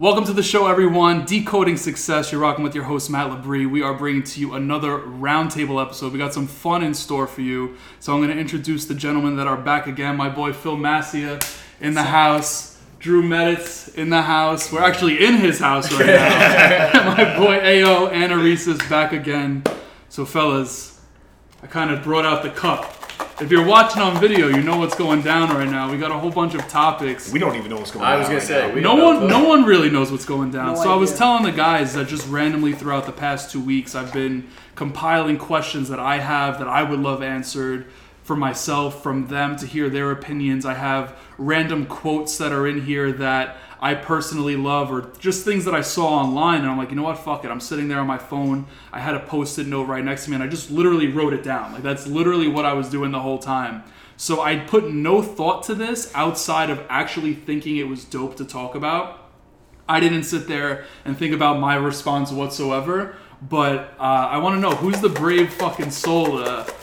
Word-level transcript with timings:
Welcome 0.00 0.26
to 0.26 0.32
the 0.32 0.44
show, 0.44 0.68
everyone. 0.68 1.24
Decoding 1.24 1.76
Success. 1.76 2.30
You're 2.30 2.40
rocking 2.40 2.62
with 2.62 2.72
your 2.72 2.84
host, 2.84 3.10
Matt 3.10 3.32
Labrie. 3.32 3.68
We 3.68 3.82
are 3.82 3.92
bringing 3.92 4.22
to 4.22 4.38
you 4.38 4.54
another 4.54 4.98
roundtable 5.00 5.84
episode. 5.84 6.12
We 6.12 6.20
got 6.20 6.32
some 6.32 6.46
fun 6.46 6.84
in 6.84 6.94
store 6.94 7.26
for 7.26 7.40
you. 7.40 7.76
So 7.98 8.14
I'm 8.14 8.20
going 8.20 8.30
to 8.30 8.40
introduce 8.40 8.84
the 8.84 8.94
gentlemen 8.94 9.34
that 9.38 9.48
are 9.48 9.56
back 9.56 9.88
again. 9.88 10.16
My 10.16 10.28
boy 10.28 10.52
Phil 10.52 10.76
Massia 10.76 11.40
in 11.80 11.94
the 11.94 12.04
house. 12.04 12.78
Drew 13.00 13.24
Meditz 13.24 13.92
in 13.96 14.08
the 14.08 14.22
house. 14.22 14.70
We're 14.70 14.84
actually 14.84 15.24
in 15.24 15.34
his 15.34 15.58
house 15.58 15.92
right 15.92 16.06
now. 16.06 17.14
My 17.16 17.36
boy 17.36 17.56
Ao 17.56 18.08
Anaris 18.08 18.88
back 18.88 19.12
again. 19.12 19.64
So, 20.10 20.24
fellas, 20.24 21.00
I 21.60 21.66
kind 21.66 21.90
of 21.90 22.04
brought 22.04 22.24
out 22.24 22.44
the 22.44 22.50
cup. 22.50 22.97
If 23.40 23.52
you're 23.52 23.64
watching 23.64 24.02
on 24.02 24.20
video, 24.20 24.48
you 24.48 24.62
know 24.62 24.78
what's 24.78 24.96
going 24.96 25.22
down 25.22 25.50
right 25.50 25.68
now. 25.68 25.88
We 25.88 25.96
got 25.96 26.10
a 26.10 26.18
whole 26.18 26.30
bunch 26.30 26.54
of 26.54 26.66
topics. 26.66 27.30
We 27.32 27.38
don't 27.38 27.54
even 27.54 27.70
know 27.70 27.76
what's 27.76 27.92
going 27.92 28.04
I 28.04 28.16
was 28.16 28.26
gonna 28.26 28.38
right 28.38 28.46
say 28.46 28.66
now. 28.68 28.74
we 28.74 28.80
no 28.80 28.96
don't 28.96 29.20
one, 29.20 29.28
know. 29.28 29.40
no 29.42 29.48
one 29.48 29.64
really 29.64 29.90
knows 29.90 30.10
what's 30.10 30.24
going 30.24 30.50
down. 30.50 30.74
No 30.74 30.82
so 30.82 30.92
I 30.92 30.96
was 30.96 31.10
idea. 31.10 31.18
telling 31.18 31.42
the 31.44 31.52
guys 31.52 31.94
that 31.94 32.08
just 32.08 32.26
randomly 32.28 32.72
throughout 32.72 33.06
the 33.06 33.12
past 33.12 33.52
two 33.52 33.60
weeks, 33.60 33.94
I've 33.94 34.12
been 34.12 34.48
compiling 34.74 35.36
questions 35.38 35.88
that 35.88 36.00
I 36.00 36.18
have 36.18 36.58
that 36.58 36.66
I 36.66 36.82
would 36.82 36.98
love 36.98 37.22
answered 37.22 37.86
for 38.28 38.36
myself, 38.36 39.02
from 39.02 39.26
them 39.28 39.56
to 39.56 39.66
hear 39.66 39.88
their 39.88 40.10
opinions. 40.10 40.66
I 40.66 40.74
have 40.74 41.18
random 41.38 41.86
quotes 41.86 42.36
that 42.36 42.52
are 42.52 42.68
in 42.68 42.82
here 42.82 43.10
that 43.10 43.56
I 43.80 43.94
personally 43.94 44.54
love, 44.54 44.92
or 44.92 45.10
just 45.18 45.46
things 45.46 45.64
that 45.64 45.74
I 45.74 45.80
saw 45.80 46.08
online, 46.08 46.60
and 46.60 46.70
I'm 46.70 46.76
like, 46.76 46.90
you 46.90 46.96
know 46.96 47.04
what, 47.04 47.18
fuck 47.18 47.46
it. 47.46 47.50
I'm 47.50 47.58
sitting 47.58 47.88
there 47.88 47.98
on 48.00 48.06
my 48.06 48.18
phone. 48.18 48.66
I 48.92 49.00
had 49.00 49.14
a 49.14 49.20
post-it 49.20 49.66
note 49.66 49.84
right 49.84 50.04
next 50.04 50.24
to 50.24 50.30
me, 50.30 50.34
and 50.34 50.44
I 50.44 50.46
just 50.46 50.70
literally 50.70 51.06
wrote 51.06 51.32
it 51.32 51.42
down. 51.42 51.72
Like 51.72 51.82
that's 51.82 52.06
literally 52.06 52.48
what 52.48 52.66
I 52.66 52.74
was 52.74 52.90
doing 52.90 53.12
the 53.12 53.20
whole 53.20 53.38
time. 53.38 53.82
So 54.18 54.42
I 54.42 54.58
put 54.58 54.92
no 54.92 55.22
thought 55.22 55.62
to 55.64 55.74
this 55.74 56.12
outside 56.14 56.68
of 56.68 56.84
actually 56.90 57.32
thinking 57.32 57.78
it 57.78 57.88
was 57.88 58.04
dope 58.04 58.36
to 58.36 58.44
talk 58.44 58.74
about. 58.74 59.30
I 59.88 60.00
didn't 60.00 60.24
sit 60.24 60.48
there 60.48 60.84
and 61.06 61.16
think 61.16 61.32
about 61.34 61.60
my 61.60 61.76
response 61.76 62.30
whatsoever, 62.30 63.16
but 63.40 63.94
uh, 63.98 64.02
I 64.02 64.36
want 64.36 64.54
to 64.56 64.60
know 64.60 64.72
who's 64.72 65.00
the 65.00 65.08
brave 65.08 65.50
fucking 65.54 65.92
soul 65.92 66.44
to 66.44 66.74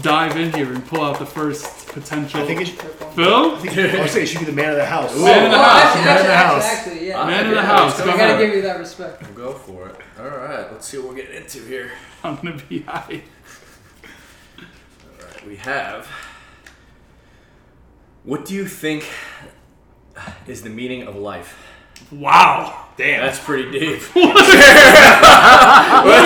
dive 0.00 0.36
in 0.36 0.52
here 0.52 0.72
and 0.72 0.84
pull 0.86 1.02
out 1.02 1.18
the 1.18 1.26
first 1.26 1.88
potential. 1.88 2.40
I 2.40 2.46
think 2.46 2.60
it 2.62 2.68
should, 2.68 2.80
Phil, 2.80 3.54
I 3.54 3.58
think 3.58 3.76
I 3.76 4.00
would 4.00 4.10
say 4.10 4.22
it 4.22 4.26
should 4.26 4.38
be 4.40 4.46
the 4.46 4.52
man 4.52 4.70
of 4.70 4.76
the 4.76 4.86
house. 4.86 5.14
Man 5.18 5.44
in 5.44 5.50
the 5.50 5.56
Oh, 5.58 5.62
house. 5.62 5.84
actually, 5.84 6.04
Man 6.04 6.16
in 6.20 6.26
the 6.26 6.36
house. 6.36 6.64
actually, 6.64 6.92
actually, 6.92 7.08
yeah. 7.08 7.26
man 7.26 7.46
of 7.46 7.54
the 7.54 7.62
house. 7.62 7.96
so 7.98 8.04
Go 8.04 8.10
I 8.12 8.16
gotta 8.16 8.46
give 8.46 8.54
you 8.54 8.62
that 8.62 8.78
respect. 8.78 9.22
We'll 9.22 9.32
go 9.52 9.52
for 9.52 9.88
it. 9.88 9.96
All 10.18 10.28
right, 10.28 10.72
let's 10.72 10.86
see 10.86 10.98
what 10.98 11.08
we're 11.10 11.16
getting 11.16 11.36
into 11.42 11.58
here. 11.60 11.92
I'm 12.24 12.36
gonna 12.36 12.56
be 12.68 12.80
high. 12.80 13.22
All 14.58 15.26
right, 15.26 15.46
we 15.46 15.56
have. 15.56 16.06
What 18.24 18.44
do 18.44 18.54
you 18.54 18.66
think 18.66 19.04
is 20.46 20.62
the 20.62 20.70
meaning 20.70 21.02
of 21.02 21.16
life? 21.16 21.58
Wow. 22.10 22.86
Damn. 22.96 23.20
That's 23.24 23.38
pretty 23.42 23.70
deep. 23.70 24.00
That's 24.14 24.52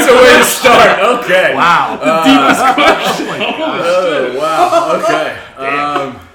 a 0.09 0.15
way 0.15 0.37
to 0.39 0.45
start. 0.45 0.99
Okay. 1.23 1.55
wow. 1.55 1.97
The 1.97 2.23
Deepest 2.27 2.61
question. 2.75 3.41
Oh 3.41 4.37
wow. 4.39 5.01
Okay. 5.03 5.29
Um, 5.57 6.13
whew. 6.15 6.26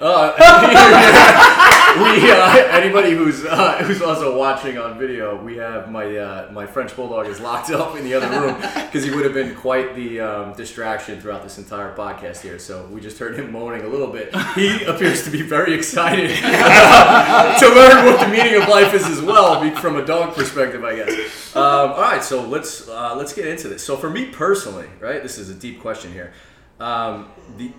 Uh, 0.00 0.34
we 1.98 2.30
uh, 2.30 2.56
anybody 2.70 3.12
who's 3.12 3.44
uh, 3.44 3.82
who's 3.82 4.00
also 4.00 4.38
watching 4.38 4.78
on 4.78 4.96
video, 4.98 5.42
we 5.42 5.56
have 5.56 5.90
my 5.90 6.16
uh, 6.16 6.48
my 6.52 6.66
French 6.66 6.94
bulldog 6.94 7.26
is 7.26 7.40
locked 7.40 7.70
up 7.70 7.96
in 7.96 8.04
the 8.04 8.14
other 8.14 8.28
room 8.40 8.54
because 8.86 9.04
he 9.04 9.10
would 9.10 9.24
have 9.24 9.34
been 9.34 9.56
quite 9.56 9.96
the 9.96 10.20
um, 10.20 10.52
distraction 10.54 11.20
throughout 11.20 11.42
this 11.42 11.58
entire 11.58 11.94
podcast 11.96 12.42
here. 12.42 12.58
So 12.58 12.86
we 12.86 13.00
just 13.00 13.18
heard 13.18 13.36
him 13.38 13.50
moaning 13.50 13.82
a 13.82 13.88
little 13.88 14.06
bit. 14.06 14.34
He 14.54 14.84
appears 14.84 15.24
to 15.24 15.30
be 15.30 15.42
very 15.42 15.74
excited 15.74 16.28
to 16.38 17.68
learn 17.74 18.06
what 18.06 18.20
the 18.20 18.28
meaning 18.30 18.60
of 18.60 18.68
life 18.68 18.94
is 18.94 19.04
as 19.06 19.20
well, 19.20 19.68
from 19.76 19.96
a 19.96 20.04
dog 20.04 20.34
perspective, 20.34 20.84
I 20.84 20.96
guess. 20.96 21.56
Um, 21.56 21.90
all 21.90 22.02
right, 22.02 22.22
so 22.22 22.42
let's 22.42 22.88
uh, 22.88 23.16
let's 23.16 23.32
get 23.32 23.46
into 23.46 23.68
this. 23.68 23.82
So 23.82 23.96
for 23.96 24.10
me 24.10 24.26
personally, 24.26 24.88
right, 25.00 25.22
this 25.22 25.38
is 25.38 25.48
a 25.50 25.54
deep 25.54 25.80
question 25.80 26.12
here. 26.12 26.32
Um, 26.78 27.32
the 27.56 27.72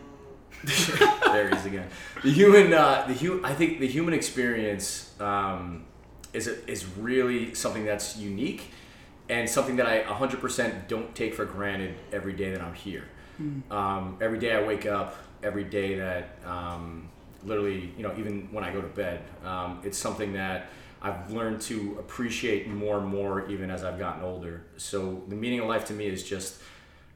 there 1.25 1.49
he 1.49 1.55
is 1.55 1.65
again. 1.65 1.87
The 2.23 2.31
human, 2.31 2.73
uh, 2.73 3.05
the 3.07 3.13
hu- 3.13 3.41
I 3.43 3.53
think 3.53 3.79
the 3.79 3.87
human 3.87 4.13
experience 4.13 5.13
um, 5.19 5.85
is 6.33 6.47
a, 6.47 6.69
is 6.69 6.85
really 6.97 7.53
something 7.53 7.85
that's 7.85 8.17
unique 8.17 8.71
and 9.29 9.47
something 9.49 9.75
that 9.77 9.85
I 9.85 10.03
100% 10.03 10.87
don't 10.87 11.13
take 11.15 11.33
for 11.35 11.45
granted 11.45 11.95
every 12.11 12.33
day 12.33 12.51
that 12.51 12.61
I'm 12.61 12.73
here. 12.73 13.05
Um, 13.71 14.17
every 14.19 14.39
day 14.39 14.53
I 14.53 14.61
wake 14.63 14.85
up, 14.85 15.15
every 15.43 15.63
day 15.63 15.95
that 15.99 16.37
um, 16.45 17.09
literally, 17.45 17.93
you 17.95 18.03
know, 18.03 18.13
even 18.17 18.49
when 18.51 18.63
I 18.65 18.73
go 18.73 18.81
to 18.81 18.87
bed, 18.87 19.21
um, 19.45 19.79
it's 19.83 19.97
something 19.97 20.33
that 20.33 20.67
I've 21.01 21.31
learned 21.31 21.61
to 21.61 21.95
appreciate 21.99 22.67
more 22.67 22.97
and 22.97 23.07
more 23.07 23.47
even 23.49 23.69
as 23.71 23.85
I've 23.85 23.97
gotten 23.97 24.23
older. 24.23 24.63
So 24.75 25.23
the 25.29 25.35
meaning 25.35 25.61
of 25.61 25.67
life 25.67 25.85
to 25.85 25.93
me 25.93 26.07
is 26.07 26.23
just, 26.23 26.61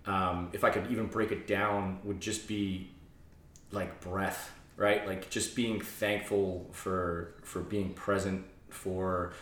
um, 0.05 0.49
if 0.53 0.63
I 0.63 0.69
could 0.69 0.89
even 0.89 1.07
break 1.07 1.31
it 1.33 1.45
down, 1.45 1.99
would 2.05 2.21
just 2.21 2.47
be 2.47 2.91
like 3.73 4.00
breath, 4.00 4.51
right? 4.78 5.06
Like 5.06 5.29
just 5.29 5.56
being 5.56 5.81
thankful 5.81 6.69
for 6.72 7.35
for 7.44 7.61
being 7.61 7.94
present, 7.94 8.45
for 8.69 9.34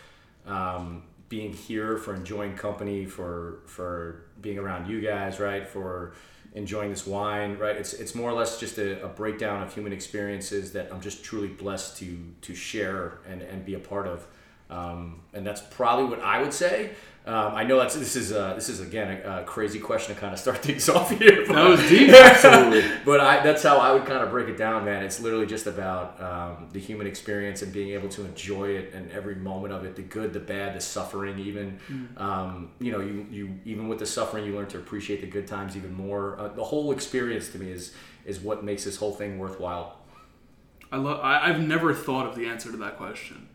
um, 0.46 1.04
being 1.28 1.52
here, 1.52 1.96
for 1.96 2.14
enjoying 2.14 2.56
company, 2.56 3.06
for 3.06 3.60
for 3.66 4.24
being 4.40 4.58
around 4.58 4.88
you 4.88 5.00
guys, 5.00 5.38
right? 5.38 5.66
For 5.68 6.14
enjoying 6.54 6.90
this 6.90 7.06
wine, 7.06 7.56
right? 7.58 7.76
It's 7.76 7.92
it's 7.92 8.14
more 8.14 8.30
or 8.30 8.34
less 8.34 8.58
just 8.58 8.78
a, 8.78 9.04
a 9.04 9.08
breakdown 9.08 9.62
of 9.62 9.72
human 9.72 9.92
experiences 9.92 10.72
that 10.72 10.92
I'm 10.92 11.00
just 11.00 11.24
truly 11.24 11.48
blessed 11.48 11.98
to 11.98 12.18
to 12.42 12.54
share 12.54 13.18
and, 13.28 13.42
and 13.42 13.64
be 13.64 13.74
a 13.74 13.78
part 13.78 14.06
of. 14.06 14.26
Um, 14.70 15.20
and 15.34 15.46
that's 15.46 15.60
probably 15.60 16.06
what 16.06 16.20
I 16.20 16.40
would 16.40 16.54
say. 16.54 16.92
Um, 17.24 17.54
I 17.54 17.62
know 17.62 17.78
that's 17.78 17.94
this 17.94 18.16
is 18.16 18.32
uh, 18.32 18.54
this 18.54 18.68
is 18.68 18.80
again 18.80 19.20
a, 19.24 19.42
a 19.42 19.44
crazy 19.44 19.78
question 19.78 20.12
to 20.12 20.20
kind 20.20 20.32
of 20.32 20.40
start 20.40 20.58
things 20.62 20.88
off 20.88 21.08
here. 21.10 21.44
but- 21.46 21.54
That 21.54 21.68
was 21.68 21.80
deep. 21.88 22.10
Absolutely. 22.12 22.82
but 23.04 23.20
I, 23.20 23.40
that's 23.44 23.62
how 23.62 23.76
I 23.76 23.92
would 23.92 24.04
kind 24.06 24.24
of 24.24 24.30
break 24.30 24.48
it 24.48 24.56
down, 24.56 24.84
man. 24.84 25.04
It's 25.04 25.20
literally 25.20 25.46
just 25.46 25.68
about 25.68 26.20
um, 26.20 26.68
the 26.72 26.80
human 26.80 27.06
experience 27.06 27.62
and 27.62 27.72
being 27.72 27.90
able 27.90 28.08
to 28.08 28.24
enjoy 28.24 28.70
it 28.70 28.92
and 28.92 29.08
every 29.12 29.36
moment 29.36 29.72
of 29.72 29.84
it, 29.84 29.94
the 29.94 30.02
good, 30.02 30.32
the 30.32 30.40
bad, 30.40 30.74
the 30.74 30.80
suffering. 30.80 31.38
Even 31.38 31.78
um, 32.16 32.72
you 32.80 32.90
know, 32.90 32.98
you 33.00 33.24
you 33.30 33.54
even 33.64 33.86
with 33.86 34.00
the 34.00 34.06
suffering, 34.06 34.44
you 34.44 34.56
learn 34.56 34.66
to 34.66 34.78
appreciate 34.78 35.20
the 35.20 35.28
good 35.28 35.46
times 35.46 35.76
even 35.76 35.94
more. 35.94 36.40
Uh, 36.40 36.48
the 36.48 36.64
whole 36.64 36.90
experience 36.90 37.50
to 37.50 37.58
me 37.58 37.70
is 37.70 37.94
is 38.24 38.40
what 38.40 38.64
makes 38.64 38.82
this 38.82 38.96
whole 38.96 39.12
thing 39.12 39.38
worthwhile. 39.38 39.96
I 40.90 40.96
love. 40.96 41.20
I, 41.22 41.48
I've 41.50 41.60
never 41.60 41.94
thought 41.94 42.26
of 42.26 42.34
the 42.34 42.46
answer 42.46 42.72
to 42.72 42.76
that 42.78 42.96
question. 42.96 43.48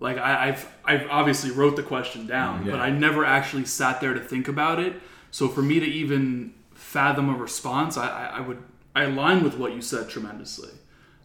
Like 0.00 0.16
I, 0.16 0.48
I've, 0.48 0.66
I've 0.84 1.06
obviously 1.10 1.50
wrote 1.50 1.76
the 1.76 1.82
question 1.82 2.26
down, 2.26 2.62
mm, 2.62 2.66
Yeah. 2.66 2.72
but 2.72 2.80
I 2.80 2.90
never 2.90 3.24
actually 3.24 3.66
sat 3.66 4.00
there 4.00 4.14
to 4.14 4.20
think 4.20 4.48
about 4.48 4.80
it. 4.80 4.94
So 5.30 5.46
for 5.46 5.62
me 5.62 5.78
to 5.78 5.86
even 5.86 6.54
fathom 6.72 7.28
a 7.28 7.36
response, 7.36 7.96
I, 7.96 8.08
I, 8.08 8.24
I 8.38 8.40
would, 8.40 8.62
I 8.96 9.04
align 9.04 9.44
with 9.44 9.56
what 9.56 9.74
you 9.74 9.82
said 9.82 10.08
tremendously. 10.08 10.70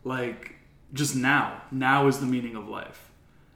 Like 0.03 0.55
just 0.93 1.15
now, 1.15 1.61
now 1.71 2.07
is 2.07 2.19
the 2.19 2.25
meaning 2.25 2.55
of 2.55 2.67
life. 2.67 3.09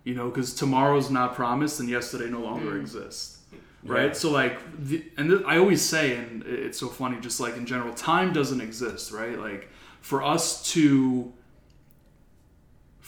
You 0.05 0.15
know, 0.15 0.29
because 0.29 0.55
tomorrow's 0.55 1.11
not 1.11 1.35
promised 1.35 1.79
and 1.81 1.89
yesterday 1.89 2.29
no 2.29 2.39
longer 2.39 2.71
mm. 2.71 2.81
exists. 2.81 3.39
Right. 3.83 4.07
Yeah. 4.07 4.13
So 4.13 4.31
like, 4.31 4.59
the, 4.77 5.03
and 5.17 5.29
th- 5.29 5.43
I 5.45 5.57
always 5.57 5.81
say, 5.81 6.15
and 6.15 6.43
it's 6.43 6.79
so 6.79 6.87
funny, 6.87 7.19
just 7.19 7.39
like 7.39 7.57
in 7.57 7.65
general, 7.65 7.93
time 7.93 8.33
doesn't 8.33 8.61
exist. 8.61 9.11
Right. 9.11 9.37
Like 9.37 9.69
for 10.01 10.23
us 10.23 10.63
to 10.71 11.33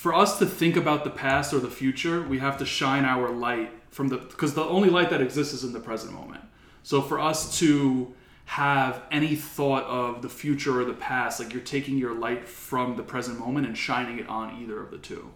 for 0.02 0.16
us 0.16 0.40
to 0.40 0.48
think 0.48 0.76
about 0.76 1.04
the 1.04 1.12
past 1.12 1.54
or 1.54 1.60
the 1.60 1.70
future, 1.70 2.24
we 2.24 2.40
have 2.40 2.58
to 2.58 2.66
shine 2.66 3.06
our 3.06 3.30
light 3.30 3.72
from 3.92 4.08
the 4.08 4.18
because 4.18 4.56
the 4.56 4.64
only 4.64 4.90
light 4.90 5.12
that 5.12 5.22
exists 5.22 5.54
is 5.54 5.64
in 5.64 5.74
the 5.74 5.80
present 5.80 6.12
moment. 6.12 6.44
So 6.82 7.04
for 7.04 7.20
us 7.20 7.60
to 7.60 8.12
have 8.46 9.04
any 9.12 9.36
thought 9.36 9.84
of 9.84 10.24
the 10.24 10.28
future 10.28 10.82
or 10.82 10.86
the 10.86 10.96
past, 10.96 11.40
like 11.40 11.54
you're 11.54 11.62
taking 11.62 12.00
your 12.00 12.16
light 12.16 12.48
from 12.48 12.96
the 12.96 13.04
present 13.04 13.38
moment 13.38 13.68
and 13.68 13.78
shining 13.78 14.18
it 14.18 14.28
on 14.28 14.60
either 14.60 14.82
of 14.82 14.90
the 14.90 14.98
two, 14.98 15.32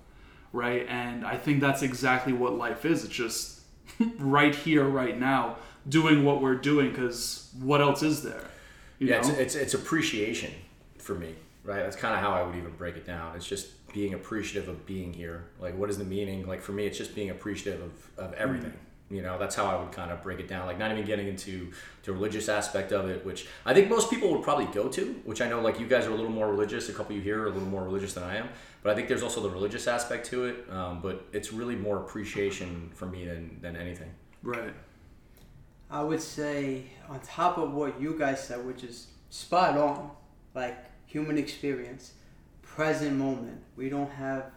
right? 0.51 0.87
And 0.89 1.23
I 1.27 1.37
think 1.37 1.61
that's 1.61 1.83
exactly 1.83 2.33
what 2.33 2.57
life 2.57 2.85
is. 2.85 3.03
It's 3.03 3.13
just 3.13 3.59
right 4.17 4.55
here, 4.55 4.85
right 4.85 5.15
now, 5.15 5.57
doing 5.87 6.25
what 6.25 6.41
we're 6.41 6.55
doing 6.55 6.89
because 6.89 7.51
what 7.59 7.81
else 7.81 8.01
is 8.01 8.23
there? 8.23 8.45
Yeah, 8.97 9.17
it's, 9.17 9.29
it's 9.29 9.53
it's 9.53 9.73
appreciation 9.75 10.51
for 10.97 11.13
me, 11.13 11.35
right? 11.63 11.83
That's 11.83 11.95
kind 11.95 12.15
of 12.15 12.21
how 12.21 12.31
I 12.31 12.41
would 12.41 12.55
even 12.55 12.71
break 12.71 12.95
it 12.95 13.05
down. 13.05 13.35
It's 13.35 13.45
just 13.45 13.67
being 13.95 14.13
appreciative 14.13 14.67
of 14.67 14.85
being 14.85 15.13
here. 15.13 15.45
Like, 15.57 15.77
what 15.77 15.89
is 15.89 15.97
the 15.97 16.03
meaning? 16.03 16.45
Like 16.45 16.61
for 16.61 16.73
me, 16.73 16.85
it's 16.85 16.97
just 16.97 17.15
being 17.15 17.29
appreciative 17.29 17.81
of, 17.81 18.25
of 18.25 18.33
everything. 18.33 18.73
You 19.09 19.21
know, 19.21 19.39
that's 19.39 19.55
how 19.55 19.65
I 19.67 19.79
would 19.81 19.93
kind 19.93 20.11
of 20.11 20.21
break 20.21 20.39
it 20.39 20.49
down. 20.49 20.65
Like, 20.65 20.77
not 20.77 20.91
even 20.91 21.05
getting 21.05 21.27
into 21.29 21.71
the 22.03 22.11
religious 22.11 22.49
aspect 22.49 22.91
of 22.91 23.07
it, 23.07 23.25
which 23.25 23.47
I 23.65 23.73
think 23.73 23.87
most 23.89 24.09
people 24.09 24.31
would 24.33 24.43
probably 24.43 24.65
go 24.65 24.89
to. 24.89 25.13
Which 25.23 25.39
I 25.41 25.47
know, 25.47 25.61
like 25.61 25.79
you 25.79 25.87
guys 25.87 26.07
are 26.07 26.11
a 26.11 26.15
little 26.15 26.29
more 26.29 26.49
religious. 26.49 26.89
A 26.89 26.93
couple 26.93 27.15
of 27.15 27.17
you 27.17 27.23
here 27.23 27.43
are 27.43 27.45
a 27.45 27.51
little 27.51 27.69
more 27.69 27.83
religious 27.83 28.13
than 28.13 28.23
I 28.23 28.35
am. 28.35 28.49
But 28.83 28.91
I 28.91 28.95
think 28.95 29.07
there's 29.07 29.23
also 29.23 29.41
the 29.41 29.49
religious 29.49 29.87
aspect 29.87 30.25
to 30.27 30.45
it. 30.45 30.65
Um, 30.69 30.99
but 31.01 31.23
it's 31.31 31.53
really 31.53 31.75
more 31.75 31.97
appreciation 31.97 32.91
for 32.93 33.05
me 33.05 33.25
than 33.25 33.59
than 33.61 33.77
anything. 33.77 34.11
right. 34.43 34.73
I 35.89 36.01
would 36.01 36.21
say 36.21 36.87
on 37.07 37.19
top 37.21 37.57
of 37.57 37.71
what 37.73 38.01
you 38.01 38.17
guys 38.17 38.43
said, 38.43 38.65
which 38.65 38.83
is 38.83 39.07
spot 39.29 39.77
on, 39.77 40.11
like 40.53 40.75
human 41.05 41.37
experience, 41.37 42.13
present 42.75 43.15
moment. 43.15 43.61
We 43.75 43.89
don't 43.89 44.11
have 44.11 44.51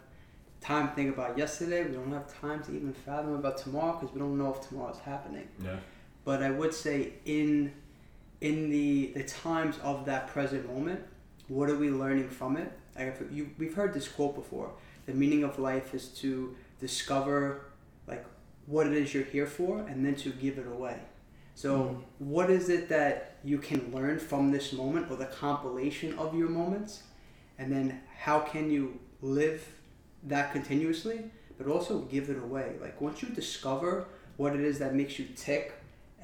time 0.60 0.88
to 0.88 0.94
think 0.94 1.14
about 1.14 1.38
yesterday. 1.38 1.84
We 1.84 1.94
don't 1.94 2.12
have 2.12 2.32
time 2.40 2.62
to 2.64 2.74
even 2.74 2.92
fathom 2.92 3.34
about 3.34 3.58
tomorrow 3.58 3.92
because 3.92 4.12
we 4.12 4.20
don't 4.20 4.36
know 4.36 4.54
if 4.54 4.68
tomorrow 4.68 4.92
is 4.92 4.98
happening. 4.98 5.48
Yeah. 5.62 5.76
But 6.24 6.42
I 6.42 6.50
would 6.50 6.74
say 6.74 7.12
in 7.24 7.72
in 8.40 8.70
the 8.70 9.12
the 9.14 9.24
times 9.24 9.76
of 9.82 10.04
that 10.06 10.28
present 10.28 10.66
moment, 10.72 11.00
what 11.46 11.70
are 11.70 11.76
we 11.76 11.90
learning 11.90 12.28
from 12.28 12.56
it? 12.56 12.70
Like 12.96 13.08
if 13.08 13.22
you, 13.32 13.50
we've 13.58 13.74
heard 13.74 13.94
this 13.94 14.08
quote 14.08 14.34
before. 14.34 14.72
The 15.06 15.14
meaning 15.14 15.42
of 15.42 15.58
life 15.58 15.94
is 15.94 16.08
to 16.20 16.54
discover 16.80 17.62
like 18.06 18.24
what 18.66 18.86
it 18.86 18.92
is 18.92 19.14
you're 19.14 19.24
here 19.24 19.46
for, 19.46 19.78
and 19.80 20.04
then 20.04 20.16
to 20.16 20.30
give 20.30 20.58
it 20.58 20.66
away. 20.66 20.98
So, 21.54 21.70
mm-hmm. 21.78 22.00
what 22.18 22.50
is 22.50 22.68
it 22.68 22.88
that 22.90 23.38
you 23.42 23.58
can 23.58 23.92
learn 23.92 24.18
from 24.18 24.50
this 24.50 24.72
moment, 24.72 25.10
or 25.10 25.16
the 25.16 25.26
compilation 25.26 26.18
of 26.18 26.34
your 26.34 26.48
moments, 26.48 27.02
and 27.58 27.72
then 27.72 28.00
how 28.18 28.40
can 28.40 28.70
you 28.70 28.98
live 29.20 29.66
that 30.24 30.52
continuously, 30.52 31.24
but 31.56 31.66
also 31.66 32.00
give 32.00 32.30
it 32.30 32.38
away? 32.38 32.76
Like 32.80 33.00
once 33.00 33.22
you 33.22 33.28
discover 33.28 34.06
what 34.36 34.54
it 34.54 34.60
is 34.60 34.78
that 34.78 34.94
makes 34.94 35.18
you 35.18 35.26
tick, 35.36 35.74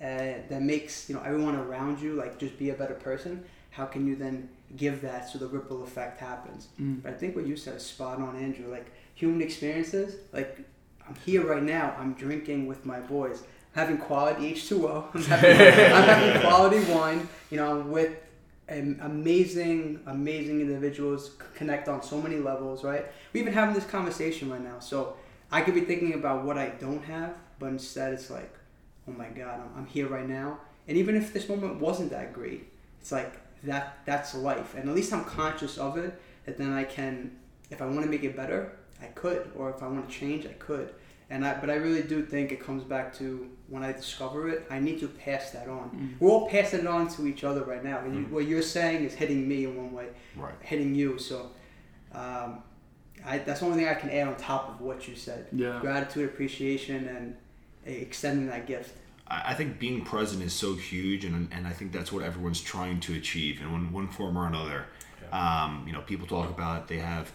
uh, 0.00 0.42
that 0.48 0.62
makes 0.62 1.08
you 1.08 1.14
know 1.14 1.22
everyone 1.22 1.56
around 1.56 2.00
you 2.00 2.14
like 2.14 2.38
just 2.38 2.58
be 2.58 2.70
a 2.70 2.74
better 2.74 2.94
person. 2.94 3.44
How 3.70 3.86
can 3.86 4.06
you 4.06 4.14
then 4.14 4.48
give 4.76 5.00
that 5.02 5.28
so 5.28 5.38
the 5.38 5.48
ripple 5.48 5.82
effect 5.82 6.20
happens? 6.20 6.68
Mm. 6.80 7.02
But 7.02 7.14
I 7.14 7.16
think 7.16 7.34
what 7.34 7.46
you 7.46 7.56
said 7.56 7.76
is 7.76 7.84
spot 7.84 8.20
on, 8.20 8.36
Andrew. 8.36 8.70
Like 8.70 8.86
human 9.14 9.42
experiences, 9.42 10.16
like 10.32 10.58
I'm 11.08 11.16
here 11.24 11.46
right 11.46 11.62
now. 11.62 11.94
I'm 11.98 12.14
drinking 12.14 12.66
with 12.66 12.84
my 12.86 13.00
boys. 13.00 13.42
I'm 13.74 13.86
having 13.86 13.98
quality 13.98 14.54
H2O. 14.54 15.14
I'm 15.14 15.22
having, 15.22 15.50
I'm 15.50 16.04
having 16.04 16.40
quality 16.48 16.92
wine. 16.92 17.28
You 17.50 17.56
know, 17.58 17.80
I'm 17.80 17.90
with 17.90 18.16
amazing, 18.68 20.00
amazing 20.06 20.60
individuals. 20.60 21.32
Connect 21.54 21.88
on 21.88 22.02
so 22.02 22.20
many 22.20 22.36
levels, 22.36 22.84
right? 22.84 23.06
We 23.32 23.40
even 23.40 23.52
having 23.52 23.74
this 23.74 23.84
conversation 23.84 24.50
right 24.50 24.62
now. 24.62 24.78
So 24.78 25.16
I 25.50 25.60
could 25.60 25.74
be 25.74 25.82
thinking 25.82 26.14
about 26.14 26.44
what 26.44 26.58
I 26.58 26.68
don't 26.68 27.04
have, 27.04 27.34
but 27.58 27.66
instead 27.66 28.12
it's 28.12 28.30
like, 28.30 28.52
oh 29.08 29.12
my 29.12 29.28
God, 29.28 29.60
I'm, 29.60 29.70
I'm 29.78 29.86
here 29.86 30.08
right 30.08 30.28
now. 30.28 30.58
And 30.88 30.96
even 30.96 31.16
if 31.16 31.32
this 31.32 31.48
moment 31.48 31.80
wasn't 31.80 32.10
that 32.10 32.32
great, 32.32 32.70
it's 33.00 33.12
like 33.12 33.34
that. 33.64 33.98
That's 34.04 34.34
life, 34.34 34.74
and 34.74 34.88
at 34.88 34.94
least 34.94 35.12
I'm 35.12 35.24
conscious 35.24 35.78
of 35.78 35.96
it. 35.96 36.20
That 36.44 36.58
then 36.58 36.72
I 36.72 36.84
can, 36.84 37.36
if 37.70 37.80
I 37.80 37.86
want 37.86 38.02
to 38.02 38.06
make 38.06 38.22
it 38.22 38.36
better, 38.36 38.72
I 39.00 39.06
could, 39.06 39.50
or 39.56 39.70
if 39.70 39.82
I 39.82 39.86
want 39.86 40.08
to 40.08 40.14
change, 40.14 40.44
I 40.44 40.52
could. 40.54 40.94
And 41.30 41.46
I, 41.46 41.54
but 41.58 41.70
I 41.70 41.74
really 41.74 42.02
do 42.02 42.24
think 42.24 42.52
it 42.52 42.60
comes 42.60 42.84
back 42.84 43.14
to 43.16 43.50
when 43.74 43.82
I 43.82 43.90
discover 43.90 44.48
it, 44.48 44.66
I 44.70 44.78
need 44.78 45.00
to 45.00 45.08
pass 45.08 45.50
that 45.50 45.68
on. 45.68 45.90
Mm. 45.90 46.20
We're 46.20 46.30
all 46.30 46.48
passing 46.48 46.80
it 46.80 46.86
on 46.86 47.08
to 47.16 47.26
each 47.26 47.42
other 47.42 47.64
right 47.64 47.82
now. 47.82 47.98
And 47.98 48.14
you, 48.14 48.22
what 48.32 48.46
you're 48.46 48.62
saying 48.62 49.04
is 49.04 49.14
hitting 49.14 49.48
me 49.48 49.64
in 49.64 49.76
one 49.76 49.92
way, 49.92 50.06
Right. 50.36 50.54
hitting 50.60 50.94
you. 50.94 51.18
So 51.18 51.50
um, 52.12 52.62
I, 53.26 53.38
that's 53.38 53.58
the 53.60 53.66
only 53.66 53.78
thing 53.78 53.88
I 53.88 53.94
can 53.94 54.10
add 54.10 54.28
on 54.28 54.36
top 54.36 54.68
of 54.68 54.80
what 54.80 55.08
you 55.08 55.16
said. 55.16 55.48
Yeah. 55.50 55.80
Gratitude, 55.80 56.26
appreciation, 56.26 57.08
and 57.08 57.36
extending 57.84 58.46
that 58.46 58.68
gift. 58.68 58.94
I 59.26 59.50
I 59.50 59.54
think 59.54 59.80
being 59.80 60.04
present 60.04 60.40
is 60.42 60.52
so 60.52 60.74
huge, 60.74 61.24
and 61.24 61.48
and 61.50 61.66
I 61.66 61.72
think 61.72 61.90
that's 61.92 62.12
what 62.12 62.22
everyone's 62.22 62.60
trying 62.60 63.00
to 63.00 63.16
achieve 63.16 63.60
in 63.60 63.72
one, 63.72 63.92
one 63.92 64.08
form 64.08 64.38
or 64.38 64.46
another. 64.46 64.86
Um, 65.32 65.82
you 65.86 65.92
know, 65.92 66.02
people 66.02 66.26
talk 66.28 66.48
about 66.48 66.86
they 66.86 66.98
have 66.98 67.32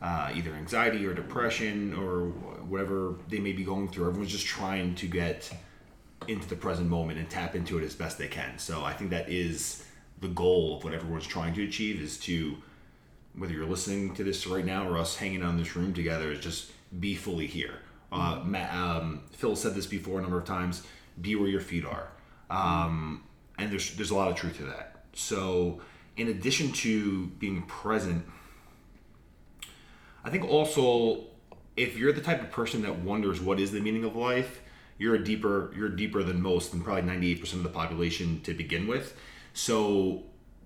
uh, 0.00 0.30
either 0.34 0.54
anxiety 0.54 1.04
or 1.04 1.12
depression 1.12 1.92
or 1.94 2.28
whatever 2.72 3.16
they 3.28 3.40
may 3.40 3.52
be 3.52 3.64
going 3.64 3.88
through. 3.88 4.08
Everyone's 4.08 4.32
just 4.32 4.46
trying 4.46 4.94
to 4.94 5.06
get 5.06 5.52
into 6.28 6.48
the 6.48 6.56
present 6.56 6.88
moment 6.88 7.18
and 7.18 7.28
tap 7.28 7.54
into 7.54 7.78
it 7.78 7.84
as 7.84 7.94
best 7.94 8.18
they 8.18 8.28
can. 8.28 8.58
So 8.58 8.84
I 8.84 8.92
think 8.92 9.10
that 9.10 9.28
is 9.28 9.84
the 10.20 10.28
goal 10.28 10.76
of 10.76 10.84
what 10.84 10.94
everyone's 10.94 11.26
trying 11.26 11.54
to 11.54 11.64
achieve 11.64 12.00
is 12.00 12.18
to 12.20 12.56
whether 13.34 13.52
you're 13.52 13.66
listening 13.66 14.14
to 14.14 14.24
this 14.24 14.46
right 14.46 14.64
now 14.64 14.88
or 14.88 14.98
us 14.98 15.16
hanging 15.16 15.42
in 15.42 15.56
this 15.56 15.74
room 15.74 15.94
together 15.94 16.30
is 16.30 16.40
just 16.40 16.72
be 16.98 17.14
fully 17.14 17.46
here. 17.46 17.78
Uh, 18.10 18.44
um, 18.70 19.22
Phil 19.32 19.56
said 19.56 19.74
this 19.74 19.86
before 19.86 20.18
a 20.18 20.22
number 20.22 20.38
of 20.38 20.44
times. 20.44 20.86
Be 21.20 21.34
where 21.34 21.48
your 21.48 21.60
feet 21.60 21.84
are, 21.84 22.08
um, 22.50 23.22
and 23.58 23.70
there's 23.70 23.94
there's 23.96 24.10
a 24.10 24.14
lot 24.14 24.30
of 24.30 24.36
truth 24.36 24.58
to 24.58 24.64
that. 24.64 25.04
So, 25.14 25.80
in 26.16 26.28
addition 26.28 26.72
to 26.72 27.26
being 27.38 27.62
present, 27.62 28.24
I 30.24 30.30
think 30.30 30.44
also 30.44 31.24
if 31.76 31.96
you're 31.96 32.12
the 32.12 32.20
type 32.20 32.42
of 32.42 32.50
person 32.50 32.82
that 32.82 32.98
wonders 33.00 33.40
what 33.40 33.58
is 33.60 33.72
the 33.72 33.80
meaning 33.80 34.04
of 34.04 34.16
life, 34.16 34.61
you're 35.02 35.16
a 35.16 35.24
deeper 35.24 35.72
you're 35.76 35.88
deeper 35.88 36.22
than 36.22 36.40
most 36.40 36.72
and 36.72 36.84
probably 36.84 37.02
98% 37.02 37.54
of 37.54 37.64
the 37.64 37.68
population 37.68 38.40
to 38.42 38.54
begin 38.54 38.86
with. 38.86 39.16
So 39.52 40.22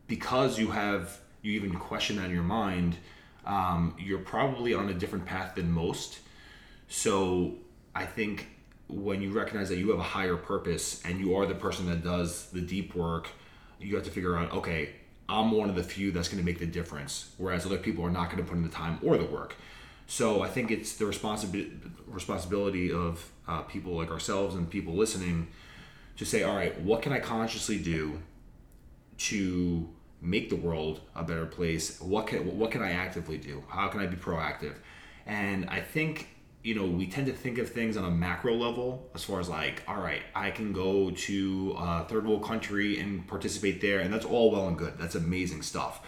because 0.07 0.59
you 0.59 0.71
have 0.73 1.19
you 1.41 1.53
even 1.53 1.73
question 1.73 2.17
that 2.17 2.27
in 2.27 2.33
your 2.33 2.43
mind, 2.43 2.99
um, 3.47 3.95
you're 3.99 4.19
probably 4.19 4.75
on 4.75 4.91
a 4.91 4.95
different 4.95 5.25
path 5.25 5.55
than 5.55 5.71
most. 5.71 6.19
So 6.89 7.55
I 7.95 8.05
think 8.05 8.49
when 8.89 9.23
you 9.23 9.33
recognize 9.33 9.71
that 9.71 9.79
you 9.79 9.89
have 9.91 10.01
a 10.01 10.11
higher 10.17 10.37
purpose 10.37 11.03
and 11.05 11.19
you 11.19 11.35
are 11.37 11.47
the 11.47 11.55
person 11.55 11.87
that 11.87 12.05
does 12.05 12.51
the 12.51 12.61
deep 12.61 12.95
work, 12.95 13.29
you 13.81 13.95
have 13.95 14.05
to 14.05 14.11
figure 14.11 14.37
out, 14.37 14.53
okay, 14.53 14.91
I'm 15.31 15.51
one 15.51 15.71
of 15.71 15.77
the 15.77 15.83
few 15.83 16.13
that's 16.13 16.29
going 16.29 16.39
to 16.39 16.45
make 16.45 16.59
the 16.59 16.67
difference, 16.67 17.33
whereas 17.39 17.65
other 17.65 17.79
people 17.79 18.05
are 18.05 18.11
not 18.11 18.31
going 18.31 18.43
to 18.45 18.49
put 18.49 18.57
in 18.57 18.63
the 18.63 18.69
time 18.69 18.99
or 19.03 19.17
the 19.17 19.25
work. 19.25 19.57
So 20.07 20.43
I 20.43 20.49
think 20.49 20.71
it's 20.71 20.97
the 20.97 21.07
responsibility 21.07 21.73
responsibility 22.07 22.93
of 22.93 23.31
uh, 23.49 23.63
people 23.63 23.97
like 23.97 24.11
ourselves 24.11 24.55
and 24.55 24.69
people 24.69 24.95
listening 24.95 25.49
to 26.17 26.25
say, 26.25 26.43
all 26.43 26.57
right, 26.57 26.79
what 26.81 27.03
can 27.03 27.13
I 27.13 27.21
consciously 27.21 27.79
do 27.79 28.21
to 29.19 29.89
make 30.21 30.51
the 30.51 30.57
world 30.57 31.01
a 31.15 31.23
better 31.23 31.47
place? 31.47 32.01
What 32.01 32.27
can 32.27 32.59
what 32.59 32.71
can 32.71 32.83
I 32.83 32.93
actively 32.93 33.39
do? 33.39 33.63
How 33.69 33.89
can 33.89 34.01
I 34.01 34.07
be 34.07 34.17
proactive? 34.17 34.75
And 35.27 35.69
I 35.69 35.81
think 35.81 36.29
you 36.63 36.75
know 36.75 36.87
we 36.87 37.07
tend 37.07 37.27
to 37.27 37.33
think 37.33 37.59
of 37.59 37.71
things 37.71 37.97
on 37.97 38.05
a 38.05 38.11
macro 38.11 38.55
level 38.55 39.09
as 39.15 39.25
far 39.25 39.41
as 39.41 39.49
like, 39.49 39.83
all 39.87 40.01
right, 40.01 40.23
I 40.35 40.51
can 40.51 40.73
go 40.73 41.11
to 41.11 41.77
a 41.79 42.07
third 42.09 42.27
world 42.27 42.45
country 42.45 42.99
and 42.99 43.27
participate 43.27 43.81
there, 43.81 44.01
and 44.01 44.13
that's 44.13 44.25
all 44.25 44.51
well 44.51 44.69
and 44.69 44.77
good. 44.77 44.99
That's 44.99 45.15
amazing 45.15 45.63
stuff. 45.63 46.01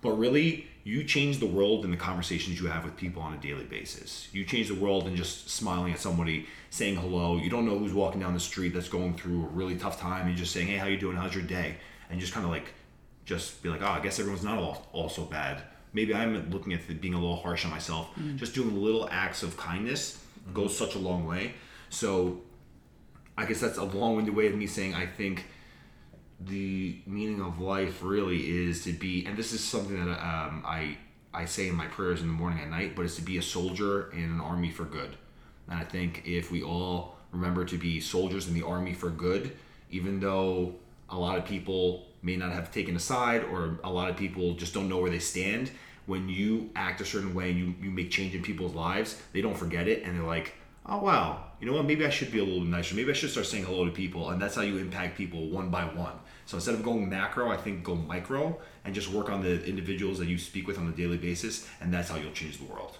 But 0.00 0.12
really, 0.12 0.66
you 0.84 1.02
change 1.02 1.38
the 1.38 1.46
world 1.46 1.84
in 1.84 1.90
the 1.90 1.96
conversations 1.96 2.60
you 2.60 2.68
have 2.68 2.84
with 2.84 2.96
people 2.96 3.20
on 3.20 3.34
a 3.34 3.38
daily 3.38 3.64
basis. 3.64 4.28
You 4.32 4.44
change 4.44 4.68
the 4.68 4.74
world 4.74 5.08
in 5.08 5.16
just 5.16 5.50
smiling 5.50 5.92
at 5.92 5.98
somebody, 5.98 6.46
saying 6.70 6.96
hello. 6.96 7.38
You 7.38 7.50
don't 7.50 7.66
know 7.66 7.76
who's 7.76 7.92
walking 7.92 8.20
down 8.20 8.34
the 8.34 8.40
street 8.40 8.72
that's 8.72 8.88
going 8.88 9.14
through 9.14 9.44
a 9.44 9.48
really 9.48 9.76
tough 9.76 10.00
time, 10.00 10.28
and 10.28 10.36
just 10.36 10.52
saying, 10.52 10.68
"Hey, 10.68 10.76
how 10.76 10.86
you 10.86 10.96
doing? 10.96 11.16
How's 11.16 11.34
your 11.34 11.44
day?" 11.44 11.76
And 12.08 12.20
just 12.20 12.32
kind 12.32 12.46
of 12.46 12.52
like, 12.52 12.72
just 13.24 13.62
be 13.62 13.68
like, 13.68 13.82
"Oh, 13.82 13.86
I 13.86 14.00
guess 14.00 14.20
everyone's 14.20 14.44
not 14.44 14.58
all, 14.58 14.86
all 14.92 15.08
so 15.08 15.24
bad." 15.24 15.62
Maybe 15.92 16.14
I'm 16.14 16.50
looking 16.50 16.72
at 16.72 16.86
the, 16.86 16.94
being 16.94 17.14
a 17.14 17.18
little 17.18 17.36
harsh 17.36 17.64
on 17.64 17.70
myself. 17.70 18.10
Mm-hmm. 18.10 18.36
Just 18.36 18.54
doing 18.54 18.80
little 18.80 19.08
acts 19.10 19.42
of 19.42 19.56
kindness 19.56 20.22
mm-hmm. 20.40 20.52
goes 20.52 20.76
such 20.76 20.94
a 20.94 20.98
long 20.98 21.26
way. 21.26 21.54
So, 21.88 22.42
I 23.36 23.46
guess 23.46 23.60
that's 23.60 23.78
a 23.78 23.84
long-winded 23.84 24.34
way 24.34 24.46
of 24.46 24.54
me 24.54 24.66
saying 24.66 24.94
I 24.94 25.06
think 25.06 25.46
the 26.40 27.00
meaning 27.06 27.40
of 27.40 27.60
life 27.60 28.02
really 28.02 28.66
is 28.66 28.84
to 28.84 28.92
be 28.92 29.24
and 29.26 29.36
this 29.36 29.52
is 29.52 29.64
something 29.64 30.04
that 30.04 30.18
um, 30.20 30.62
I 30.66 30.98
I 31.32 31.44
say 31.46 31.68
in 31.68 31.74
my 31.74 31.86
prayers 31.86 32.20
in 32.20 32.28
the 32.28 32.34
morning 32.34 32.60
and 32.60 32.70
night 32.70 32.94
but 32.94 33.04
it's 33.04 33.16
to 33.16 33.22
be 33.22 33.38
a 33.38 33.42
soldier 33.42 34.10
in 34.12 34.24
an 34.24 34.40
army 34.40 34.70
for 34.70 34.84
good. 34.84 35.16
And 35.68 35.78
I 35.78 35.84
think 35.84 36.22
if 36.26 36.50
we 36.50 36.62
all 36.62 37.16
remember 37.32 37.64
to 37.64 37.78
be 37.78 38.00
soldiers 38.00 38.48
in 38.48 38.54
the 38.54 38.62
army 38.62 38.92
for 38.92 39.10
good 39.10 39.56
even 39.90 40.20
though 40.20 40.74
a 41.08 41.16
lot 41.16 41.38
of 41.38 41.44
people 41.44 42.06
may 42.22 42.36
not 42.36 42.52
have 42.52 42.72
taken 42.72 42.96
a 42.96 43.00
side 43.00 43.44
or 43.44 43.78
a 43.84 43.90
lot 43.90 44.10
of 44.10 44.16
people 44.16 44.54
just 44.54 44.74
don't 44.74 44.88
know 44.88 44.98
where 44.98 45.10
they 45.10 45.18
stand 45.18 45.70
when 46.06 46.28
you 46.28 46.70
act 46.76 47.00
a 47.00 47.04
certain 47.04 47.34
way 47.34 47.50
and 47.50 47.58
you, 47.58 47.74
you 47.80 47.90
make 47.90 48.10
change 48.10 48.34
in 48.34 48.42
people's 48.42 48.74
lives 48.74 49.20
they 49.32 49.40
don't 49.40 49.56
forget 49.56 49.88
it 49.88 50.02
and 50.02 50.16
they're 50.16 50.26
like 50.26 50.54
oh 50.88 50.98
wow 50.98 51.42
you 51.60 51.66
know 51.66 51.72
what 51.72 51.84
maybe 51.84 52.04
i 52.06 52.10
should 52.10 52.30
be 52.30 52.38
a 52.38 52.44
little 52.44 52.60
nicer 52.64 52.94
maybe 52.94 53.10
i 53.10 53.14
should 53.14 53.30
start 53.30 53.46
saying 53.46 53.64
hello 53.64 53.84
to 53.84 53.90
people 53.90 54.30
and 54.30 54.40
that's 54.40 54.54
how 54.54 54.62
you 54.62 54.76
impact 54.78 55.16
people 55.16 55.48
one 55.50 55.68
by 55.70 55.84
one 55.84 56.14
so 56.44 56.56
instead 56.56 56.74
of 56.74 56.82
going 56.82 57.08
macro 57.08 57.50
i 57.50 57.56
think 57.56 57.82
go 57.82 57.94
micro 57.94 58.56
and 58.84 58.94
just 58.94 59.08
work 59.10 59.30
on 59.30 59.42
the 59.42 59.64
individuals 59.64 60.18
that 60.18 60.26
you 60.28 60.38
speak 60.38 60.66
with 60.66 60.78
on 60.78 60.86
a 60.88 60.92
daily 60.92 61.16
basis 61.16 61.68
and 61.80 61.92
that's 61.92 62.08
how 62.10 62.16
you'll 62.16 62.32
change 62.32 62.58
the 62.58 62.64
world 62.64 62.98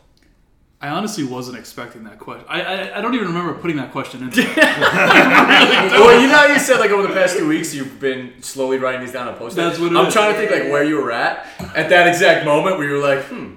I 0.78 0.88
honestly 0.90 1.24
wasn't 1.24 1.56
expecting 1.56 2.04
that 2.04 2.18
question. 2.18 2.44
I, 2.50 2.60
I 2.60 2.98
I 2.98 3.00
don't 3.00 3.14
even 3.14 3.28
remember 3.28 3.54
putting 3.54 3.78
that 3.78 3.92
question 3.92 4.22
in. 4.22 4.28
there. 4.28 4.44
well, 4.56 6.20
you 6.20 6.26
know 6.28 6.36
how 6.36 6.46
you 6.52 6.58
said 6.58 6.80
like 6.80 6.90
over 6.90 7.08
the 7.08 7.14
past 7.14 7.38
two 7.38 7.48
weeks 7.48 7.74
you've 7.74 7.98
been 7.98 8.34
slowly 8.42 8.76
writing 8.76 9.00
these 9.00 9.12
down 9.12 9.26
on 9.26 9.36
post 9.36 9.56
That's 9.56 9.78
what 9.78 9.92
it 9.92 9.96
I'm 9.96 10.08
is. 10.08 10.12
trying 10.12 10.34
to 10.34 10.38
think 10.38 10.50
like 10.50 10.64
where 10.70 10.84
you 10.84 10.96
were 10.96 11.10
at 11.10 11.46
at 11.74 11.88
that 11.88 12.06
exact 12.06 12.44
moment 12.44 12.76
where 12.76 12.86
you 12.86 12.92
were 12.92 13.00
like, 13.00 13.24
hmm, 13.24 13.54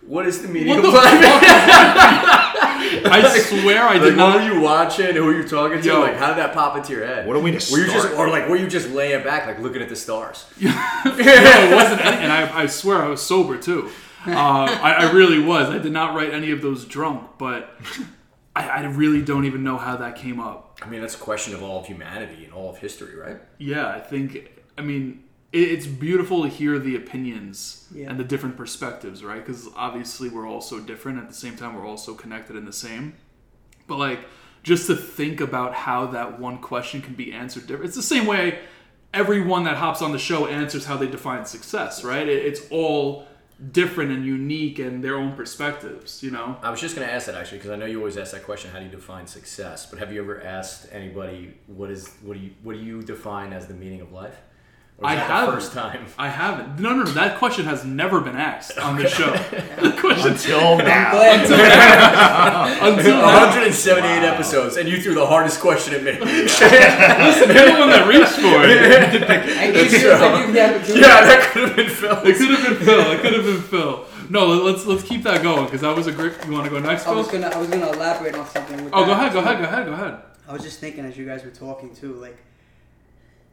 what 0.00 0.26
is 0.26 0.40
the 0.40 0.48
meaning 0.48 0.70
What 0.70 0.78
of 0.78 0.84
the 0.84 0.90
life? 0.92 2.48
I 3.04 3.38
swear 3.38 3.82
I 3.82 3.94
like, 3.94 4.02
did 4.02 4.16
what 4.16 4.34
were 4.34 4.40
not. 4.40 4.54
you 4.54 4.60
watching? 4.60 5.14
Who 5.14 5.24
were 5.24 5.34
you 5.34 5.46
talking 5.46 5.80
to? 5.80 5.86
Yo. 5.86 6.00
Like, 6.00 6.16
how 6.16 6.28
did 6.28 6.38
that 6.38 6.52
pop 6.52 6.76
into 6.76 6.92
your 6.92 7.06
head? 7.06 7.26
What 7.26 7.36
are 7.36 7.40
we 7.40 7.56
to 7.56 7.72
Were 7.72 7.78
you 7.78 7.86
just, 7.86 8.12
or 8.14 8.28
like, 8.28 8.48
were 8.48 8.56
you 8.56 8.68
just 8.68 8.90
laying 8.90 9.22
back, 9.22 9.46
like 9.46 9.58
looking 9.58 9.82
at 9.82 9.88
the 9.88 9.96
stars? 9.96 10.46
No, 10.60 10.70
it 11.14 11.74
wasn't. 11.74 12.04
Any, 12.04 12.16
and 12.24 12.32
I, 12.32 12.62
I 12.62 12.66
swear 12.66 13.02
I 13.02 13.08
was 13.08 13.22
sober 13.22 13.56
too. 13.56 13.90
Uh, 14.26 14.30
I, 14.34 14.92
I 15.00 15.12
really 15.12 15.40
was. 15.40 15.68
I 15.68 15.78
did 15.78 15.92
not 15.92 16.14
write 16.14 16.32
any 16.32 16.52
of 16.52 16.62
those 16.62 16.84
drunk, 16.84 17.30
but 17.38 17.76
I, 18.54 18.68
I 18.68 18.84
really 18.84 19.22
don't 19.22 19.44
even 19.44 19.64
know 19.64 19.78
how 19.78 19.96
that 19.96 20.16
came 20.16 20.38
up. 20.38 20.78
I 20.82 20.88
mean, 20.88 21.00
that's 21.00 21.14
a 21.14 21.18
question 21.18 21.54
of 21.54 21.62
all 21.62 21.80
of 21.80 21.86
humanity 21.86 22.44
and 22.44 22.52
all 22.52 22.70
of 22.70 22.78
history, 22.78 23.16
right? 23.16 23.38
Yeah, 23.58 23.88
I 23.88 24.00
think. 24.00 24.50
I 24.78 24.82
mean, 24.82 25.02
it, 25.08 25.22
it's 25.52 25.86
beautiful 25.86 26.42
to 26.42 26.48
hear 26.48 26.78
the 26.78 26.96
opinions 26.96 27.86
Yeah. 27.94 28.08
and 28.10 28.18
the 28.18 28.24
different 28.24 28.56
perspectives, 28.56 29.22
right? 29.22 29.44
Because 29.44 29.68
obviously 29.76 30.28
we're 30.30 30.46
all 30.48 30.60
so 30.62 30.80
different. 30.80 31.18
At 31.18 31.28
the 31.28 31.34
same 31.34 31.56
time, 31.56 31.74
we're 31.74 31.86
all 31.86 31.98
so 31.98 32.14
connected 32.14 32.56
and 32.56 32.66
the 32.66 32.72
same. 32.72 33.14
But 33.86 33.98
like, 33.98 34.20
just 34.62 34.86
to 34.86 34.96
think 34.96 35.40
about 35.40 35.74
how 35.74 36.06
that 36.06 36.38
one 36.40 36.58
question 36.58 37.02
can 37.02 37.14
be 37.14 37.32
answered 37.32 37.66
different. 37.66 37.86
It's 37.86 37.96
the 37.96 38.02
same 38.02 38.26
way 38.26 38.60
everyone 39.12 39.64
that 39.64 39.76
hops 39.76 40.00
on 40.00 40.12
the 40.12 40.18
show 40.18 40.46
answers 40.46 40.86
how 40.86 40.96
they 40.96 41.06
define 41.08 41.44
success, 41.44 42.02
right? 42.02 42.26
It's 42.26 42.62
all 42.70 43.26
different 43.72 44.10
and 44.10 44.24
unique 44.24 44.78
and 44.78 45.04
their 45.04 45.16
own 45.16 45.34
perspectives, 45.36 46.22
you 46.22 46.30
know? 46.30 46.56
I 46.62 46.70
was 46.70 46.80
just 46.80 46.96
going 46.96 47.06
to 47.06 47.12
ask 47.12 47.26
that 47.26 47.34
actually 47.34 47.58
because 47.58 47.72
I 47.72 47.76
know 47.76 47.84
you 47.86 47.98
always 47.98 48.16
ask 48.16 48.32
that 48.32 48.44
question. 48.44 48.70
How 48.70 48.78
do 48.78 48.86
you 48.86 48.90
define 48.90 49.26
success? 49.26 49.84
But 49.86 49.98
have 49.98 50.12
you 50.12 50.22
ever 50.22 50.42
asked 50.42 50.88
anybody 50.92 51.54
what 51.66 51.90
is 51.90 52.08
what 52.22 52.34
do 52.34 52.40
you 52.40 52.50
what 52.62 52.72
do 52.74 52.78
you 52.80 53.02
define 53.02 53.52
as 53.52 53.66
the 53.66 53.74
meaning 53.74 54.00
of 54.00 54.12
life? 54.12 54.36
Or 54.98 55.08
I 55.08 55.14
that 55.16 55.26
have 55.30 55.46
the 55.46 55.52
first 55.54 55.72
time. 55.72 56.06
I 56.16 56.28
haven't. 56.28 56.78
No, 56.78 56.90
no, 56.94 57.02
no. 57.02 57.10
That 57.10 57.38
question 57.38 57.64
has 57.64 57.84
never 57.84 58.20
been 58.20 58.36
asked 58.36 58.78
on 58.78 58.96
this 58.96 59.12
show. 59.12 59.32
the 59.82 59.96
question 59.98 60.32
Until 60.32 60.78
now. 60.78 61.10
Glad 61.12 61.46
to- 61.48 62.86
until 62.86 63.16
now. 63.16 63.50
178 63.50 64.22
episodes, 64.22 64.76
and 64.76 64.88
you 64.88 65.00
threw 65.02 65.14
the 65.14 65.26
hardest 65.26 65.60
question 65.60 65.94
at 65.94 66.04
me. 66.04 66.12
Listen, 66.20 66.68
you're 66.68 67.66
the 67.72 67.78
one 67.80 67.90
that 67.90 68.06
reached 68.06 68.32
for 68.34 68.62
it. 68.64 69.22
I 69.58 69.70
give 69.72 69.92
you, 69.92 70.12
I 70.12 70.38
give 70.38 70.48
you 70.48 70.52
the 70.54 70.64
opportunity. 70.76 71.00
yeah, 71.00 71.20
that 71.26 71.50
could 71.52 71.68
have 71.68 71.76
been 71.76 71.88
Phil. 71.90 72.18
It 72.24 72.36
could 72.36 72.50
have 72.50 72.62
been 72.68 72.86
Phil. 72.86 73.10
It 73.12 73.20
could 73.22 73.32
have 73.32 73.44
been 73.44 73.62
Phil. 73.62 74.06
No, 74.30 74.46
let's 74.46 74.86
let's 74.86 75.02
keep 75.02 75.24
that 75.24 75.42
going 75.42 75.64
because 75.64 75.80
that 75.80 75.96
was 75.96 76.06
a 76.06 76.12
great. 76.12 76.32
You 76.46 76.52
want 76.52 76.64
to 76.64 76.70
go 76.70 76.78
next, 76.78 77.06
I 77.08 77.12
was 77.12 77.28
gonna, 77.28 77.48
I 77.48 77.58
was 77.58 77.68
gonna 77.68 77.90
elaborate 77.90 78.34
on 78.36 78.46
something. 78.48 78.84
With 78.84 78.92
Oh, 78.94 79.00
that. 79.00 79.06
go 79.06 79.12
ahead. 79.12 79.32
Go 79.32 79.38
ahead. 79.40 79.58
Go 79.58 79.64
ahead. 79.64 79.86
Go 79.86 79.92
ahead. 79.94 80.18
I 80.48 80.52
was 80.52 80.62
just 80.62 80.78
thinking 80.80 81.04
as 81.04 81.16
you 81.18 81.26
guys 81.26 81.44
were 81.44 81.50
talking 81.50 81.94
too, 81.94 82.14
like, 82.14 82.38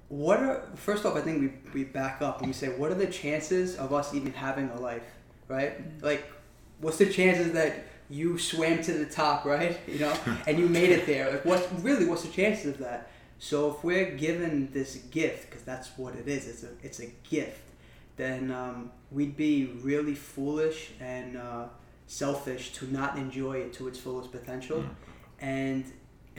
what 0.10 0.40
are 0.40 0.64
first 0.76 1.06
off? 1.06 1.16
I 1.16 1.22
think 1.22 1.42
we 1.74 1.82
we 1.82 1.84
back 1.86 2.22
up 2.22 2.40
and 2.40 2.48
we 2.48 2.54
say, 2.54 2.68
what 2.70 2.92
are 2.92 2.96
the 2.96 3.08
chances 3.08 3.78
of 3.78 3.94
us 3.94 4.14
even 4.14 4.34
having 4.34 4.70
a 4.72 4.80
life, 4.80 5.04
right? 5.48 5.74
Like, 6.04 6.30
what's 6.82 6.98
the 6.98 7.12
chances 7.12 7.54
that 7.54 7.86
you 8.10 8.40
swam 8.40 8.82
to 8.82 8.92
the 8.94 9.06
top, 9.06 9.46
right? 9.46 9.78
You 9.88 10.00
know, 10.00 10.14
and 10.48 10.58
you 10.60 10.68
made 10.68 10.90
it 10.90 11.06
there. 11.06 11.32
Like, 11.32 11.46
what 11.46 11.70
really? 11.84 12.06
What's 12.06 12.24
the 12.24 12.32
chances 12.32 12.66
of 12.66 12.78
that? 12.80 13.12
So 13.38 13.72
if 13.72 13.84
we're 13.84 14.12
given 14.12 14.70
this 14.74 14.96
gift, 15.12 15.50
because 15.50 15.64
that's 15.64 15.90
what 15.98 16.16
it 16.16 16.28
is, 16.28 16.48
it's 16.48 16.64
a 16.64 16.70
it's 16.84 17.00
a 17.00 17.08
gift, 17.30 17.62
then 18.18 18.52
um, 18.52 18.92
we'd 19.12 19.38
be 19.38 19.78
really 19.82 20.16
foolish 20.16 20.92
and 21.00 21.38
uh, 21.38 21.66
selfish 22.08 22.74
to 22.74 22.92
not 22.92 23.18
enjoy 23.18 23.58
it 23.58 23.74
to 23.74 23.88
its 23.88 24.00
fullest 24.00 24.32
potential, 24.32 24.84
and 25.40 25.86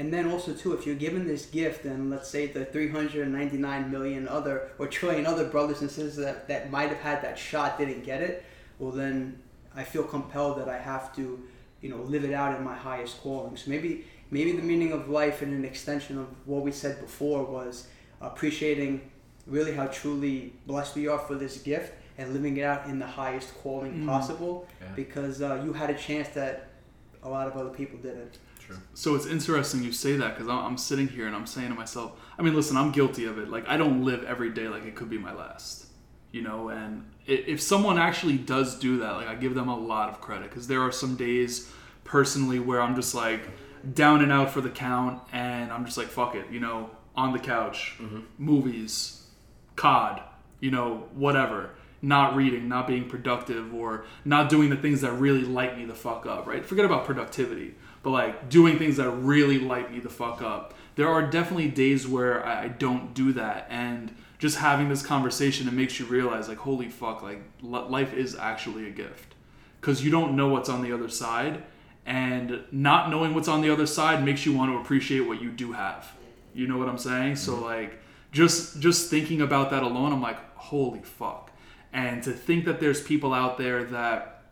and 0.00 0.10
then 0.14 0.30
also 0.30 0.52
too, 0.54 0.72
if 0.72 0.86
you're 0.86 0.94
given 1.06 1.26
this 1.28 1.44
gift, 1.46 1.84
and 1.84 2.08
let's 2.10 2.28
say 2.30 2.46
the 2.46 2.64
399 2.64 3.90
million 3.90 4.26
other 4.28 4.70
or 4.78 4.86
trillion 4.86 5.26
other 5.26 5.44
brothers 5.54 5.82
and 5.82 5.90
sisters 5.90 6.16
that, 6.16 6.48
that 6.48 6.70
might 6.70 6.88
have 6.88 7.00
had 7.00 7.22
that 7.22 7.38
shot 7.38 7.78
didn't 7.78 8.02
get 8.04 8.20
it, 8.22 8.42
well 8.78 8.90
then 8.92 9.38
I 9.76 9.84
feel 9.84 10.02
compelled 10.02 10.58
that 10.58 10.68
I 10.68 10.78
have 10.78 11.14
to, 11.16 11.24
you 11.82 11.90
know, 11.90 12.00
live 12.14 12.24
it 12.24 12.32
out 12.32 12.56
in 12.56 12.64
my 12.64 12.74
highest 12.74 13.20
calling. 13.22 13.56
So 13.56 13.70
maybe 13.70 14.04
maybe 14.30 14.52
the 14.52 14.62
meaning 14.62 14.92
of 14.92 15.08
life 15.08 15.42
and 15.42 15.52
an 15.52 15.64
extension 15.64 16.16
of 16.18 16.28
what 16.46 16.62
we 16.62 16.72
said 16.72 17.00
before 17.00 17.44
was 17.44 17.86
appreciating 18.22 19.10
really 19.46 19.72
how 19.74 19.86
truly 19.88 20.52
blessed 20.66 20.94
we 20.96 21.08
are 21.08 21.18
for 21.18 21.34
this 21.34 21.58
gift 21.58 21.92
and 22.18 22.32
living 22.32 22.56
it 22.56 22.62
out 22.62 22.86
in 22.86 22.98
the 22.98 23.06
highest 23.06 23.48
calling 23.62 23.92
Mm. 23.92 24.06
possible 24.06 24.66
Yeah. 24.80 24.88
because 25.02 25.42
uh, 25.42 25.60
you 25.64 25.72
had 25.72 25.90
a 25.90 25.94
chance 26.08 26.28
that 26.40 26.68
a 27.22 27.28
lot 27.28 27.46
of 27.46 27.54
other 27.60 27.70
people 27.70 27.98
didn't. 27.98 28.38
True. 28.70 28.82
So 28.94 29.14
it's 29.14 29.26
interesting 29.26 29.82
you 29.82 29.92
say 29.92 30.16
that 30.16 30.34
because 30.34 30.48
I'm, 30.48 30.58
I'm 30.58 30.78
sitting 30.78 31.08
here 31.08 31.26
and 31.26 31.36
I'm 31.36 31.46
saying 31.46 31.68
to 31.68 31.74
myself, 31.74 32.12
I 32.38 32.42
mean, 32.42 32.54
listen, 32.54 32.76
I'm 32.76 32.92
guilty 32.92 33.26
of 33.26 33.38
it. 33.38 33.48
Like, 33.48 33.68
I 33.68 33.76
don't 33.76 34.04
live 34.04 34.24
every 34.24 34.50
day 34.50 34.68
like 34.68 34.84
it 34.84 34.94
could 34.94 35.10
be 35.10 35.18
my 35.18 35.32
last, 35.32 35.86
you 36.32 36.42
know. 36.42 36.68
And 36.68 37.10
if 37.26 37.60
someone 37.60 37.98
actually 37.98 38.38
does 38.38 38.78
do 38.78 38.98
that, 38.98 39.12
like, 39.12 39.28
I 39.28 39.34
give 39.34 39.54
them 39.54 39.68
a 39.68 39.76
lot 39.76 40.08
of 40.08 40.20
credit 40.20 40.48
because 40.50 40.66
there 40.66 40.82
are 40.82 40.92
some 40.92 41.16
days 41.16 41.70
personally 42.04 42.58
where 42.58 42.80
I'm 42.80 42.96
just 42.96 43.14
like 43.14 43.42
down 43.94 44.22
and 44.22 44.32
out 44.32 44.50
for 44.50 44.60
the 44.60 44.70
count, 44.70 45.22
and 45.32 45.72
I'm 45.72 45.84
just 45.84 45.96
like, 45.96 46.08
fuck 46.08 46.34
it, 46.34 46.46
you 46.50 46.60
know, 46.60 46.90
on 47.16 47.32
the 47.32 47.38
couch, 47.38 47.96
mm-hmm. 47.98 48.20
movies, 48.38 49.26
COD, 49.76 50.22
you 50.60 50.70
know, 50.70 51.08
whatever. 51.14 51.70
Not 52.02 52.34
reading, 52.34 52.66
not 52.66 52.86
being 52.86 53.10
productive, 53.10 53.74
or 53.74 54.06
not 54.24 54.48
doing 54.48 54.70
the 54.70 54.76
things 54.76 55.02
that 55.02 55.12
really 55.12 55.42
light 55.42 55.76
me 55.76 55.84
the 55.84 55.94
fuck 55.94 56.24
up, 56.24 56.46
right? 56.46 56.64
Forget 56.64 56.86
about 56.86 57.04
productivity, 57.04 57.74
but 58.02 58.10
like 58.10 58.48
doing 58.48 58.78
things 58.78 58.96
that 58.96 59.10
really 59.10 59.58
light 59.58 59.92
me 59.92 60.00
the 60.00 60.08
fuck 60.08 60.42
up. 60.42 60.74
There 60.96 61.08
are 61.08 61.22
definitely 61.22 61.68
days 61.68 62.06
where 62.06 62.44
I 62.44 62.64
I 62.64 62.68
don't 62.68 63.14
do 63.14 63.32
that, 63.34 63.66
and 63.70 64.14
just 64.38 64.58
having 64.58 64.88
this 64.88 65.04
conversation, 65.04 65.68
it 65.68 65.74
makes 65.74 66.00
you 66.00 66.06
realize, 66.06 66.48
like, 66.48 66.58
holy 66.58 66.88
fuck, 66.88 67.22
like, 67.22 67.42
li- 67.60 67.88
life 67.88 68.14
is 68.14 68.34
actually 68.34 68.86
a 68.86 68.90
gift. 68.90 69.34
Because 69.80 70.02
you 70.02 70.10
don't 70.10 70.34
know 70.34 70.48
what's 70.48 70.70
on 70.70 70.82
the 70.82 70.92
other 70.92 71.08
side, 71.08 71.62
and 72.06 72.64
not 72.72 73.10
knowing 73.10 73.34
what's 73.34 73.48
on 73.48 73.60
the 73.60 73.70
other 73.70 73.86
side 73.86 74.24
makes 74.24 74.44
you 74.46 74.52
want 74.54 74.72
to 74.72 74.78
appreciate 74.78 75.20
what 75.20 75.40
you 75.40 75.50
do 75.50 75.72
have. 75.72 76.10
You 76.54 76.66
know 76.66 76.78
what 76.78 76.88
I'm 76.88 76.98
saying? 76.98 77.36
So 77.36 77.52
mm-hmm. 77.52 77.64
like 77.64 78.02
just 78.32 78.80
just 78.80 79.10
thinking 79.10 79.40
about 79.42 79.70
that 79.70 79.82
alone, 79.82 80.12
I'm 80.12 80.22
like, 80.22 80.38
holy 80.56 81.00
fuck. 81.00 81.52
And 81.92 82.22
to 82.22 82.32
think 82.32 82.64
that 82.64 82.80
there's 82.80 83.02
people 83.02 83.34
out 83.34 83.58
there 83.58 83.84
that 83.84 84.42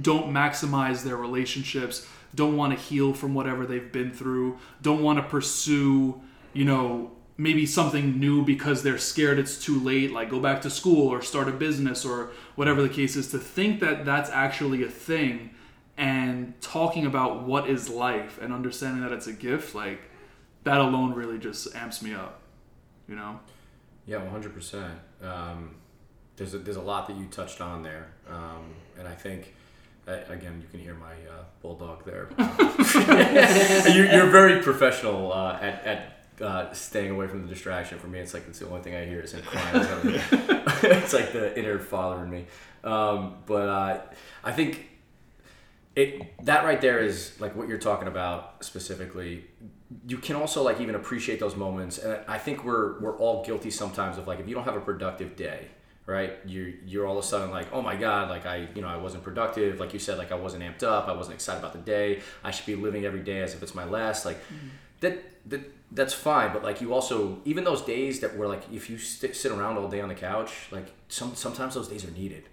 don't 0.00 0.32
maximize 0.32 1.02
their 1.02 1.16
relationships, 1.16 2.06
don't 2.34 2.56
want 2.56 2.72
to 2.72 2.78
heal 2.78 3.12
from 3.12 3.34
whatever 3.34 3.66
they've 3.66 3.90
been 3.92 4.12
through, 4.12 4.58
don't 4.82 5.02
want 5.02 5.18
to 5.18 5.22
pursue, 5.22 6.20
you 6.52 6.64
know, 6.64 7.12
maybe 7.36 7.64
something 7.64 8.20
new 8.20 8.44
because 8.44 8.82
they're 8.82 8.98
scared 8.98 9.38
it's 9.38 9.64
too 9.64 9.80
late, 9.80 10.12
like 10.12 10.30
go 10.30 10.38
back 10.38 10.60
to 10.62 10.70
school 10.70 11.08
or 11.08 11.22
start 11.22 11.48
a 11.48 11.52
business 11.52 12.04
or 12.04 12.30
whatever 12.54 12.82
the 12.82 12.88
case 12.88 13.16
is, 13.16 13.30
to 13.30 13.38
think 13.38 13.80
that 13.80 14.04
that's 14.04 14.30
actually 14.30 14.82
a 14.84 14.88
thing 14.88 15.50
and 15.96 16.52
talking 16.60 17.06
about 17.06 17.44
what 17.44 17.68
is 17.68 17.88
life 17.88 18.38
and 18.40 18.52
understanding 18.52 19.02
that 19.02 19.12
it's 19.12 19.26
a 19.26 19.32
gift, 19.32 19.74
like 19.74 20.00
that 20.64 20.78
alone 20.78 21.14
really 21.14 21.38
just 21.38 21.74
amps 21.74 22.02
me 22.02 22.14
up, 22.14 22.42
you 23.08 23.16
know? 23.16 23.40
Yeah, 24.06 24.18
one 24.18 24.30
hundred 24.30 24.54
percent. 24.54 24.98
Um, 25.22 25.76
There's 26.36 26.54
a, 26.54 26.58
there's 26.58 26.76
a 26.76 26.82
lot 26.82 27.06
that 27.08 27.16
you 27.16 27.26
touched 27.26 27.60
on 27.60 27.82
there, 27.82 28.12
um, 28.28 28.64
and 28.98 29.06
I 29.06 29.14
think 29.14 29.54
again 30.06 30.60
you 30.60 30.68
can 30.70 30.80
hear 30.80 30.94
my 30.94 31.12
uh, 31.12 31.44
bulldog 31.62 32.04
there. 32.04 32.28
you, 33.92 34.04
you're 34.04 34.30
very 34.30 34.62
professional 34.62 35.32
uh, 35.32 35.58
at 35.60 35.84
at 35.84 36.42
uh, 36.42 36.72
staying 36.72 37.10
away 37.10 37.26
from 37.26 37.42
the 37.42 37.48
distraction. 37.48 37.98
For 37.98 38.06
me, 38.06 38.18
it's 38.18 38.34
like 38.34 38.46
it's 38.48 38.58
the 38.58 38.68
only 38.68 38.82
thing 38.82 38.94
I 38.94 39.04
hear 39.04 39.20
is 39.20 39.32
him 39.32 39.42
crying. 39.42 39.84
it's 40.82 41.12
like 41.12 41.32
the 41.32 41.58
inner 41.58 41.78
father 41.78 42.24
in 42.24 42.30
me. 42.30 42.46
Um, 42.82 43.36
but 43.46 43.68
uh, 43.68 44.00
I 44.42 44.52
think 44.52 44.90
it 45.96 46.44
that 46.44 46.64
right 46.64 46.80
there 46.80 47.00
is 47.00 47.38
like 47.40 47.54
what 47.56 47.68
you're 47.68 47.78
talking 47.78 48.08
about 48.08 48.64
specifically 48.64 49.44
you 50.06 50.18
can 50.18 50.36
also 50.36 50.62
like 50.62 50.80
even 50.80 50.94
appreciate 50.94 51.40
those 51.40 51.56
moments 51.56 51.98
and 51.98 52.20
i 52.28 52.38
think 52.38 52.64
we're 52.64 53.00
we're 53.00 53.16
all 53.18 53.44
guilty 53.44 53.70
sometimes 53.70 54.16
of 54.16 54.26
like 54.28 54.38
if 54.38 54.48
you 54.48 54.54
don't 54.54 54.64
have 54.64 54.76
a 54.76 54.80
productive 54.80 55.34
day 55.34 55.66
right? 56.10 56.32
You 56.44 56.74
you're 56.84 57.06
all 57.06 57.16
of 57.18 57.24
a 57.24 57.26
sudden 57.26 57.50
like 57.50 57.68
oh 57.72 57.80
my 57.80 57.96
god 57.96 58.28
like 58.28 58.44
i 58.44 58.68
you 58.74 58.82
know 58.82 58.88
i 58.88 58.96
wasn't 58.96 59.22
productive. 59.22 59.78
Like 59.78 59.92
you 59.92 59.98
said 59.98 60.18
like 60.18 60.32
i 60.32 60.34
wasn't 60.34 60.64
amped 60.64 60.82
up. 60.82 61.08
I 61.08 61.12
wasn't 61.12 61.34
excited 61.34 61.60
about 61.60 61.72
the 61.72 61.78
day. 61.78 62.20
I 62.42 62.50
should 62.50 62.66
be 62.66 62.74
living 62.74 63.04
every 63.04 63.20
day 63.20 63.40
as 63.40 63.54
if 63.54 63.62
it's 63.62 63.74
my 63.74 63.84
last. 63.84 64.26
Like 64.26 64.38
mm-hmm. 64.44 64.68
that 65.00 65.22
that 65.50 65.60
that's 65.92 66.12
fine. 66.14 66.52
But 66.52 66.62
like 66.64 66.80
you 66.80 66.92
also 66.92 67.38
even 67.44 67.64
those 67.64 67.82
days 67.82 68.20
that 68.20 68.36
were 68.36 68.48
like 68.48 68.64
if 68.72 68.90
you 68.90 68.98
st- 68.98 69.36
sit 69.36 69.52
around 69.52 69.78
all 69.78 69.88
day 69.88 70.00
on 70.00 70.08
the 70.08 70.14
couch 70.14 70.68
like 70.70 70.88
some 71.08 71.34
sometimes 71.34 71.74
those 71.74 71.88
days 71.88 72.04
are 72.04 72.10
needed. 72.10 72.44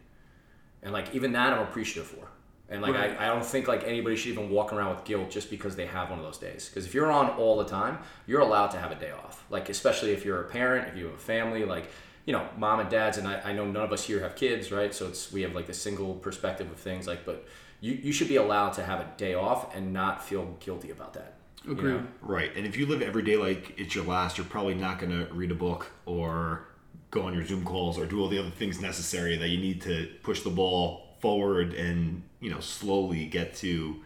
And 0.84 0.94
like 0.94 1.14
even 1.16 1.32
that 1.34 1.54
i'm 1.54 1.64
appreciative 1.64 2.08
for. 2.08 2.30
And 2.70 2.82
like 2.82 2.94
Right. 2.94 3.18
I, 3.18 3.26
I 3.26 3.28
don't 3.34 3.46
think 3.46 3.68
like 3.68 3.84
anybody 3.86 4.16
should 4.18 4.34
even 4.34 4.50
walk 4.50 4.74
around 4.74 4.96
with 4.96 5.06
guilt 5.06 5.32
just 5.32 5.50
because 5.50 5.76
they 5.76 5.86
have 5.86 6.10
one 6.10 6.20
of 6.20 6.26
those 6.26 6.38
days. 6.38 6.68
Because 6.68 6.86
if 6.86 6.94
you're 6.94 7.12
on 7.12 7.30
all 7.32 7.58
the 7.58 7.66
time 7.66 8.00
you're 8.28 8.42
allowed 8.42 8.68
to 8.68 8.78
have 8.78 8.92
a 8.92 8.96
day 8.96 9.12
off. 9.12 9.46
Like 9.50 9.70
especially 9.70 10.12
if 10.12 10.24
you're 10.26 10.42
a 10.42 10.50
parent 10.50 10.90
if 10.90 10.98
you 10.98 11.06
have 11.06 11.16
a 11.16 11.18
family 11.18 11.66
like 11.66 11.90
you 12.27 12.34
know 12.34 12.48
mom 12.57 12.79
and 12.79 12.89
dads 12.89 13.17
and 13.17 13.27
I, 13.27 13.41
I 13.41 13.53
know 13.53 13.65
none 13.65 13.84
of 13.84 13.91
us 13.91 14.03
here 14.03 14.19
have 14.19 14.36
kids 14.36 14.72
right 14.72 14.93
so 14.93 15.07
it's 15.07 15.31
we 15.31 15.41
have 15.41 15.55
like 15.55 15.65
the 15.65 15.74
single 15.74 16.13
perspective 16.13 16.69
of 16.69 16.77
things 16.77 17.07
like 17.07 17.25
but 17.25 17.48
you, 17.81 17.93
you 17.93 18.12
should 18.12 18.27
be 18.27 18.36
allowed 18.36 18.74
to 18.74 18.84
have 18.84 19.00
a 19.00 19.07
day 19.17 19.34
off 19.34 19.75
and 19.75 19.91
not 19.91 20.24
feel 20.24 20.55
guilty 20.60 20.91
about 20.91 21.13
that 21.13 21.38
you 21.67 21.75
know? 21.75 22.07
Right. 22.22 22.55
And 22.55 22.65
if 22.65 22.77
you 22.77 22.86
live 22.86 23.01
every 23.01 23.24
day 23.24 23.38
like 23.38 23.74
it's 23.77 23.93
your 23.93 24.05
last, 24.05 24.38
you're 24.38 24.48
probably 24.48 24.75
not 24.75 25.00
going 25.00 25.12
to 25.12 25.31
read 25.34 25.51
a 25.51 25.55
book 25.55 25.91
or 26.05 26.67
go 27.12 27.24
on 27.24 27.34
your 27.34 27.46
Zoom 27.46 27.63
calls 27.63 27.98
or 27.98 28.05
do 28.05 28.22
all 28.22 28.29
the 28.29 28.39
other 28.39 28.50
things 28.50 28.79
necessary 28.79 29.38
that 29.38 29.50
you 29.50 29.57
need 29.57 29.81
to 29.81 30.10
push 30.24 30.41
the 30.41 30.50
ball 30.50 31.15
forward 31.19 31.74
and, 31.74 32.24
you 32.39 32.50
know, 32.50 32.60
slowly 32.60 33.25
get 33.25 33.55
to, 33.55 34.01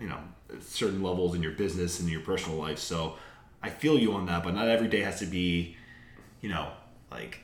you 0.00 0.08
know, 0.08 0.18
certain 0.60 1.02
levels 1.02 1.34
in 1.34 1.42
your 1.42 1.52
business 1.52 2.00
and 2.00 2.08
your 2.08 2.20
personal 2.20 2.58
life. 2.58 2.78
So 2.78 3.16
I 3.62 3.70
feel 3.70 3.98
you 3.98 4.12
on 4.12 4.26
that, 4.26 4.42
but 4.42 4.54
not 4.54 4.68
every 4.68 4.88
day 4.88 5.00
has 5.00 5.18
to 5.20 5.26
be, 5.26 5.76
you 6.40 6.48
know, 6.48 6.70
like 7.14 7.40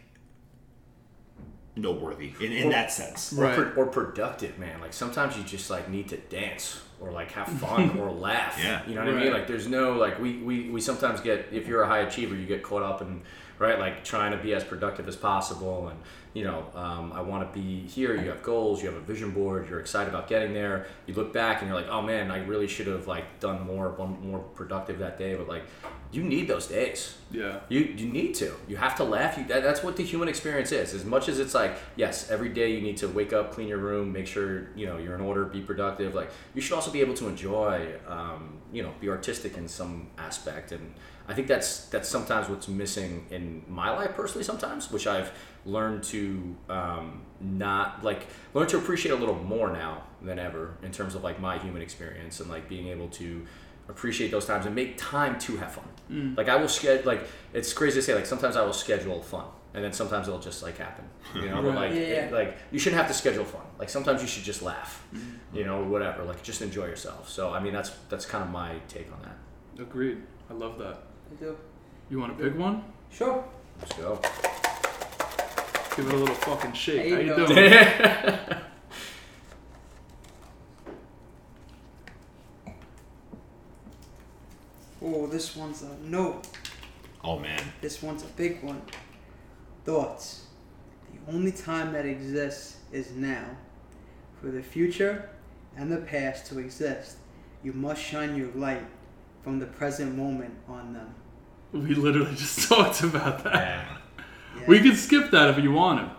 noteworthy 1.77 2.33
in, 2.41 2.53
in 2.53 2.69
that 2.71 2.91
sense. 2.93 3.33
or, 3.33 3.43
Right. 3.45 3.55
pro- 3.55 3.73
or 3.85 3.87
productive 3.87 4.59
man 4.59 4.81
like 4.81 4.93
sometimes 4.93 5.37
you 5.39 5.45
just 5.45 5.71
like 5.71 5.89
need 5.89 6.09
to 6.09 6.17
dance 6.17 6.81
or 7.00 7.11
like 7.12 7.31
have 7.33 7.49
fun 7.49 7.91
or 7.99 8.11
laugh 8.11 8.59
Yeah. 8.62 8.83
you 8.87 8.95
know 8.97 9.05
what 9.05 9.15
i 9.15 9.19
mean 9.25 9.33
like 9.33 9.47
there's 9.47 9.69
no 9.69 9.93
like 9.95 10.19
we, 10.21 10.39
we 10.39 10.69
we 10.69 10.81
sometimes 10.81 11.21
get 11.21 11.47
if 11.53 11.67
you're 11.69 11.83
a 11.83 11.87
high 11.89 12.00
achiever 12.00 12.35
you 12.35 12.45
get 12.47 12.62
caught 12.62 12.83
up 12.83 13.00
in 13.03 13.23
right? 13.59 13.79
Like 13.79 14.05
trying 14.05 14.33
to 14.33 14.39
be 14.39 14.55
as 14.55 14.65
productive 14.65 15.07
as 15.07 15.17
possible, 15.17 15.89
and 15.89 15.99
you 16.32 16.44
know, 16.44 16.64
um, 16.75 17.12
I 17.12 17.22
want 17.22 17.52
to 17.52 17.58
be 17.58 17.87
here. 17.88 18.14
You 18.14 18.30
have 18.30 18.42
goals, 18.42 18.82
you 18.82 18.88
have 18.88 18.96
a 18.96 19.00
vision 19.00 19.32
board, 19.32 19.68
you're 19.68 19.80
excited 19.80 20.08
about 20.08 20.28
getting 20.28 20.54
there. 20.54 20.87
You 21.06 21.14
look 21.14 21.32
back 21.32 21.60
and 21.60 21.68
you're 21.68 21.78
like, 21.78 21.88
oh 21.90 22.02
man, 22.02 22.30
I 22.30 22.38
really 22.44 22.68
should 22.68 22.87
have 22.87 23.08
like 23.08 23.40
done 23.40 23.66
more, 23.66 23.90
one 23.90 24.20
more 24.30 24.38
productive 24.38 25.00
that 25.00 25.18
day. 25.18 25.34
But 25.34 25.49
like, 25.49 25.64
you 26.12 26.22
need 26.22 26.46
those 26.46 26.66
days. 26.66 27.16
Yeah. 27.32 27.60
You, 27.68 27.80
you 27.80 28.06
need 28.06 28.34
to. 28.37 28.54
You 28.68 28.76
have 28.76 28.96
to 28.96 29.04
laugh. 29.04 29.38
You, 29.38 29.44
that, 29.46 29.62
that's 29.62 29.82
what 29.82 29.96
the 29.96 30.04
human 30.04 30.28
experience 30.28 30.70
is. 30.72 30.94
As 30.94 31.04
much 31.04 31.28
as 31.28 31.40
it's 31.40 31.54
like, 31.54 31.76
yes, 31.96 32.30
every 32.30 32.49
day 32.49 32.72
you 32.72 32.80
need 32.80 32.96
to 32.99 33.08
wake 33.08 33.32
up, 33.32 33.52
clean 33.52 33.68
your 33.68 33.78
room, 33.78 34.12
make 34.12 34.26
sure 34.26 34.68
you 34.76 34.87
know 34.87 34.99
you're 34.99 35.14
in 35.14 35.20
order, 35.20 35.44
be 35.44 35.60
productive. 35.60 36.14
Like 36.14 36.30
you 36.54 36.60
should 36.60 36.75
also 36.75 36.90
be 36.92 37.00
able 37.00 37.14
to 37.14 37.28
enjoy, 37.28 37.92
um, 38.06 38.58
you 38.72 38.82
know, 38.82 38.92
be 39.00 39.08
artistic 39.08 39.56
in 39.56 39.66
some 39.66 40.08
aspect. 40.18 40.72
And 40.72 40.94
I 41.30 41.34
think 41.34 41.46
that's 41.49 41.87
that's 41.87 42.08
sometimes 42.08 42.49
what's 42.49 42.66
missing 42.68 43.26
in 43.30 43.62
my 43.68 43.90
life 43.90 44.12
personally. 44.16 44.44
Sometimes, 44.44 44.90
which 44.90 45.06
I've 45.06 45.30
learned 45.64 46.02
to 46.04 46.56
um, 46.68 47.22
not 47.40 48.02
like 48.02 48.26
learn 48.54 48.66
to 48.68 48.78
appreciate 48.78 49.12
a 49.12 49.16
little 49.16 49.37
more 49.37 49.70
now 49.72 50.02
than 50.22 50.38
ever 50.38 50.76
in 50.82 50.90
terms 50.90 51.14
of 51.14 51.22
like 51.22 51.38
my 51.40 51.56
human 51.58 51.82
experience 51.82 52.40
and 52.40 52.50
like 52.50 52.68
being 52.68 52.88
able 52.88 53.08
to 53.08 53.46
appreciate 53.88 54.30
those 54.30 54.46
times 54.46 54.66
and 54.66 54.75
make 54.75 54.96
time 54.96 55.38
to 55.40 55.56
have 55.58 55.72
fun. 55.72 56.34
Like 56.37 56.49
I 56.49 56.56
will 56.56 56.68
schedule 56.68 57.04
like 57.06 57.22
it's 57.52 57.72
crazy 57.72 57.96
to 58.00 58.02
say 58.02 58.14
like 58.14 58.26
sometimes 58.26 58.56
I 58.56 58.62
will 58.64 58.72
schedule 58.72 59.22
fun 59.22 59.44
and 59.75 59.84
then 59.84 59.92
sometimes 59.92 60.26
it'll 60.26 60.40
just 60.40 60.62
like 60.62 60.78
happen. 60.78 61.04
You 61.34 61.49
know, 61.50 61.62
but 61.62 61.68
Right. 61.75 61.90
like 61.90 61.92
Yeah, 61.92 62.26
it- 62.26 62.32
like 62.32 62.56
you 62.72 62.78
shouldn't 62.80 63.00
have 63.00 63.08
to 63.08 63.14
schedule 63.14 63.44
fun. 63.44 63.62
Like 63.78 63.88
sometimes 63.88 64.20
you 64.22 64.26
should 64.28 64.42
just 64.44 64.62
laugh. 64.62 65.06
You 65.54 65.64
know, 65.64 65.84
whatever. 65.84 66.25
Like 66.25 66.42
just 66.42 66.60
enjoy 66.62 66.87
yourself. 66.87 67.28
So 67.28 67.52
I 67.52 67.60
mean 67.60 67.72
that's 67.72 67.90
that's 68.08 68.26
kind 68.26 68.42
of 68.42 68.50
my 68.50 68.70
take 68.88 69.08
on 69.12 69.20
that. 69.22 69.82
Agreed. 69.82 70.18
I 70.50 70.54
love 70.54 70.78
that. 70.78 70.96
I 71.30 71.34
do. 71.42 71.56
You 72.10 72.18
want 72.18 72.37
to 72.37 72.44
pick 72.44 72.58
one? 72.58 72.84
Sure. 73.10 73.44
Let's 73.80 73.92
go. 73.96 74.18
Give 75.96 76.06
it 76.06 76.14
a 76.14 76.16
little 76.16 76.34
fucking 76.34 76.72
shake. 76.72 77.12
How 77.12 77.18
you 77.18 77.26
you 77.26 77.37
go. 77.37 77.46
doing? 77.46 78.60
Oh, 85.02 85.26
this 85.26 85.56
one's 85.56 85.82
a 85.82 85.96
no. 86.04 86.42
Oh 87.25 87.38
man. 87.38 87.60
This 87.80 88.02
one's 88.02 88.22
a 88.22 88.26
big 88.37 88.62
one. 88.62 88.82
Thoughts. 89.84 90.44
The 91.26 91.32
only 91.32 91.52
time 91.52 91.92
that 91.92 92.04
exists 92.04 92.76
is 92.92 93.12
now. 93.12 93.44
For 94.40 94.49
the 94.50 94.62
future 94.62 95.30
and 95.76 95.90
the 95.90 95.99
past 95.99 96.46
to 96.46 96.58
exist, 96.58 97.16
you 97.62 97.72
must 97.72 98.02
shine 98.02 98.37
your 98.37 98.50
light 98.54 98.84
from 99.42 99.59
the 99.59 99.66
present 99.66 100.16
moment 100.16 100.54
on 100.68 100.92
them. 100.92 101.14
We 101.73 101.94
literally 101.94 102.35
just 102.37 102.68
talked 102.68 103.02
about 103.02 103.44
that. 103.44 103.54
Yeah. 103.54 103.97
Yeah. 104.61 104.66
We 104.66 104.80
can 104.80 104.97
skip 104.97 105.30
that 105.30 105.50
if 105.50 105.59
you 105.62 105.73
want 105.73 106.00
to. 106.00 106.16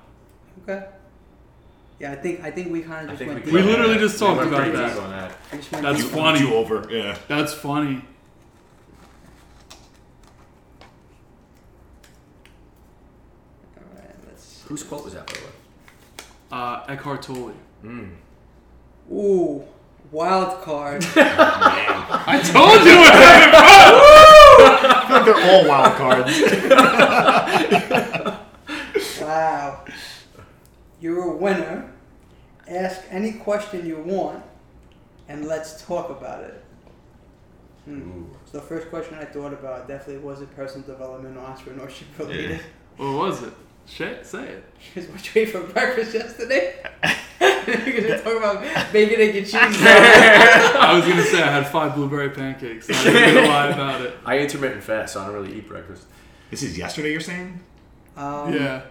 Okay. 0.63 0.87
Yeah, 1.99 2.13
I 2.13 2.15
think 2.15 2.41
I 2.43 2.49
think 2.49 2.71
we 2.71 2.81
kind 2.81 3.09
of 3.09 3.17
just 3.17 3.27
went. 3.29 3.45
we, 3.45 3.51
We 3.51 3.61
literally 3.61 3.99
just 3.99 4.17
talked 4.17 4.37
went 4.37 4.49
about 4.53 4.73
that. 4.73 4.95
that. 4.95 5.31
We 5.51 5.57
just 5.59 5.71
went 5.71 5.83
That's 5.85 6.01
deep. 6.01 6.11
funny. 6.11 6.39
You 6.39 6.53
over. 6.55 6.87
Yeah. 6.89 7.15
That's 7.27 7.53
funny. 7.53 8.03
All 13.77 13.83
right, 13.95 14.15
let's. 14.27 14.63
Whose 14.67 14.83
quote 14.83 15.03
was 15.05 15.13
that 15.13 15.27
by 15.27 15.33
the 15.33 15.39
way? 15.39 15.45
Uh, 16.51 16.83
Eckhart 16.87 17.21
Tolle. 17.21 17.53
Mm. 17.83 18.11
Ooh, 19.11 19.63
wild 20.11 20.61
card. 20.61 21.05
I 21.15 22.41
told 22.43 22.85
you 22.85 22.97
it. 23.01 23.13
I 24.63 25.05
feel 25.07 25.15
like 25.17 25.25
they're 25.25 25.43
all 25.51 25.67
wild 25.67 25.95
cards. 25.95 26.33
wow. 29.21 29.85
You're 30.99 31.31
a 31.31 31.35
winner. 31.35 31.91
Ask 32.67 33.01
any 33.09 33.33
question 33.33 33.85
you 33.85 33.97
want, 33.97 34.43
and 35.27 35.45
let's 35.45 35.85
talk 35.85 36.09
about 36.09 36.43
it. 36.43 36.63
Hmm. 37.85 38.25
So 38.45 38.59
the 38.59 38.63
first 38.63 38.89
question 38.89 39.15
I 39.15 39.25
thought 39.25 39.53
about 39.53 39.87
definitely 39.87 40.23
wasn't 40.23 40.55
personal 40.55 40.87
development 40.87 41.37
or 41.37 41.41
entrepreneurship 41.41 42.05
related. 42.19 42.61
What 42.97 43.13
was 43.13 43.43
it? 43.43 43.53
Say, 43.85 44.19
say 44.23 44.43
it. 44.47 44.63
Because 44.93 45.09
what 45.09 45.35
you 45.35 45.41
ate 45.41 45.49
for 45.49 45.61
breakfast 45.61 46.13
yesterday? 46.13 46.83
Because 47.65 48.03
we're 48.05 48.17
talking 48.17 48.37
about 48.37 48.91
bacon, 48.93 49.21
egg, 49.21 49.35
and 49.35 49.45
cheese. 49.45 49.53
I 49.55 50.93
was 50.95 51.07
gonna 51.07 51.23
say 51.23 51.41
I 51.41 51.51
had 51.51 51.67
five 51.67 51.93
blueberry 51.95 52.29
pancakes. 52.31 52.89
I'm 52.89 53.13
not 53.13 53.21
even 53.23 53.35
gonna 53.35 53.47
lie 53.47 53.67
about 53.67 54.01
it. 54.01 54.13
I 54.25 54.39
intermittent 54.39 54.83
fast, 54.83 55.13
so 55.13 55.21
I 55.21 55.25
don't 55.25 55.35
really 55.35 55.57
eat 55.57 55.67
breakfast. 55.67 56.05
This 56.49 56.63
is 56.63 56.75
yesterday. 56.77 57.11
You're 57.11 57.19
saying? 57.21 57.59
Um, 58.17 58.53
Yeah. 58.53 58.81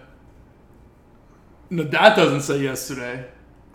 No, 1.69 1.83
that 1.83 2.15
doesn't 2.15 2.41
say 2.41 2.59
yesterday. 2.61 3.25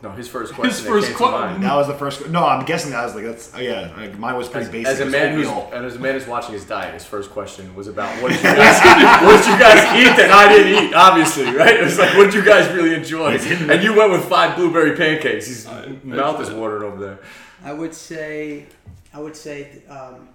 No, 0.02 0.10
his 0.10 0.28
first 0.28 0.52
question. 0.52 0.84
that 0.84 0.90
first 0.90 1.14
question. 1.14 1.54
to. 1.54 1.60
That 1.66 1.74
was 1.74 1.86
the 1.86 1.94
first. 1.94 2.28
No, 2.28 2.46
I'm 2.46 2.66
guessing 2.66 2.90
that 2.90 3.04
was 3.04 3.14
like 3.14 3.24
that's. 3.24 3.52
Oh 3.54 3.60
yeah, 3.60 3.92
like, 3.96 4.18
mine 4.18 4.36
was 4.36 4.46
pretty 4.48 4.66
As, 4.66 4.72
basic. 4.72 4.92
as 4.92 5.00
a 5.00 5.06
man 5.06 5.34
who's 5.34 5.48
and 5.48 5.86
as 5.86 5.96
a 5.96 5.98
man 5.98 6.14
who's 6.14 6.26
watching 6.26 6.52
his 6.52 6.64
diet, 6.66 6.92
his 6.92 7.04
first 7.04 7.30
question 7.30 7.74
was 7.74 7.88
about 7.88 8.10
what 8.22 8.30
did 8.30 8.38
you 8.38 8.44
guys 8.44 8.80
what 9.24 9.42
did 9.42 9.52
you 9.52 9.58
guys 9.58 9.78
eat 9.96 10.16
that 10.16 10.30
I 10.30 10.52
didn't 10.54 10.84
eat? 10.84 10.94
Obviously, 10.94 11.44
right? 11.56 11.76
It 11.76 11.84
was 11.84 11.98
like 11.98 12.14
what 12.16 12.24
did 12.26 12.34
you 12.34 12.44
guys 12.44 12.70
really 12.74 12.94
enjoy? 12.94 13.38
And 13.46 13.82
you 13.82 13.94
went 13.94 14.12
with 14.12 14.24
five 14.26 14.54
blueberry 14.56 14.96
pancakes. 14.96 15.46
His 15.46 15.66
I- 15.66 15.86
mouth 16.04 16.40
is 16.42 16.50
watering 16.50 16.82
over 16.92 17.02
there. 17.02 17.18
I 17.64 17.72
would 17.72 17.94
say, 17.94 18.66
I 19.14 19.18
would 19.20 19.34
say, 19.34 19.82
um, 19.88 20.28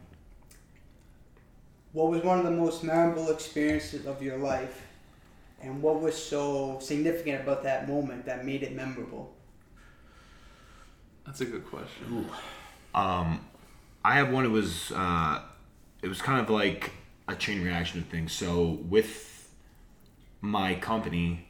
what 1.93 2.09
was 2.09 2.23
one 2.23 2.39
of 2.39 2.45
the 2.45 2.51
most 2.51 2.83
memorable 2.83 3.29
experiences 3.29 4.05
of 4.07 4.23
your 4.23 4.37
life, 4.37 4.87
and 5.61 5.81
what 5.83 6.01
was 6.01 6.15
so 6.15 6.79
significant 6.81 7.41
about 7.41 7.61
that 7.63 7.87
moment 7.87 8.25
that 8.25 8.43
made 8.43 8.63
it 8.63 8.75
memorable? 8.75 9.31
That's 11.31 11.39
a 11.39 11.45
good 11.45 11.65
question. 11.65 12.29
Um, 12.93 13.39
I 14.03 14.15
have 14.15 14.33
one. 14.33 14.43
It 14.43 14.49
was 14.49 14.91
uh, 14.93 15.39
it 16.01 16.09
was 16.09 16.21
kind 16.21 16.41
of 16.41 16.49
like 16.49 16.91
a 17.29 17.35
chain 17.35 17.63
reaction 17.63 18.01
of 18.01 18.07
things. 18.07 18.33
So 18.33 18.79
with 18.89 19.49
my 20.41 20.75
company, 20.75 21.47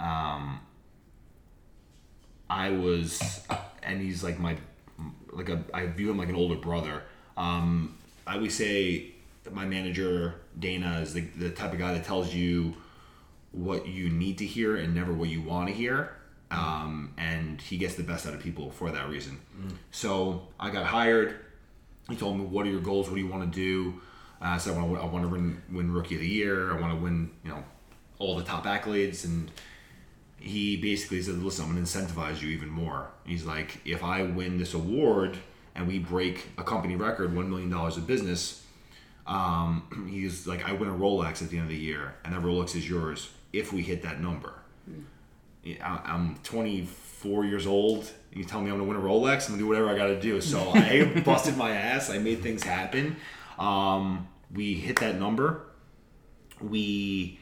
um, 0.00 0.60
I 2.48 2.70
was, 2.70 3.46
and 3.82 4.00
he's 4.00 4.24
like 4.24 4.38
my, 4.38 4.56
like 5.30 5.50
a, 5.50 5.62
I 5.74 5.84
view 5.88 6.10
him 6.10 6.16
like 6.16 6.30
an 6.30 6.34
older 6.34 6.56
brother. 6.56 7.02
Um, 7.36 7.98
I 8.26 8.36
always 8.36 8.56
say 8.56 9.10
my 9.52 9.66
manager 9.66 10.36
Dana 10.58 11.00
is 11.02 11.12
the, 11.12 11.20
the 11.20 11.50
type 11.50 11.74
of 11.74 11.78
guy 11.78 11.92
that 11.92 12.04
tells 12.04 12.32
you 12.32 12.76
what 13.52 13.86
you 13.86 14.08
need 14.08 14.38
to 14.38 14.46
hear 14.46 14.76
and 14.76 14.94
never 14.94 15.12
what 15.12 15.28
you 15.28 15.42
want 15.42 15.68
to 15.68 15.74
hear. 15.74 16.17
Um, 16.50 17.12
and 17.18 17.60
he 17.60 17.76
gets 17.76 17.94
the 17.94 18.02
best 18.02 18.26
out 18.26 18.34
of 18.34 18.40
people 18.40 18.70
for 18.70 18.90
that 18.90 19.08
reason. 19.08 19.38
So 19.90 20.48
I 20.58 20.70
got 20.70 20.86
hired. 20.86 21.36
He 22.08 22.16
told 22.16 22.38
me, 22.38 22.44
"What 22.44 22.66
are 22.66 22.70
your 22.70 22.80
goals? 22.80 23.08
What 23.08 23.16
do 23.16 23.20
you 23.20 23.28
want 23.28 23.52
to 23.52 23.58
do?" 23.58 24.00
Uh, 24.40 24.46
I 24.46 24.58
said, 24.58 24.74
"I 24.74 24.82
want 24.82 24.94
to, 24.94 25.00
I 25.02 25.06
want 25.06 25.24
to 25.24 25.28
win, 25.28 25.62
win 25.70 25.92
Rookie 25.92 26.14
of 26.14 26.22
the 26.22 26.28
Year. 26.28 26.72
I 26.72 26.80
want 26.80 26.94
to 26.94 27.02
win, 27.02 27.30
you 27.44 27.50
know, 27.50 27.62
all 28.18 28.36
the 28.36 28.44
top 28.44 28.64
accolades." 28.64 29.24
And 29.24 29.50
he 30.38 30.76
basically 30.78 31.20
said, 31.20 31.34
"Listen, 31.42 31.66
I'm 31.66 31.72
going 31.72 31.84
to 31.84 31.90
incentivize 31.90 32.40
you 32.40 32.48
even 32.48 32.70
more." 32.70 33.10
He's 33.26 33.44
like, 33.44 33.80
"If 33.84 34.02
I 34.02 34.22
win 34.22 34.56
this 34.58 34.72
award 34.72 35.36
and 35.74 35.86
we 35.86 35.98
break 35.98 36.46
a 36.56 36.62
company 36.64 36.96
record, 36.96 37.34
one 37.36 37.50
million 37.50 37.68
dollars 37.68 37.98
of 37.98 38.06
business, 38.06 38.64
um, 39.26 40.06
he's 40.10 40.46
like, 40.46 40.66
I 40.66 40.72
win 40.72 40.88
a 40.88 40.94
Rolex 40.94 41.42
at 41.42 41.50
the 41.50 41.58
end 41.58 41.64
of 41.64 41.70
the 41.70 41.76
year, 41.76 42.14
and 42.24 42.32
that 42.32 42.40
Rolex 42.40 42.74
is 42.74 42.88
yours 42.88 43.28
if 43.52 43.70
we 43.70 43.82
hit 43.82 44.00
that 44.02 44.20
number." 44.22 44.54
I- 45.66 46.00
I'm 46.04 46.36
24 46.44 47.44
years 47.44 47.66
old. 47.66 48.10
You 48.32 48.44
tell 48.44 48.60
me 48.60 48.70
I'm 48.70 48.78
gonna 48.78 48.88
win 48.88 48.96
a 48.96 49.00
Rolex, 49.00 49.44
I'm 49.46 49.52
gonna 49.54 49.58
do 49.58 49.66
whatever 49.66 49.88
I 49.90 49.96
gotta 49.96 50.20
do. 50.20 50.40
So 50.40 50.70
I 50.74 51.22
busted 51.24 51.56
my 51.56 51.70
ass. 51.72 52.10
I 52.10 52.18
made 52.18 52.42
things 52.42 52.62
happen. 52.62 53.16
Um, 53.58 54.28
we 54.54 54.74
hit 54.74 55.00
that 55.00 55.18
number. 55.18 55.62
We 56.60 57.38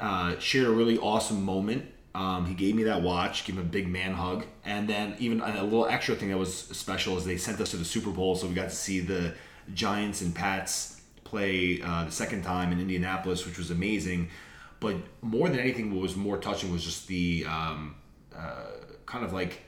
uh, 0.00 0.38
shared 0.38 0.66
a 0.66 0.70
really 0.70 0.98
awesome 0.98 1.42
moment. 1.44 1.84
Um, 2.14 2.46
he 2.46 2.54
gave 2.54 2.74
me 2.74 2.84
that 2.84 3.02
watch, 3.02 3.44
gave 3.44 3.56
him 3.56 3.62
a 3.62 3.68
big 3.68 3.86
man 3.88 4.12
hug, 4.14 4.44
and 4.64 4.88
then 4.88 5.14
even 5.18 5.40
a 5.40 5.62
little 5.62 5.86
extra 5.86 6.16
thing 6.16 6.30
that 6.30 6.38
was 6.38 6.52
special 6.54 7.16
is 7.16 7.24
they 7.24 7.36
sent 7.36 7.60
us 7.60 7.70
to 7.70 7.76
the 7.76 7.84
Super 7.84 8.10
Bowl, 8.10 8.34
so 8.34 8.46
we 8.48 8.54
got 8.54 8.70
to 8.70 8.74
see 8.74 9.00
the 9.00 9.34
Giants 9.72 10.20
and 10.22 10.34
Pats 10.34 11.00
play 11.24 11.80
uh, 11.82 12.04
the 12.04 12.10
second 12.10 12.42
time 12.42 12.72
in 12.72 12.80
Indianapolis, 12.80 13.46
which 13.46 13.58
was 13.58 13.70
amazing. 13.70 14.30
But 14.80 14.96
more 15.22 15.48
than 15.48 15.58
anything, 15.58 15.92
what 15.92 16.02
was 16.02 16.16
more 16.16 16.38
touching 16.38 16.72
was 16.72 16.84
just 16.84 17.08
the 17.08 17.44
um, 17.48 17.96
uh, 18.36 18.66
kind 19.06 19.24
of 19.24 19.32
like 19.32 19.62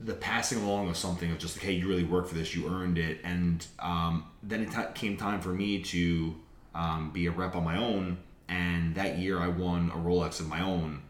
the 0.00 0.14
passing 0.14 0.62
along 0.62 0.88
of 0.88 0.96
something 0.96 1.30
of 1.30 1.38
just 1.38 1.56
like, 1.56 1.64
hey, 1.64 1.72
you 1.72 1.88
really 1.88 2.04
worked 2.04 2.28
for 2.28 2.34
this, 2.34 2.54
you 2.54 2.68
earned 2.68 2.98
it, 2.98 3.18
and 3.24 3.66
um, 3.78 4.24
then 4.42 4.62
it 4.62 4.70
t- 4.70 4.82
came 4.94 5.16
time 5.16 5.40
for 5.40 5.48
me 5.50 5.82
to 5.82 6.34
um, 6.74 7.10
be 7.10 7.26
a 7.26 7.30
rep 7.30 7.56
on 7.56 7.64
my 7.64 7.76
own, 7.76 8.18
and 8.48 8.94
that 8.94 9.18
year 9.18 9.40
I 9.40 9.48
won 9.48 9.90
a 9.90 9.98
Rolex 9.98 10.38
of 10.40 10.48
my 10.48 10.60
own, 10.60 11.02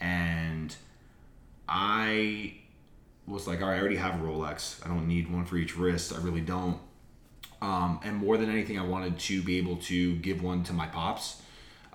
and 0.00 0.74
I 1.66 2.54
was 3.26 3.46
like, 3.46 3.62
all 3.62 3.68
right, 3.68 3.76
I 3.76 3.80
already 3.80 3.96
have 3.96 4.20
a 4.20 4.24
Rolex, 4.24 4.84
I 4.84 4.88
don't 4.88 5.08
need 5.08 5.32
one 5.32 5.46
for 5.46 5.56
each 5.56 5.76
wrist, 5.76 6.12
I 6.12 6.18
really 6.18 6.42
don't, 6.42 6.78
um, 7.62 8.00
and 8.04 8.16
more 8.16 8.36
than 8.36 8.50
anything, 8.50 8.78
I 8.78 8.84
wanted 8.84 9.18
to 9.18 9.42
be 9.42 9.56
able 9.56 9.76
to 9.76 10.16
give 10.16 10.42
one 10.42 10.62
to 10.64 10.74
my 10.74 10.86
pops 10.86 11.40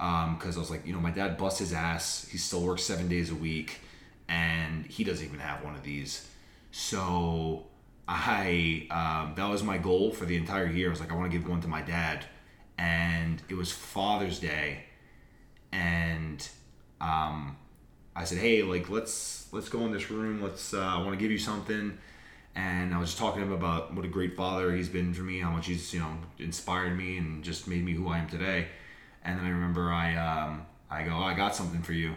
because 0.01 0.57
I 0.57 0.59
was 0.59 0.71
like, 0.71 0.85
you 0.85 0.93
know, 0.93 0.99
my 0.99 1.11
dad 1.11 1.37
busts 1.37 1.59
his 1.59 1.73
ass. 1.73 2.27
He 2.29 2.37
still 2.39 2.61
works 2.61 2.83
seven 2.83 3.07
days 3.07 3.29
a 3.29 3.35
week, 3.35 3.79
and 4.27 4.85
he 4.85 5.03
doesn't 5.03 5.25
even 5.25 5.39
have 5.39 5.63
one 5.63 5.75
of 5.75 5.83
these. 5.83 6.27
So 6.71 7.67
I 8.07 8.87
um, 8.89 9.33
that 9.35 9.47
was 9.47 9.61
my 9.61 9.77
goal 9.77 10.11
for 10.11 10.25
the 10.25 10.37
entire 10.37 10.67
year. 10.67 10.87
I 10.87 10.89
was 10.89 10.99
like, 10.99 11.11
I 11.11 11.15
want 11.15 11.31
to 11.31 11.37
give 11.37 11.47
one 11.47 11.61
to 11.61 11.67
my 11.67 11.81
dad, 11.81 12.25
and 12.79 13.41
it 13.47 13.53
was 13.53 13.71
Father's 13.71 14.39
Day, 14.39 14.85
and 15.71 16.47
um, 16.99 17.57
I 18.15 18.23
said, 18.23 18.39
hey, 18.39 18.63
like 18.63 18.89
let's 18.89 19.47
let's 19.51 19.69
go 19.69 19.85
in 19.85 19.91
this 19.91 20.09
room. 20.09 20.41
Let's 20.41 20.73
uh, 20.73 20.79
I 20.79 20.97
want 20.97 21.11
to 21.11 21.17
give 21.17 21.31
you 21.31 21.39
something. 21.39 21.97
And 22.53 22.93
I 22.93 22.99
was 22.99 23.09
just 23.09 23.19
talking 23.19 23.39
to 23.39 23.47
him 23.47 23.53
about 23.53 23.93
what 23.93 24.03
a 24.03 24.09
great 24.09 24.35
father 24.35 24.75
he's 24.75 24.89
been 24.89 25.13
for 25.13 25.21
me, 25.21 25.39
how 25.39 25.51
much 25.51 25.67
he's 25.67 25.93
you 25.93 25.99
know 25.99 26.17
inspired 26.39 26.97
me 26.97 27.17
and 27.17 27.43
just 27.43 27.67
made 27.67 27.85
me 27.85 27.93
who 27.93 28.09
I 28.09 28.17
am 28.17 28.27
today. 28.27 28.67
And 29.23 29.37
then 29.37 29.45
I 29.45 29.49
remember 29.49 29.91
I 29.91 30.15
um, 30.15 30.65
I 30.89 31.03
go, 31.03 31.11
oh, 31.11 31.23
I 31.23 31.33
got 31.33 31.55
something 31.55 31.81
for 31.81 31.93
you, 31.93 32.15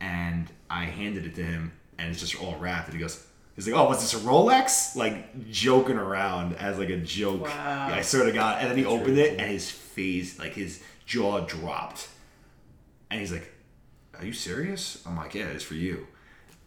and 0.00 0.48
I 0.70 0.84
handed 0.84 1.26
it 1.26 1.34
to 1.36 1.42
him, 1.42 1.72
and 1.98 2.10
it's 2.10 2.20
just 2.20 2.40
all 2.42 2.56
wrapped. 2.56 2.88
And 2.88 2.94
he 2.94 3.00
goes, 3.00 3.26
he's 3.56 3.66
like, 3.66 3.76
oh, 3.76 3.88
was 3.88 4.00
this 4.00 4.14
a 4.14 4.26
Rolex? 4.26 4.96
Like 4.96 5.50
joking 5.50 5.96
around 5.96 6.54
as 6.56 6.78
like 6.78 6.90
a 6.90 6.98
joke. 6.98 7.42
Wow. 7.42 7.88
Yeah, 7.88 7.94
I 7.94 8.02
swear 8.02 8.24
to 8.24 8.32
God. 8.32 8.60
And 8.60 8.70
then 8.70 8.78
he 8.78 8.84
opened 8.84 9.18
it, 9.18 9.40
and 9.40 9.50
his 9.50 9.70
face, 9.70 10.38
like 10.38 10.52
his 10.54 10.82
jaw 11.06 11.40
dropped, 11.40 12.08
and 13.10 13.20
he's 13.20 13.32
like, 13.32 13.52
are 14.18 14.24
you 14.24 14.32
serious? 14.32 15.02
I'm 15.06 15.16
like, 15.16 15.34
yeah, 15.34 15.46
it's 15.46 15.64
for 15.64 15.74
you. 15.74 16.06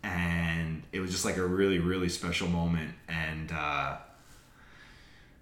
And 0.04 0.84
it 0.92 1.00
was 1.00 1.12
just 1.12 1.26
like 1.26 1.38
a 1.38 1.46
really, 1.46 1.80
really 1.80 2.10
special 2.10 2.48
moment. 2.48 2.96
And 3.08 3.52
uh, 3.52 3.98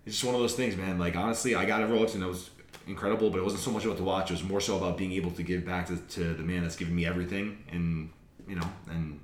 it's 0.05 0.15
just 0.15 0.25
one 0.25 0.35
of 0.35 0.41
those 0.41 0.55
things, 0.55 0.75
man. 0.75 0.99
Like, 0.99 1.15
honestly, 1.15 1.55
I 1.55 1.65
got 1.65 1.81
a 1.81 1.85
Rolex 1.85 2.15
and 2.15 2.23
it 2.23 2.27
was 2.27 2.49
incredible, 2.89 3.29
but 3.29 3.37
it 3.39 3.43
wasn't 3.43 3.61
so 3.61 3.71
much 3.71 3.85
about 3.85 3.97
the 3.97 4.03
watch. 4.03 4.29
It 4.31 4.33
was 4.33 4.43
more 4.43 4.59
so 4.59 4.77
about 4.77 4.97
being 4.97 5.11
able 5.13 5.31
to 5.31 5.43
give 5.43 5.65
back 5.65 5.87
to, 5.87 5.95
to 5.97 6.33
the 6.33 6.43
man 6.43 6.63
that's 6.63 6.75
given 6.75 6.95
me 6.95 7.05
everything. 7.05 7.63
And, 7.71 8.09
you 8.47 8.55
know, 8.55 8.67
and 8.89 9.19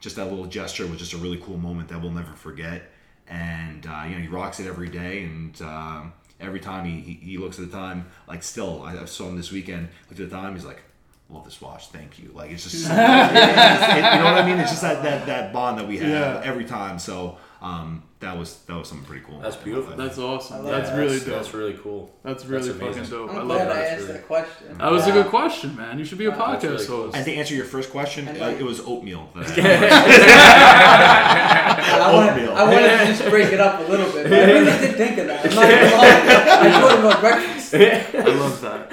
just 0.00 0.16
that 0.16 0.26
little 0.26 0.46
gesture 0.46 0.86
was 0.86 0.98
just 0.98 1.12
a 1.12 1.16
really 1.18 1.38
cool 1.38 1.56
moment 1.58 1.88
that 1.88 2.00
we'll 2.00 2.10
never 2.12 2.32
forget. 2.32 2.90
And, 3.28 3.86
uh, 3.86 4.04
you 4.06 4.14
know, 4.14 4.20
he 4.20 4.28
rocks 4.28 4.60
it 4.60 4.66
every 4.66 4.88
day. 4.88 5.24
And, 5.24 5.60
um, 5.62 6.12
every 6.40 6.60
time 6.60 6.84
he, 6.84 7.00
he, 7.00 7.12
he 7.32 7.38
looks 7.38 7.58
at 7.58 7.70
the 7.70 7.76
time, 7.76 8.06
like 8.28 8.42
still, 8.42 8.82
I, 8.82 8.98
I 8.98 9.04
saw 9.06 9.28
him 9.28 9.36
this 9.36 9.50
weekend, 9.52 9.88
looked 10.08 10.20
at 10.20 10.30
the 10.30 10.36
time, 10.36 10.54
he's 10.54 10.64
like, 10.64 10.82
love 11.30 11.44
this 11.44 11.60
watch, 11.60 11.88
thank 11.88 12.18
you. 12.18 12.30
Like, 12.34 12.50
it's 12.50 12.64
just, 12.64 12.74
it- 12.86 12.88
you 12.88 12.88
know 12.90 14.24
what 14.24 14.34
I 14.34 14.46
mean? 14.46 14.58
It's 14.58 14.70
just 14.70 14.82
that, 14.82 15.02
that, 15.02 15.26
that 15.26 15.52
bond 15.52 15.78
that 15.78 15.88
we 15.88 15.98
have 15.98 16.08
Yeah. 16.08 16.42
every 16.44 16.64
time. 16.64 16.98
So, 16.98 17.38
um, 17.62 18.02
that 18.24 18.36
was, 18.38 18.56
that 18.66 18.76
was 18.76 18.88
something 18.88 19.06
pretty 19.06 19.24
cool. 19.24 19.38
That's 19.40 19.56
beautiful. 19.56 19.96
That's 19.96 20.18
awesome. 20.18 20.66
I 20.66 20.70
That's 20.70 20.90
that. 20.90 20.96
really 20.98 21.12
that's, 21.14 21.24
dope. 21.24 21.34
That's 21.36 21.54
really 21.54 21.74
cool. 21.74 22.10
That's 22.22 22.44
really 22.46 22.68
That's 22.72 22.80
fucking 22.96 23.10
dope. 23.10 23.30
I 23.30 23.38
I'm 23.38 23.48
love 23.48 23.58
glad 23.58 23.70
I 23.70 23.74
that. 23.74 23.92
asked 23.92 24.00
really- 24.02 24.12
that 24.14 24.26
question. 24.26 24.78
That 24.78 24.90
was 24.90 25.06
a 25.06 25.12
good 25.12 25.26
question, 25.26 25.76
man. 25.76 25.98
You 25.98 26.04
should 26.04 26.18
be 26.18 26.26
a 26.26 26.30
Wow, 26.30 26.36
podcast 26.56 26.60
that's 26.60 26.64
really 26.64 26.86
cool. 26.86 27.02
host. 27.04 27.16
And 27.16 27.24
to 27.26 27.34
answer 27.34 27.54
your 27.54 27.64
first 27.66 27.90
question, 27.90 28.26
And 28.28 28.42
uh, 28.42 28.46
it 28.46 28.62
was 28.62 28.80
oatmeal. 28.80 29.28
That 29.36 29.46
I 30.74 32.12
wanted, 32.12 32.30
Oatmeal. 32.30 32.52
I 32.56 32.64
wanted 32.64 32.98
to 32.98 33.06
just 33.16 33.24
break 33.30 33.52
it 33.52 33.60
up 33.60 33.80
a 33.80 33.84
little 33.90 34.10
bit. 34.12 34.24
But 34.24 34.32
I 34.32 34.44
really 34.52 34.64
did 34.86 34.96
think 34.96 35.18
of 35.18 35.26
that. 35.28 35.44
I'm 35.46 35.54
not 35.54 35.68
gonna. 35.68 36.76
I 36.76 36.80
told 36.80 36.92
him 36.92 37.06
about 37.06 37.20
breakfast. 37.20 37.74
I 37.74 38.34
love 38.36 38.60
that. 38.62 38.92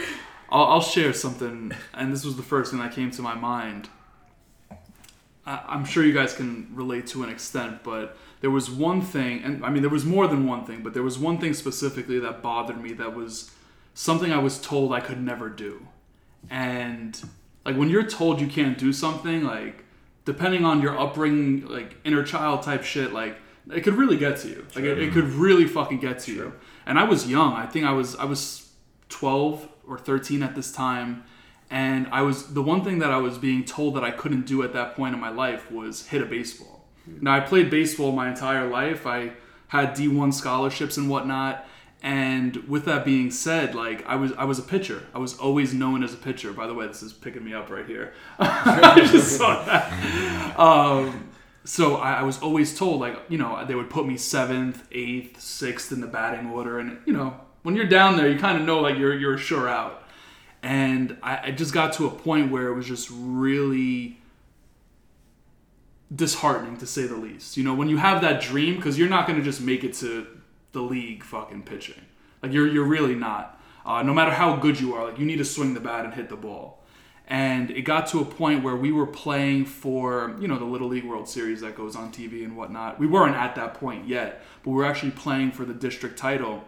I'll, 0.49 0.65
I'll 0.65 0.81
share 0.81 1.13
something, 1.13 1.71
and 1.93 2.11
this 2.13 2.25
was 2.25 2.35
the 2.35 2.43
first 2.43 2.71
thing 2.71 2.79
that 2.81 2.91
came 2.93 3.11
to 3.11 3.21
my 3.21 3.35
mind. 3.35 3.89
I, 5.45 5.61
I'm 5.67 5.85
sure 5.85 6.03
you 6.03 6.13
guys 6.13 6.33
can 6.33 6.67
relate 6.73 7.07
to 7.07 7.23
an 7.23 7.29
extent, 7.29 7.83
but 7.83 8.17
there 8.41 8.51
was 8.51 8.69
one 8.69 9.01
thing, 9.01 9.43
and 9.43 9.65
I 9.65 9.69
mean, 9.69 9.81
there 9.81 9.89
was 9.89 10.05
more 10.05 10.27
than 10.27 10.45
one 10.45 10.65
thing, 10.65 10.83
but 10.83 10.93
there 10.93 11.03
was 11.03 11.17
one 11.17 11.37
thing 11.39 11.53
specifically 11.53 12.19
that 12.19 12.41
bothered 12.41 12.81
me 12.81 12.93
that 12.93 13.15
was 13.15 13.51
something 13.93 14.31
I 14.31 14.39
was 14.39 14.59
told 14.59 14.93
I 14.93 14.99
could 14.99 15.21
never 15.21 15.49
do. 15.49 15.87
And, 16.49 17.21
like, 17.65 17.77
when 17.77 17.89
you're 17.89 18.03
told 18.03 18.41
you 18.41 18.47
can't 18.47 18.77
do 18.77 18.91
something, 18.91 19.43
like, 19.43 19.83
depending 20.25 20.65
on 20.65 20.81
your 20.81 20.99
upbringing, 20.99 21.67
like, 21.67 21.97
inner 22.03 22.23
child 22.23 22.63
type 22.63 22.83
shit, 22.83 23.13
like, 23.13 23.37
it 23.71 23.81
could 23.81 23.93
really 23.93 24.17
get 24.17 24.37
to 24.37 24.49
you. 24.49 24.65
Like, 24.75 24.85
it, 24.85 24.97
it 24.97 25.13
could 25.13 25.25
really 25.25 25.67
fucking 25.67 25.99
get 25.99 26.19
to 26.21 26.33
you. 26.33 26.53
And 26.85 26.97
I 26.97 27.03
was 27.03 27.29
young. 27.29 27.53
I 27.53 27.67
think 27.67 27.85
I 27.85 27.91
was, 27.91 28.15
I 28.15 28.25
was 28.25 28.71
12 29.09 29.67
or 29.87 29.97
13 29.99 30.41
at 30.41 30.55
this 30.55 30.71
time 30.71 31.23
and 31.69 32.07
i 32.11 32.21
was 32.21 32.53
the 32.53 32.61
one 32.61 32.83
thing 32.83 32.99
that 32.99 33.11
i 33.11 33.17
was 33.17 33.37
being 33.37 33.63
told 33.63 33.95
that 33.95 34.03
i 34.03 34.11
couldn't 34.11 34.45
do 34.45 34.63
at 34.63 34.73
that 34.73 34.95
point 34.95 35.13
in 35.13 35.19
my 35.19 35.29
life 35.29 35.71
was 35.71 36.07
hit 36.07 36.21
a 36.21 36.25
baseball 36.25 36.80
now 37.19 37.33
i 37.33 37.39
played 37.39 37.69
baseball 37.69 38.11
my 38.11 38.29
entire 38.29 38.67
life. 38.67 39.05
I 39.05 39.33
had 39.67 39.95
d1 39.95 40.33
scholarships 40.33 40.97
and 40.97 41.09
whatnot. 41.09 41.65
And 42.03 42.55
with 42.67 42.85
that 42.85 43.05
being 43.05 43.29
said 43.29 43.75
like 43.75 44.05
i 44.07 44.15
was 44.15 44.31
i 44.33 44.43
was 44.43 44.59
a 44.59 44.63
pitcher. 44.63 45.03
I 45.13 45.19
was 45.19 45.37
always 45.37 45.73
known 45.73 46.03
as 46.03 46.13
a 46.13 46.17
pitcher. 46.17 46.53
By 46.53 46.67
the 46.67 46.73
way 46.73 46.87
this 46.87 47.03
is 47.03 47.13
picking 47.13 47.43
me 47.43 47.53
up 47.53 47.69
right 47.69 47.85
here. 47.85 48.13
I 48.39 49.07
just 49.11 49.37
saw 49.37 49.63
that. 49.65 50.59
Um, 50.59 51.29
so 51.63 51.97
I, 51.97 52.13
I 52.13 52.23
was 52.23 52.39
always 52.39 52.77
told 52.77 53.01
like 53.01 53.19
you 53.29 53.37
know 53.37 53.63
they 53.65 53.75
would 53.75 53.89
put 53.89 54.07
me 54.07 54.17
seventh 54.17 54.87
eighth 54.91 55.39
sixth 55.39 55.91
in 55.91 56.01
the 56.01 56.07
batting 56.07 56.49
order. 56.49 56.79
And 56.79 56.99
you 57.05 57.13
know 57.13 57.39
when 57.63 57.75
you're 57.75 57.87
down 57.87 58.17
there 58.17 58.27
you 58.27 58.39
kind 58.39 58.59
of 58.59 58.65
know 58.65 58.79
like 58.79 58.97
you're 58.97 59.17
you're 59.17 59.37
sure 59.37 59.69
out. 59.69 60.03
And 60.63 61.17
I, 61.23 61.47
I 61.47 61.51
just 61.51 61.73
got 61.73 61.93
to 61.93 62.05
a 62.05 62.11
point 62.11 62.51
where 62.51 62.67
it 62.67 62.75
was 62.75 62.85
just 62.85 63.09
really 63.11 64.20
disheartening 66.13 66.77
to 66.77 66.85
say 66.85 67.03
the 67.03 67.15
least. 67.15 67.57
You 67.57 67.63
know 67.63 67.73
when 67.73 67.89
you 67.89 67.97
have 67.97 68.21
that 68.21 68.41
dream 68.41 68.75
because 68.75 68.97
you're 68.97 69.09
not 69.09 69.27
going 69.27 69.39
to 69.39 69.45
just 69.45 69.61
make 69.61 69.83
it 69.83 69.93
to 69.95 70.27
the 70.71 70.81
league 70.81 71.23
fucking 71.23 71.63
pitching. 71.63 72.01
Like 72.41 72.51
you're 72.51 72.67
you're 72.67 72.85
really 72.85 73.15
not. 73.15 73.59
Uh, 73.83 74.03
no 74.03 74.13
matter 74.13 74.31
how 74.31 74.55
good 74.55 74.79
you 74.79 74.93
are 74.93 75.05
like 75.05 75.17
you 75.17 75.25
need 75.25 75.37
to 75.37 75.45
swing 75.45 75.73
the 75.73 75.79
bat 75.79 76.05
and 76.05 76.13
hit 76.13 76.29
the 76.29 76.35
ball. 76.35 76.79
And 77.27 77.71
it 77.71 77.83
got 77.83 78.07
to 78.07 78.19
a 78.19 78.25
point 78.25 78.61
where 78.61 78.75
we 78.75 78.91
were 78.91 79.07
playing 79.07 79.65
for 79.65 80.35
you 80.39 80.47
know 80.47 80.57
the 80.57 80.65
little 80.65 80.89
league 80.89 81.05
world 81.05 81.29
series 81.29 81.61
that 81.61 81.75
goes 81.75 81.95
on 81.95 82.11
tv 82.11 82.43
and 82.43 82.57
whatnot. 82.57 82.99
We 82.99 83.07
weren't 83.07 83.35
at 83.35 83.55
that 83.55 83.75
point 83.75 84.07
yet 84.07 84.43
but 84.63 84.71
we 84.71 84.75
were 84.77 84.85
actually 84.85 85.11
playing 85.11 85.51
for 85.51 85.65
the 85.65 85.73
district 85.73 86.17
title. 86.17 86.65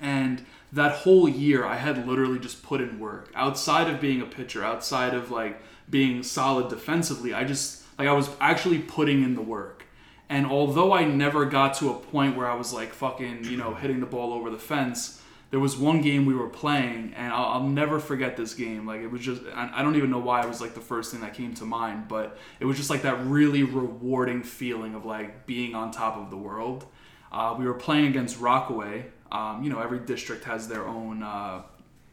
And 0.00 0.44
that 0.72 0.92
whole 0.92 1.28
year 1.28 1.64
i 1.64 1.76
had 1.76 2.06
literally 2.06 2.38
just 2.38 2.62
put 2.62 2.80
in 2.80 3.00
work. 3.00 3.30
Outside 3.34 3.88
of 3.88 4.00
being 4.00 4.20
a 4.20 4.26
pitcher 4.26 4.64
outside 4.64 5.14
of 5.14 5.30
like 5.30 5.60
being 5.88 6.22
solid 6.22 6.68
defensively 6.68 7.32
i 7.32 7.44
just 7.44 7.82
like 7.98 8.08
i 8.08 8.12
was 8.12 8.30
actually 8.40 8.78
putting 8.78 9.22
in 9.22 9.34
the 9.34 9.42
work. 9.42 9.84
And 10.28 10.46
although 10.46 10.92
i 10.92 11.04
never 11.04 11.44
got 11.44 11.74
to 11.74 11.90
a 11.90 11.94
point 11.94 12.36
where 12.36 12.48
i 12.48 12.54
was 12.54 12.72
like 12.72 12.92
fucking 12.92 13.44
you 13.44 13.56
know 13.56 13.74
hitting 13.74 14.00
the 14.00 14.06
ball 14.06 14.32
over 14.32 14.50
the 14.50 14.58
fence 14.58 15.22
there 15.50 15.60
was 15.60 15.76
one 15.76 16.02
game 16.02 16.26
we 16.26 16.34
were 16.34 16.48
playing 16.48 17.14
and 17.16 17.32
i'll, 17.32 17.44
I'll 17.46 17.68
never 17.68 18.00
forget 18.00 18.36
this 18.36 18.54
game. 18.54 18.86
Like 18.86 19.00
it 19.00 19.10
was 19.10 19.20
just 19.20 19.42
I, 19.54 19.70
I 19.74 19.82
don't 19.82 19.96
even 19.96 20.10
know 20.10 20.18
why 20.18 20.42
it 20.42 20.48
was 20.48 20.60
like 20.60 20.74
the 20.74 20.80
first 20.80 21.12
thing 21.12 21.20
that 21.20 21.34
came 21.34 21.54
to 21.54 21.64
mind 21.64 22.08
but 22.08 22.38
it 22.60 22.64
was 22.64 22.76
just 22.76 22.90
like 22.90 23.02
that 23.02 23.24
really 23.26 23.62
rewarding 23.62 24.42
feeling 24.42 24.94
of 24.94 25.04
like 25.04 25.46
being 25.46 25.74
on 25.74 25.90
top 25.90 26.16
of 26.16 26.30
the 26.30 26.36
world. 26.36 26.86
Uh, 27.32 27.54
we 27.58 27.64
were 27.64 27.74
playing 27.74 28.06
against 28.06 28.40
rockaway. 28.40 29.06
Um, 29.30 29.62
you 29.62 29.70
know 29.70 29.80
every 29.80 30.00
district 30.00 30.44
has 30.44 30.68
their 30.68 30.86
own 30.86 31.22
uh, 31.22 31.62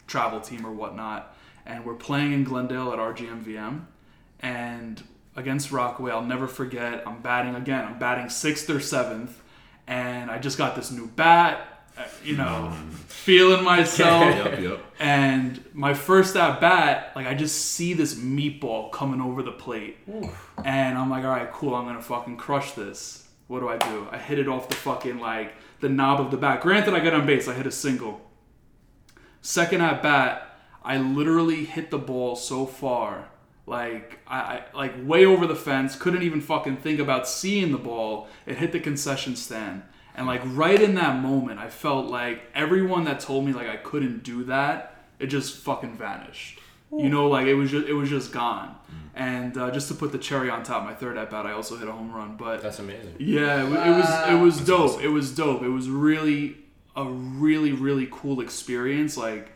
travel 0.08 0.40
team 0.40 0.66
or 0.66 0.72
whatnot. 0.72 1.36
And 1.66 1.86
we're 1.86 1.96
playing 1.96 2.34
in 2.34 2.44
glendale 2.44 2.92
at 2.92 3.00
rgmvm 3.00 3.86
and 4.42 5.02
against 5.36 5.72
rockaway 5.72 6.12
i'll 6.12 6.22
never 6.22 6.48
forget 6.48 7.04
i'm 7.08 7.22
batting 7.22 7.56
again 7.56 7.86
i'm 7.86 8.00
batting 8.00 8.30
sixth 8.30 8.70
or 8.70 8.80
seventh 8.80 9.42
and 9.88 10.30
i 10.30 10.38
just 10.38 10.58
got 10.58 10.76
this 10.76 10.92
new 10.92 11.08
bat 11.08 11.86
uh, 11.98 12.04
you 12.24 12.36
know 12.36 12.74
feeling 13.24 13.64
myself 13.64 14.36
yep, 14.36 14.60
yep. 14.60 14.86
and 15.00 15.64
my 15.74 15.94
first 15.94 16.36
at 16.36 16.60
bat, 16.60 17.14
like 17.16 17.26
I 17.26 17.34
just 17.34 17.72
see 17.72 17.94
this 17.94 18.16
meatball 18.16 18.92
coming 18.92 19.22
over 19.22 19.42
the 19.42 19.52
plate, 19.52 19.98
and 20.66 20.98
I'm 20.98 21.10
like, 21.10 21.24
all 21.24 21.30
right, 21.30 21.52
cool, 21.52 21.74
I'm 21.74 21.86
gonna 21.86 22.02
fucking 22.02 22.36
crush 22.36 22.74
this. 22.74 23.28
What 23.48 23.62
do 23.62 23.70
I 23.70 23.78
do? 23.78 24.08
I 24.12 24.18
hit 24.18 24.40
it 24.40 24.48
off 24.48 24.68
the 24.68 24.76
fucking 24.76 25.20
like 25.20 25.54
the 25.80 25.88
knob 25.88 26.20
of 26.20 26.32
the 26.32 26.38
bat. 26.38 26.62
Granted, 26.62 26.94
I 26.94 27.00
got 27.00 27.14
on 27.14 27.26
base, 27.26 27.48
I 27.48 27.54
hit 27.54 27.68
a 27.68 27.72
single. 27.72 28.22
Second 29.42 29.82
at 29.82 30.04
bat, 30.04 30.58
I 30.84 30.98
literally 30.98 31.64
hit 31.64 31.90
the 31.90 31.98
ball 31.98 32.36
so 32.36 32.66
far, 32.66 33.30
like 33.66 34.20
I, 34.28 34.38
I 34.38 34.64
like 34.76 34.94
way 35.04 35.26
over 35.26 35.48
the 35.48 35.56
fence. 35.56 35.96
Couldn't 35.96 36.24
even 36.24 36.42
fucking 36.42 36.78
think 36.78 37.00
about 37.00 37.28
seeing 37.28 37.72
the 37.72 37.78
ball. 37.78 38.28
It 38.46 38.58
hit 38.58 38.72
the 38.72 38.80
concession 38.80 39.36
stand. 39.36 39.84
And 40.16 40.28
like 40.28 40.42
right 40.46 40.80
in 40.82 40.96
that 40.96 41.22
moment, 41.22 41.60
I 41.60 41.70
felt 41.70 42.08
like 42.08 42.44
everyone 42.54 43.06
that 43.06 43.20
told 43.20 43.46
me 43.46 43.54
like 43.54 43.68
I 43.68 43.78
couldn't 43.78 44.24
do 44.24 44.44
that, 44.46 44.96
it 45.20 45.28
just 45.28 45.58
fucking 45.58 45.98
vanished. 45.98 46.60
You 46.96 47.10
know, 47.10 47.28
like 47.28 47.48
it 47.48 47.56
was 47.56 47.72
just 47.72 47.88
it 47.88 47.94
was 47.94 48.10
just 48.10 48.32
gone. 48.32 48.76
And 49.16 49.58
uh, 49.58 49.72
just 49.72 49.88
to 49.88 49.96
put 49.96 50.12
the 50.12 50.20
cherry 50.20 50.50
on 50.52 50.62
top, 50.62 50.84
my 50.84 50.94
third 50.94 51.18
at 51.18 51.32
bat, 51.32 51.46
I 51.48 51.52
also 51.54 51.76
hit 51.78 51.88
a 51.88 51.92
home 51.92 52.12
run. 52.12 52.36
But 52.38 52.62
That's 52.62 52.78
amazing. 52.78 53.16
yeah, 53.18 53.64
it, 53.64 53.72
it 53.72 53.98
was 53.98 54.30
it 54.30 54.40
was 54.40 54.62
dope. 54.66 55.02
It 55.02 55.08
was 55.08 55.34
dope. 55.34 55.64
It 55.64 55.70
was 55.70 55.90
really 55.90 56.58
a 56.96 57.06
really 57.06 57.72
really 57.72 58.08
cool 58.12 58.42
experience. 58.42 59.18
Like 59.18 59.52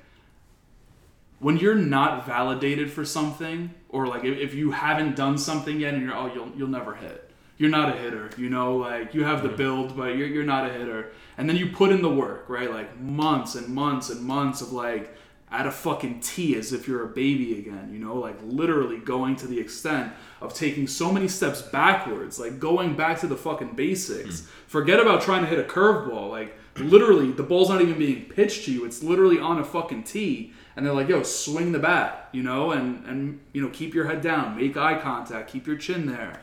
when 1.39 1.57
you're 1.57 1.75
not 1.75 2.25
validated 2.25 2.91
for 2.91 3.05
something, 3.05 3.73
or 3.89 4.07
like 4.07 4.23
if, 4.23 4.37
if 4.37 4.53
you 4.53 4.71
haven't 4.71 5.15
done 5.15 5.37
something 5.37 5.79
yet, 5.79 5.93
and 5.93 6.03
you're 6.03 6.15
oh 6.15 6.33
you'll 6.33 6.51
you'll 6.55 6.67
never 6.67 6.95
hit. 6.95 7.23
You're 7.57 7.71
not 7.71 7.89
a 7.89 7.97
hitter, 7.97 8.29
you 8.37 8.49
know. 8.49 8.77
Like 8.77 9.13
you 9.13 9.23
have 9.23 9.43
the 9.43 9.49
build, 9.49 9.97
but 9.97 10.15
you're 10.15 10.27
you're 10.27 10.43
not 10.43 10.69
a 10.69 10.73
hitter. 10.73 11.11
And 11.37 11.47
then 11.47 11.55
you 11.55 11.69
put 11.71 11.91
in 11.91 12.01
the 12.01 12.09
work, 12.09 12.45
right? 12.49 12.71
Like 12.71 12.99
months 12.99 13.55
and 13.55 13.69
months 13.69 14.09
and 14.09 14.21
months 14.21 14.61
of 14.61 14.71
like 14.71 15.15
at 15.49 15.65
a 15.65 15.71
fucking 15.71 16.19
tee 16.19 16.55
as 16.55 16.73
if 16.73 16.87
you're 16.87 17.05
a 17.05 17.07
baby 17.07 17.57
again, 17.57 17.89
you 17.91 17.99
know, 17.99 18.15
like 18.15 18.37
literally 18.43 18.97
going 18.97 19.35
to 19.37 19.47
the 19.47 19.57
extent 19.57 20.11
of 20.41 20.53
taking 20.53 20.87
so 20.87 21.11
many 21.11 21.27
steps 21.27 21.61
backwards, 21.61 22.37
like 22.37 22.59
going 22.59 22.95
back 22.97 23.19
to 23.21 23.27
the 23.27 23.37
fucking 23.37 23.73
basics. 23.73 24.41
Hmm. 24.41 24.47
Forget 24.67 24.99
about 24.99 25.21
trying 25.21 25.43
to 25.43 25.47
hit 25.47 25.59
a 25.59 25.63
curveball. 25.63 26.29
Like 26.29 26.57
literally, 26.77 27.31
the 27.31 27.43
ball's 27.43 27.69
not 27.69 27.81
even 27.81 27.97
being 27.97 28.25
pitched 28.25 28.65
to 28.65 28.73
you; 28.73 28.85
it's 28.85 29.01
literally 29.01 29.39
on 29.39 29.59
a 29.59 29.63
fucking 29.63 30.03
tee, 30.03 30.53
and 30.77 30.85
they're 30.85 30.93
like, 30.93 31.09
"Yo, 31.09 31.23
swing 31.23 31.73
the 31.73 31.79
bat," 31.79 32.29
you 32.31 32.43
know, 32.43 32.71
and 32.71 33.03
and 33.05 33.41
you 33.51 33.61
know, 33.61 33.69
keep 33.69 33.93
your 33.93 34.05
head 34.05 34.21
down, 34.21 34.55
make 34.55 34.77
eye 34.77 34.97
contact, 35.01 35.49
keep 35.51 35.67
your 35.67 35.75
chin 35.75 36.05
there, 36.05 36.41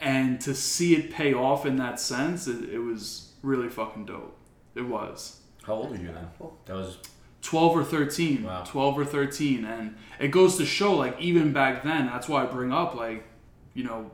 and 0.00 0.40
to 0.40 0.54
see 0.54 0.96
it 0.96 1.12
pay 1.12 1.34
off 1.34 1.64
in 1.66 1.76
that 1.76 2.00
sense, 2.00 2.48
it, 2.48 2.68
it 2.70 2.78
was 2.78 3.32
really 3.42 3.68
fucking 3.68 4.06
dope. 4.06 4.36
It 4.74 4.86
was. 4.86 5.40
How 5.64 5.74
old 5.74 5.90
were 5.90 5.96
you 5.96 6.08
then? 6.12 6.28
That 6.66 6.74
was 6.74 6.98
12 7.42 7.76
or 7.76 7.84
13 7.84 8.42
Wow. 8.42 8.64
12 8.66 8.98
or 8.98 9.04
13 9.04 9.66
and 9.66 9.96
it 10.18 10.28
goes 10.28 10.56
to 10.56 10.64
show 10.64 10.94
like 10.94 11.20
even 11.20 11.52
back 11.52 11.84
then 11.84 12.06
that's 12.06 12.26
why 12.26 12.42
i 12.42 12.46
bring 12.46 12.72
up 12.72 12.94
like 12.94 13.22
you 13.74 13.84
know 13.84 14.10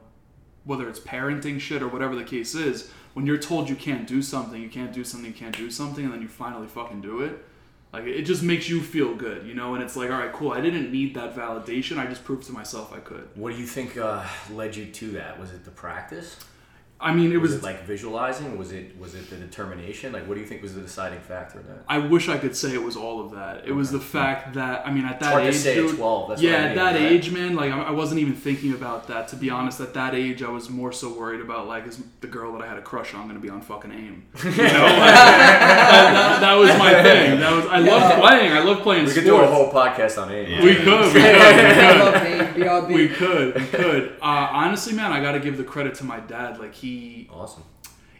whether 0.65 0.89
it's 0.89 0.99
parenting 0.99 1.61
shit 1.61 1.81
or 1.81 1.87
whatever 1.87 2.17
the 2.17 2.25
case 2.25 2.57
is 2.57 2.91
when 3.15 3.27
you're 3.27 3.39
told 3.39 3.69
you 3.69 3.77
can't 3.77 4.09
do 4.09 4.21
something 4.21 4.61
you 4.61 4.69
can't 4.69 4.93
do 4.93 5.05
something 5.05 5.31
you 5.31 5.37
can't 5.37 5.57
do 5.57 5.71
something 5.71 6.05
and 6.05 6.13
then 6.13 6.21
you 6.21 6.27
finally 6.27 6.67
fucking 6.67 7.01
do 7.01 7.21
it 7.21 7.45
like 7.93 8.05
it 8.05 8.23
just 8.23 8.43
makes 8.43 8.69
you 8.69 8.81
feel 8.81 9.15
good 9.15 9.47
you 9.47 9.55
know 9.55 9.75
and 9.75 9.83
it's 9.83 9.97
like 9.97 10.11
all 10.11 10.19
right 10.19 10.33
cool 10.33 10.53
i 10.53 10.61
didn't 10.61 10.93
need 10.93 11.15
that 11.15 11.35
validation 11.35 11.99
i 11.99 12.07
just 12.07 12.25
proved 12.25 12.45
to 12.47 12.53
myself 12.53 12.93
i 12.93 12.99
could 13.01 13.29
What 13.35 13.53
do 13.55 13.61
you 13.61 13.67
think 13.67 13.97
uh, 13.97 14.25
led 14.51 14.77
you 14.77 14.87
to 14.87 15.13
that? 15.13 15.39
Was 15.41 15.53
it 15.53 15.65
the 15.65 15.71
practice? 15.71 16.37
I 17.03 17.13
mean 17.15 17.33
it 17.33 17.39
Was, 17.39 17.53
was 17.53 17.61
it 17.61 17.65
like 17.65 17.85
visualizing? 17.85 18.59
Was 18.59 18.73
it 18.73 18.99
was 18.99 19.15
it 19.15 19.31
the 19.31 19.37
determination? 19.37 20.13
Like, 20.13 20.27
what 20.29 20.35
do 20.35 20.41
you 20.41 20.47
think 20.47 20.61
was 20.63 20.75
the 20.75 20.83
deciding 20.83 21.21
factor 21.21 21.61
in 21.61 21.67
that? 21.69 21.79
I 21.89 21.99
wish 21.99 22.29
I 22.29 22.37
could 22.39 22.55
say 22.55 22.75
it 22.75 22.83
was 22.83 22.97
all 22.97 23.21
of 23.25 23.31
that. 23.33 23.67
It 23.67 23.73
was 23.73 23.91
the 23.91 24.01
fact 24.01 24.55
that 24.55 24.87
I 24.87 24.91
mean, 24.93 25.05
at 25.07 25.19
that 25.21 25.31
hard 25.33 25.43
to 25.45 25.49
age, 25.49 25.55
say 25.57 25.79
at 25.79 25.87
dude, 25.87 25.97
12, 25.97 26.29
that's 26.29 26.43
yeah, 26.43 26.51
what 26.51 26.59
I 26.59 26.63
at 26.63 26.67
mean, 26.69 26.77
that 26.77 26.95
right? 26.95 27.13
age, 27.13 27.31
man, 27.33 27.55
like 27.57 27.73
I 27.73 27.81
I 27.85 27.91
wasn't 27.91 28.21
even 28.21 28.35
thinking 28.35 28.73
about 28.75 29.07
that. 29.09 29.29
To 29.29 29.37
be 29.37 29.49
honest, 29.51 29.81
at 29.81 29.95
that 29.95 30.15
age, 30.15 30.43
I 30.43 30.51
was 30.51 30.69
more 30.69 30.93
so 30.93 31.13
worried 31.19 31.41
about 31.41 31.67
like, 31.67 31.87
is 31.87 32.03
the 32.21 32.27
girl 32.27 32.53
that 32.53 32.63
I 32.63 32.67
had 32.67 32.77
a 32.79 32.83
crush 32.83 33.15
on 33.15 33.23
going 33.29 33.35
to 33.35 33.41
be 33.41 33.49
on 33.51 33.63
fucking 33.63 33.93
aim? 33.93 34.27
You 34.45 34.51
know, 34.51 34.57
like, 34.57 35.15
that, 35.17 36.11
that- 36.13 36.41
that 36.41 36.55
was 36.55 36.69
my 36.79 36.93
thing. 37.03 37.41
That 37.41 37.53
was 37.57 37.67
I 37.67 37.79
love 37.79 38.21
playing. 38.21 38.53
I 38.53 38.61
love 38.61 38.81
playing 38.83 39.07
We 39.07 39.13
could 39.15 39.25
do 39.25 39.37
a 39.37 39.47
whole 39.47 39.71
podcast 39.73 40.21
on 40.23 40.31
aim. 40.33 40.63
we 40.65 40.75
could, 40.75 40.87
we 40.87 41.13
could, 41.13 41.15
we 41.15 41.21
could. 42.39 42.40
Love 42.65 42.91
Abe, 42.91 42.91
BRB. 42.91 42.95
We 42.95 43.09
could, 43.09 43.55
we 43.55 43.67
could. 43.67 44.09
Uh, 44.23 44.49
honestly, 44.53 44.93
man, 44.95 45.13
I 45.13 45.21
got 45.21 45.33
to 45.33 45.41
give 45.41 45.57
the 45.57 45.65
credit 45.65 45.95
to 45.97 46.05
my 46.05 46.21
dad. 46.21 46.59
Like 46.59 46.75
he, 46.75 47.29
Awesome. 47.33 47.63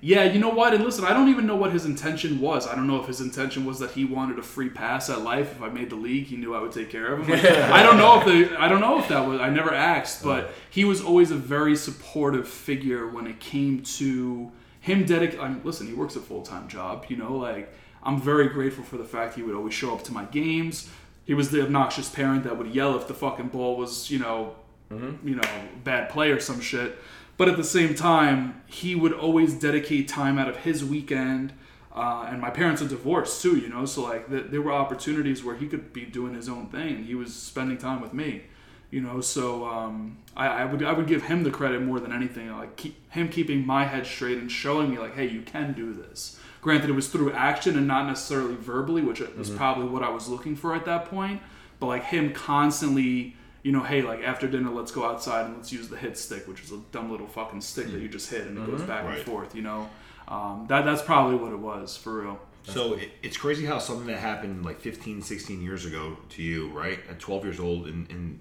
yeah, 0.01 0.25
you 0.25 0.39
know 0.41 0.49
what? 0.51 0.73
And 0.75 0.83
listen, 0.85 1.05
I 1.05 1.13
don't 1.13 1.29
even 1.29 1.47
know 1.47 1.57
what 1.57 1.73
his 1.73 1.85
intention 1.85 2.41
was. 2.41 2.67
I 2.67 2.75
don't 2.75 2.87
know 2.87 3.01
if 3.01 3.07
his 3.07 3.21
intention 3.21 3.65
was 3.65 3.79
that 3.81 3.91
he 3.93 4.05
wanted 4.05 4.39
a 4.39 4.43
free 4.43 4.69
pass 4.71 5.11
at 5.11 5.23
life. 5.23 5.53
If 5.53 5.63
I 5.63 5.69
made 5.69 5.91
the 5.91 5.97
league, 5.97 6.27
he 6.27 6.37
knew 6.37 6.55
I 6.55 6.61
would 6.61 6.73
take 6.73 6.91
care 6.91 7.13
of 7.13 7.21
him. 7.27 7.31
Like, 7.31 7.45
I 7.45 7.83
don't 7.83 7.99
know 7.99 8.19
if 8.21 8.25
the 8.27 8.59
I 8.61 8.69
don't 8.69 8.81
know 8.81 8.99
if 8.99 9.09
that 9.09 9.27
was. 9.27 9.41
I 9.41 9.51
never 9.51 9.73
asked, 9.75 10.23
but 10.25 10.53
he 10.71 10.85
was 10.85 11.01
always 11.03 11.31
a 11.31 11.37
very 11.37 11.77
supportive 11.77 12.49
figure 12.49 13.07
when 13.09 13.27
it 13.27 13.41
came 13.41 13.83
to 13.99 14.51
him. 14.81 15.05
Dedic- 15.05 15.39
I'm, 15.39 15.63
listen, 15.65 15.87
he 15.87 15.93
works 15.93 16.17
a 16.17 16.21
full 16.21 16.43
time 16.43 16.67
job. 16.69 17.07
You 17.09 17.17
know, 17.17 17.37
like 17.37 17.73
I'm 18.03 18.19
very 18.21 18.49
grateful 18.49 18.83
for 18.85 18.97
the 18.97 19.05
fact 19.05 19.35
he 19.35 19.43
would 19.43 19.55
always 19.55 19.75
show 19.75 19.93
up 19.95 20.03
to 20.05 20.13
my 20.13 20.25
games. 20.25 20.89
He 21.31 21.35
was 21.35 21.53
the 21.53 21.63
obnoxious 21.63 22.09
parent 22.09 22.43
that 22.43 22.59
would 22.59 22.75
yell 22.75 22.97
if 22.97 23.07
the 23.07 23.15
fucking 23.15 23.51
ball 23.51 23.77
was, 23.77 24.11
you 24.11 24.19
know, 24.19 24.57
you 24.91 25.37
know, 25.37 25.49
bad 25.85 26.11
play 26.11 26.33
or 26.33 26.41
some 26.41 26.61
shit. 26.61 26.99
But 27.37 27.49
at 27.49 27.57
the 27.57 27.63
same 27.63 27.95
time, 27.95 28.61
he 28.67 28.97
would 28.97 29.13
always 29.13 29.55
dedicate 29.55 30.09
time 30.09 30.39
out 30.39 30.49
of 30.49 30.57
his 30.57 30.85
weekend. 30.85 31.53
Uh, 31.95 32.27
and 32.29 32.41
my 32.41 32.51
parents 32.51 32.83
are 32.83 32.89
divorced 32.89 33.43
too, 33.43 33.57
you 33.57 33.69
know, 33.69 33.85
so 33.85 34.03
like 34.03 34.29
th- 34.29 34.47
there 34.51 34.61
were 34.61 34.73
opportunities 34.73 35.45
where 35.45 35.55
he 35.55 35.69
could 35.69 35.93
be 35.93 36.05
doing 36.05 36.35
his 36.35 36.49
own 36.49 36.67
thing, 36.67 36.97
and 36.97 37.07
he 37.07 37.15
was 37.15 37.33
spending 37.33 37.79
time 37.79 38.01
with 38.01 38.13
me, 38.13 38.43
you 38.91 39.01
know. 39.01 39.21
So 39.21 39.65
um, 39.67 40.19
I, 40.37 40.49
I 40.49 40.65
would 40.65 40.83
I 40.83 40.93
would 40.93 41.07
give 41.07 41.23
him 41.23 41.45
the 41.45 41.53
credit 41.53 41.81
more 41.81 42.01
than 42.01 42.13
anything, 42.13 42.51
like 42.51 42.75
keep, 42.75 42.97
him 43.13 43.29
keeping 43.29 43.65
my 43.65 43.85
head 43.85 44.05
straight 44.05 44.39
and 44.39 44.51
showing 44.51 44.91
me 44.91 44.99
like, 44.99 45.15
hey, 45.15 45.29
you 45.29 45.43
can 45.43 45.75
do 45.75 45.95
this. 45.95 46.40
Granted, 46.61 46.91
it 46.91 46.95
was 46.95 47.09
through 47.09 47.33
action 47.33 47.77
and 47.79 47.87
not 47.87 48.07
necessarily 48.07 48.55
verbally, 48.55 49.03
which 49.03 49.21
was 49.21 49.49
probably 49.51 49.87
what 49.87 50.03
I 50.03 50.11
was 50.11 50.29
looking 50.29 50.57
for 50.57 50.75
at 50.75 50.85
that 50.85 51.07
point. 51.07 51.41
But 51.79 51.87
like 51.87 52.05
him 52.05 52.33
constantly 52.33 53.37
you 53.63 53.73
know, 53.73 53.83
hey, 53.83 54.01
like 54.03 54.23
after 54.23 54.49
dinner, 54.49 54.71
let's 54.71 54.91
go 54.91 55.05
outside 55.05 55.47
and 55.47 55.57
let's 55.57 55.71
use 55.73 55.89
the 55.89 55.97
hit 55.97 56.17
stick, 56.17 56.49
which 56.49 56.63
is 56.63 56.73
a 56.73 56.79
dumb 56.93 57.11
little 57.11 57.27
fucking 57.27 57.61
stick 57.61 57.91
that 57.91 58.01
you 58.01 58.09
just 58.09 58.31
hit 58.31 58.47
and 58.47 58.57
it 58.57 58.67
goes 58.67 58.81
back 58.83 59.05
Right. 59.05 59.17
and 59.19 59.27
forth. 59.27 59.55
You 59.55 59.63
know, 59.63 59.91
um, 60.29 60.65
that 60.69 60.85
that's 60.85 61.03
probably 61.03 61.37
what 61.37 61.53
it 61.53 61.59
was 61.59 61.97
for 61.97 62.23
real. 62.23 62.41
So 62.65 62.95
it, 62.95 63.11
it's 63.23 63.37
crazy 63.37 63.67
how 63.67 63.79
something 63.79 64.07
that 64.07 64.19
happened 64.19 64.65
like 64.65 64.81
15, 64.81 65.23
16 65.23 65.63
years 65.63 65.85
ago 65.85 66.17
to 66.31 66.43
you, 66.43 66.71
right? 66.71 67.01
At 67.11 67.19
12 67.19 67.45
years 67.45 67.61
old, 67.61 67.87
in, 67.87 68.07
in 68.09 68.41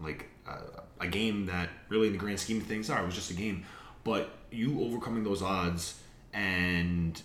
like 0.00 0.28
uh, 0.46 0.82
a 1.00 1.06
game 1.08 1.46
that 1.46 1.68
really, 1.88 2.06
in 2.08 2.12
the 2.12 2.18
grand 2.18 2.38
scheme 2.38 2.58
of 2.60 2.66
things, 2.66 2.86
sorry, 2.86 3.02
it 3.02 3.06
was 3.06 3.14
just 3.14 3.30
a 3.30 3.34
game. 3.34 3.64
But 4.04 4.30
you 4.52 4.82
overcoming 4.82 5.24
those 5.24 5.42
odds 5.42 6.00
and 6.32 7.20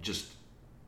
just 0.00 0.32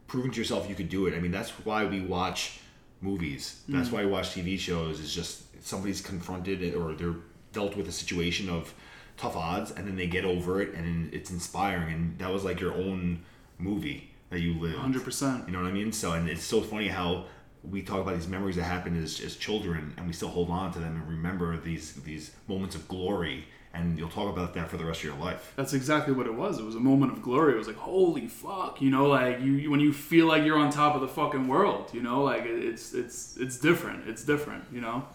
proving 0.06 0.30
to 0.32 0.38
yourself 0.38 0.68
you 0.68 0.74
could 0.74 0.88
do 0.88 1.06
it. 1.06 1.14
I 1.14 1.20
mean, 1.20 1.30
that's 1.30 1.50
why 1.50 1.84
we 1.84 2.00
watch 2.00 2.60
movies. 3.00 3.62
That's 3.68 3.88
mm. 3.88 3.92
why 3.92 4.04
we 4.04 4.10
watch 4.10 4.30
TV 4.30 4.58
shows. 4.58 5.00
Is 5.00 5.14
just 5.14 5.64
somebody's 5.64 6.00
confronted 6.00 6.62
it 6.62 6.74
or 6.74 6.94
they're 6.94 7.16
dealt 7.52 7.76
with 7.76 7.88
a 7.88 7.92
situation 7.92 8.48
of 8.48 8.74
tough 9.16 9.36
odds, 9.36 9.70
and 9.70 9.86
then 9.86 9.96
they 9.96 10.06
get 10.06 10.24
over 10.24 10.62
it, 10.62 10.74
and 10.74 11.12
it's 11.12 11.30
inspiring. 11.30 11.92
And 11.92 12.18
that 12.18 12.32
was 12.32 12.44
like 12.44 12.60
your 12.60 12.72
own 12.72 13.22
movie 13.58 14.10
that 14.30 14.40
you 14.40 14.54
lived. 14.58 14.78
Hundred 14.78 15.04
percent. 15.04 15.46
You 15.46 15.52
know 15.52 15.60
what 15.60 15.68
I 15.68 15.72
mean? 15.72 15.92
So, 15.92 16.12
and 16.12 16.28
it's 16.28 16.44
so 16.44 16.62
funny 16.62 16.88
how 16.88 17.26
we 17.62 17.82
talk 17.82 18.00
about 18.00 18.14
these 18.14 18.28
memories 18.28 18.56
that 18.56 18.62
happened 18.62 19.02
as, 19.02 19.20
as 19.20 19.36
children, 19.36 19.92
and 19.96 20.06
we 20.06 20.12
still 20.12 20.28
hold 20.28 20.50
on 20.50 20.72
to 20.72 20.78
them 20.78 20.96
and 20.96 21.08
remember 21.08 21.56
these 21.58 21.94
these 21.94 22.32
moments 22.48 22.74
of 22.74 22.88
glory. 22.88 23.44
And 23.72 23.96
you'll 23.96 24.08
talk 24.08 24.32
about 24.32 24.52
that 24.54 24.68
for 24.68 24.76
the 24.76 24.84
rest 24.84 25.00
of 25.00 25.04
your 25.04 25.16
life. 25.16 25.52
That's 25.54 25.74
exactly 25.74 26.12
what 26.12 26.26
it 26.26 26.34
was. 26.34 26.58
It 26.58 26.64
was 26.64 26.74
a 26.74 26.80
moment 26.80 27.12
of 27.12 27.22
glory. 27.22 27.54
It 27.54 27.56
was 27.56 27.68
like, 27.68 27.76
holy 27.76 28.26
fuck, 28.26 28.82
you 28.82 28.90
know, 28.90 29.06
like 29.06 29.40
you, 29.40 29.52
you 29.52 29.70
when 29.70 29.78
you 29.78 29.92
feel 29.92 30.26
like 30.26 30.44
you're 30.44 30.58
on 30.58 30.70
top 30.70 30.96
of 30.96 31.00
the 31.00 31.08
fucking 31.08 31.46
world, 31.46 31.90
you 31.92 32.02
know, 32.02 32.24
like 32.24 32.42
it's 32.44 32.92
it's 32.92 33.36
it's 33.36 33.58
different. 33.58 34.08
It's 34.08 34.24
different, 34.24 34.64
you 34.72 34.80
know. 34.80 35.06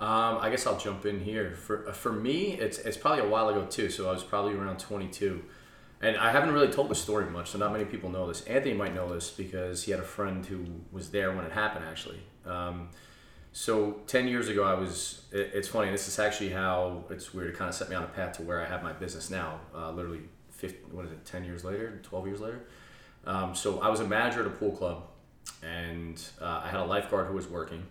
Um, 0.00 0.38
I 0.40 0.48
guess 0.48 0.66
I'll 0.66 0.78
jump 0.78 1.04
in 1.04 1.20
here. 1.20 1.54
For 1.54 1.86
uh, 1.86 1.92
for 1.92 2.10
me, 2.10 2.54
it's 2.54 2.78
it's 2.78 2.96
probably 2.96 3.22
a 3.22 3.28
while 3.28 3.50
ago 3.50 3.66
too. 3.66 3.90
So 3.90 4.08
I 4.08 4.12
was 4.12 4.24
probably 4.24 4.54
around 4.54 4.78
22, 4.78 5.44
and 6.00 6.16
I 6.16 6.32
haven't 6.32 6.54
really 6.54 6.72
told 6.72 6.88
the 6.88 6.94
story 6.94 7.26
much, 7.26 7.50
so 7.50 7.58
not 7.58 7.70
many 7.70 7.84
people 7.84 8.08
know 8.08 8.26
this. 8.26 8.40
Anthony 8.44 8.72
might 8.72 8.94
know 8.94 9.12
this 9.12 9.30
because 9.30 9.84
he 9.84 9.90
had 9.90 10.00
a 10.00 10.04
friend 10.04 10.44
who 10.46 10.64
was 10.90 11.10
there 11.10 11.36
when 11.36 11.44
it 11.44 11.52
happened. 11.52 11.84
Actually, 11.84 12.20
um, 12.46 12.88
so 13.52 14.00
10 14.06 14.28
years 14.28 14.48
ago, 14.48 14.64
I 14.64 14.74
was. 14.74 15.22
It, 15.32 15.50
it's 15.54 15.68
funny. 15.68 15.90
This 15.90 16.08
is 16.08 16.18
actually 16.18 16.50
how 16.50 17.04
it's 17.10 17.34
weird. 17.34 17.50
It 17.50 17.56
kind 17.56 17.68
of 17.68 17.74
set 17.74 17.88
me 17.90 17.96
on 17.96 18.04
a 18.04 18.08
path 18.08 18.36
to 18.38 18.42
where 18.42 18.60
I 18.60 18.66
have 18.66 18.82
my 18.82 18.92
business 18.92 19.30
now. 19.30 19.60
Uh, 19.74 19.90
literally, 19.90 20.20
50, 20.50 20.92
what 20.92 21.04
is 21.04 21.12
it? 21.12 21.24
10 21.24 21.44
years 21.44 21.64
later, 21.64 22.00
12 22.02 22.26
years 22.26 22.40
later. 22.40 22.60
Um, 23.26 23.54
so 23.54 23.80
I 23.80 23.88
was 23.88 24.00
a 24.00 24.06
manager 24.06 24.40
at 24.40 24.46
a 24.46 24.50
pool 24.50 24.72
club, 24.72 25.04
and 25.62 26.22
uh, 26.40 26.62
I 26.64 26.68
had 26.68 26.80
a 26.80 26.84
lifeguard 26.84 27.26
who 27.26 27.34
was 27.34 27.48
working 27.48 27.86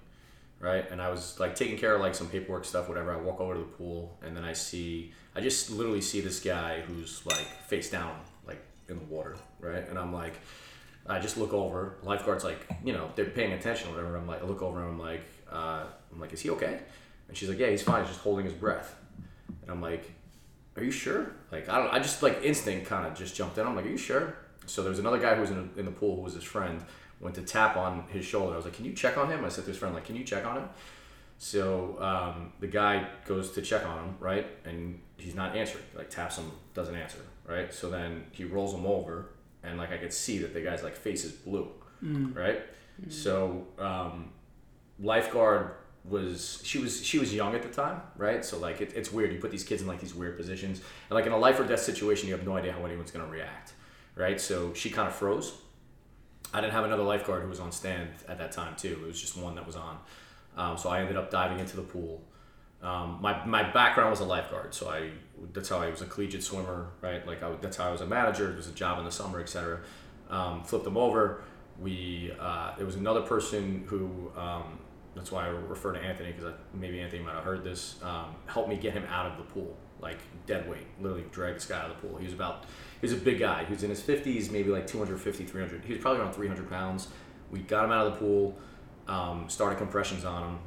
right? 0.60 0.89
And 0.91 1.02
I 1.02 1.10
was 1.10 1.39
like 1.39 1.56
taking 1.56 1.78
care 1.78 1.95
of 1.95 2.02
like 2.02 2.15
some 2.15 2.28
paperwork 2.28 2.65
stuff, 2.65 2.89
whatever. 2.89 3.13
I 3.13 3.17
walk 3.17 3.39
over 3.39 3.54
to 3.54 3.60
the 3.60 3.65
pool, 3.65 4.17
and 4.22 4.36
then 4.36 4.43
I 4.43 4.54
see, 4.54 5.13
I 5.36 5.41
just 5.41 5.72
literally 5.72 6.02
see 6.02 6.22
this 6.22 6.39
guy 6.39 6.82
who's 6.82 7.26
like 7.26 7.45
face 7.67 7.89
down, 7.89 8.19
like 8.45 8.62
in 8.88 8.98
the 8.98 9.06
water, 9.06 9.36
right? 9.60 9.88
And 9.89 9.98
I'm 9.98 10.13
like, 10.13 10.39
I 11.08 11.19
just 11.19 11.38
look 11.38 11.54
over. 11.54 11.98
Lifeguard's 12.04 12.43
like, 12.43 12.67
you 12.84 12.93
know, 12.93 13.10
they're 13.15 13.26
paying 13.26 13.54
attention, 13.54 13.89
whatever. 13.89 14.15
I'm 14.15 14.28
like, 14.28 14.43
I 14.43 14.45
look 14.45 14.62
over 14.62 14.80
and 14.80 14.89
I'm 14.89 15.00
like, 15.00 15.22
uh, 15.51 15.83
I'm 16.12 16.19
like, 16.19 16.33
is 16.33 16.41
he 16.41 16.49
okay? 16.51 16.79
And 17.27 17.38
she's 17.38 17.49
like, 17.49 17.59
yeah, 17.59 17.69
he's 17.69 17.83
fine. 17.83 18.01
He's 18.01 18.09
just 18.09 18.21
holding 18.21 18.45
his 18.45 18.53
breath. 18.53 18.95
And 19.62 19.71
I'm 19.71 19.81
like, 19.81 20.12
are 20.75 20.83
you 20.83 20.91
sure? 20.91 21.31
Like, 21.51 21.69
I 21.69 21.77
don't. 21.77 21.93
I 21.93 21.99
just 21.99 22.23
like 22.23 22.41
instinct 22.43 22.88
kind 22.88 23.05
of 23.05 23.15
just 23.15 23.35
jumped 23.35 23.57
in. 23.57 23.65
I'm 23.65 23.75
like, 23.75 23.85
are 23.85 23.89
you 23.89 23.97
sure? 23.97 24.35
So 24.65 24.81
there 24.81 24.89
was 24.89 24.99
another 24.99 25.19
guy 25.19 25.35
who 25.35 25.41
was 25.41 25.51
in, 25.51 25.69
in 25.77 25.85
the 25.85 25.91
pool 25.91 26.15
who 26.15 26.21
was 26.21 26.33
his 26.33 26.43
friend. 26.43 26.83
Went 27.19 27.35
to 27.35 27.41
tap 27.41 27.75
on 27.75 28.05
his 28.09 28.23
shoulder. 28.23 28.53
I 28.53 28.55
was 28.55 28.63
like, 28.65 28.75
can 28.75 28.85
you 28.85 28.93
check 28.93 29.17
on 29.17 29.29
him? 29.29 29.43
I 29.43 29.49
said 29.49 29.65
to 29.65 29.71
his 29.71 29.77
friend, 29.77 29.93
like, 29.93 30.05
can 30.05 30.15
you 30.15 30.23
check 30.23 30.45
on 30.45 30.55
him? 30.55 30.69
So 31.38 31.97
um, 31.99 32.53
the 32.62 32.67
guy 32.67 33.07
goes 33.25 33.51
to 33.51 33.62
check 33.62 33.85
on 33.85 33.97
him, 33.97 34.15
right? 34.19 34.47
And 34.63 34.99
he's 35.17 35.35
not 35.35 35.55
answering. 35.55 35.83
Like 35.95 36.09
taps 36.09 36.38
him, 36.38 36.49
doesn't 36.73 36.95
answer, 36.95 37.19
right? 37.45 37.73
So 37.73 37.89
then 37.89 38.25
he 38.31 38.45
rolls 38.45 38.73
him 38.73 38.85
over, 38.85 39.31
and 39.63 39.77
like 39.77 39.91
I 39.91 39.97
could 39.97 40.13
see 40.13 40.38
that 40.39 40.53
the 40.53 40.62
guy's 40.62 40.81
like 40.83 40.95
face 40.95 41.25
is 41.25 41.31
blue, 41.33 41.67
right? 42.33 42.62
So 43.09 43.67
um, 43.77 44.31
lifeguard 45.01 45.71
was 46.05 46.62
she 46.63 46.79
was 46.79 47.05
she 47.05 47.19
was 47.19 47.33
young 47.33 47.55
at 47.55 47.62
the 47.62 47.69
time, 47.69 48.01
right? 48.17 48.43
So 48.43 48.57
like 48.57 48.81
it, 48.81 48.93
it's 48.95 49.12
weird. 49.12 49.31
You 49.33 49.39
put 49.39 49.51
these 49.51 49.63
kids 49.63 49.81
in 49.81 49.88
like 49.88 49.99
these 49.99 50.15
weird 50.15 50.38
positions, 50.38 50.79
and 51.09 51.15
like 51.15 51.25
in 51.25 51.31
a 51.31 51.38
life 51.38 51.59
or 51.59 51.65
death 51.65 51.81
situation, 51.81 52.27
you 52.27 52.35
have 52.35 52.45
no 52.45 52.55
idea 52.55 52.71
how 52.71 52.83
anyone's 52.85 53.12
gonna 53.12 53.27
react, 53.27 53.73
right? 54.15 54.39
So 54.39 54.73
she 54.73 54.89
kind 54.89 55.07
of 55.07 55.15
froze. 55.15 55.53
I 56.53 56.62
didn't 56.62 56.73
have 56.73 56.85
another 56.85 57.03
lifeguard 57.03 57.43
who 57.43 57.49
was 57.49 57.59
on 57.59 57.71
stand 57.71 58.09
at 58.27 58.39
that 58.39 58.51
time 58.51 58.75
too. 58.75 58.99
It 59.03 59.07
was 59.07 59.21
just 59.21 59.38
one 59.38 59.55
that 59.55 59.67
was 59.67 59.75
on. 59.75 59.97
Um, 60.57 60.77
so 60.77 60.89
I 60.89 61.01
ended 61.01 61.15
up 61.15 61.29
diving 61.29 61.59
into 61.59 61.75
the 61.75 61.83
pool. 61.83 62.23
Um, 62.81 63.19
my, 63.21 63.45
my 63.45 63.69
background 63.71 64.09
was 64.09 64.21
a 64.21 64.25
lifeguard, 64.25 64.73
so 64.73 64.89
I 64.89 65.12
that's 65.53 65.69
how 65.69 65.79
I 65.79 65.89
was 65.89 66.01
a 66.01 66.05
collegiate 66.05 66.43
swimmer, 66.43 66.91
right? 67.01 67.25
Like 67.27 67.43
I, 67.43 67.51
that's 67.62 67.77
how 67.77 67.89
I 67.89 67.91
was 67.91 68.01
a 68.01 68.07
manager. 68.07 68.49
It 68.49 68.57
was 68.57 68.67
a 68.67 68.73
job 68.73 68.99
in 68.99 69.05
the 69.05 69.12
summer, 69.12 69.39
etc. 69.41 69.81
Um, 70.29 70.63
flipped 70.63 70.85
them 70.85 70.97
over, 70.97 71.43
we 71.81 72.31
uh, 72.39 72.75
there 72.75 72.85
was 72.85 72.95
another 72.95 73.21
person 73.21 73.85
who 73.88 74.31
um, 74.38 74.79
that's 75.15 75.32
why 75.32 75.45
I 75.45 75.50
refer 75.50 75.91
to 75.93 76.00
Anthony 76.00 76.32
because 76.32 76.54
maybe 76.74 77.00
Anthony 77.02 77.24
might 77.24 77.36
have 77.36 77.43
heard 77.43 77.63
this. 77.63 77.95
Um, 78.04 78.36
helped 78.45 78.69
me 78.69 78.78
get 78.78 78.93
him 78.93 79.06
out 79.10 79.26
of 79.26 79.38
the 79.38 79.43
pool, 79.43 79.76
like 80.00 80.17
dead 80.45 80.69
weight, 80.69 80.86
literally 81.00 81.26
dragged 81.32 81.58
this 81.58 81.65
guy 81.65 81.80
out 81.80 81.89
of 81.89 82.02
the 82.02 82.08
pool. 82.08 82.17
He 82.17 82.26
was 82.26 82.34
about 82.34 82.65
he 83.02 83.08
was 83.08 83.13
a 83.13 83.17
big 83.17 83.39
guy. 83.39 83.65
He 83.65 83.74
was 83.74 83.84
in 83.84 83.89
his 83.89 84.02
50s, 84.02 84.52
maybe 84.52 84.69
like 84.69 84.88
250, 84.88 85.45
300. 85.45 85.86
He 85.86 85.93
was 85.93 86.02
probably 86.02 86.22
around 86.22 86.34
300 86.34 86.69
pounds. 86.69 87.08
We 87.52 87.60
got 87.60 87.86
him 87.86 87.91
out 87.91 88.06
of 88.06 88.13
the 88.13 88.19
pool, 88.19 88.58
um, 89.08 89.50
started 89.50 89.78
compressions 89.78 90.24
on 90.24 90.43
him, 90.43 90.60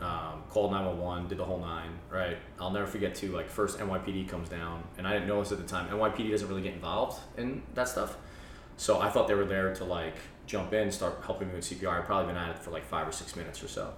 um, 0.00 0.42
called 0.48 0.70
911, 0.70 1.28
did 1.28 1.38
the 1.38 1.44
whole 1.44 1.58
nine, 1.58 1.98
right? 2.10 2.38
I'll 2.60 2.70
never 2.70 2.86
forget 2.86 3.14
too, 3.14 3.32
like 3.32 3.48
first 3.48 3.78
NYPD 3.78 4.28
comes 4.28 4.48
down, 4.48 4.84
and 4.96 5.06
I 5.06 5.14
didn't 5.14 5.26
know 5.26 5.42
this 5.42 5.50
at 5.50 5.58
the 5.58 5.64
time. 5.64 5.88
NYPD 5.88 6.30
doesn't 6.30 6.48
really 6.48 6.62
get 6.62 6.74
involved 6.74 7.20
in 7.36 7.62
that 7.74 7.88
stuff. 7.88 8.16
So 8.76 9.00
I 9.00 9.10
thought 9.10 9.26
they 9.26 9.34
were 9.34 9.44
there 9.44 9.74
to 9.74 9.84
like 9.84 10.14
jump 10.48 10.72
in, 10.72 10.90
start 10.90 11.22
helping 11.24 11.48
me 11.48 11.54
with 11.54 11.64
CPR. 11.64 12.00
I've 12.00 12.06
probably 12.06 12.32
been 12.32 12.42
at 12.42 12.50
it 12.50 12.58
for 12.58 12.70
like 12.70 12.84
five 12.84 13.06
or 13.06 13.12
six 13.12 13.36
minutes 13.36 13.62
or 13.62 13.68
so. 13.68 13.92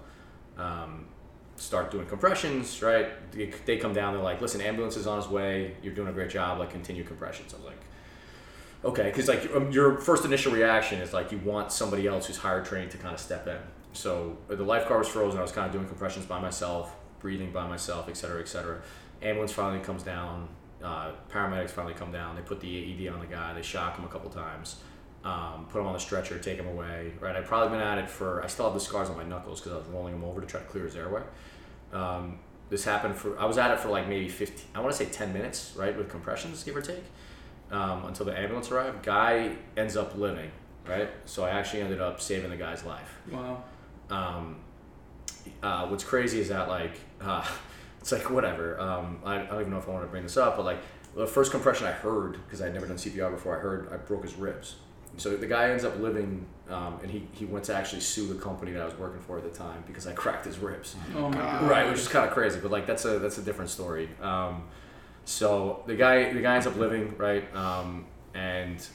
Um, 0.57 1.05
start 1.55 1.89
doing 1.89 2.05
compressions, 2.05 2.81
right? 2.81 3.31
They, 3.31 3.51
they 3.65 3.77
come 3.77 3.93
down, 3.93 4.13
they're 4.13 4.21
like, 4.21 4.41
listen, 4.41 4.61
ambulance 4.61 4.97
is 4.97 5.07
on 5.07 5.17
its 5.17 5.29
way. 5.29 5.75
You're 5.81 5.95
doing 5.95 6.09
a 6.09 6.11
great 6.11 6.29
job. 6.29 6.59
Like, 6.59 6.69
continue 6.69 7.03
compressions. 7.03 7.53
I 7.53 7.57
was 7.57 7.65
like, 7.65 7.81
okay, 8.83 9.03
because 9.03 9.27
like 9.27 9.49
um, 9.55 9.71
your 9.71 9.97
first 9.97 10.25
initial 10.25 10.51
reaction 10.51 11.01
is 11.01 11.13
like 11.13 11.31
you 11.31 11.37
want 11.39 11.71
somebody 11.71 12.05
else 12.05 12.27
who's 12.27 12.37
higher 12.37 12.63
trained 12.63 12.91
to 12.91 12.97
kind 12.97 13.13
of 13.13 13.19
step 13.19 13.47
in. 13.47 13.57
So 13.93 14.37
uh, 14.49 14.55
the 14.55 14.63
lifeguard 14.63 14.99
was 14.99 15.07
frozen. 15.07 15.39
I 15.39 15.41
was 15.41 15.51
kind 15.51 15.65
of 15.65 15.71
doing 15.71 15.87
compressions 15.87 16.25
by 16.25 16.39
myself, 16.39 16.95
breathing 17.19 17.51
by 17.51 17.67
myself, 17.67 18.09
et 18.09 18.17
cetera, 18.17 18.41
et 18.41 18.47
cetera. 18.47 18.81
Ambulance 19.21 19.53
finally 19.53 19.83
comes 19.83 20.03
down. 20.03 20.49
Uh, 20.83 21.11
paramedics 21.29 21.69
finally 21.69 21.93
come 21.93 22.11
down. 22.11 22.35
They 22.35 22.41
put 22.41 22.59
the 22.59 22.67
AED 23.07 23.13
on 23.13 23.19
the 23.19 23.27
guy. 23.27 23.53
They 23.53 23.61
shock 23.61 23.97
him 23.97 24.03
a 24.03 24.07
couple 24.07 24.31
times. 24.31 24.77
Um, 25.23 25.67
put 25.69 25.79
him 25.79 25.85
on 25.87 25.93
the 25.93 25.99
stretcher, 25.99 26.39
take 26.39 26.57
him 26.57 26.67
away. 26.67 27.11
Right, 27.19 27.35
I've 27.35 27.45
probably 27.45 27.77
been 27.77 27.85
at 27.85 27.99
it 27.99 28.09
for. 28.09 28.43
I 28.43 28.47
still 28.47 28.65
have 28.65 28.73
the 28.73 28.79
scars 28.79 29.09
on 29.09 29.17
my 29.17 29.23
knuckles 29.23 29.59
because 29.59 29.73
I 29.73 29.77
was 29.77 29.87
rolling 29.87 30.15
him 30.15 30.23
over 30.23 30.41
to 30.41 30.47
try 30.47 30.59
to 30.59 30.65
clear 30.65 30.85
his 30.85 30.95
airway. 30.95 31.21
Um, 31.93 32.39
this 32.69 32.85
happened 32.85 33.15
for. 33.15 33.37
I 33.37 33.45
was 33.45 33.57
at 33.57 33.69
it 33.71 33.79
for 33.79 33.89
like 33.89 34.07
maybe 34.07 34.27
fifteen. 34.29 34.65
I 34.73 34.79
want 34.79 34.95
to 34.95 34.97
say 34.97 35.11
ten 35.11 35.31
minutes, 35.31 35.73
right, 35.77 35.95
with 35.95 36.09
compressions, 36.09 36.63
give 36.63 36.75
or 36.75 36.81
take, 36.81 37.03
um, 37.69 38.05
until 38.05 38.25
the 38.25 38.37
ambulance 38.37 38.71
arrived. 38.71 39.03
Guy 39.03 39.55
ends 39.77 39.95
up 39.95 40.17
living, 40.17 40.49
right. 40.87 41.09
So 41.25 41.43
I 41.43 41.49
actually 41.49 41.81
ended 41.81 42.01
up 42.01 42.19
saving 42.19 42.49
the 42.49 42.57
guy's 42.57 42.83
life. 42.83 43.19
Wow. 43.31 43.63
Um, 44.09 44.55
uh, 45.61 45.87
what's 45.87 46.03
crazy 46.03 46.39
is 46.39 46.49
that 46.49 46.67
like 46.67 46.93
uh, 47.21 47.45
it's 47.99 48.11
like 48.11 48.29
whatever. 48.31 48.79
Um, 48.79 49.19
I, 49.23 49.41
I 49.41 49.45
don't 49.45 49.61
even 49.61 49.71
know 49.71 49.77
if 49.77 49.87
I 49.87 49.91
want 49.91 50.03
to 50.03 50.09
bring 50.09 50.23
this 50.23 50.37
up, 50.37 50.57
but 50.57 50.65
like 50.65 50.79
the 51.15 51.27
first 51.27 51.51
compression 51.51 51.85
I 51.85 51.91
heard 51.91 52.39
because 52.45 52.61
I'd 52.61 52.73
never 52.73 52.87
done 52.87 52.97
CPR 52.97 53.31
before, 53.31 53.57
I 53.57 53.59
heard 53.59 53.89
I 53.91 53.97
broke 53.97 54.23
his 54.23 54.35
ribs. 54.35 54.77
So 55.17 55.35
the 55.35 55.47
guy 55.47 55.69
ends 55.69 55.83
up 55.83 55.99
living, 55.99 56.45
um, 56.69 56.99
and 57.01 57.11
he, 57.11 57.27
he 57.33 57.45
went 57.45 57.65
to 57.65 57.75
actually 57.75 58.01
sue 58.01 58.27
the 58.27 58.39
company 58.39 58.71
that 58.71 58.81
I 58.81 58.85
was 58.85 58.97
working 58.97 59.21
for 59.21 59.37
at 59.37 59.43
the 59.43 59.57
time 59.57 59.83
because 59.85 60.07
I 60.07 60.13
cracked 60.23 60.45
his 60.45 60.59
ribs. 60.59 60.95
Oh 61.15 61.29
my 61.29 61.37
god. 61.37 61.69
Right, 61.69 61.89
which 61.89 61.99
is 61.99 62.07
kind 62.07 62.27
of 62.27 62.33
crazy, 62.33 62.59
but 62.59 62.71
like 62.71 62.87
that's 62.87 63.05
a 63.05 63.19
that's 63.19 63.37
a 63.37 63.43
different 63.43 63.69
story. 63.69 64.09
Um, 64.21 64.63
so 65.25 65.83
the 65.85 65.95
guy 65.95 66.33
the 66.33 66.41
guy 66.41 66.55
ends 66.55 66.67
up 66.67 66.75
living 66.75 67.15
right, 67.17 67.53
um, 67.55 68.05
and 68.33 68.85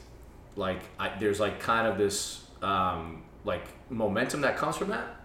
like 0.57 0.81
I, 0.98 1.12
there's 1.18 1.38
like 1.38 1.61
kind 1.61 1.87
of 1.87 1.98
this 1.98 2.44
um, 2.62 3.22
like 3.44 3.66
momentum 3.90 4.40
that 4.40 4.57
comes 4.57 4.76
from 4.76 4.88
that. 4.88 5.16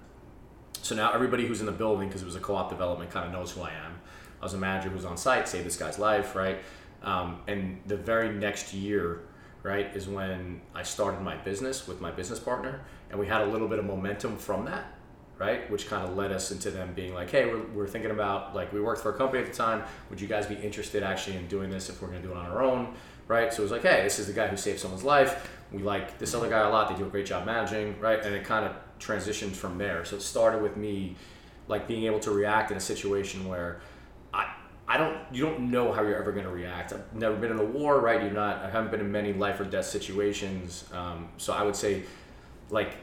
So 0.83 0.95
now 0.95 1.11
everybody 1.13 1.45
who's 1.45 1.59
in 1.59 1.65
the 1.65 1.71
building, 1.71 2.07
because 2.07 2.21
it 2.21 2.25
was 2.25 2.35
a 2.35 2.39
co-op 2.39 2.69
development, 2.69 3.11
kind 3.11 3.25
of 3.25 3.31
knows 3.31 3.51
who 3.51 3.61
I 3.61 3.71
am. 3.71 3.99
I 4.41 4.45
was 4.45 4.53
a 4.53 4.57
manager 4.57 4.89
who 4.89 4.95
was 4.95 5.05
on 5.05 5.17
site, 5.17 5.47
saved 5.47 5.65
this 5.65 5.77
guy's 5.77 5.99
life, 5.99 6.35
right? 6.35 6.59
Um, 7.03 7.41
and 7.47 7.79
the 7.85 7.97
very 7.97 8.33
next 8.33 8.73
year, 8.73 9.21
right, 9.63 9.95
is 9.95 10.07
when 10.07 10.61
I 10.73 10.83
started 10.83 11.21
my 11.21 11.37
business 11.37 11.87
with 11.87 12.01
my 12.01 12.11
business 12.11 12.39
partner, 12.39 12.81
and 13.09 13.19
we 13.19 13.27
had 13.27 13.41
a 13.41 13.45
little 13.45 13.67
bit 13.67 13.79
of 13.79 13.85
momentum 13.85 14.37
from 14.37 14.65
that, 14.65 14.85
right? 15.37 15.69
Which 15.69 15.87
kind 15.87 16.07
of 16.07 16.15
led 16.15 16.31
us 16.31 16.51
into 16.51 16.71
them 16.71 16.93
being 16.93 17.13
like, 17.13 17.29
hey, 17.29 17.45
we're, 17.45 17.65
we're 17.67 17.87
thinking 17.87 18.11
about, 18.11 18.55
like, 18.55 18.73
we 18.73 18.81
worked 18.81 19.01
for 19.01 19.13
a 19.13 19.17
company 19.17 19.43
at 19.43 19.47
the 19.47 19.55
time. 19.55 19.83
Would 20.09 20.19
you 20.21 20.27
guys 20.27 20.45
be 20.45 20.55
interested 20.55 21.03
actually 21.03 21.37
in 21.37 21.47
doing 21.47 21.69
this 21.69 21.89
if 21.89 22.01
we're 22.01 22.09
going 22.09 22.21
to 22.21 22.27
do 22.27 22.33
it 22.33 22.37
on 22.37 22.45
our 22.45 22.63
own, 22.63 22.93
right? 23.27 23.53
So 23.53 23.61
it 23.61 23.63
was 23.63 23.71
like, 23.71 23.83
hey, 23.83 24.03
this 24.03 24.19
is 24.19 24.27
the 24.27 24.33
guy 24.33 24.47
who 24.47 24.57
saved 24.57 24.79
someone's 24.79 25.03
life. 25.03 25.49
We 25.71 25.83
like 25.83 26.17
this 26.17 26.33
other 26.33 26.49
guy 26.49 26.59
a 26.59 26.69
lot. 26.69 26.89
They 26.89 26.95
do 26.95 27.05
a 27.05 27.09
great 27.09 27.25
job 27.25 27.45
managing, 27.45 27.99
right? 27.99 28.23
And 28.23 28.33
it 28.35 28.43
kind 28.43 28.65
of 28.65 28.75
transitioned 28.99 29.53
from 29.53 29.77
there. 29.77 30.05
So 30.05 30.15
it 30.15 30.21
started 30.21 30.61
with 30.61 30.75
me, 30.75 31.15
like, 31.67 31.87
being 31.87 32.05
able 32.05 32.19
to 32.21 32.31
react 32.31 32.71
in 32.71 32.77
a 32.77 32.81
situation 32.81 33.47
where 33.47 33.79
I, 34.87 34.97
don't 34.97 35.17
you 35.31 35.45
don't 35.45 35.71
know 35.71 35.91
how 35.91 36.01
you're 36.01 36.19
ever 36.19 36.31
going 36.31 36.45
to 36.45 36.51
react. 36.51 36.91
I've 36.91 37.13
never 37.13 37.35
been 37.35 37.51
in 37.51 37.59
a 37.59 37.65
war, 37.65 37.99
right? 38.01 38.21
You're 38.21 38.31
not. 38.31 38.57
I 38.57 38.69
haven't 38.69 38.91
been 38.91 38.99
in 38.99 39.11
many 39.11 39.33
life 39.33 39.59
or 39.59 39.63
death 39.63 39.85
situations. 39.85 40.85
Um, 40.93 41.29
so 41.37 41.53
I 41.53 41.63
would 41.63 41.75
say, 41.75 42.03
like, 42.69 42.95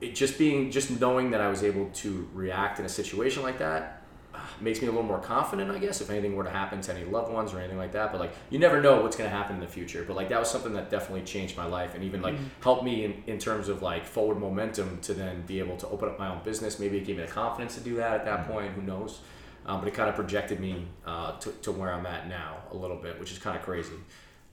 it 0.00 0.14
just 0.14 0.38
being 0.38 0.70
just 0.70 1.00
knowing 1.00 1.30
that 1.32 1.40
I 1.40 1.48
was 1.48 1.62
able 1.62 1.90
to 1.90 2.28
react 2.32 2.78
in 2.78 2.86
a 2.86 2.88
situation 2.88 3.42
like 3.42 3.58
that 3.58 4.04
uh, 4.34 4.38
makes 4.60 4.80
me 4.80 4.88
a 4.88 4.90
little 4.90 5.06
more 5.06 5.20
confident, 5.20 5.70
I 5.70 5.78
guess, 5.78 6.00
if 6.00 6.10
anything 6.10 6.34
were 6.34 6.44
to 6.44 6.50
happen 6.50 6.80
to 6.80 6.94
any 6.94 7.04
loved 7.04 7.32
ones 7.32 7.52
or 7.52 7.60
anything 7.60 7.78
like 7.78 7.92
that. 7.92 8.10
But 8.10 8.20
like, 8.20 8.32
you 8.50 8.58
never 8.58 8.80
know 8.80 9.02
what's 9.02 9.16
going 9.16 9.30
to 9.30 9.36
happen 9.36 9.56
in 9.56 9.60
the 9.60 9.68
future. 9.68 10.04
But 10.06 10.16
like, 10.16 10.28
that 10.30 10.40
was 10.40 10.50
something 10.50 10.72
that 10.74 10.90
definitely 10.90 11.22
changed 11.22 11.56
my 11.56 11.66
life 11.66 11.94
and 11.94 12.02
even 12.02 12.20
like 12.20 12.34
helped 12.60 12.84
me 12.84 13.04
in, 13.04 13.22
in 13.26 13.38
terms 13.38 13.68
of 13.68 13.82
like 13.82 14.04
forward 14.04 14.38
momentum 14.38 14.98
to 15.02 15.14
then 15.14 15.42
be 15.42 15.58
able 15.60 15.76
to 15.76 15.88
open 15.88 16.08
up 16.08 16.18
my 16.18 16.28
own 16.28 16.42
business. 16.42 16.80
Maybe 16.80 16.98
it 16.98 17.04
gave 17.04 17.16
me 17.16 17.24
the 17.24 17.30
confidence 17.30 17.74
to 17.76 17.80
do 17.80 17.96
that 17.96 18.12
at 18.14 18.24
that 18.24 18.48
point. 18.48 18.72
Who 18.72 18.82
knows? 18.82 19.20
Um, 19.66 19.80
but 19.80 19.88
it 19.88 19.94
kind 19.94 20.08
of 20.10 20.14
projected 20.14 20.60
me 20.60 20.86
uh, 21.06 21.38
to, 21.38 21.50
to 21.62 21.72
where 21.72 21.92
I'm 21.92 22.04
at 22.06 22.28
now 22.28 22.58
a 22.70 22.76
little 22.76 22.96
bit, 22.98 23.18
which 23.18 23.32
is 23.32 23.38
kind 23.38 23.56
of 23.56 23.62
crazy. 23.62 23.94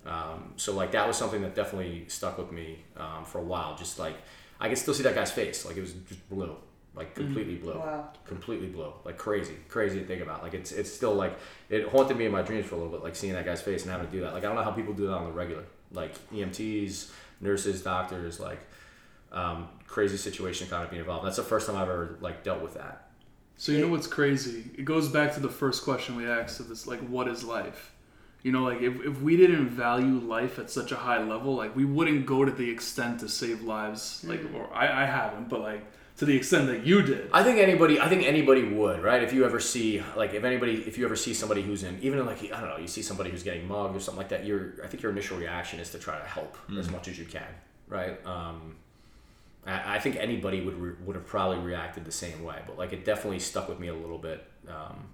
Um, 0.06 0.54
so 0.56 0.74
like 0.74 0.92
that 0.94 1.06
was 1.08 1.18
something 1.18 1.42
that 1.42 1.54
definitely 1.54 2.06
stuck 2.08 2.38
with 2.38 2.52
me 2.52 2.80
um, 2.98 3.26
for 3.26 3.40
a 3.40 3.44
while. 3.44 3.76
Just 3.76 4.00
like 4.00 4.16
I 4.60 4.68
can 4.68 4.76
still 4.78 4.94
see 4.94 5.04
that 5.04 5.16
guy's 5.16 5.32
face, 5.32 5.66
like 5.66 5.78
it 5.78 5.82
was 5.82 5.94
just 6.08 6.28
blue, 6.30 6.56
like 6.96 7.14
completely 7.14 7.56
blue, 7.56 7.78
Wow. 7.78 8.10
completely 8.26 8.68
blue, 8.68 8.94
like 9.04 9.18
crazy, 9.18 9.56
crazy 9.68 10.00
to 10.00 10.06
think 10.06 10.22
about. 10.24 10.42
Like 10.44 10.54
it's 10.54 10.72
it's 10.72 10.92
still 10.92 11.14
like 11.14 11.38
it 11.70 11.88
haunted 11.90 12.18
me 12.18 12.26
in 12.26 12.32
my 12.32 12.42
dreams 12.42 12.66
for 12.66 12.76
a 12.76 12.78
little 12.78 12.92
bit, 12.94 13.04
like 13.04 13.16
seeing 13.16 13.34
that 13.34 13.46
guy's 13.46 13.62
face 13.62 13.84
and 13.84 13.92
having 13.92 14.08
to 14.08 14.12
do 14.12 14.22
that. 14.22 14.34
Like 14.34 14.44
I 14.44 14.48
don't 14.48 14.56
know 14.56 14.64
how 14.64 14.72
people 14.72 14.94
do 14.94 15.08
that 15.08 15.14
on 15.14 15.26
the 15.26 15.32
regular, 15.32 15.66
like 15.92 16.14
EMTs, 16.32 17.12
nurses, 17.42 17.82
doctors, 17.84 18.40
like 18.40 18.60
um, 19.32 19.68
crazy 19.88 20.18
situation 20.18 20.68
kind 20.68 20.84
of 20.84 20.90
being 20.90 21.02
involved. 21.02 21.26
That's 21.26 21.38
the 21.38 21.44
first 21.44 21.68
time 21.68 21.76
I've 21.76 21.90
ever 21.90 22.18
like 22.22 22.44
dealt 22.44 22.62
with 22.62 22.74
that. 22.76 23.08
So 23.62 23.72
you 23.72 23.78
know 23.80 23.90
what's 23.90 24.08
crazy? 24.08 24.72
It 24.76 24.86
goes 24.86 25.08
back 25.08 25.36
to 25.36 25.40
the 25.40 25.48
first 25.48 25.84
question 25.84 26.16
we 26.16 26.28
asked 26.28 26.60
of 26.60 26.68
this, 26.68 26.88
like, 26.88 27.00
what 27.02 27.28
is 27.28 27.44
life? 27.44 27.94
You 28.42 28.52
know, 28.52 28.64
like 28.64 28.82
if, 28.82 29.00
if 29.06 29.22
we 29.22 29.38
didn't 29.38 29.70
value 29.70 30.16
life 30.16 30.58
at 30.58 30.72
such 30.72 30.92
a 30.92 30.96
high 30.96 31.22
level, 31.22 31.54
like 31.54 31.76
we 31.76 31.86
wouldn't 31.86 32.26
go 32.26 32.44
to 32.44 32.52
the 32.52 32.68
extent 32.68 33.20
to 33.20 33.30
save 33.30 33.62
lives. 33.62 34.26
Like, 34.28 34.42
or 34.56 34.68
I, 34.74 35.04
I 35.04 35.06
haven't, 35.06 35.48
but 35.48 35.60
like 35.60 35.84
to 36.18 36.26
the 36.26 36.36
extent 36.36 36.70
that 36.70 36.88
you 36.88 37.04
did. 37.04 37.30
I 37.32 37.44
think 37.44 37.60
anybody, 37.60 38.00
I 38.00 38.10
think 38.10 38.24
anybody 38.24 38.64
would, 38.64 39.04
right? 39.04 39.22
If 39.22 39.32
you 39.32 39.46
ever 39.46 39.60
see, 39.60 40.02
like, 40.18 40.34
if 40.34 40.44
anybody, 40.44 40.78
if 40.88 40.98
you 40.98 41.06
ever 41.06 41.16
see 41.16 41.36
somebody 41.36 41.62
who's 41.62 41.84
in, 41.84 42.00
even 42.02 42.26
like, 42.26 42.44
I 42.52 42.62
don't 42.62 42.70
know, 42.70 42.78
you 42.78 42.88
see 42.88 43.04
somebody 43.04 43.30
who's 43.30 43.44
getting 43.44 43.68
mugged 43.68 43.96
or 43.96 44.00
something 44.00 44.18
like 44.18 44.30
that, 44.30 44.44
your, 44.44 44.74
I 44.84 44.88
think 44.88 45.04
your 45.04 45.12
initial 45.12 45.38
reaction 45.38 45.80
is 45.80 45.92
to 45.92 46.00
try 46.00 46.18
to 46.18 46.26
help 46.26 46.58
as 46.80 46.90
much 46.90 47.08
as 47.08 47.20
you 47.20 47.26
can, 47.26 47.46
right? 47.88 48.26
Um, 48.26 48.78
I, 49.66 49.96
I 49.96 50.00
think 50.00 50.16
anybody 50.16 50.62
would 50.62 50.78
re- 50.80 50.96
would 51.06 51.16
have 51.16 51.26
probably 51.26 51.60
reacted 51.60 52.06
the 52.06 52.12
same 52.12 52.44
way, 52.44 52.60
but 52.66 52.78
like, 52.78 52.94
it 52.94 53.06
definitely 53.06 53.40
stuck 53.40 53.70
with 53.70 53.80
me 53.80 53.88
a 53.88 53.94
little 53.94 54.18
bit, 54.18 54.46
um, 54.68 55.10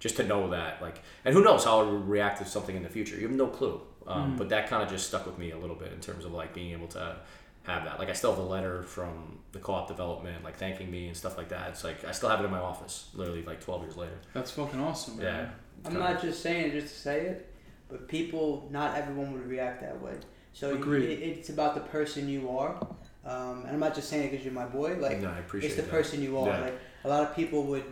just 0.00 0.16
to 0.16 0.24
know 0.24 0.50
that, 0.50 0.82
like, 0.82 1.00
and 1.24 1.34
who 1.34 1.42
knows 1.44 1.64
how 1.64 1.80
I 1.80 1.90
would 1.90 2.08
react 2.08 2.38
to 2.38 2.44
something 2.44 2.74
in 2.74 2.82
the 2.82 2.88
future? 2.88 3.14
You 3.16 3.28
have 3.28 3.36
no 3.36 3.46
clue. 3.46 3.80
Um, 4.06 4.36
But 4.36 4.48
that 4.48 4.68
kind 4.68 4.82
of 4.82 4.88
just 4.88 5.06
stuck 5.06 5.26
with 5.26 5.38
me 5.38 5.52
a 5.52 5.56
little 5.58 5.76
bit 5.76 5.92
in 5.92 6.00
terms 6.00 6.24
of 6.24 6.32
like 6.32 6.52
being 6.52 6.72
able 6.72 6.88
to 6.88 7.16
have 7.64 7.84
that. 7.84 8.00
Like 8.00 8.08
I 8.10 8.12
still 8.14 8.30
have 8.30 8.40
a 8.40 8.46
letter 8.46 8.82
from 8.82 9.38
the 9.52 9.60
co-op 9.60 9.86
development, 9.86 10.42
like 10.42 10.56
thanking 10.56 10.90
me 10.90 11.06
and 11.06 11.16
stuff 11.16 11.36
like 11.38 11.48
that. 11.50 11.70
It's 11.70 11.84
like 11.84 12.04
I 12.04 12.10
still 12.10 12.28
have 12.28 12.40
it 12.40 12.44
in 12.44 12.50
my 12.50 12.58
office, 12.58 13.10
literally 13.14 13.44
like 13.44 13.60
12 13.60 13.82
years 13.82 13.96
later. 13.96 14.18
That's 14.34 14.50
fucking 14.50 14.80
awesome, 14.80 15.18
man. 15.18 15.26
Yeah. 15.26 15.50
I'm 15.84 15.94
not 15.98 16.20
just 16.20 16.42
saying 16.42 16.72
just 16.72 16.92
to 16.94 17.00
say 17.00 17.20
it, 17.26 17.54
but 17.88 18.08
people, 18.08 18.68
not 18.72 18.96
everyone 18.96 19.32
would 19.32 19.46
react 19.46 19.80
that 19.82 20.00
way. 20.02 20.14
So 20.52 20.74
Agreed. 20.74 21.04
it, 21.08 21.22
it's 21.22 21.48
about 21.48 21.74
the 21.74 21.80
person 21.82 22.28
you 22.28 22.50
are. 22.50 22.84
Um, 23.24 23.60
and 23.64 23.70
I'm 23.74 23.80
not 23.80 23.94
just 23.94 24.08
saying 24.08 24.24
it 24.24 24.30
because 24.30 24.44
you're 24.44 24.54
my 24.54 24.66
boy. 24.66 24.96
Like 24.98 25.20
no, 25.20 25.30
I 25.30 25.38
appreciate 25.38 25.68
it's 25.70 25.76
the 25.76 25.82
that. 25.82 25.90
person 25.90 26.22
you 26.22 26.38
are. 26.38 26.48
Yeah. 26.48 26.60
Like 26.60 26.78
a 27.04 27.08
lot 27.08 27.22
of 27.22 27.36
people 27.36 27.64
would, 27.64 27.84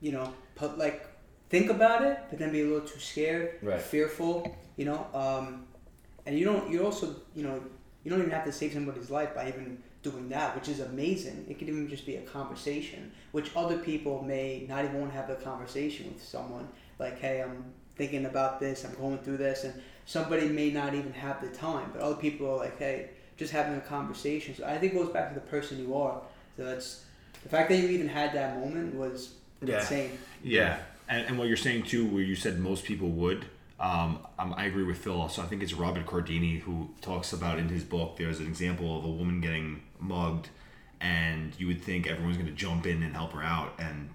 you 0.00 0.12
know, 0.12 0.32
put 0.54 0.76
like 0.78 1.06
think 1.48 1.70
about 1.70 2.02
it, 2.02 2.18
but 2.28 2.38
then 2.38 2.52
be 2.52 2.60
a 2.60 2.64
little 2.64 2.86
too 2.86 2.98
scared, 3.00 3.54
Right. 3.62 3.80
fearful. 3.80 4.56
You 4.76 4.84
know, 4.86 5.06
um, 5.14 5.64
and 6.26 6.38
you 6.38 6.44
don't. 6.44 6.70
You 6.70 6.84
also, 6.84 7.16
you 7.34 7.42
know, 7.42 7.62
you 8.04 8.10
don't 8.10 8.20
even 8.20 8.30
have 8.32 8.44
to 8.44 8.52
save 8.52 8.72
somebody's 8.72 9.10
life 9.10 9.34
by 9.34 9.48
even 9.48 9.82
doing 10.02 10.28
that, 10.30 10.54
which 10.54 10.68
is 10.68 10.80
amazing. 10.80 11.44
It 11.48 11.58
could 11.58 11.68
even 11.68 11.88
just 11.88 12.06
be 12.06 12.16
a 12.16 12.22
conversation, 12.22 13.12
which 13.32 13.50
other 13.54 13.76
people 13.78 14.22
may 14.22 14.64
not 14.68 14.84
even 14.84 15.00
want 15.00 15.12
to 15.12 15.18
have 15.18 15.28
a 15.28 15.36
conversation 15.36 16.06
with 16.12 16.22
someone. 16.22 16.68
Like, 16.98 17.18
hey, 17.18 17.42
I'm 17.42 17.64
thinking 17.96 18.24
about 18.26 18.60
this. 18.60 18.84
I'm 18.84 18.94
going 18.94 19.18
through 19.18 19.36
this, 19.38 19.64
and 19.64 19.74
somebody 20.06 20.48
may 20.48 20.70
not 20.70 20.94
even 20.94 21.12
have 21.12 21.40
the 21.42 21.48
time, 21.48 21.90
but 21.92 22.00
other 22.00 22.14
people 22.16 22.48
are 22.50 22.56
like, 22.56 22.78
hey, 22.78 23.10
just 23.40 23.52
having 23.52 23.74
a 23.76 23.80
conversation. 23.80 24.54
So 24.54 24.64
I 24.64 24.78
think 24.78 24.92
it 24.92 24.96
goes 24.96 25.08
back 25.12 25.28
to 25.30 25.34
the 25.34 25.40
person 25.40 25.80
you 25.80 25.96
are. 25.96 26.20
So 26.56 26.64
that's 26.64 27.04
the 27.42 27.48
fact 27.48 27.70
that 27.70 27.76
you 27.78 27.88
even 27.88 28.06
had 28.08 28.32
that 28.34 28.58
moment 28.60 28.94
was 28.94 29.34
Yeah. 29.64 29.80
insane. 29.80 30.12
Yeah, 30.44 30.78
and, 31.08 31.26
and 31.26 31.38
what 31.38 31.48
you're 31.48 31.56
saying 31.56 31.84
too, 31.84 32.06
where 32.06 32.22
you 32.22 32.36
said 32.36 32.60
most 32.60 32.84
people 32.84 33.08
would, 33.08 33.46
Um, 33.80 34.18
um, 34.38 34.52
I 34.58 34.66
agree 34.66 34.84
with 34.84 34.98
Phil. 34.98 35.26
So 35.30 35.40
I 35.42 35.46
think 35.46 35.62
it's 35.62 35.72
Robert 35.72 36.06
Cialdini 36.06 36.58
who 36.58 36.90
talks 37.00 37.32
about 37.32 37.58
in 37.58 37.70
his 37.70 37.82
book. 37.82 38.18
There's 38.18 38.38
an 38.38 38.46
example 38.46 38.98
of 38.98 39.04
a 39.06 39.08
woman 39.10 39.40
getting 39.40 39.80
mugged, 39.98 40.50
and 41.00 41.54
you 41.58 41.66
would 41.68 41.80
think 41.82 42.06
everyone's 42.06 42.36
going 42.36 42.46
to 42.54 42.54
jump 42.66 42.86
in 42.86 43.02
and 43.02 43.14
help 43.14 43.32
her 43.32 43.42
out, 43.42 43.72
and 43.78 44.10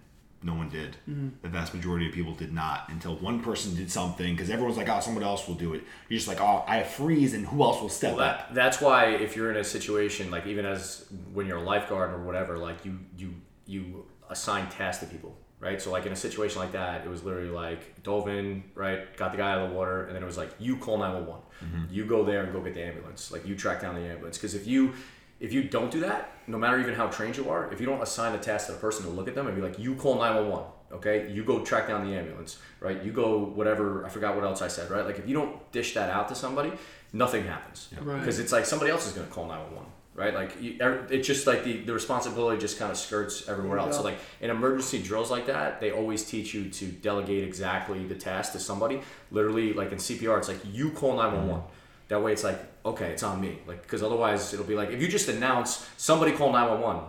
no 0.45 0.53
one 0.53 0.69
did. 0.69 0.95
Mm. 1.09 1.31
The 1.41 1.49
vast 1.49 1.73
majority 1.73 2.07
of 2.07 2.13
people 2.13 2.33
did 2.33 2.53
not 2.53 2.87
until 2.89 3.15
one 3.15 3.41
person 3.41 3.75
did 3.75 3.91
something 3.91 4.33
because 4.35 4.49
everyone's 4.51 4.77
like, 4.77 4.87
"Oh, 4.87 4.99
someone 4.99 5.23
else 5.23 5.47
will 5.47 5.55
do 5.55 5.73
it." 5.73 5.83
You're 6.07 6.19
just 6.19 6.27
like, 6.27 6.39
"Oh, 6.39 6.63
I 6.67 6.83
freeze, 6.83 7.33
and 7.33 7.45
who 7.47 7.63
else 7.63 7.81
will 7.81 7.89
step 7.89 8.15
Well, 8.15 8.25
up?" 8.25 8.53
that's 8.53 8.79
why 8.79 9.07
if 9.07 9.35
you're 9.35 9.51
in 9.51 9.57
a 9.57 9.63
situation 9.63 10.29
like 10.29 10.45
even 10.45 10.65
as 10.65 11.05
when 11.33 11.47
you're 11.47 11.57
a 11.57 11.63
lifeguard 11.63 12.11
or 12.13 12.23
whatever, 12.23 12.57
like 12.57 12.85
you 12.85 12.99
you 13.17 13.33
you 13.65 14.05
assign 14.29 14.69
tasks 14.69 15.03
to 15.03 15.09
people, 15.09 15.35
right? 15.59 15.81
So 15.81 15.91
like 15.91 16.05
in 16.05 16.11
a 16.11 16.15
situation 16.15 16.59
like 16.59 16.73
that, 16.73 17.05
it 17.05 17.09
was 17.09 17.23
literally 17.23 17.49
like 17.49 18.03
dove 18.03 18.27
in, 18.27 18.63
right, 18.75 19.17
got 19.17 19.31
the 19.31 19.37
guy 19.37 19.51
out 19.51 19.61
of 19.63 19.71
the 19.71 19.75
water, 19.75 20.05
and 20.05 20.15
then 20.15 20.21
it 20.21 20.27
was 20.27 20.37
like 20.37 20.51
you 20.59 20.77
call 20.77 20.99
nine 20.99 21.13
one 21.15 21.25
one, 21.25 21.41
mm-hmm. 21.63 21.83
you 21.89 22.05
go 22.05 22.23
there 22.23 22.43
and 22.43 22.53
go 22.53 22.61
get 22.61 22.75
the 22.75 22.83
ambulance, 22.83 23.31
like 23.31 23.47
you 23.47 23.55
track 23.55 23.81
down 23.81 23.95
the 23.95 24.01
ambulance, 24.01 24.37
because 24.37 24.53
if 24.53 24.67
you 24.67 24.93
if 25.39 25.51
you 25.51 25.63
don't 25.63 25.91
do 25.91 25.99
that, 26.01 26.31
no 26.47 26.57
matter 26.57 26.79
even 26.79 26.93
how 26.93 27.07
trained 27.07 27.37
you 27.37 27.49
are, 27.49 27.71
if 27.73 27.79
you 27.79 27.85
don't 27.85 28.01
assign 28.01 28.31
the 28.31 28.37
task 28.37 28.67
to 28.67 28.73
the 28.73 28.77
person 28.77 29.05
to 29.05 29.11
look 29.11 29.27
at 29.27 29.35
them 29.35 29.47
and 29.47 29.55
be 29.55 29.61
like, 29.61 29.79
you 29.79 29.95
call 29.95 30.15
911, 30.15 30.65
okay? 30.93 31.31
You 31.31 31.43
go 31.43 31.63
track 31.63 31.87
down 31.87 32.07
the 32.07 32.15
ambulance, 32.15 32.57
right? 32.79 33.01
You 33.03 33.11
go 33.11 33.39
whatever, 33.39 34.05
I 34.05 34.09
forgot 34.09 34.35
what 34.35 34.43
else 34.43 34.61
I 34.61 34.67
said, 34.67 34.89
right? 34.89 35.05
Like 35.05 35.19
if 35.19 35.27
you 35.27 35.33
don't 35.33 35.71
dish 35.71 35.93
that 35.95 36.09
out 36.09 36.29
to 36.29 36.35
somebody, 36.35 36.71
nothing 37.11 37.45
happens. 37.45 37.89
Right. 37.99 38.19
Because 38.19 38.39
it's 38.39 38.51
like 38.51 38.65
somebody 38.65 38.91
else 38.91 39.07
is 39.07 39.13
going 39.13 39.27
to 39.27 39.33
call 39.33 39.45
911, 39.47 39.91
right? 40.13 40.33
Like 40.33 40.61
you, 40.61 40.77
er- 40.81 41.07
it's 41.09 41.27
just 41.27 41.47
like 41.47 41.63
the, 41.63 41.81
the 41.81 41.93
responsibility 41.93 42.59
just 42.59 42.77
kind 42.79 42.91
of 42.91 42.97
skirts 42.97 43.49
everywhere 43.49 43.77
There 43.77 43.87
you 43.87 43.93
else. 43.93 43.97
So 43.97 44.03
like 44.03 44.19
in 44.41 44.51
emergency 44.51 45.01
drills 45.01 45.31
like 45.31 45.47
that, 45.47 45.81
they 45.81 45.91
always 45.91 46.23
teach 46.23 46.53
you 46.53 46.69
to 46.69 46.85
delegate 46.85 47.43
exactly 47.43 48.05
the 48.05 48.15
task 48.15 48.53
to 48.53 48.59
somebody. 48.59 49.01
Literally, 49.31 49.73
like 49.73 49.91
in 49.91 49.97
CPR, 49.97 50.37
it's 50.37 50.47
like 50.47 50.59
you 50.71 50.91
call 50.91 51.17
911. 51.17 51.63
That 52.07 52.21
way, 52.23 52.31
it's 52.33 52.43
like 52.43 52.59
okay, 52.85 53.07
it's 53.11 53.23
on 53.23 53.41
me. 53.41 53.59
Like 53.67 53.81
because 53.81 54.03
otherwise, 54.03 54.53
it'll 54.53 54.65
be 54.65 54.75
like 54.75 54.89
if 54.91 55.01
you 55.01 55.07
just 55.07 55.27
announce 55.29 55.87
somebody 55.97 56.31
call 56.33 56.51
911, 56.51 57.01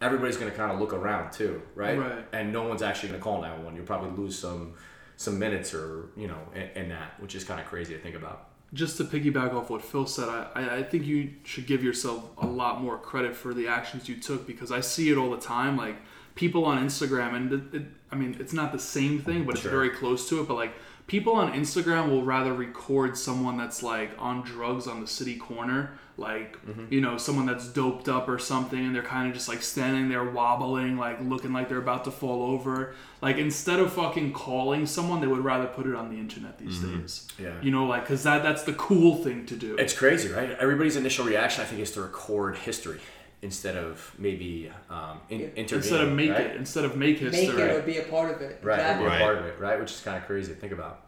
everybody's 0.00 0.36
gonna 0.36 0.50
kind 0.52 0.72
of 0.72 0.80
look 0.80 0.92
around 0.92 1.32
too, 1.32 1.62
right? 1.74 1.98
Right. 1.98 2.24
And 2.32 2.52
no 2.52 2.62
one's 2.64 2.82
actually 2.82 3.10
gonna 3.10 3.22
call 3.22 3.40
911. 3.40 3.76
You'll 3.76 3.86
probably 3.86 4.10
lose 4.22 4.38
some 4.38 4.74
some 5.16 5.38
minutes 5.38 5.74
or 5.74 6.10
you 6.16 6.26
know 6.28 6.38
in, 6.54 6.82
in 6.84 6.88
that, 6.90 7.20
which 7.20 7.34
is 7.34 7.44
kind 7.44 7.60
of 7.60 7.66
crazy 7.66 7.94
to 7.94 8.00
think 8.00 8.16
about. 8.16 8.48
just 8.72 8.96
to 8.96 9.04
piggyback 9.04 9.52
off 9.52 9.68
what 9.70 9.82
Phil 9.82 10.06
said, 10.06 10.28
I, 10.28 10.48
I, 10.54 10.76
I 10.78 10.82
think 10.82 11.04
you 11.04 11.30
should 11.44 11.66
give 11.66 11.82
yourself 11.84 12.24
a 12.38 12.46
lot 12.46 12.80
more 12.80 12.96
credit 12.98 13.34
for 13.36 13.52
the 13.54 13.68
actions 13.68 14.08
you 14.08 14.16
took 14.16 14.46
because 14.46 14.72
I 14.72 14.80
see 14.80 15.10
it 15.10 15.18
all 15.18 15.30
the 15.30 15.36
time. 15.56 15.76
Like 15.76 15.96
people 16.34 16.64
on 16.64 16.78
Instagram, 16.86 17.34
and 17.34 17.52
it, 17.52 17.74
it, 17.78 17.86
I 18.10 18.14
mean, 18.16 18.36
it's 18.40 18.54
not 18.54 18.72
the 18.72 18.78
same 18.78 19.18
thing, 19.20 19.44
but 19.44 19.52
it's 19.56 19.62
Sure. 19.62 19.70
very 19.70 19.90
close 19.90 20.28
to 20.30 20.40
it. 20.40 20.48
But 20.48 20.54
like 20.54 20.72
people 21.06 21.34
on 21.34 21.52
Instagram 21.52 22.08
will 22.08 22.24
rather 22.24 22.52
record 22.52 23.16
someone 23.16 23.56
that's 23.56 23.82
like 23.82 24.10
on 24.18 24.42
drugs 24.42 24.86
on 24.86 25.00
the 25.00 25.06
city 25.06 25.36
corner, 25.36 25.92
like 26.16 26.64
mm-hmm. 26.64 26.92
you 26.92 27.00
know, 27.00 27.16
someone 27.16 27.46
that's 27.46 27.68
doped 27.68 28.08
up 28.08 28.28
or 28.28 28.38
something, 28.38 28.78
and 28.78 28.94
they're 28.94 29.02
kind 29.02 29.28
of 29.28 29.34
just 29.34 29.48
like 29.48 29.62
standing 29.62 30.08
there 30.08 30.24
wobbling, 30.24 30.96
like 30.96 31.20
looking 31.20 31.52
like 31.52 31.68
they're 31.68 31.78
about 31.78 32.04
to 32.04 32.10
fall 32.10 32.42
over. 32.52 32.94
Like 33.20 33.36
instead 33.36 33.80
of 33.80 33.92
fucking 33.92 34.32
calling 34.32 34.86
someone, 34.86 35.20
they 35.20 35.26
would 35.26 35.44
rather 35.44 35.66
put 35.66 35.86
it 35.86 35.94
on 35.94 36.10
the 36.10 36.18
internet 36.18 36.58
these 36.58 36.78
mm-hmm. 36.78 37.00
days. 37.00 37.28
Yeah. 37.38 37.60
You 37.60 37.70
know, 37.70 37.86
like 37.86 38.02
because 38.02 38.22
that 38.22 38.42
that's 38.42 38.62
the 38.62 38.74
cool 38.74 39.16
thing 39.16 39.46
to 39.46 39.56
do. 39.56 39.76
It's 39.76 39.94
crazy, 39.94 40.30
right? 40.30 40.50
Everybody's 40.50 40.96
initial 40.96 41.24
reaction, 41.24 41.62
I 41.62 41.66
think, 41.66 41.80
is 41.80 41.92
to 41.92 42.02
record 42.02 42.56
history 42.56 43.00
instead 43.42 43.76
of 43.76 44.12
maybe 44.18 44.70
um, 44.88 45.20
in, 45.28 45.40
Yeah. 45.40 45.46
intervene. 45.56 45.78
instead 45.78 46.00
of 46.00 46.12
make 46.12 46.30
right? 46.30 46.40
it, 46.42 46.56
instead 46.56 46.84
of 46.84 46.96
make 46.96 47.18
history. 47.18 47.46
Make 47.48 47.58
it 47.58 47.76
or 47.76 47.82
be 47.82 47.98
a 47.98 48.04
part 48.04 48.34
of 48.34 48.40
it. 48.40 48.60
Right, 48.62 48.78
Exactly. 48.78 49.08
be 49.08 49.14
a 49.14 49.18
part 49.18 49.38
of 49.38 49.44
it, 49.46 49.58
right? 49.58 49.78
Which 49.80 49.90
is 49.92 50.00
kind 50.00 50.16
of 50.16 50.24
crazy 50.26 50.54
to 50.54 50.58
think 50.58 50.72
about. 50.72 51.00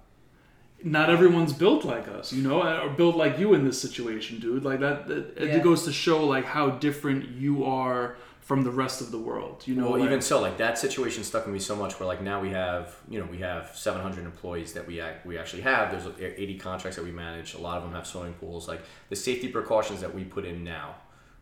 Not 0.82 1.08
everyone's 1.08 1.52
built 1.54 1.84
like 1.84 2.08
us, 2.08 2.32
you 2.32 2.42
know, 2.42 2.62
or 2.62 2.90
built 2.90 3.16
like 3.16 3.38
you 3.38 3.54
in 3.54 3.64
this 3.64 3.80
situation, 3.80 4.38
dude. 4.40 4.64
Like 4.64 4.80
that, 4.80 5.06
that 5.08 5.34
Yeah. 5.38 5.56
it 5.56 5.62
goes 5.62 5.84
to 5.84 5.92
show 5.92 6.24
like 6.26 6.44
how 6.44 6.70
different 6.70 7.30
you 7.30 7.64
are 7.64 8.16
from 8.40 8.64
the 8.64 8.70
rest 8.70 9.00
of 9.00 9.10
the 9.10 9.18
world. 9.18 9.62
You 9.66 9.76
know, 9.76 9.84
Well, 9.84 10.00
like- 10.00 10.06
even 10.08 10.20
so, 10.20 10.38
like 10.42 10.58
that 10.58 10.76
situation 10.76 11.24
stuck 11.24 11.46
with 11.46 11.54
me 11.54 11.58
so 11.60 11.74
much. 11.74 11.98
Where 11.98 12.06
like 12.06 12.20
now 12.20 12.42
we 12.42 12.50
have, 12.50 12.94
you 13.08 13.18
know, 13.18 13.26
we 13.30 13.38
have 13.38 13.70
700 13.74 14.26
employees 14.26 14.74
that 14.74 14.86
we 14.86 15.00
act, 15.00 15.24
we 15.24 15.38
actually 15.38 15.62
have. 15.62 15.90
There's 15.90 16.06
80 16.20 16.58
contracts 16.58 16.96
that 16.96 17.04
we 17.04 17.12
manage. 17.12 17.54
A 17.54 17.58
lot 17.58 17.78
of 17.78 17.84
them 17.84 17.92
have 17.94 18.06
swimming 18.06 18.34
pools. 18.34 18.68
Like 18.68 18.82
the 19.08 19.16
safety 19.16 19.48
precautions 19.48 20.02
that 20.02 20.14
we 20.14 20.24
put 20.24 20.44
in 20.44 20.62
now, 20.64 20.96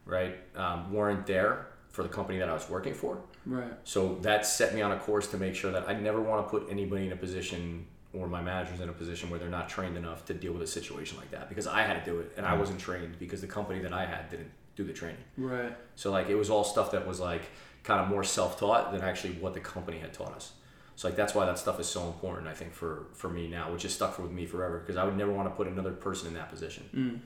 right, 0.04 0.36
um, 0.56 0.92
weren't 0.92 1.26
there 1.26 1.66
for 1.90 2.02
the 2.02 2.08
company 2.08 2.38
that 2.38 2.48
I 2.48 2.54
was 2.54 2.68
working 2.68 2.94
for. 2.94 3.18
right. 3.44 3.72
So 3.84 4.14
that 4.22 4.46
set 4.46 4.74
me 4.74 4.80
on 4.80 4.92
a 4.92 4.98
course 4.98 5.26
to 5.28 5.36
make 5.36 5.54
sure 5.54 5.70
that 5.72 5.88
I 5.88 5.92
never 5.94 6.20
want 6.20 6.46
to 6.46 6.50
put 6.50 6.70
anybody 6.70 7.06
in 7.06 7.12
a 7.12 7.16
position 7.16 7.86
or 8.14 8.26
my 8.26 8.42
managers 8.42 8.80
in 8.80 8.88
a 8.88 8.92
position 8.92 9.30
where 9.30 9.38
they're 9.38 9.48
not 9.48 9.68
trained 9.68 9.96
enough 9.96 10.24
to 10.26 10.34
deal 10.34 10.52
with 10.52 10.62
a 10.62 10.66
situation 10.66 11.16
like 11.18 11.30
that 11.30 11.48
because 11.48 11.66
I 11.66 11.82
had 11.82 12.02
to 12.04 12.10
do 12.10 12.18
it 12.20 12.32
and 12.36 12.44
I 12.46 12.54
wasn't 12.54 12.78
trained 12.78 13.18
because 13.18 13.40
the 13.40 13.46
company 13.46 13.80
that 13.80 13.92
I 13.92 14.04
had 14.04 14.28
didn't 14.30 14.50
do 14.76 14.84
the 14.84 14.92
training. 14.92 15.22
Right. 15.36 15.74
So 15.96 16.10
like 16.10 16.28
it 16.28 16.34
was 16.34 16.50
all 16.50 16.64
stuff 16.64 16.90
that 16.92 17.06
was 17.06 17.20
like 17.20 17.42
kind 17.84 18.00
of 18.00 18.08
more 18.08 18.24
self-taught 18.24 18.92
than 18.92 19.02
actually 19.02 19.34
what 19.34 19.54
the 19.54 19.60
company 19.60 19.98
had 19.98 20.12
taught 20.12 20.34
us. 20.34 20.52
So 20.96 21.08
like 21.08 21.16
that's 21.16 21.34
why 21.34 21.46
that 21.46 21.58
stuff 21.58 21.80
is 21.80 21.88
so 21.88 22.06
important 22.06 22.48
I 22.48 22.54
think 22.54 22.74
for 22.74 23.06
for 23.14 23.28
me 23.30 23.48
now, 23.48 23.72
which 23.72 23.84
is 23.84 23.94
stuck 23.94 24.18
with 24.18 24.30
me 24.30 24.46
forever 24.46 24.78
because 24.78 24.96
I 24.96 25.04
would 25.04 25.16
never 25.16 25.32
want 25.32 25.48
to 25.48 25.54
put 25.54 25.66
another 25.66 25.92
person 25.92 26.28
in 26.28 26.34
that 26.34 26.50
position. 26.50 27.22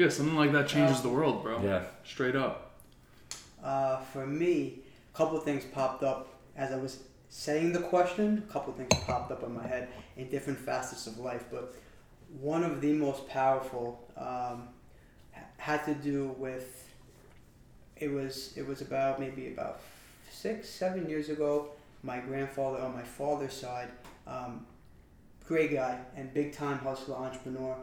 Yeah, 0.00 0.08
something 0.08 0.34
like 0.34 0.52
that 0.52 0.66
changes 0.66 1.02
the 1.02 1.10
world, 1.10 1.42
bro. 1.42 1.62
Yeah. 1.62 1.82
Straight 2.04 2.34
up. 2.34 2.70
Uh, 3.62 3.98
for 3.98 4.26
me, 4.26 4.78
a 5.12 5.14
couple 5.14 5.38
things 5.40 5.62
popped 5.62 6.02
up 6.02 6.28
as 6.56 6.72
I 6.72 6.76
was 6.76 7.02
saying 7.28 7.74
the 7.74 7.80
question. 7.80 8.42
A 8.48 8.50
couple 8.50 8.72
things 8.72 8.88
popped 9.04 9.30
up 9.30 9.42
in 9.42 9.52
my 9.52 9.66
head 9.66 9.88
in 10.16 10.30
different 10.30 10.58
facets 10.58 11.06
of 11.06 11.18
life, 11.18 11.44
but 11.50 11.74
one 12.40 12.64
of 12.64 12.80
the 12.80 12.94
most 12.94 13.28
powerful 13.28 14.10
um, 14.16 14.68
had 15.58 15.84
to 15.84 15.92
do 15.92 16.34
with. 16.38 16.90
It 17.98 18.10
was 18.10 18.54
it 18.56 18.66
was 18.66 18.80
about 18.80 19.20
maybe 19.20 19.52
about 19.52 19.80
six 20.30 20.70
seven 20.70 21.10
years 21.10 21.28
ago. 21.28 21.72
My 22.02 22.20
grandfather 22.20 22.80
on 22.80 22.94
my 22.94 23.02
father's 23.02 23.52
side, 23.52 23.90
um, 24.26 24.64
great 25.46 25.74
guy 25.74 25.98
and 26.16 26.32
big 26.32 26.54
time 26.54 26.78
hustler 26.78 27.16
entrepreneur. 27.16 27.76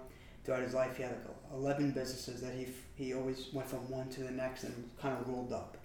Throughout 0.44 0.64
his 0.64 0.74
life, 0.74 0.98
he 0.98 1.04
had 1.04 1.12
like 1.12 1.37
eleven 1.54 1.92
businesses 1.92 2.42
that 2.42 2.54
he 2.54 2.66
f- 2.66 2.86
he 2.96 3.14
always 3.14 3.50
went 3.54 3.68
from 3.68 3.90
one 3.90 4.10
to 4.10 4.22
the 4.22 4.32
next 4.32 4.64
and 4.64 4.90
kind 5.02 5.18
of 5.20 5.28
rolled 5.28 5.54
up 5.54 5.78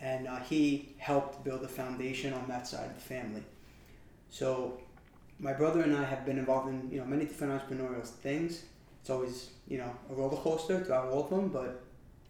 and 0.00 0.26
uh, 0.26 0.40
he 0.40 0.94
helped 0.98 1.44
build 1.44 1.62
a 1.62 1.68
foundation 1.68 2.32
on 2.32 2.46
that 2.48 2.66
side 2.66 2.86
of 2.86 2.94
the 2.94 3.00
family. 3.00 3.42
So, 4.30 4.78
my 5.38 5.52
brother 5.52 5.82
and 5.82 5.96
I 5.96 6.04
have 6.04 6.24
been 6.24 6.38
involved 6.38 6.68
in 6.68 6.90
you 6.90 6.98
know 7.00 7.06
many 7.06 7.24
different 7.24 7.52
entrepreneurial 7.52 8.04
things. 8.04 8.64
It's 9.00 9.10
always 9.10 9.50
you 9.68 9.78
know 9.78 9.92
a 10.10 10.14
roller 10.14 10.36
coaster 10.36 10.82
throughout 10.82 11.08
all 11.08 11.24
of 11.24 11.30
them, 11.30 11.48
but 11.48 11.82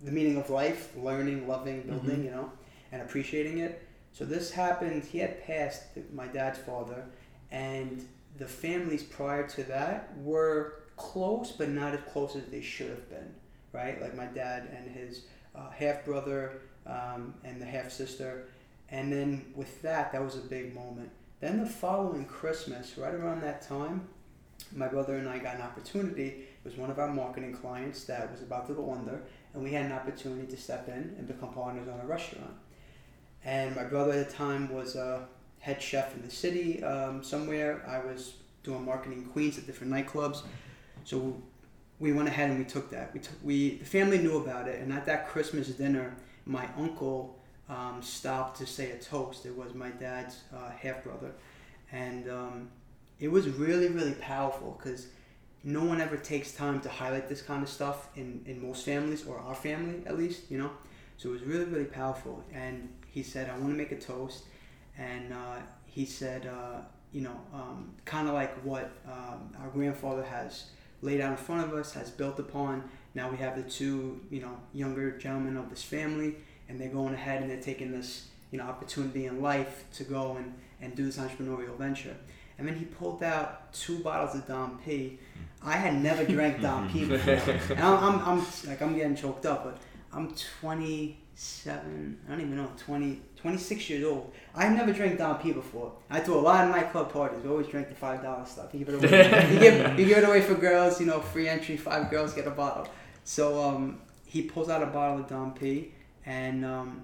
the 0.02 0.10
meaning 0.10 0.36
of 0.36 0.50
life, 0.50 0.96
learning, 0.96 1.46
loving, 1.46 1.82
building, 1.82 2.24
you 2.24 2.30
know, 2.30 2.50
and 2.90 3.02
appreciating 3.02 3.58
it. 3.58 3.86
So 4.12 4.24
this 4.24 4.50
happened. 4.50 5.04
He 5.04 5.18
had 5.18 5.44
passed 5.44 5.84
my 6.12 6.26
dad's 6.26 6.58
father, 6.58 7.04
and 7.50 8.04
the 8.38 8.46
families 8.46 9.02
prior 9.02 9.46
to 9.48 9.62
that 9.64 10.16
were 10.18 10.79
close, 11.00 11.52
but 11.52 11.70
not 11.70 11.94
as 11.94 12.00
close 12.12 12.36
as 12.36 12.44
they 12.44 12.60
should 12.60 12.90
have 12.90 13.08
been. 13.08 13.34
Right, 13.72 14.00
like 14.00 14.16
my 14.16 14.26
dad 14.26 14.68
and 14.76 14.90
his 14.90 15.22
uh, 15.54 15.70
half 15.70 16.04
brother 16.04 16.62
um, 16.86 17.34
and 17.44 17.60
the 17.60 17.66
half 17.66 17.90
sister. 17.90 18.46
And 18.90 19.12
then 19.12 19.52
with 19.54 19.80
that, 19.82 20.12
that 20.12 20.22
was 20.24 20.36
a 20.36 20.40
big 20.40 20.74
moment. 20.74 21.10
Then 21.38 21.60
the 21.60 21.66
following 21.66 22.24
Christmas, 22.24 22.98
right 22.98 23.14
around 23.14 23.42
that 23.42 23.62
time, 23.62 24.08
my 24.74 24.88
brother 24.88 25.16
and 25.16 25.28
I 25.28 25.38
got 25.38 25.54
an 25.54 25.62
opportunity. 25.62 26.26
It 26.26 26.64
was 26.64 26.76
one 26.76 26.90
of 26.90 26.98
our 26.98 27.08
marketing 27.08 27.54
clients 27.54 28.04
that 28.04 28.30
was 28.30 28.42
about 28.42 28.66
to 28.66 28.74
go 28.74 28.92
under, 28.92 29.22
and 29.54 29.62
we 29.62 29.72
had 29.72 29.86
an 29.86 29.92
opportunity 29.92 30.46
to 30.48 30.56
step 30.56 30.88
in 30.88 31.14
and 31.16 31.26
become 31.26 31.52
partners 31.52 31.88
on 31.88 32.00
a 32.00 32.06
restaurant. 32.06 32.54
And 33.44 33.74
my 33.74 33.84
brother 33.84 34.12
at 34.12 34.28
the 34.28 34.34
time 34.34 34.72
was 34.72 34.96
a 34.96 35.26
head 35.60 35.80
chef 35.80 36.14
in 36.14 36.22
the 36.22 36.30
city 36.30 36.82
um, 36.82 37.22
somewhere. 37.22 37.84
I 37.88 38.04
was 38.04 38.34
doing 38.62 38.84
marketing 38.84 39.18
in 39.18 39.24
Queens 39.26 39.56
at 39.58 39.66
different 39.66 39.92
nightclubs. 39.92 40.42
So 41.04 41.40
we 41.98 42.12
went 42.12 42.28
ahead 42.28 42.50
and 42.50 42.58
we 42.58 42.64
took 42.64 42.90
that. 42.90 43.12
We 43.14 43.20
took 43.20 43.34
we 43.42 43.76
the 43.76 43.84
family 43.84 44.18
knew 44.18 44.38
about 44.38 44.68
it, 44.68 44.80
and 44.80 44.92
at 44.92 45.06
that 45.06 45.28
Christmas 45.28 45.68
dinner, 45.68 46.16
my 46.46 46.68
uncle 46.76 47.38
um, 47.68 48.02
stopped 48.02 48.58
to 48.58 48.66
say 48.66 48.90
a 48.92 48.98
toast. 48.98 49.46
It 49.46 49.56
was 49.56 49.74
my 49.74 49.90
dad's 49.90 50.40
uh, 50.54 50.70
half 50.70 51.04
brother, 51.04 51.32
and 51.92 52.28
um, 52.30 52.68
it 53.18 53.28
was 53.28 53.48
really 53.48 53.88
really 53.88 54.14
powerful 54.14 54.76
because 54.78 55.08
no 55.62 55.84
one 55.84 56.00
ever 56.00 56.16
takes 56.16 56.52
time 56.52 56.80
to 56.80 56.88
highlight 56.88 57.28
this 57.28 57.42
kind 57.42 57.62
of 57.62 57.68
stuff 57.68 58.08
in 58.16 58.42
in 58.46 58.62
most 58.66 58.84
families 58.84 59.26
or 59.26 59.38
our 59.38 59.54
family 59.54 60.02
at 60.06 60.16
least, 60.18 60.50
you 60.50 60.58
know. 60.58 60.70
So 61.18 61.28
it 61.28 61.32
was 61.32 61.42
really 61.42 61.66
really 61.66 61.84
powerful, 61.84 62.42
and 62.52 62.88
he 63.08 63.22
said, 63.22 63.50
"I 63.50 63.58
want 63.58 63.68
to 63.72 63.76
make 63.76 63.92
a 63.92 64.00
toast," 64.00 64.44
and 64.96 65.32
uh, 65.32 65.56
he 65.84 66.06
said, 66.06 66.46
uh, 66.46 66.80
you 67.12 67.20
know, 67.22 67.38
um, 67.52 67.92
kind 68.04 68.28
of 68.28 68.34
like 68.34 68.54
what 68.64 68.90
um, 69.06 69.52
our 69.60 69.68
grandfather 69.72 70.22
has 70.22 70.66
laid 71.02 71.20
out 71.20 71.32
in 71.32 71.36
front 71.36 71.64
of 71.64 71.74
us, 71.74 71.92
has 71.94 72.10
built 72.10 72.38
upon. 72.38 72.88
Now 73.14 73.30
we 73.30 73.36
have 73.38 73.56
the 73.56 73.68
two, 73.68 74.20
you 74.30 74.40
know, 74.40 74.56
younger 74.72 75.16
gentlemen 75.18 75.56
of 75.56 75.70
this 75.70 75.82
family, 75.82 76.36
and 76.68 76.80
they're 76.80 76.88
going 76.88 77.14
ahead 77.14 77.42
and 77.42 77.50
they're 77.50 77.60
taking 77.60 77.90
this, 77.92 78.28
you 78.50 78.58
know, 78.58 78.64
opportunity 78.64 79.26
in 79.26 79.40
life 79.42 79.84
to 79.94 80.04
go 80.04 80.36
and, 80.36 80.54
and 80.80 80.94
do 80.94 81.04
this 81.04 81.18
entrepreneurial 81.18 81.76
venture. 81.76 82.16
and 82.58 82.68
then 82.68 82.76
he 82.76 82.84
pulled 82.84 83.22
out 83.22 83.72
two 83.72 83.98
bottles 84.00 84.34
of 84.36 84.46
Dom 84.46 84.78
P. 84.84 85.18
I 85.62 85.76
had 85.76 85.94
never 86.02 86.24
drank 86.24 86.60
Dom 86.66 86.88
P 86.90 87.04
before, 87.06 87.34
and 87.34 87.80
I'm, 87.80 87.98
I'm, 88.04 88.20
I'm 88.28 88.46
like 88.66 88.80
I'm 88.82 88.94
getting 88.94 89.16
choked 89.16 89.46
up, 89.46 89.64
but 89.64 89.78
I'm 90.12 90.34
27. 90.60 92.18
I 92.26 92.30
don't 92.30 92.40
even 92.40 92.56
know 92.56 92.70
20, 92.76 93.20
26 93.40 93.88
years 93.90 94.04
old. 94.04 94.32
I 94.54 94.68
never 94.68 94.92
drank 94.92 95.18
Dom 95.18 95.38
P 95.38 95.52
before. 95.52 95.92
I 96.10 96.20
threw 96.20 96.38
a 96.38 96.40
lot 96.40 96.64
of 96.64 96.70
nightclub 96.70 97.12
parties. 97.12 97.42
We 97.42 97.50
always 97.50 97.66
drank 97.68 97.88
the 97.88 97.94
five 97.94 98.22
dollar 98.22 98.44
stuff. 98.46 98.68
You 98.72 98.80
give 98.84 98.88
it 98.90 98.94
away. 99.04 99.52
you, 99.54 99.58
give, 99.60 99.98
you 99.98 100.06
give 100.06 100.18
it 100.18 100.24
away 100.24 100.42
for 100.42 100.54
girls. 100.54 101.00
You 101.00 101.06
know, 101.06 101.20
free 101.20 101.48
entry. 101.48 101.76
Five 101.76 102.10
girls 102.10 102.32
get 102.34 102.46
a 102.46 102.50
bottle. 102.50 102.86
So 103.24 103.62
um, 103.62 104.00
he 104.26 104.42
pulls 104.42 104.68
out 104.68 104.82
a 104.82 104.86
bottle 104.86 105.20
of 105.20 105.28
Dom 105.28 105.54
P, 105.54 105.92
and 106.26 106.64
um, 106.64 107.02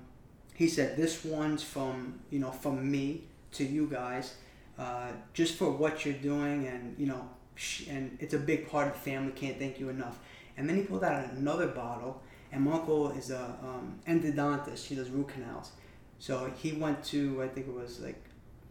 he 0.55 0.69
said, 0.69 0.97
"This 0.97 1.25
one's 1.25 1.63
from 1.63 2.21
you 2.31 2.39
know 2.39 2.51
from 2.51 2.91
me 2.91 3.25
to 3.53 3.65
you 3.65 3.87
guys, 3.87 4.35
uh, 4.79 5.09
just 5.33 5.55
for 5.57 5.71
what 5.71 6.05
you're 6.05 6.15
doing, 6.15 6.67
and 6.67 6.95
you 6.99 7.07
know, 7.07 7.29
sh- 7.55 7.87
and 7.89 8.17
it's 8.21 8.35
a 8.35 8.39
big 8.39 8.69
part 8.71 8.89
of 8.89 8.93
the 8.95 8.99
family. 9.01 9.33
Can't 9.33 9.59
thank 9.59 9.79
you 9.81 9.89
enough." 9.89 10.19
And 10.59 10.69
then 10.69 10.77
he 10.77 10.83
pulled 10.83 11.05
out 11.05 11.31
another 11.33 11.67
bottle, 11.69 12.23
and 12.51 12.65
my 12.65 12.73
uncle 12.73 13.11
is 13.11 13.31
a 13.31 13.57
um, 13.63 13.99
endodontist. 14.09 14.87
He 14.87 14.95
does 14.95 15.11
root 15.11 15.29
canals, 15.29 15.73
so 16.19 16.51
he 16.57 16.73
went 16.73 17.05
to 17.05 17.43
I 17.43 17.49
think 17.49 17.69
it 17.69 17.75
was 17.75 18.01
like 18.01 18.23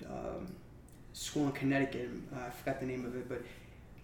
um, 0.10 0.56
school 1.14 1.46
in 1.46 1.52
Connecticut. 1.54 2.10
Uh, 2.36 2.48
I 2.48 2.50
forgot 2.50 2.80
the 2.80 2.86
name 2.86 3.06
of 3.06 3.16
it, 3.16 3.28
but 3.30 3.41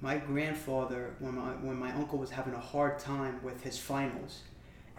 my 0.02 0.18
grandfather, 0.18 1.14
when 1.20 1.36
my 1.36 1.52
when 1.52 1.78
my 1.78 1.94
uncle 1.94 2.18
was 2.18 2.32
having 2.32 2.54
a 2.54 2.60
hard 2.60 3.00
time 3.00 3.40
with 3.44 3.64
his 3.64 3.78
finals, 3.78 4.42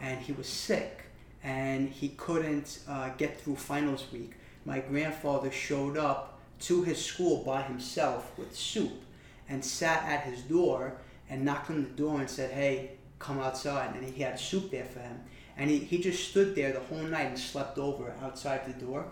and 0.01 0.21
he 0.21 0.33
was 0.33 0.47
sick, 0.47 1.03
and 1.43 1.89
he 1.89 2.11
couldn't 2.11 2.81
uh, 2.89 3.11
get 3.19 3.41
through 3.41 3.57
finals 3.57 4.07
week. 4.13 4.35
My 4.65 4.79
grandfather 4.79 5.51
showed 5.51 5.97
up 5.97 6.39
to 6.61 6.85
his 6.85 7.05
school 7.05 7.43
by 7.43 7.63
himself 7.63 8.39
with 8.39 8.57
soup, 8.57 9.03
and 9.49 9.65
sat 9.65 10.05
at 10.05 10.23
his 10.23 10.43
door 10.43 10.95
and 11.29 11.45
knocked 11.45 11.71
on 11.71 11.83
the 11.83 11.91
door 11.91 12.21
and 12.21 12.31
said, 12.31 12.53
"Hey, 12.53 12.93
come 13.19 13.41
outside." 13.41 13.97
And 13.97 14.05
he 14.05 14.23
had 14.23 14.39
soup 14.39 14.71
there 14.71 14.85
for 14.85 15.01
him, 15.01 15.21
and 15.63 15.71
he, 15.71 15.79
he 15.79 15.99
just 15.99 16.29
stood 16.31 16.57
there 16.57 16.73
the 16.73 16.81
whole 16.81 17.05
night 17.05 17.29
and 17.29 17.39
slept 17.39 17.79
over 17.79 18.13
outside 18.21 18.67
the 18.67 18.85
door 18.85 19.07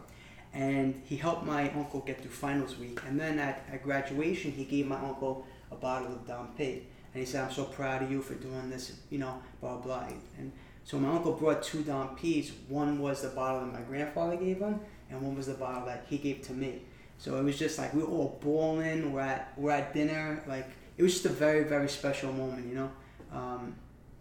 and 0.53 1.01
he 1.05 1.17
helped 1.17 1.47
my 1.47 1.71
uncle 1.71 2.01
get 2.01 2.21
through 2.21 2.33
finals 2.33 2.77
week. 2.77 3.01
And 3.07 3.21
then 3.21 3.39
at, 3.39 3.65
at 3.73 3.85
graduation, 3.85 4.51
he 4.51 4.65
gave 4.65 4.87
my 4.89 4.97
uncle 4.97 5.47
a 5.71 5.77
bottle 5.77 6.09
of 6.09 6.27
Dom 6.27 6.49
P. 6.59 6.87
And 7.15 7.21
he 7.21 7.25
said, 7.25 7.45
I'm 7.45 7.53
so 7.53 7.65
proud 7.65 8.03
of 8.03 8.11
you 8.11 8.21
for 8.21 8.35
doing 8.35 8.69
this, 8.69 8.99
you 9.11 9.19
know, 9.19 9.41
blah, 9.61 9.77
blah. 9.77 10.09
And 10.39 10.51
so 10.83 10.99
my 10.99 11.09
uncle 11.09 11.35
brought 11.35 11.63
two 11.63 11.83
Dom 11.83 12.17
P's. 12.17 12.51
One 12.69 12.99
was 12.99 13.23
the 13.23 13.29
bottle 13.29 13.61
that 13.61 13.73
my 13.73 13.83
grandfather 13.83 14.37
gave 14.37 14.59
him, 14.59 14.81
and 15.09 15.23
one 15.23 15.37
was 15.37 15.47
the 15.47 15.55
bottle 15.55 15.87
that 15.87 16.07
he 16.09 16.19
gave 16.19 16.43
to 16.43 16.53
me. 16.53 16.83
So 17.19 17.37
it 17.37 17.45
was 17.45 17.57
just 17.57 17.79
like 17.79 17.95
we 17.95 18.03
were 18.03 18.09
all 18.09 18.39
bawling. 18.41 19.13
We're 19.13 19.21
at 19.21 19.53
we're 19.57 19.73
at 19.73 19.93
dinner. 19.93 20.43
Like 20.49 20.69
it 20.97 21.03
was 21.03 21.13
just 21.13 21.27
a 21.27 21.31
very 21.31 21.65
very 21.65 21.89
special 21.89 22.33
moment, 22.33 22.67
you 22.67 22.75
know. 22.75 22.91
Um, 23.33 23.77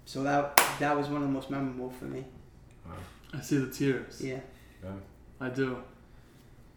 so 0.10 0.24
that 0.24 0.60
that 0.80 0.98
was 0.98 1.08
one 1.08 1.22
of 1.22 1.28
the 1.28 1.32
most 1.32 1.52
memorable 1.52 1.92
for 1.92 2.06
me. 2.06 2.26
I 3.32 3.42
see 3.42 3.60
the 3.60 3.70
tears. 3.70 4.20
Yeah. 4.20 4.40
I 5.40 5.50
do. 5.50 5.84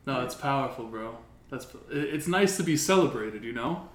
No, 0.07 0.21
it's 0.21 0.35
powerful, 0.35 0.85
bro. 0.85 1.17
That's 1.49 1.67
it's 1.91 2.29
nice 2.29 2.59
to 2.59 2.63
be 2.63 2.77
celebrated, 2.77 3.43
you 3.43 3.55
know. 3.55 3.89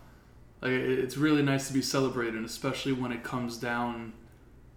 Like 0.59 0.71
it's 0.71 1.17
really 1.17 1.43
nice 1.43 1.67
to 1.67 1.73
be 1.73 1.83
celebrated, 1.83 2.43
especially 2.43 2.93
when 2.93 3.11
it 3.11 3.23
comes 3.23 3.57
down 3.57 4.13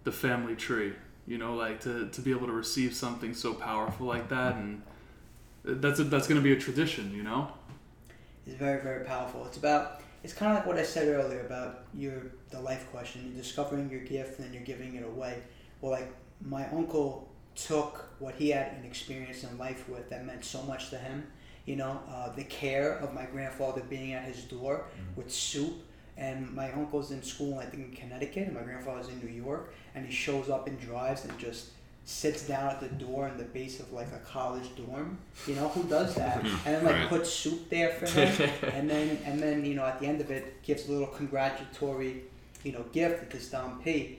the 0.03 0.11
family 0.11 0.55
tree. 0.55 0.93
You 1.25 1.39
know, 1.39 1.55
like 1.55 1.81
to, 1.81 2.09
to 2.09 2.21
be 2.21 2.29
able 2.29 2.45
to 2.45 2.53
receive 2.53 2.93
something 2.93 3.33
so 3.33 3.55
powerful 3.55 4.05
like 4.05 4.29
that, 4.29 4.57
and 4.57 4.83
that's 5.63 5.99
a, 5.99 6.03
that's 6.03 6.27
gonna 6.27 6.39
be 6.39 6.53
a 6.53 6.59
tradition, 6.59 7.15
you 7.15 7.23
know. 7.23 7.51
It's 8.45 8.57
very 8.57 8.83
very 8.83 9.05
powerful. 9.05 9.43
It's 9.47 9.57
about 9.57 10.01
it's 10.23 10.33
kind 10.33 10.51
of 10.51 10.57
like 10.59 10.67
what 10.67 10.77
I 10.77 10.83
said 10.83 11.07
earlier 11.07 11.41
about 11.41 11.85
your 11.93 12.31
the 12.49 12.59
life 12.59 12.89
question. 12.91 13.23
You're 13.25 13.41
discovering 13.41 13.89
your 13.89 14.01
gift 14.01 14.39
and 14.39 14.47
then 14.47 14.53
you're 14.53 14.63
giving 14.63 14.95
it 14.95 15.03
away. 15.03 15.41
Well, 15.79 15.91
like 15.91 16.11
my 16.41 16.67
uncle 16.69 17.29
took 17.55 18.09
what 18.19 18.35
he 18.35 18.49
had 18.49 18.73
an 18.73 18.85
experience 18.85 19.43
in 19.43 19.57
life 19.57 19.87
with 19.89 20.09
that 20.09 20.25
meant 20.25 20.45
so 20.45 20.61
much 20.63 20.89
to 20.91 20.97
him. 20.97 21.25
You 21.65 21.75
know, 21.75 21.99
uh, 22.09 22.29
the 22.33 22.43
care 22.43 22.93
of 22.93 23.13
my 23.13 23.25
grandfather 23.25 23.81
being 23.89 24.13
at 24.13 24.23
his 24.23 24.43
door 24.43 24.85
with 25.15 25.31
soup. 25.31 25.73
And 26.17 26.53
my 26.53 26.71
uncle's 26.73 27.11
in 27.11 27.23
school, 27.23 27.57
I 27.57 27.65
think 27.65 27.85
in 27.85 27.95
Connecticut, 27.95 28.47
and 28.47 28.55
my 28.55 28.61
grandfather's 28.61 29.07
in 29.07 29.19
New 29.19 29.31
York. 29.31 29.73
And 29.95 30.05
he 30.05 30.11
shows 30.11 30.49
up 30.49 30.67
and 30.67 30.79
drives 30.79 31.25
and 31.25 31.37
just 31.39 31.69
sits 32.03 32.47
down 32.47 32.67
at 32.69 32.79
the 32.79 32.87
door 32.87 33.27
in 33.27 33.37
the 33.37 33.43
base 33.43 33.79
of 33.79 33.91
like 33.93 34.07
a 34.11 34.19
college 34.19 34.69
dorm. 34.75 35.17
You 35.47 35.55
know 35.55 35.67
who 35.69 35.83
does 35.83 36.15
that? 36.15 36.43
And 36.65 36.75
then 36.75 36.83
like 36.85 36.95
Right. 36.95 37.09
puts 37.09 37.29
soup 37.31 37.69
there 37.69 37.89
for 37.91 38.07
him, 38.07 38.49
and 38.73 38.89
then 38.89 39.17
and 39.25 39.39
then 39.39 39.63
you 39.65 39.75
know 39.75 39.85
at 39.85 39.99
the 39.99 40.07
end 40.07 40.19
of 40.21 40.29
it 40.31 40.61
gives 40.63 40.87
a 40.87 40.91
little 40.91 41.07
congratulatory, 41.07 42.23
you 42.63 42.71
know, 42.73 42.83
gift 42.91 43.31
to 43.31 43.37
this 43.37 43.49
Dom 43.49 43.81
P. 43.83 44.17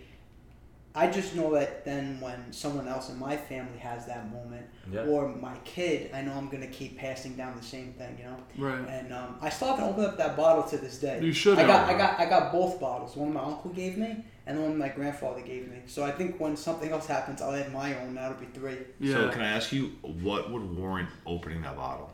I 0.95 1.07
just 1.11 1.35
know 1.35 1.55
that 1.55 1.87
then 1.87 2.21
when 2.21 2.53
someone 2.53 2.87
else 2.87 3.09
in 3.09 3.19
my 3.19 3.35
family 3.35 3.79
has 3.79 4.05
that 4.07 4.31
moment, 4.31 4.67
Yeah. 4.93 5.05
or 5.07 5.27
my 5.27 5.57
kid, 5.65 6.11
I 6.13 6.21
know 6.21 6.33
I'm 6.35 6.51
gonna 6.51 6.67
keep 6.67 6.99
passing 6.99 7.35
down 7.35 7.57
the 7.57 7.63
same 7.65 7.95
thing, 7.95 8.19
you 8.19 8.25
know. 8.27 8.37
Right. 8.59 8.87
And 8.89 9.11
um, 9.13 9.37
I 9.41 9.49
still 9.49 9.69
haven't 9.69 9.85
opened 9.87 10.07
up 10.07 10.19
that 10.19 10.37
bottle 10.37 10.63
to 10.65 10.77
this 10.77 10.99
day. 10.99 11.19
You 11.23 11.33
should 11.33 11.59
I 11.59 11.67
got. 11.67 11.89
I 11.89 11.97
got, 11.97 12.21
I 12.21 12.27
got 12.27 12.53
both 12.53 12.79
bottles. 12.79 13.17
One 13.17 13.33
my 13.33 13.41
uncle 13.43 13.71
gave 13.71 13.97
me, 13.97 14.23
and 14.47 14.59
the 14.59 14.63
one 14.63 14.77
my 14.77 14.89
grandfather 14.89 15.41
gave 15.41 15.69
me. 15.69 15.79
So 15.87 16.05
I 16.05 16.11
think 16.11 16.41
when 16.41 16.57
something 16.57 16.91
else 16.91 17.07
happens, 17.07 17.41
I'll 17.41 17.55
add 17.55 17.73
my 17.73 17.99
own. 18.01 18.15
That'll 18.15 18.39
be 18.39 18.47
three. 18.47 18.79
Yeah. 18.99 19.15
So 19.15 19.29
can 19.31 19.43
I 19.43 19.49
ask 19.49 19.73
you 19.73 19.93
what 20.03 20.51
would 20.51 20.77
warrant 20.77 21.09
opening 21.27 21.63
that 21.63 21.77
bottle? 21.77 22.11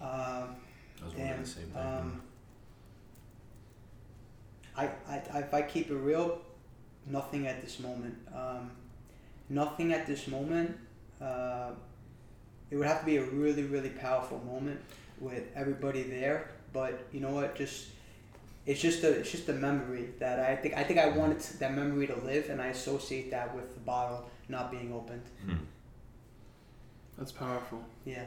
Um, 0.00 0.08
I 0.08 1.04
was 1.04 1.14
wondering 1.14 1.28
damn. 1.28 1.42
the 1.42 1.48
same 1.48 1.64
thing. 1.64 1.82
Um, 1.82 2.22
I, 4.76 4.84
I, 5.08 5.22
I, 5.32 5.38
if 5.40 5.54
I 5.54 5.62
keep 5.62 5.90
it 5.90 5.94
real, 5.94 6.40
nothing 7.06 7.46
at 7.46 7.62
this 7.62 7.80
moment. 7.80 8.16
Um, 8.34 8.70
nothing 9.48 9.92
at 9.92 10.06
this 10.06 10.28
moment. 10.28 10.76
Uh, 11.20 11.70
it 12.70 12.76
would 12.76 12.86
have 12.86 13.00
to 13.00 13.06
be 13.06 13.16
a 13.16 13.24
really, 13.24 13.64
really 13.64 13.90
powerful 13.90 14.40
moment 14.46 14.80
with 15.20 15.44
everybody 15.54 16.02
there. 16.02 16.50
But 16.72 17.06
you 17.12 17.20
know 17.20 17.30
what? 17.30 17.56
Just 17.56 17.86
it's 18.68 18.80
just 18.82 19.02
a 19.02 19.10
it's 19.10 19.30
just 19.32 19.48
a 19.48 19.54
memory 19.54 20.10
that 20.18 20.38
I 20.38 20.54
think 20.54 20.76
I 20.76 20.84
think 20.84 20.98
I 21.00 21.08
wanted 21.08 21.40
to, 21.40 21.58
that 21.60 21.72
memory 21.74 22.06
to 22.06 22.16
live, 22.16 22.50
and 22.50 22.60
I 22.60 22.66
associate 22.66 23.30
that 23.30 23.56
with 23.56 23.72
the 23.72 23.80
bottle 23.80 24.28
not 24.50 24.70
being 24.70 24.92
opened. 24.92 25.22
Hmm. 25.44 25.54
That's 27.16 27.32
powerful. 27.32 27.82
Yeah. 28.04 28.24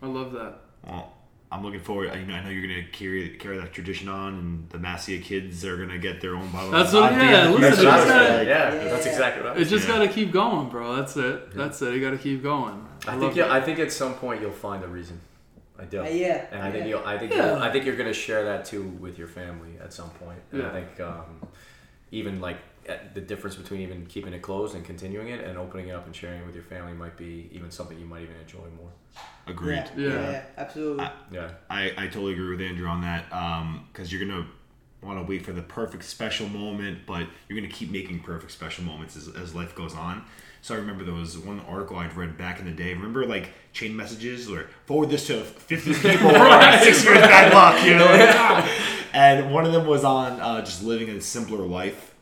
I 0.00 0.06
love 0.06 0.32
that. 0.32 0.60
Well, 0.86 1.12
I'm 1.50 1.64
looking 1.64 1.80
forward. 1.80 2.10
I 2.10 2.22
know, 2.22 2.34
I 2.34 2.44
know 2.44 2.50
you're 2.50 2.62
gonna 2.68 2.86
carry 2.92 3.30
carry 3.30 3.58
that 3.58 3.72
tradition 3.72 4.08
on, 4.08 4.34
and 4.34 4.70
the 4.70 4.78
Massia 4.78 5.18
kids 5.20 5.64
are 5.64 5.76
gonna 5.76 5.98
get 5.98 6.20
their 6.20 6.36
own 6.36 6.48
bottle. 6.50 6.70
That's 6.70 6.94
of 6.94 7.00
what. 7.02 7.12
Yeah. 7.14 7.48
Listen, 7.48 7.56
it 7.56 7.60
That's 7.60 7.82
just 7.82 8.08
gotta, 8.08 8.44
yeah, 8.44 8.74
Yeah. 8.74 8.84
that's 8.84 9.06
exactly 9.06 9.42
right. 9.44 9.58
it 9.58 9.64
just 9.64 9.88
Yeah. 9.88 9.94
gotta 9.94 10.08
keep 10.08 10.30
going, 10.30 10.68
bro. 10.68 10.94
That's 10.94 11.16
it. 11.16 11.52
That's 11.52 11.82
it. 11.82 11.94
You 11.94 12.00
gotta 12.00 12.18
keep 12.18 12.44
going. 12.44 12.86
I 13.08 13.12
love 13.12 13.20
think 13.20 13.36
yeah. 13.36 13.52
I 13.52 13.60
think 13.60 13.80
at 13.80 13.90
some 13.90 14.14
point 14.14 14.40
you'll 14.40 14.52
find 14.52 14.84
a 14.84 14.88
reason. 14.88 15.20
I 15.78 15.84
do. 15.84 16.00
Uh, 16.02 16.08
yeah. 16.08 16.46
And 16.50 16.62
I 16.62 16.70
think 16.70 16.84
yeah. 16.84 16.90
you'll, 16.90 17.04
I 17.06 17.18
think 17.18 17.32
Yeah. 17.32 17.52
you'll, 17.54 17.62
I 17.62 17.70
think 17.72 17.84
you're 17.84 17.96
gonna 17.96 18.12
share 18.12 18.44
that 18.44 18.64
too 18.64 18.82
with 18.84 19.18
your 19.18 19.28
family 19.28 19.72
at 19.82 19.92
some 19.92 20.10
point. 20.10 20.38
And 20.52 20.62
Yeah. 20.62 20.68
I 20.68 20.72
think 20.72 21.00
um, 21.00 21.46
even 22.10 22.40
like 22.40 22.58
the 23.14 23.20
difference 23.20 23.56
between 23.56 23.80
even 23.80 24.06
keeping 24.06 24.32
it 24.32 24.42
closed 24.42 24.76
and 24.76 24.84
continuing 24.84 25.28
it 25.28 25.44
and 25.44 25.58
opening 25.58 25.88
it 25.88 25.92
up 25.92 26.06
and 26.06 26.14
sharing 26.14 26.40
it 26.42 26.46
with 26.46 26.54
your 26.54 26.62
family 26.64 26.92
might 26.92 27.16
be 27.16 27.48
even 27.52 27.68
something 27.70 27.98
you 27.98 28.06
might 28.06 28.22
even 28.22 28.36
enjoy 28.36 28.60
more. 28.78 28.90
Agreed. 29.48 29.76
Yeah, 29.76 29.88
Yeah. 29.96 30.08
yeah, 30.08 30.30
yeah, 30.30 30.42
absolutely. 30.56 31.04
I- 31.04 31.12
Yeah. 31.32 31.50
I, 31.68 31.92
I 31.96 32.06
totally 32.06 32.34
agree 32.34 32.50
with 32.50 32.60
Andrew 32.60 32.86
on 32.86 33.00
that 33.02 33.32
Um, 33.32 33.88
because 33.92 34.12
you're 34.12 34.24
gonna 34.24 34.46
want 35.02 35.18
to 35.18 35.24
wait 35.28 35.44
for 35.44 35.52
the 35.52 35.62
perfect 35.62 36.04
special 36.04 36.48
moment, 36.48 37.00
but 37.06 37.26
you're 37.48 37.58
gonna 37.60 37.72
keep 37.72 37.90
making 37.90 38.20
perfect 38.20 38.52
special 38.52 38.84
moments 38.84 39.16
as, 39.16 39.28
as 39.34 39.54
life 39.54 39.74
goes 39.74 39.94
on. 39.94 40.24
So 40.66 40.74
I 40.74 40.78
remember 40.78 41.04
there 41.04 41.14
was 41.14 41.38
one 41.38 41.60
article 41.60 41.96
I'd 41.96 42.16
read 42.16 42.36
back 42.36 42.58
in 42.58 42.64
the 42.64 42.72
day. 42.72 42.92
Remember 42.92 43.24
like 43.24 43.50
chain 43.72 43.94
messages 43.94 44.50
or 44.50 44.68
forward 44.84 45.10
this 45.10 45.28
to 45.28 45.44
50 45.44 45.94
people 46.10 46.26
or 46.26 46.78
six 46.80 47.04
years 47.04 47.20
bad 47.20 47.54
luck, 47.54 47.86
you 47.86 47.94
know? 47.94 48.04
like, 48.04 49.14
and 49.14 49.54
one 49.54 49.64
of 49.64 49.70
them 49.70 49.86
was 49.86 50.02
on 50.02 50.40
uh, 50.40 50.64
just 50.64 50.82
living 50.82 51.08
a 51.08 51.20
simpler 51.20 51.64
life, 51.64 52.16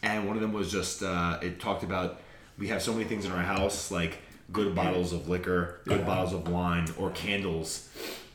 and 0.00 0.28
one 0.28 0.36
of 0.36 0.42
them 0.42 0.52
was 0.52 0.70
just 0.70 1.02
uh, 1.02 1.40
it 1.42 1.58
talked 1.58 1.82
about 1.82 2.20
we 2.56 2.68
have 2.68 2.80
so 2.80 2.92
many 2.92 3.04
things 3.04 3.24
in 3.24 3.32
our 3.32 3.42
house 3.42 3.90
like 3.90 4.18
good 4.52 4.76
bottles 4.76 5.12
of 5.12 5.28
liquor, 5.28 5.80
good 5.84 6.06
bottles 6.06 6.32
of 6.32 6.48
wine, 6.48 6.86
or 6.98 7.10
candles. 7.10 7.88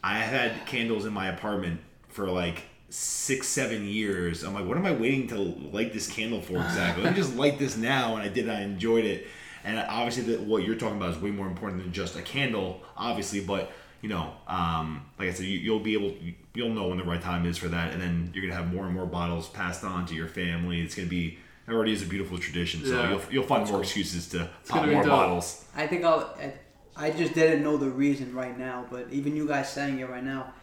I 0.03 0.17
had 0.17 0.65
candles 0.65 1.05
in 1.05 1.13
my 1.13 1.27
apartment 1.29 1.79
for 2.09 2.27
like 2.27 2.63
six, 2.89 3.47
seven 3.47 3.87
years. 3.87 4.43
I'm 4.43 4.53
like, 4.53 4.65
what 4.65 4.75
am 4.75 4.85
I 4.85 4.91
waiting 4.91 5.25
to 5.29 5.37
light 5.37 5.93
this 5.93 6.11
candle 6.11 6.41
for 6.41 6.57
exactly? 6.57 7.05
Let 7.05 7.13
me 7.13 7.15
just 7.15 7.37
light 7.37 7.59
this 7.59 7.77
now. 7.77 8.17
And 8.17 8.23
I 8.23 8.27
did. 8.27 8.49
I 8.49 8.63
enjoyed 8.63 9.05
it. 9.05 9.25
And 9.63 9.79
obviously, 9.79 10.35
the, 10.35 10.41
what 10.43 10.63
you're 10.63 10.75
talking 10.75 10.97
about 10.97 11.11
is 11.11 11.17
way 11.17 11.31
more 11.31 11.47
important 11.47 11.81
than 11.83 11.91
just 11.93 12.15
a 12.17 12.21
candle, 12.21 12.81
obviously. 12.97 13.39
But 13.41 13.71
you 14.01 14.09
know, 14.09 14.33
um, 14.47 15.05
like 15.17 15.29
I 15.29 15.33
said, 15.33 15.45
you, 15.45 15.57
you'll 15.59 15.79
be 15.79 15.93
able, 15.93 16.13
you'll 16.53 16.69
know 16.69 16.89
when 16.89 16.97
the 16.97 17.05
right 17.05 17.21
time 17.21 17.45
is 17.45 17.57
for 17.57 17.69
that, 17.69 17.93
and 17.93 18.01
then 18.01 18.31
you're 18.33 18.43
gonna 18.45 18.61
have 18.61 18.73
more 18.73 18.85
and 18.85 18.93
more 18.93 19.05
bottles 19.05 19.47
passed 19.47 19.83
on 19.83 20.05
to 20.07 20.13
your 20.15 20.27
family. 20.27 20.81
It's 20.81 20.95
gonna 20.95 21.07
be 21.07 21.37
it 21.67 21.71
already 21.71 21.93
is 21.93 22.03
a 22.03 22.05
beautiful 22.05 22.37
tradition, 22.37 22.85
so 22.85 23.01
Yeah. 23.01 23.09
you'll 23.09 23.21
you'll 23.31 23.43
find 23.43 23.69
more 23.69 23.81
excuses 23.81 24.27
to 24.29 24.49
pop 24.67 24.85
more 24.87 25.03
bottles. 25.05 25.65
I 25.75 25.87
think 25.87 26.03
I'll. 26.03 26.35
uh, 26.41 26.49
I 26.95 27.09
just 27.09 27.33
didn't 27.33 27.63
know 27.63 27.77
the 27.77 27.89
reason 27.89 28.35
right 28.35 28.55
now. 28.57 28.85
But 28.91 29.07
even 29.11 29.35
you 29.35 29.47
guys 29.47 29.71
saying 29.71 29.99
it 29.99 30.09
right 30.09 30.23
now, 30.23 30.53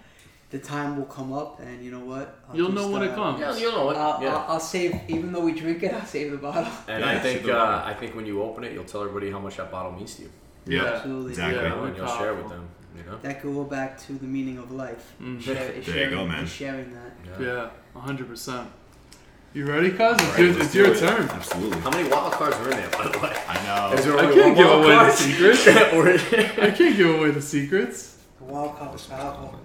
the 0.50 0.58
time 0.58 0.96
will 0.96 1.04
come 1.06 1.32
up, 1.32 1.60
and 1.60 1.82
you 1.84 1.90
know 1.92 2.00
what? 2.00 2.38
I'll 2.48 2.56
You'll 2.56 2.72
know 2.72 2.82
just, 2.82 2.92
when 2.92 3.02
it 3.02 3.10
uh, 3.10 3.14
comes. 3.14 3.40
Yeah, 3.40 3.56
you 3.56 3.70
know 3.70 3.86
what? 3.86 3.96
I'll, 3.96 4.22
yeah. 4.22 4.34
I'll, 4.34 4.52
I'll 4.54 4.60
save, 4.60 4.98
even 5.08 5.32
though 5.32 5.40
we 5.40 5.52
drink 5.52 5.82
it, 5.84 5.94
I'll 5.94 6.04
save 6.04 6.32
the 6.32 6.38
bottle. 6.38 6.70
and 6.88 7.00
Yeah, 7.04 7.10
I 7.10 7.18
think 7.20 7.44
a 7.46 7.56
uh. 7.56 7.82
I 7.86 7.94
think 7.94 8.14
when 8.16 8.26
you 8.26 8.42
open 8.42 8.64
it, 8.64 8.72
you'll 8.72 8.84
tell 8.84 9.02
everybody 9.02 9.30
how 9.30 9.38
much 9.38 9.56
that 9.58 9.70
bottle 9.70 9.92
means 9.92 10.16
to 10.16 10.22
you. 10.22 10.30
Yeah. 10.66 10.84
Absolutely. 10.84 11.30
Exactly. 11.30 11.62
Yeah. 11.62 11.84
and 11.86 11.96
you'll 11.96 12.06
Powerful. 12.06 12.24
share 12.24 12.34
with 12.34 12.48
them. 12.48 12.68
You 12.96 13.04
know. 13.04 13.18
That 13.22 13.40
could 13.40 13.54
go 13.54 13.64
back 13.64 13.98
to 14.06 14.12
the 14.14 14.26
meaning 14.26 14.58
of 14.58 14.72
life. 14.72 15.14
Mm. 15.22 15.40
Share, 15.40 15.54
There 15.54 15.76
you 15.76 15.82
sharing, 15.82 16.10
go, 16.10 16.26
man. 16.26 16.46
Sharing 16.46 16.92
that. 16.94 17.40
Yeah, 17.40 17.70
hundred 17.98 18.28
percent. 18.28 18.68
You 19.54 19.66
ready, 19.66 19.90
cuz? 19.90 20.12
It's 20.12 20.22
All 20.22 20.30
right, 20.30 20.38
your, 20.40 20.60
it's 20.62 20.74
your 20.74 20.92
it. 20.94 20.98
turn. 20.98 21.28
Absolutely. 21.28 21.80
How 21.80 21.90
many 21.90 22.08
wild 22.08 22.32
cards 22.32 22.56
are 22.56 22.64
in 22.70 22.76
there, 22.76 22.90
by 22.90 23.08
the 23.08 23.18
way? 23.18 23.36
I 23.48 23.64
know. 23.90 23.94
Is 23.96 24.04
there 24.04 24.16
I 24.18 24.22
can't 24.32 24.36
one 24.36 24.54
give 24.54 24.66
wild 24.66 24.84
away 24.84 24.94
the 24.94 25.10
secrets. 25.12 25.68
I 26.58 26.70
can't 26.72 26.96
give 26.96 27.14
away 27.18 27.30
the 27.30 27.42
secrets. 27.42 28.18
The 28.38 28.44
wild 28.44 28.76
card 28.76 28.92
was 28.92 29.06
powerful. 29.06 29.58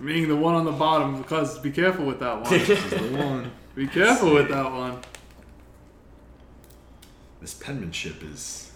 Meaning 0.00 0.28
the 0.28 0.36
one 0.36 0.54
on 0.54 0.64
the 0.64 0.72
bottom, 0.72 1.18
because 1.22 1.58
be 1.60 1.70
careful 1.70 2.04
with 2.04 2.20
that 2.20 2.40
one. 2.42 2.50
This 2.50 2.68
is 2.68 2.90
the 2.90 3.16
one. 3.16 3.50
be 3.74 3.86
careful 3.86 4.34
with 4.34 4.48
that 4.48 4.70
one. 4.72 4.98
This 7.40 7.54
penmanship 7.54 8.22
is 8.22 8.72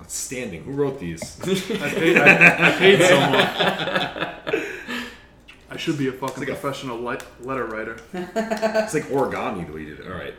outstanding. 0.00 0.64
Who 0.64 0.72
wrote 0.72 0.98
these? 0.98 1.38
I 1.42 1.90
paid, 1.90 2.16
I, 2.18 2.68
I 2.68 2.72
paid 2.78 3.02
someone. 3.02 4.62
I 5.70 5.76
should 5.76 5.98
be 5.98 6.08
a 6.08 6.12
fucking 6.12 6.38
like 6.40 6.48
a- 6.48 6.52
professional 6.52 7.00
le- 7.02 7.18
letter 7.40 7.66
writer. 7.66 8.00
It's 8.12 8.94
like 8.94 9.04
origami 9.04 9.66
the 9.66 9.72
way 9.72 9.80
you 9.82 9.96
did 9.96 10.06
it. 10.06 10.10
All 10.12 10.18
right. 10.18 10.34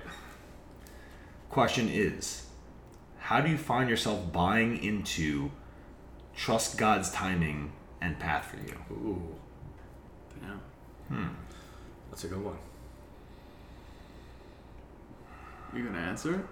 Question 1.49 1.89
is, 1.89 2.47
how 3.19 3.41
do 3.41 3.49
you 3.49 3.57
find 3.57 3.89
yourself 3.89 4.31
buying 4.31 4.83
into 4.83 5.51
trust 6.35 6.77
God's 6.77 7.11
timing 7.11 7.71
and 8.01 8.19
path 8.19 8.45
for 8.51 8.57
you? 8.57 8.77
Ooh, 8.91 9.35
Damn. 11.09 11.35
that's 12.09 12.23
a 12.23 12.27
good 12.27 12.43
one. 12.43 12.57
You 15.75 15.83
gonna 15.85 15.97
answer? 15.99 16.47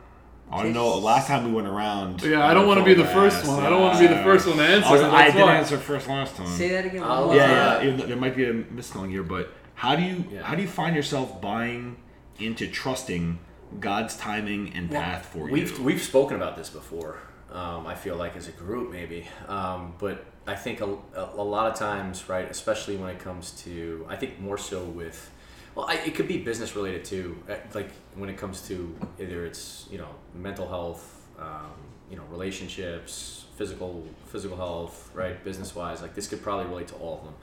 I 0.51 0.61
don't 0.61 0.73
know. 0.73 0.97
Last 0.99 1.27
time 1.27 1.45
we 1.45 1.51
went 1.53 1.67
around. 1.67 2.21
Yeah, 2.21 2.45
I 2.45 2.53
don't 2.53 2.67
want 2.67 2.79
to 2.79 2.85
be 2.85 2.93
the 2.93 3.05
first 3.05 3.47
one. 3.47 3.63
I 3.63 3.69
don't 3.69 3.81
want 3.81 3.97
to 3.97 4.07
be 4.07 4.13
the 4.13 4.21
first 4.21 4.45
one 4.47 4.57
to 4.57 4.63
answer. 4.63 4.87
I, 4.87 4.91
was, 4.91 5.01
I 5.01 5.09
that's 5.09 5.33
didn't 5.33 5.47
why. 5.47 5.55
answer 5.55 5.77
first 5.77 6.07
last 6.07 6.35
time. 6.35 6.47
Say 6.47 6.69
that 6.69 6.85
again. 6.85 7.01
one 7.01 7.09
I'll- 7.09 7.35
yeah, 7.35 7.81
yeah. 7.81 8.05
There 8.05 8.15
might 8.15 8.35
be 8.35 8.45
a 8.47 8.53
misspelling 8.53 9.09
here, 9.09 9.23
but 9.23 9.51
how 9.73 9.95
do 9.95 10.03
you 10.03 10.25
Yeah. 10.29 10.43
how 10.43 10.53
do 10.55 10.61
you 10.61 10.67
find 10.67 10.95
yourself 10.95 11.41
buying 11.41 11.97
into 12.37 12.67
trusting 12.67 13.39
God's 13.79 14.15
timing 14.17 14.73
and 14.75 14.89
Well, 14.91 15.01
path 15.01 15.25
for 15.25 15.47
you? 15.47 15.53
We've 15.53 15.79
we've 15.79 16.01
spoken 16.03 16.35
about 16.35 16.55
this 16.57 16.69
before. 16.69 17.17
Um, 17.51 17.87
I 17.87 17.95
feel 17.95 18.15
like 18.17 18.35
as 18.35 18.47
a 18.47 18.51
group, 18.51 18.91
maybe, 18.91 19.27
um, 19.47 19.93
but 19.97 20.25
I 20.47 20.55
think 20.55 20.81
a, 20.81 20.97
a, 21.15 21.43
lot 21.43 21.71
of 21.71 21.77
times, 21.77 22.29
right, 22.29 22.49
especially 22.49 22.97
when 22.97 23.09
it 23.09 23.19
comes 23.19 23.51
to, 23.63 24.05
I 24.07 24.15
think 24.15 24.39
more 24.39 24.59
so 24.59 24.83
with, 24.83 25.31
well, 25.73 25.87
I, 25.87 25.95
it 25.95 26.13
could 26.13 26.27
be 26.27 26.37
business 26.37 26.75
related 26.75 27.03
too. 27.03 27.35
uh, 27.49 27.55
Like 27.73 27.89
when 28.13 28.29
it 28.29 28.37
comes 28.37 28.61
to 28.67 28.95
either 29.19 29.45
it's 29.45 29.87
you 29.91 29.97
know 29.97 30.09
mental 30.35 30.67
health, 30.67 31.25
um, 31.39 31.73
you 32.09 32.15
know 32.15 32.23
relationships, 32.29 33.45
physical 33.57 34.03
physical 34.27 34.55
health, 34.55 35.09
right, 35.13 35.43
business 35.43 35.75
wise. 35.75 36.01
Like 36.01 36.13
this 36.13 36.27
could 36.27 36.41
probably 36.41 36.67
relate 36.67 36.87
to 36.89 36.95
all 36.95 37.17
of 37.17 37.23
them. 37.23 37.35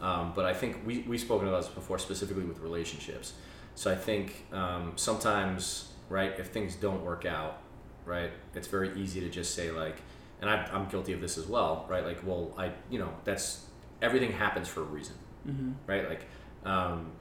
Um, 0.00 0.32
but 0.34 0.44
I 0.44 0.54
think 0.54 0.86
we 0.86 1.00
we've 1.00 1.20
spoken 1.20 1.48
about 1.48 1.62
this 1.62 1.70
before, 1.70 1.98
specifically 1.98 2.44
with 2.44 2.60
relationships. 2.60 3.32
So 3.74 3.90
I 3.90 3.94
think 3.96 4.46
um, 4.52 4.92
sometimes, 4.96 5.88
right, 6.08 6.32
if 6.38 6.48
things 6.48 6.76
don't 6.76 7.04
work 7.04 7.26
out, 7.26 7.60
right, 8.06 8.30
it's 8.54 8.68
very 8.68 8.98
easy 8.98 9.20
to 9.20 9.28
just 9.28 9.54
say 9.54 9.70
like, 9.70 9.96
and 10.40 10.50
I, 10.50 10.64
I'm 10.72 10.88
guilty 10.88 11.12
of 11.12 11.20
this 11.20 11.38
as 11.38 11.46
well, 11.46 11.86
right? 11.88 12.04
Like, 12.04 12.18
well, 12.26 12.54
I, 12.58 12.72
you 12.90 12.98
know, 12.98 13.10
that's 13.24 13.66
everything 14.02 14.32
happens 14.32 14.68
for 14.68 14.80
a 14.80 14.84
reason, 14.84 15.14
Mm-hmm. 15.48 15.72
right? 15.86 16.08
Like, 16.08 16.26
um, 16.64 17.12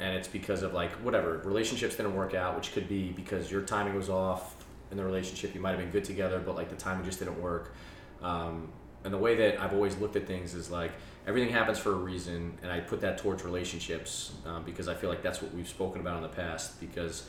and 0.00 0.16
it's 0.16 0.28
because 0.28 0.62
of 0.62 0.72
like 0.72 0.92
whatever 1.04 1.38
relationships 1.44 1.96
didn't 1.96 2.14
work 2.14 2.34
out, 2.34 2.56
which 2.56 2.72
could 2.72 2.88
be 2.88 3.10
because 3.12 3.50
your 3.50 3.62
timing 3.62 3.94
was 3.94 4.08
off 4.08 4.56
in 4.90 4.96
the 4.96 5.04
relationship. 5.04 5.54
You 5.54 5.60
might 5.60 5.70
have 5.70 5.78
been 5.80 5.90
good 5.90 6.04
together, 6.04 6.38
but 6.40 6.54
like 6.56 6.68
the 6.70 6.76
timing 6.76 7.04
just 7.04 7.18
didn't 7.18 7.40
work. 7.40 7.74
Um, 8.22 8.68
and 9.04 9.12
the 9.12 9.18
way 9.18 9.34
that 9.36 9.60
I've 9.60 9.72
always 9.74 9.96
looked 9.98 10.14
at 10.16 10.26
things 10.26 10.54
is 10.54 10.70
like 10.70 10.92
everything 11.26 11.52
happens 11.52 11.78
for 11.78 11.90
a 11.92 11.96
reason, 11.96 12.56
and 12.62 12.70
I 12.70 12.80
put 12.80 13.00
that 13.00 13.18
towards 13.18 13.44
relationships 13.44 14.32
um, 14.46 14.62
because 14.64 14.86
I 14.88 14.94
feel 14.94 15.10
like 15.10 15.22
that's 15.22 15.42
what 15.42 15.52
we've 15.54 15.68
spoken 15.68 16.00
about 16.00 16.16
in 16.16 16.22
the 16.22 16.28
past. 16.28 16.80
Because 16.80 17.24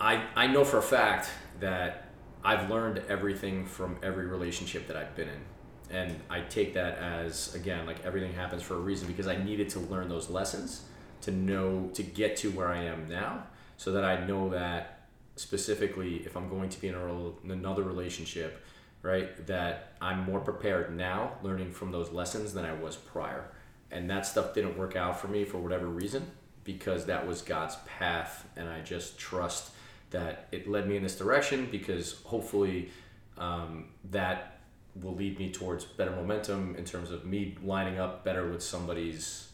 I 0.00 0.22
I 0.36 0.46
know 0.46 0.64
for 0.64 0.78
a 0.78 0.82
fact 0.82 1.30
that 1.60 2.08
I've 2.44 2.68
learned 2.68 3.02
everything 3.08 3.64
from 3.64 3.96
every 4.02 4.26
relationship 4.26 4.86
that 4.88 4.96
I've 4.96 5.16
been 5.16 5.28
in, 5.28 5.96
and 5.96 6.20
I 6.28 6.40
take 6.40 6.74
that 6.74 6.98
as 6.98 7.54
again 7.54 7.86
like 7.86 8.04
everything 8.04 8.34
happens 8.34 8.62
for 8.62 8.74
a 8.74 8.80
reason 8.80 9.08
because 9.08 9.26
I 9.26 9.42
needed 9.42 9.68
to 9.70 9.80
learn 9.80 10.08
those 10.08 10.28
lessons 10.28 10.82
to 11.22 11.30
know 11.30 11.90
to 11.94 12.02
get 12.02 12.36
to 12.38 12.50
where 12.50 12.68
I 12.68 12.84
am 12.84 13.08
now, 13.08 13.44
so 13.76 13.92
that 13.92 14.04
I 14.04 14.26
know 14.26 14.50
that 14.50 15.08
specifically 15.36 16.16
if 16.26 16.36
I'm 16.36 16.48
going 16.48 16.68
to 16.68 16.80
be 16.80 16.88
in, 16.88 16.94
a, 16.94 17.28
in 17.44 17.50
another 17.50 17.82
relationship, 17.82 18.62
right, 19.02 19.46
that 19.46 19.94
I'm 20.00 20.24
more 20.24 20.40
prepared 20.40 20.94
now, 20.94 21.32
learning 21.42 21.72
from 21.72 21.92
those 21.92 22.10
lessons 22.12 22.52
than 22.52 22.64
I 22.64 22.74
was 22.74 22.96
prior, 22.96 23.50
and 23.90 24.08
that 24.10 24.26
stuff 24.26 24.54
didn't 24.54 24.76
work 24.76 24.96
out 24.96 25.18
for 25.18 25.28
me 25.28 25.44
for 25.44 25.58
whatever 25.58 25.86
reason 25.86 26.30
because 26.62 27.06
that 27.06 27.26
was 27.26 27.42
God's 27.42 27.76
path, 27.86 28.46
and 28.56 28.68
I 28.68 28.80
just 28.80 29.18
trust 29.18 29.70
that 30.14 30.48
it 30.52 30.68
led 30.68 30.88
me 30.88 30.96
in 30.96 31.02
this 31.02 31.16
direction 31.16 31.68
because 31.70 32.22
hopefully 32.24 32.88
um, 33.36 33.86
that 34.10 34.60
will 35.02 35.14
lead 35.14 35.38
me 35.38 35.50
towards 35.50 35.84
better 35.84 36.12
momentum 36.12 36.76
in 36.76 36.84
terms 36.84 37.10
of 37.10 37.26
me 37.26 37.56
lining 37.62 37.98
up 37.98 38.24
better 38.24 38.48
with 38.48 38.62
somebody's 38.62 39.48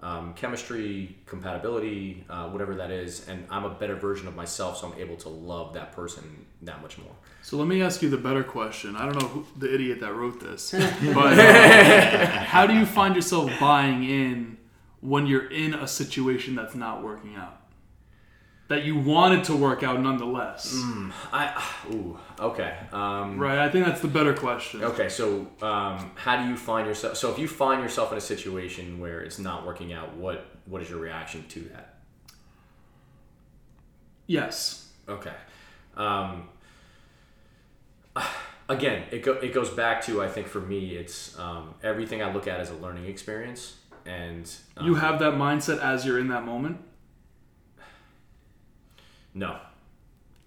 um, 0.00 0.34
chemistry, 0.34 1.16
compatibility, 1.26 2.24
uh, 2.30 2.48
whatever 2.48 2.74
that 2.76 2.90
is, 2.90 3.26
and 3.26 3.46
I'm 3.50 3.64
a 3.64 3.70
better 3.70 3.96
version 3.96 4.28
of 4.28 4.36
myself, 4.36 4.78
so 4.78 4.92
I'm 4.92 4.98
able 5.00 5.16
to 5.16 5.28
love 5.30 5.72
that 5.74 5.92
person 5.92 6.46
that 6.62 6.80
much 6.82 6.98
more. 6.98 7.12
So 7.42 7.56
let 7.56 7.66
me 7.66 7.82
ask 7.82 8.02
you 8.02 8.10
the 8.10 8.18
better 8.18 8.44
question. 8.44 8.96
I 8.96 9.06
don't 9.06 9.20
know 9.20 9.28
who, 9.28 9.46
the 9.58 9.74
idiot 9.74 10.00
that 10.00 10.14
wrote 10.14 10.40
this, 10.40 10.70
but 11.14 11.38
uh, 11.38 12.26
how 12.26 12.66
do 12.66 12.74
you 12.74 12.86
find 12.86 13.16
yourself 13.16 13.50
buying 13.58 14.04
in 14.04 14.58
when 15.00 15.26
you're 15.26 15.50
in 15.50 15.74
a 15.74 15.88
situation 15.88 16.54
that's 16.54 16.74
not 16.74 17.02
working 17.02 17.34
out? 17.34 17.63
That 18.68 18.84
you 18.84 18.98
wanted 18.98 19.44
to 19.44 19.56
work 19.56 19.82
out 19.82 20.00
nonetheless, 20.00 20.74
I 21.32 21.62
ooh 21.92 22.18
okay 22.40 22.74
um, 22.92 23.38
right? 23.38 23.58
I 23.58 23.68
think 23.68 23.84
that's 23.84 24.00
the 24.00 24.08
better 24.08 24.32
question. 24.32 24.82
Okay, 24.82 25.08
so 25.10 25.46
um, 25.60 26.12
how 26.14 26.42
do 26.42 26.48
you 26.48 26.56
find 26.56 26.86
yourself? 26.86 27.16
So 27.18 27.30
if 27.30 27.38
you 27.38 27.46
find 27.46 27.82
yourself 27.82 28.10
in 28.12 28.18
a 28.18 28.22
situation 28.22 28.98
where 29.00 29.20
it's 29.20 29.38
not 29.38 29.66
working 29.66 29.92
out, 29.92 30.16
what 30.16 30.46
what 30.64 30.80
is 30.80 30.88
your 30.88 30.98
reaction 30.98 31.44
to 31.48 31.60
that? 31.74 31.94
Yes. 34.26 34.88
Okay. 35.08 35.34
Um, 35.96 36.48
again, 38.68 39.04
it 39.10 39.22
go, 39.22 39.32
it 39.32 39.52
goes 39.52 39.70
back 39.70 40.02
to 40.06 40.22
I 40.22 40.28
think 40.28 40.48
for 40.48 40.60
me, 40.60 40.96
it's 40.96 41.38
um, 41.38 41.74
everything 41.82 42.22
I 42.22 42.32
look 42.32 42.46
at 42.46 42.60
as 42.60 42.70
a 42.70 42.74
learning 42.76 43.06
experience, 43.06 43.76
and 44.06 44.50
um, 44.76 44.86
You 44.86 44.94
have 44.94 45.18
that 45.20 45.34
mindset 45.34 45.80
as 45.80 46.06
you're 46.06 46.18
in 46.18 46.28
that 46.28 46.44
moment. 46.44 46.78
No, 49.34 49.58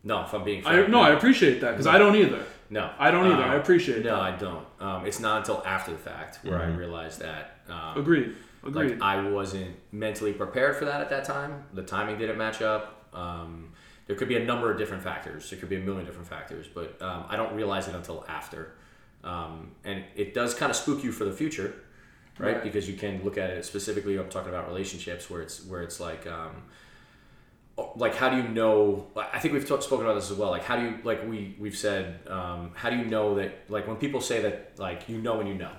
no. 0.04 0.24
If 0.24 0.34
I'm 0.34 0.44
being 0.44 0.66
I 0.66 0.88
no, 0.88 1.02
I 1.02 1.12
appreciate 1.12 1.62
that 1.62 1.72
because 1.72 1.88
I 1.88 1.98
don't 1.98 2.16
either. 2.16 2.44
no, 2.70 2.90
I 2.98 3.12
don't 3.12 3.28
either. 3.28 3.44
Um, 3.44 3.52
I 3.52 3.56
appreciate 3.56 4.04
No, 4.04 4.12
that. 4.16 4.22
I 4.22 4.32
don't. 4.38 4.66
Um, 4.80 5.06
it's 5.06 5.20
not 5.20 5.40
until 5.40 5.62
after 5.66 5.92
the 5.92 5.98
fact 5.98 6.40
where 6.44 6.62
I 6.62 6.68
realized 6.68 7.20
that. 7.22 7.60
Um, 7.70 7.98
Agreed. 7.98 8.36
Agreed. 8.66 8.92
Like 8.94 9.02
I 9.02 9.30
wasn't 9.30 9.76
mentally 9.92 10.34
prepared 10.34 10.76
for 10.78 10.86
that 10.86 11.02
at 11.02 11.10
that 11.10 11.26
time. 11.26 11.64
The 11.74 11.84
timing 11.84 12.18
didn't 12.18 12.38
match 12.38 12.62
up. 12.62 13.08
Um, 13.14 13.70
there 14.08 14.16
could 14.16 14.30
be 14.30 14.38
a 14.38 14.44
number 14.46 14.72
of 14.72 14.78
different 14.78 15.04
factors. 15.04 15.50
There 15.50 15.60
could 15.60 15.70
be 15.70 15.76
a 15.76 15.82
million 15.82 16.06
different 16.06 16.28
factors, 16.28 16.66
but 16.74 17.02
um, 17.02 17.26
I 17.30 17.36
don't 17.36 17.54
realize 17.56 17.88
it 17.88 17.96
until 17.96 18.26
after. 18.30 18.72
Um, 19.24 19.72
and 19.84 20.04
it 20.16 20.34
does 20.34 20.54
kind 20.54 20.70
of 20.70 20.76
spook 20.76 21.04
you 21.04 21.12
for 21.12 21.26
the 21.26 21.34
future, 21.34 21.74
right? 22.40 22.56
Right. 22.56 22.64
Because 22.64 22.90
you 22.90 22.96
can 22.96 23.22
look 23.24 23.38
at 23.38 23.50
it 23.50 23.66
specifically. 23.66 24.18
I'm 24.18 24.30
talking 24.30 24.50
about 24.50 24.68
relationships 24.68 25.30
where 25.30 25.42
it's 25.42 25.66
where 25.66 25.82
it's 25.82 26.00
like. 26.00 26.26
Like 27.96 28.16
how 28.16 28.30
do 28.30 28.38
you 28.38 28.48
know 28.48 29.06
i 29.16 29.38
think 29.40 29.54
we've 29.54 29.68
t- 29.68 29.82
spoken 29.82 30.06
about 30.06 30.16
this 30.16 30.32
as 30.32 30.38
well 30.38 30.50
like 30.50 30.64
how 30.64 30.78
do 30.78 30.84
you 30.84 30.98
like 31.04 31.28
we 31.30 31.56
we've 31.60 31.78
said 31.78 32.20
um, 32.28 32.72
how 32.74 32.90
do 32.90 32.96
you 32.98 33.06
know 33.06 33.36
that 33.36 33.52
like 33.70 33.88
when 33.88 33.98
people 33.98 34.20
say 34.22 34.42
that 34.42 34.72
like 34.78 35.08
you 35.10 35.20
know 35.20 35.36
when 35.38 35.48
you 35.48 35.54
know. 35.56 35.72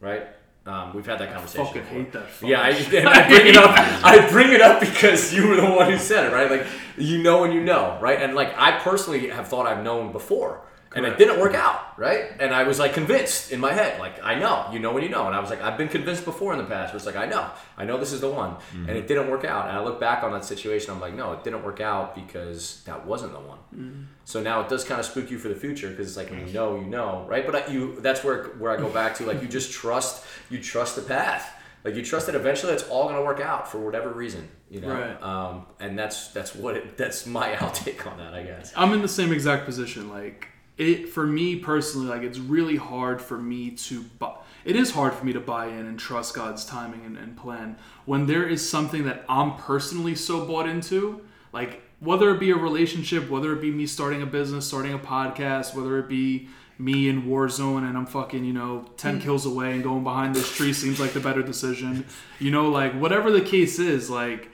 Right? 0.00 0.26
Um, 0.66 0.94
we've 0.94 1.06
had 1.06 1.20
that 1.20 1.32
conversation 1.32 1.64
fucking 1.64 1.82
before. 1.82 1.98
hate 1.98 2.12
that. 2.12 2.28
fucking 2.28 2.48
yeah 2.48 2.60
I, 2.60 2.70
and 2.70 3.08
I 3.20 3.28
bring 3.28 3.46
it 3.46 3.56
up 3.56 3.70
i 4.04 4.28
bring 4.30 4.50
it 4.52 4.60
up 4.60 4.80
because 4.80 5.32
you 5.32 5.46
were 5.46 5.54
the 5.56 5.70
one 5.70 5.88
who 5.90 5.96
said 5.96 6.26
it 6.26 6.32
right? 6.34 6.50
Like 6.50 6.66
you 6.98 7.22
know 7.22 7.42
when 7.42 7.52
you 7.52 7.62
know 7.62 7.98
right? 8.00 8.20
And 8.20 8.34
like 8.34 8.52
i 8.58 8.72
personally 8.80 9.28
have 9.28 9.46
thought 9.46 9.64
i've 9.66 9.84
known 9.84 10.10
before 10.10 10.62
And 10.96 11.06
it 11.06 11.18
didn't 11.18 11.38
work 11.38 11.54
out, 11.54 11.98
right? 11.98 12.32
And 12.40 12.54
I 12.54 12.62
was 12.64 12.78
like 12.78 12.94
convinced 12.94 13.52
in 13.52 13.60
my 13.60 13.72
head, 13.72 14.00
like 14.00 14.22
I 14.22 14.34
know, 14.34 14.68
you 14.72 14.78
know 14.78 14.92
when 14.92 15.02
you 15.02 15.08
know. 15.08 15.26
And 15.26 15.36
I 15.36 15.40
was 15.40 15.50
like, 15.50 15.60
I've 15.62 15.76
been 15.76 15.88
convinced 15.88 16.24
before 16.24 16.52
in 16.52 16.58
the 16.58 16.64
past. 16.64 16.92
Where 16.92 16.96
it's 16.96 17.06
like 17.06 17.16
I 17.16 17.26
know, 17.26 17.50
I 17.76 17.84
know 17.84 17.98
this 17.98 18.12
is 18.12 18.20
the 18.20 18.30
one, 18.30 18.56
and 18.72 18.90
it 18.90 19.06
didn't 19.06 19.30
work 19.30 19.44
out. 19.44 19.68
And 19.68 19.76
I 19.76 19.82
look 19.82 20.00
back 20.00 20.22
on 20.24 20.32
that 20.32 20.44
situation, 20.44 20.90
I'm 20.90 21.00
like, 21.00 21.14
no, 21.14 21.32
it 21.32 21.44
didn't 21.44 21.62
work 21.62 21.80
out 21.80 22.14
because 22.14 22.82
that 22.84 23.06
wasn't 23.06 23.32
the 23.32 23.40
one. 23.40 24.08
So 24.24 24.42
now 24.42 24.60
it 24.62 24.68
does 24.68 24.84
kind 24.84 24.98
of 24.98 25.06
spook 25.06 25.30
you 25.30 25.38
for 25.38 25.48
the 25.48 25.54
future 25.54 25.90
because 25.90 26.08
it's 26.08 26.16
like 26.16 26.30
when 26.30 26.46
you 26.46 26.52
know, 26.52 26.76
you 26.76 26.86
know, 26.86 27.24
right? 27.28 27.44
But 27.46 27.68
I, 27.68 27.72
you, 27.72 28.00
that's 28.00 28.24
where 28.24 28.44
where 28.58 28.72
I 28.72 28.76
go 28.76 28.88
back 28.88 29.14
to 29.16 29.26
like 29.26 29.42
you 29.42 29.48
just 29.48 29.70
trust, 29.72 30.24
you 30.50 30.60
trust 30.60 30.96
the 30.96 31.02
path. 31.02 31.52
Like 31.84 31.94
you 31.94 32.02
trust 32.04 32.26
that 32.26 32.34
eventually 32.34 32.72
it's 32.72 32.82
all 32.88 33.06
gonna 33.08 33.22
work 33.22 33.38
out 33.40 33.70
for 33.70 33.78
whatever 33.78 34.10
reason, 34.10 34.48
you 34.68 34.80
know. 34.80 34.92
Right. 34.92 35.22
Um, 35.22 35.66
and 35.78 35.96
that's 35.96 36.28
that's 36.28 36.52
what 36.52 36.76
it, 36.76 36.96
that's 36.96 37.26
my 37.26 37.52
outtake 37.60 38.10
on 38.10 38.18
that, 38.18 38.34
I 38.34 38.42
guess. 38.42 38.72
I'm 38.76 38.92
in 38.92 39.02
the 39.02 39.08
same 39.08 39.32
exact 39.32 39.66
position. 39.66 40.08
Like 40.10 40.48
it 40.76 41.08
for 41.08 41.26
me 41.26 41.56
personally, 41.56 42.06
like 42.06 42.22
it's 42.22 42.38
really 42.38 42.76
hard 42.76 43.20
for 43.20 43.38
me 43.38 43.70
to 43.70 44.02
buy. 44.18 44.36
It 44.64 44.76
is 44.76 44.90
hard 44.90 45.14
for 45.14 45.24
me 45.24 45.32
to 45.32 45.40
buy 45.40 45.68
in 45.68 45.86
and 45.86 45.98
trust 45.98 46.34
God's 46.34 46.64
timing 46.64 47.04
and, 47.04 47.16
and 47.16 47.36
plan 47.36 47.78
when 48.04 48.26
there 48.26 48.46
is 48.46 48.68
something 48.68 49.04
that 49.04 49.24
I'm 49.28 49.56
personally 49.56 50.14
so 50.14 50.44
bought 50.44 50.68
into. 50.68 51.24
Like 51.52 51.82
whether 52.00 52.30
it 52.30 52.40
be 52.40 52.50
a 52.50 52.56
relationship, 52.56 53.30
whether 53.30 53.52
it 53.52 53.60
be 53.60 53.70
me 53.70 53.86
starting 53.86 54.22
a 54.22 54.26
business, 54.26 54.66
starting 54.66 54.92
a 54.92 54.98
podcast, 54.98 55.74
whether 55.74 55.98
it 55.98 56.08
be 56.08 56.48
me 56.78 57.08
in 57.08 57.22
Warzone 57.22 57.88
and 57.88 57.96
I'm 57.96 58.04
fucking, 58.04 58.44
you 58.44 58.52
know, 58.52 58.84
10 58.98 59.18
mm. 59.18 59.22
kills 59.22 59.46
away 59.46 59.72
and 59.72 59.82
going 59.82 60.04
behind 60.04 60.34
this 60.34 60.54
tree 60.54 60.74
seems 60.74 61.00
like 61.00 61.12
the 61.12 61.20
better 61.20 61.42
decision. 61.42 62.04
You 62.38 62.50
know, 62.50 62.68
like 62.68 62.92
whatever 62.92 63.30
the 63.30 63.40
case 63.40 63.78
is, 63.78 64.10
like 64.10 64.50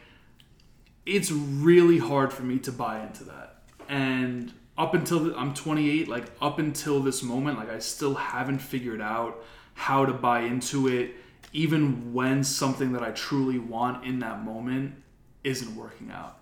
it's 1.04 1.32
really 1.32 1.98
hard 1.98 2.32
for 2.32 2.42
me 2.42 2.58
to 2.60 2.70
buy 2.70 3.02
into 3.02 3.24
that. 3.24 3.62
And 3.88 4.52
up 4.82 4.94
until 4.94 5.20
th- 5.20 5.36
I'm 5.36 5.54
28, 5.54 6.08
like 6.08 6.24
up 6.40 6.58
until 6.58 6.98
this 6.98 7.22
moment, 7.22 7.56
like 7.56 7.70
I 7.70 7.78
still 7.78 8.14
haven't 8.14 8.58
figured 8.58 9.00
out 9.00 9.42
how 9.74 10.04
to 10.04 10.12
buy 10.12 10.40
into 10.40 10.88
it, 10.88 11.14
even 11.52 12.12
when 12.12 12.42
something 12.42 12.92
that 12.94 13.02
I 13.02 13.12
truly 13.12 13.60
want 13.60 14.04
in 14.04 14.18
that 14.18 14.44
moment 14.44 14.96
isn't 15.44 15.76
working 15.76 16.10
out. 16.10 16.36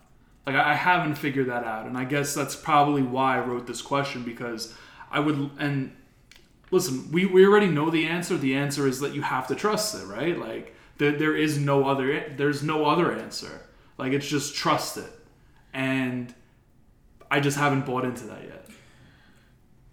Like 0.46 0.56
I 0.56 0.72
I 0.72 0.74
haven't 0.74 1.16
figured 1.16 1.48
that 1.48 1.64
out, 1.64 1.84
and 1.84 1.98
I 1.98 2.04
guess 2.04 2.32
that's 2.32 2.56
probably 2.56 3.02
why 3.02 3.36
I 3.36 3.40
wrote 3.40 3.66
this 3.66 3.82
question 3.82 4.24
because 4.24 4.72
I 5.10 5.20
would 5.20 5.50
and 5.58 5.94
listen, 6.70 7.12
we, 7.12 7.26
we 7.26 7.44
already 7.44 7.66
know 7.66 7.90
the 7.90 8.06
answer. 8.06 8.38
The 8.38 8.54
answer 8.54 8.86
is 8.86 9.00
that 9.00 9.14
you 9.14 9.20
have 9.20 9.48
to 9.48 9.54
trust 9.54 9.94
it, 9.94 10.06
right? 10.06 10.38
Like 10.38 10.74
there, 10.96 11.12
there 11.12 11.36
is 11.36 11.58
no 11.58 11.84
other 11.84 12.32
there's 12.38 12.62
no 12.62 12.86
other 12.86 13.12
answer. 13.12 13.60
Like 13.98 14.14
it's 14.14 14.26
just 14.26 14.54
trust 14.54 14.96
it. 14.96 15.12
And 15.74 16.34
I 17.30 17.40
just 17.40 17.56
haven't 17.56 17.86
bought 17.86 18.04
into 18.04 18.24
that 18.24 18.42
yet. 18.42 18.66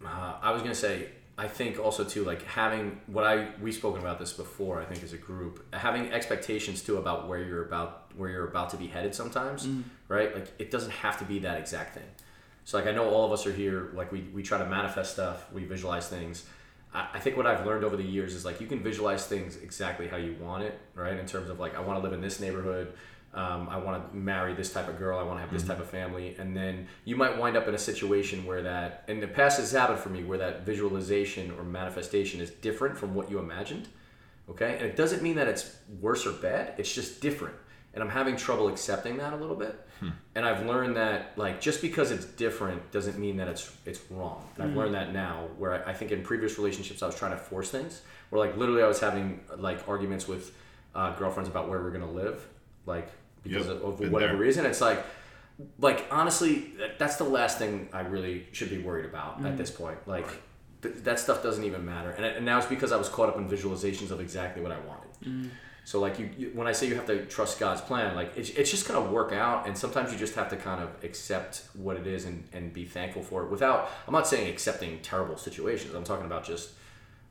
Uh, 0.04 0.36
I 0.42 0.52
was 0.52 0.62
gonna 0.62 0.76
say, 0.76 1.10
I 1.38 1.48
think 1.48 1.80
also 1.80 2.04
too, 2.04 2.24
like 2.24 2.44
having 2.44 3.00
what 3.08 3.24
I 3.24 3.50
we've 3.62 3.74
spoken 3.76 4.02
about 4.02 4.20
this 4.20 4.34
before. 4.34 4.82
I 4.82 4.86
think 4.86 5.04
as 5.04 5.14
a 5.14 5.18
group, 5.18 5.74
having 5.74 6.12
expectations 6.12 6.82
too 6.82 6.98
about 6.98 7.28
where 7.28 7.44
you're 7.44 7.66
about 7.66 8.12
where 8.16 8.30
you're 8.30 8.48
about 8.48 8.72
to 8.72 8.78
be 8.78 8.88
headed. 8.88 9.14
Sometimes, 9.14 9.68
right? 10.08 10.34
Like 10.34 10.52
it 10.58 10.72
doesn't 10.72 10.92
have 10.92 11.20
to 11.20 11.26
be 11.26 11.40
that 11.40 11.60
exact 11.60 11.94
thing. 11.94 12.10
So 12.66 12.78
like 12.78 12.88
I 12.88 12.92
know 12.92 13.10
all 13.10 13.26
of 13.26 13.32
us 13.32 13.46
are 13.46 13.54
here. 13.54 13.92
Like 13.94 14.12
we 14.12 14.22
we 14.34 14.42
try 14.42 14.58
to 14.58 14.66
manifest 14.66 15.14
stuff. 15.14 15.46
We 15.54 15.64
visualize 15.66 16.08
things. 16.08 16.46
I, 16.94 17.08
I 17.14 17.20
think 17.20 17.38
what 17.38 17.46
I've 17.46 17.66
learned 17.66 17.84
over 17.84 17.96
the 17.96 18.04
years 18.04 18.34
is 18.34 18.44
like 18.44 18.60
you 18.60 18.68
can 18.68 18.82
visualize 18.82 19.28
things 19.28 19.58
exactly 19.58 20.08
how 20.08 20.18
you 20.18 20.36
want 20.42 20.64
it, 20.64 20.80
right? 20.96 21.18
In 21.18 21.28
terms 21.28 21.50
of 21.50 21.60
like 21.60 21.76
I 21.76 21.82
want 21.82 22.00
to 22.00 22.04
live 22.04 22.14
in 22.14 22.22
this 22.22 22.40
neighborhood. 22.40 22.94
Um, 23.38 23.70
I 23.70 23.78
want 23.78 24.10
to 24.10 24.18
marry 24.18 24.56
this 24.56 24.74
type 24.74 24.88
of 24.88 24.98
girl. 24.98 25.20
I 25.20 25.22
want 25.22 25.38
to 25.38 25.42
have 25.42 25.54
this 25.54 25.64
type 25.64 25.80
of 25.80 25.88
family, 25.88 26.36
and 26.40 26.58
then 26.58 26.88
you 27.06 27.16
might 27.16 27.38
wind 27.38 27.56
up 27.56 27.68
in 27.68 27.76
a 27.76 27.78
situation 27.78 28.46
where 28.48 28.64
that, 28.64 29.04
in 29.08 29.20
the 29.20 29.28
past, 29.28 29.60
has 29.60 29.72
happened 29.72 30.00
for 30.00 30.10
me, 30.10 30.24
where 30.24 30.40
that 30.40 30.66
visualization 30.66 31.52
or 31.52 31.64
manifestation 31.64 32.42
is 32.42 32.50
different 32.50 32.98
from 32.98 33.14
what 33.14 33.30
you 33.30 33.38
imagined. 33.38 33.88
Okay, 34.50 34.74
and 34.78 34.86
it 34.88 34.96
doesn't 34.96 35.22
mean 35.22 35.36
that 35.36 35.48
it's 35.48 35.76
worse 36.02 36.26
or 36.26 36.32
bad. 36.32 36.74
It's 36.80 36.92
just 36.92 37.22
different, 37.22 37.54
and 37.94 38.04
I'm 38.04 38.10
having 38.10 38.38
trouble 38.38 38.70
accepting 38.70 39.18
that 39.18 39.34
a 39.34 39.36
little 39.36 39.56
bit. 39.56 39.80
And 40.36 40.46
I've 40.46 40.66
learned 40.66 40.96
that 40.98 41.34
like 41.38 41.60
just 41.60 41.82
because 41.82 42.12
it's 42.12 42.26
different 42.26 42.92
doesn't 42.92 43.18
mean 43.20 43.38
that 43.38 43.48
it's 43.48 43.72
it's 43.86 44.00
wrong. 44.10 44.48
And 44.56 44.64
I've 44.64 44.76
learned 44.78 44.96
that 44.96 45.14
now, 45.14 45.48
where 45.58 45.74
I, 45.86 45.92
I 45.92 45.94
think 45.94 46.12
in 46.12 46.24
previous 46.24 46.58
relationships 46.58 47.04
I 47.04 47.08
was 47.08 47.16
trying 47.16 47.32
to 47.32 47.38
force 47.38 47.70
things, 47.70 48.02
where 48.30 48.40
like 48.44 48.58
literally 48.58 48.84
I 48.84 48.88
was 48.88 49.00
having 49.00 49.42
like 49.58 49.88
arguments 49.88 50.28
with 50.28 50.56
uh, 50.96 51.16
girlfriends 51.16 51.50
about 51.50 51.70
where 51.70 51.82
we're 51.84 51.92
gonna 51.92 52.12
live, 52.12 52.48
like 52.86 53.10
because 53.44 53.68
Yep, 53.68 53.78
of, 53.78 54.02
of 54.02 54.12
whatever 54.12 54.34
there. 54.34 54.42
reason. 54.42 54.66
It's 54.66 54.82
like 54.82 55.04
like 55.80 56.06
honestly 56.12 56.74
that's 57.00 57.16
the 57.16 57.24
last 57.24 57.58
thing 57.58 57.90
i 57.92 58.02
really 58.02 58.46
should 58.52 58.70
be 58.70 58.78
worried 58.78 59.06
about 59.06 59.40
at 59.40 59.54
mm. 59.54 59.58
this 59.58 59.72
point. 59.72 59.98
Like 60.08 60.28
th- 60.82 60.96
that 61.04 61.20
stuff 61.20 61.42
doesn't 61.42 61.64
even 61.64 61.84
matter. 61.86 62.12
And, 62.12 62.26
and 62.26 62.46
now 62.46 62.58
it's 62.58 62.68
because 62.68 62.92
i 62.92 62.98
was 62.98 63.10
caught 63.10 63.30
up 63.30 63.38
in 63.38 63.50
visualizations 63.50 64.12
of 64.12 64.20
exactly 64.22 64.62
what 64.62 64.72
i 64.72 64.80
wanted. 64.80 65.10
Mm. 65.24 65.50
So 65.84 66.00
like 66.00 66.20
you, 66.20 66.30
you 66.38 66.52
when 66.54 66.68
i 66.68 66.74
say 66.74 66.88
you 66.88 66.96
have 66.96 67.08
to 67.08 67.26
trust 67.26 67.60
god's 67.60 67.82
plan 67.82 68.16
like 68.16 68.34
it's, 68.36 68.50
it's 68.52 68.70
just 68.70 68.88
going 68.88 69.04
to 69.04 69.12
work 69.12 69.32
out 69.32 69.68
and 69.68 69.76
sometimes 69.76 70.12
you 70.12 70.20
just 70.20 70.36
have 70.36 70.50
to 70.50 70.58
kind 70.58 70.84
of 70.84 70.90
accept 71.04 71.64
what 71.74 71.98
it 71.98 72.06
is 72.06 72.26
and, 72.26 72.44
and 72.54 72.72
be 72.72 72.86
thankful 72.86 73.24
for 73.24 73.44
it 73.44 73.50
without 73.50 73.90
i'm 74.08 74.14
not 74.14 74.28
saying 74.28 74.50
accepting 74.50 75.00
terrible 75.02 75.38
situations. 75.38 75.96
I'm 75.96 76.04
talking 76.04 76.26
about 76.26 76.46
just 76.46 76.70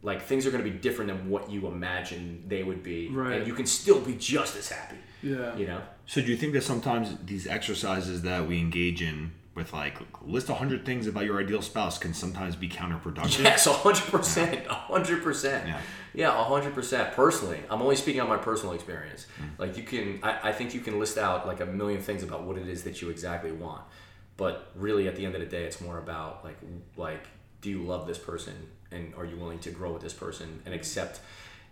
like 0.09 0.22
things 0.22 0.46
are 0.46 0.52
going 0.54 0.64
to 0.64 0.70
be 0.70 0.76
different 0.86 1.09
than 1.11 1.20
what 1.28 1.42
you 1.50 1.66
imagine 1.66 2.22
they 2.46 2.62
would 2.68 2.82
be 2.82 3.09
Right. 3.09 3.36
and 3.38 3.46
you 3.46 3.54
can 3.61 3.66
still 3.66 4.00
be 4.00 4.14
just 4.14 4.57
as 4.57 4.68
happy 4.68 4.98
Yeah. 5.22 5.57
you 5.61 5.66
know 5.66 5.80
So 6.07 6.20
do 6.20 6.28
you 6.32 6.36
think 6.40 6.52
that 6.57 6.62
sometimes 6.72 7.07
these 7.32 7.46
exercises 7.46 8.22
that 8.22 8.46
we 8.48 8.59
engage 8.66 9.00
in 9.11 9.32
with 9.57 9.72
like 9.72 9.96
list 10.22 10.48
100 10.48 10.84
things 10.84 11.07
about 11.07 11.24
your 11.24 11.38
ideal 11.40 11.62
spouse 11.62 11.96
can 11.98 12.12
sometimes 12.14 12.54
be 12.64 12.68
counterproductive? 12.68 13.42
Yes, 13.42 13.64
hundred 13.66 14.04
percent, 14.16 14.66
hundred 14.66 15.22
percent. 15.22 15.66
Yeah. 15.66 15.80
Yeah, 16.22 16.44
hundred 16.44 16.74
percent. 16.74 17.14
Personally, 17.14 17.61
I'm 17.70 17.80
only 17.82 17.96
speaking 17.96 18.20
on 18.20 18.28
my 18.28 18.36
personal 18.36 18.74
experience. 18.74 19.26
Mm-hmm. 19.40 19.62
Like 19.62 19.72
you 19.78 19.82
can, 19.82 20.20
I, 20.22 20.50
I 20.50 20.52
think 20.52 20.74
you 20.74 20.80
can 20.80 20.98
list 21.00 21.16
out 21.16 21.46
like 21.46 21.61
a 21.61 21.66
million 21.80 22.00
things 22.02 22.22
about 22.22 22.42
what 22.46 22.57
it 22.59 22.68
is 22.68 22.84
that 22.84 23.00
you 23.00 23.09
exactly 23.09 23.50
want, 23.64 23.82
but 24.36 24.70
really 24.74 25.09
at 25.09 25.16
the 25.16 25.24
end 25.26 25.34
of 25.34 25.40
the 25.40 25.46
day, 25.46 25.64
it's 25.64 25.80
more 25.80 25.98
about 25.98 26.44
like, 26.44 26.59
like, 26.96 27.24
do 27.62 27.70
you 27.70 27.82
love 27.82 28.07
this 28.07 28.18
person, 28.18 28.54
and 28.91 29.14
are 29.14 29.24
you 29.24 29.37
willing 29.37 29.59
to 29.61 29.70
grow 29.70 29.93
with 29.93 30.03
this 30.03 30.12
person 30.12 30.61
and 30.64 30.74
accept, 30.74 31.20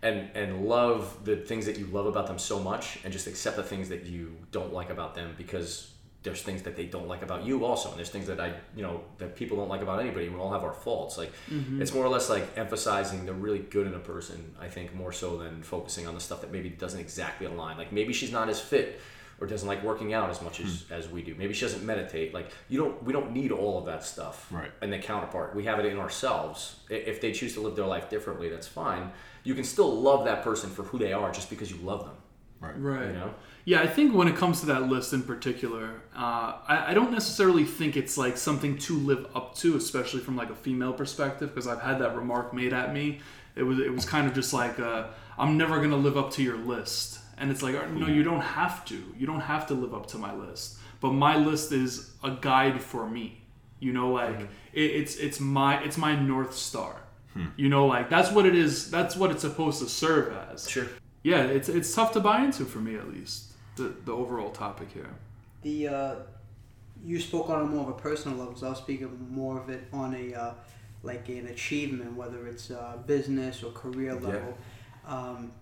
and 0.02 0.30
and 0.34 0.66
love 0.66 1.24
the 1.24 1.36
things 1.36 1.66
that 1.66 1.78
you 1.78 1.86
love 1.86 2.06
about 2.06 2.26
them 2.26 2.38
so 2.38 2.60
much, 2.60 2.98
and 3.04 3.12
just 3.12 3.26
accept 3.26 3.56
the 3.56 3.62
things 3.62 3.88
that 3.88 4.04
you 4.04 4.36
don't 4.50 4.72
like 4.72 4.90
about 4.90 5.14
them 5.14 5.34
because 5.36 5.90
there's 6.24 6.40
things 6.40 6.62
that 6.62 6.74
they 6.74 6.86
don't 6.86 7.06
like 7.06 7.22
about 7.22 7.44
you 7.44 7.66
also. 7.66 7.90
And 7.90 7.98
there's 7.98 8.08
things 8.08 8.26
that 8.26 8.40
i 8.40 8.54
you 8.74 8.82
know 8.82 9.02
that 9.18 9.36
people 9.36 9.58
don't 9.58 9.68
like 9.68 9.82
about 9.82 10.00
anybody. 10.00 10.28
We 10.28 10.38
all 10.38 10.52
have 10.52 10.64
our 10.64 10.72
faults. 10.72 11.16
Like 11.18 11.32
mm-hmm. 11.50 11.80
it's 11.80 11.92
more 11.92 12.04
or 12.04 12.08
less 12.08 12.30
like 12.30 12.46
emphasizing 12.56 13.26
the 13.26 13.34
really 13.34 13.58
good 13.58 13.86
in 13.86 13.94
a 13.94 13.98
person 13.98 14.54
i 14.58 14.68
think 14.68 14.94
more 14.94 15.12
so 15.12 15.36
than 15.36 15.62
focusing 15.62 16.06
on 16.06 16.14
the 16.14 16.20
stuff 16.20 16.40
that 16.40 16.50
maybe 16.50 16.70
doesn't 16.70 17.00
exactly 17.00 17.46
align. 17.46 17.76
Like 17.76 17.92
maybe 17.92 18.12
she's 18.12 18.32
not 18.32 18.48
as 18.48 18.60
fit 18.60 19.00
or 19.44 19.46
doesn't 19.46 19.68
like 19.68 19.82
working 19.84 20.14
out 20.14 20.30
as 20.30 20.40
much 20.42 20.60
as, 20.60 20.84
as 20.90 21.08
we 21.08 21.22
do. 21.22 21.34
Maybe 21.36 21.52
she 21.52 21.66
doesn't 21.66 21.84
meditate. 21.84 22.32
Like 22.32 22.50
you 22.68 22.78
don't 22.78 23.02
we 23.04 23.12
don't 23.12 23.32
need 23.32 23.52
all 23.52 23.78
of 23.78 23.84
that 23.86 24.02
stuff 24.04 24.46
Right. 24.50 24.70
and 24.80 24.92
the 24.92 24.98
counterpart. 24.98 25.54
We 25.54 25.64
have 25.64 25.78
it 25.78 25.86
in 25.86 25.98
ourselves. 25.98 26.76
If 26.88 27.20
they 27.20 27.32
choose 27.32 27.54
to 27.54 27.60
live 27.60 27.76
their 27.76 27.86
life 27.86 28.08
differently 28.10 28.48
that's 28.48 28.66
fine. 28.66 29.12
You 29.44 29.54
can 29.54 29.64
still 29.64 29.92
love 30.00 30.24
that 30.24 30.42
person 30.42 30.70
for 30.70 30.84
who 30.84 30.98
they 30.98 31.12
are 31.12 31.30
just 31.30 31.50
because 31.50 31.70
you 31.70 31.76
love 31.78 32.04
them. 32.06 32.16
Right. 32.60 33.06
you 33.08 33.12
know? 33.12 33.34
Yeah, 33.66 33.82
I 33.82 33.86
think 33.86 34.14
when 34.14 34.26
it 34.26 34.36
comes 34.36 34.60
to 34.60 34.66
that 34.66 34.84
list 34.88 35.12
in 35.12 35.22
particular, 35.22 36.00
uh, 36.16 36.56
I, 36.66 36.84
I 36.88 36.94
don't 36.94 37.12
necessarily 37.12 37.64
think 37.64 37.94
it's 37.98 38.16
like 38.16 38.38
something 38.38 38.78
to 38.78 38.96
live 38.98 39.26
up 39.34 39.54
to, 39.56 39.76
especially 39.76 40.20
from 40.20 40.34
like 40.36 40.48
a 40.48 40.54
female 40.54 40.94
perspective, 40.94 41.50
because 41.50 41.66
I've 41.66 41.82
had 41.82 41.98
that 41.98 42.16
remark 42.16 42.54
made 42.54 42.72
at 42.72 42.94
me. 42.94 43.20
It 43.54 43.64
was 43.64 43.78
it 43.80 43.92
was 43.92 44.06
kind 44.06 44.26
of 44.26 44.32
just 44.34 44.54
like, 44.54 44.78
uh, 44.80 45.08
I'm 45.36 45.58
never 45.58 45.78
gonna 45.82 45.96
live 45.96 46.16
up 46.16 46.30
to 46.32 46.42
your 46.42 46.56
list, 46.56 47.18
and 47.38 47.50
it's 47.50 47.62
like, 47.62 47.90
no, 47.92 48.06
you 48.06 48.22
don't 48.22 48.40
have 48.40 48.84
to. 48.86 49.02
You 49.18 49.26
don't 49.26 49.40
have 49.40 49.66
to 49.68 49.74
live 49.74 49.94
up 49.94 50.06
to 50.08 50.18
my 50.18 50.34
list, 50.34 50.78
but 51.00 51.12
my 51.12 51.36
list 51.36 51.72
is 51.72 52.12
a 52.22 52.32
guide 52.40 52.80
for 52.80 53.08
me. 53.08 53.42
You 53.80 53.92
know, 53.92 54.12
like 54.12 54.40
it, 54.72 54.80
it's 54.80 55.16
it's 55.16 55.40
my 55.40 55.82
it's 55.82 55.98
my 55.98 56.14
north 56.16 56.54
star. 56.54 56.96
You 57.56 57.68
know, 57.68 57.86
like 57.86 58.08
that's 58.08 58.30
what 58.30 58.46
it 58.46 58.54
is. 58.54 58.90
That's 58.90 59.16
what 59.16 59.30
it's 59.32 59.42
supposed 59.42 59.80
to 59.80 59.88
serve 59.88 60.32
as 60.52 60.70
sure 60.70 60.86
yeah, 61.24 61.44
it's 61.44 61.68
it's 61.68 61.92
tough 61.92 62.12
to 62.12 62.20
buy 62.20 62.44
into 62.44 62.64
for 62.64 62.78
me 62.78 62.96
at 62.96 63.08
least. 63.12 63.52
The 63.76 63.94
the 64.04 64.12
overall 64.12 64.50
topic 64.50 64.92
here. 64.92 65.10
The 65.62 65.88
uh, 65.88 66.14
you 67.02 67.18
spoke 67.18 67.50
on 67.50 67.62
a 67.62 67.64
more 67.64 67.82
of 67.82 67.88
a 67.88 68.00
personal 68.00 68.38
level, 68.38 68.54
so 68.54 68.68
I'll 68.68 68.74
speak 68.74 69.00
of 69.00 69.18
more 69.30 69.58
of 69.58 69.68
it 69.70 69.84
on 69.92 70.14
a 70.14 70.34
uh, 70.34 70.54
like 71.02 71.28
an 71.30 71.48
achievement, 71.48 72.14
whether 72.14 72.46
it's 72.46 72.70
uh, 72.70 72.98
business 73.06 73.62
or 73.62 73.72
career 73.72 74.14
Yeah. 74.14 74.28
level. 74.28 74.58
Um, 75.06 75.52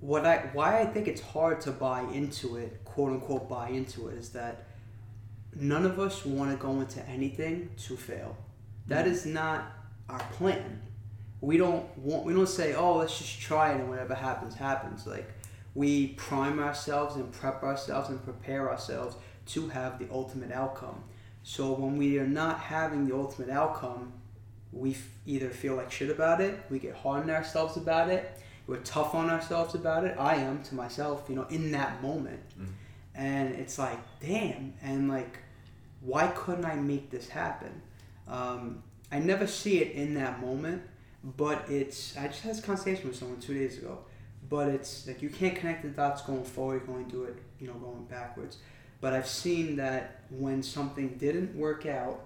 what 0.00 0.24
I 0.24 0.48
why 0.52 0.80
I 0.80 0.86
think 0.86 1.08
it's 1.08 1.20
hard 1.20 1.60
to 1.62 1.72
buy 1.72 2.02
into 2.12 2.56
it, 2.56 2.84
quote 2.84 3.12
unquote, 3.12 3.48
buy 3.48 3.70
into 3.70 4.08
it, 4.08 4.18
is 4.18 4.30
that 4.30 4.66
none 5.54 5.84
of 5.84 5.98
us 5.98 6.24
want 6.24 6.50
to 6.50 6.56
go 6.56 6.80
into 6.80 7.06
anything 7.08 7.70
to 7.84 7.96
fail. 7.96 8.36
That 8.86 9.06
mm. 9.06 9.10
is 9.10 9.26
not 9.26 9.72
our 10.08 10.20
plan. 10.32 10.82
We 11.40 11.56
don't 11.56 11.96
want. 11.98 12.24
We 12.24 12.32
don't 12.32 12.48
say, 12.48 12.74
"Oh, 12.74 12.96
let's 12.96 13.16
just 13.18 13.40
try 13.40 13.72
it, 13.72 13.80
and 13.80 13.88
whatever 13.88 14.14
happens, 14.14 14.54
happens." 14.54 15.06
Like 15.06 15.28
we 15.74 16.08
prime 16.08 16.58
ourselves 16.58 17.16
and 17.16 17.30
prep 17.32 17.62
ourselves 17.62 18.08
and 18.08 18.22
prepare 18.22 18.70
ourselves 18.70 19.16
to 19.46 19.68
have 19.68 19.98
the 19.98 20.08
ultimate 20.10 20.52
outcome. 20.52 21.02
So 21.42 21.72
when 21.72 21.96
we 21.96 22.18
are 22.18 22.26
not 22.26 22.58
having 22.58 23.06
the 23.08 23.14
ultimate 23.14 23.50
outcome, 23.50 24.12
we 24.72 24.90
f- 24.90 25.08
either 25.24 25.48
feel 25.48 25.76
like 25.76 25.90
shit 25.90 26.10
about 26.10 26.40
it, 26.40 26.60
we 26.68 26.78
get 26.78 26.94
hard 26.94 27.22
on 27.22 27.30
ourselves 27.30 27.76
about 27.76 28.10
it, 28.10 28.38
we're 28.68 28.76
tough 28.80 29.14
on 29.14 29.30
ourselves 29.30 29.74
about 29.74 30.04
it. 30.04 30.14
I 30.18 30.36
am 30.36 30.62
to 30.64 30.74
myself, 30.74 31.24
you 31.28 31.34
know, 31.34 31.46
in 31.48 31.72
that 31.72 32.02
moment. 32.02 32.40
And 33.14 33.54
it's 33.54 33.78
like, 33.78 33.98
damn, 34.20 34.74
and 34.82 35.08
like, 35.08 35.38
why 36.02 36.28
couldn't 36.28 36.66
I 36.66 36.76
make 36.76 37.10
this 37.10 37.28
happen? 37.28 37.82
Um, 38.28 38.82
I 39.10 39.18
never 39.18 39.46
see 39.46 39.78
it 39.78 39.92
in 39.92 40.14
that 40.14 40.40
moment, 40.40 40.82
but 41.24 41.64
it's. 41.68 42.16
I 42.16 42.28
just 42.28 42.42
had 42.42 42.54
this 42.54 42.60
conversation 42.60 43.08
with 43.08 43.16
someone 43.16 43.40
two 43.40 43.54
days 43.54 43.78
ago, 43.78 43.98
but 44.48 44.68
it's 44.68 45.06
like 45.06 45.22
you 45.22 45.30
can't 45.30 45.56
connect 45.56 45.82
the 45.82 45.88
dots 45.88 46.22
going 46.22 46.44
forward. 46.44 46.82
Only 46.88 47.10
do 47.10 47.24
it, 47.24 47.36
you 47.58 47.66
know, 47.66 47.74
going 47.74 48.04
backwards. 48.04 48.58
But 49.00 49.14
I've 49.14 49.28
seen 49.28 49.76
that 49.76 50.22
when 50.30 50.62
something 50.62 51.16
didn't 51.16 51.56
work 51.56 51.86
out, 51.86 52.20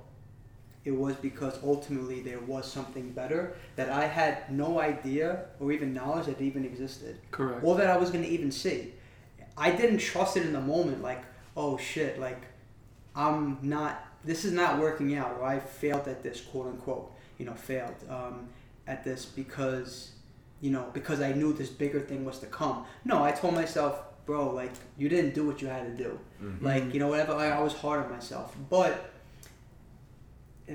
it 0.84 0.90
was 0.90 1.14
because 1.16 1.58
ultimately 1.62 2.20
there 2.20 2.40
was 2.40 2.70
something 2.70 3.10
better 3.10 3.54
that 3.76 3.90
I 3.90 4.06
had 4.06 4.50
no 4.50 4.80
idea 4.80 5.44
or 5.60 5.70
even 5.70 5.94
knowledge 5.94 6.26
that 6.26 6.40
even 6.40 6.64
existed 6.64 7.18
Correct. 7.30 7.62
or 7.62 7.76
that 7.76 7.88
I 7.88 7.96
was 7.96 8.10
going 8.10 8.24
to 8.24 8.30
even 8.30 8.50
see. 8.50 8.92
I 9.56 9.70
didn't 9.70 9.98
trust 9.98 10.36
it 10.36 10.44
in 10.44 10.52
the 10.52 10.60
moment, 10.60 11.02
like, 11.02 11.22
oh 11.56 11.76
shit, 11.76 12.18
like, 12.18 12.42
I'm 13.14 13.58
not, 13.62 14.04
this 14.24 14.44
is 14.44 14.52
not 14.52 14.78
working 14.78 15.14
out, 15.16 15.36
or 15.38 15.44
I 15.44 15.60
failed 15.60 16.08
at 16.08 16.22
this, 16.22 16.40
quote 16.40 16.66
unquote, 16.66 17.12
you 17.38 17.46
know, 17.46 17.54
failed 17.54 17.94
um, 18.08 18.48
at 18.86 19.04
this 19.04 19.24
because, 19.24 20.12
you 20.60 20.70
know, 20.70 20.88
because 20.92 21.20
I 21.20 21.32
knew 21.32 21.52
this 21.52 21.68
bigger 21.68 22.00
thing 22.00 22.24
was 22.24 22.38
to 22.40 22.46
come. 22.46 22.86
No, 23.04 23.22
I 23.22 23.30
told 23.30 23.54
myself, 23.54 24.02
bro, 24.24 24.50
like, 24.50 24.72
you 24.96 25.08
didn't 25.08 25.34
do 25.34 25.46
what 25.46 25.60
you 25.60 25.68
had 25.68 25.84
to 25.96 26.02
do. 26.02 26.18
Like, 26.60 26.92
you 26.94 26.98
know, 26.98 27.08
whatever, 27.08 27.34
I, 27.34 27.50
I 27.50 27.60
was 27.60 27.74
hard 27.74 28.04
on 28.04 28.10
myself. 28.10 28.56
But 28.70 29.11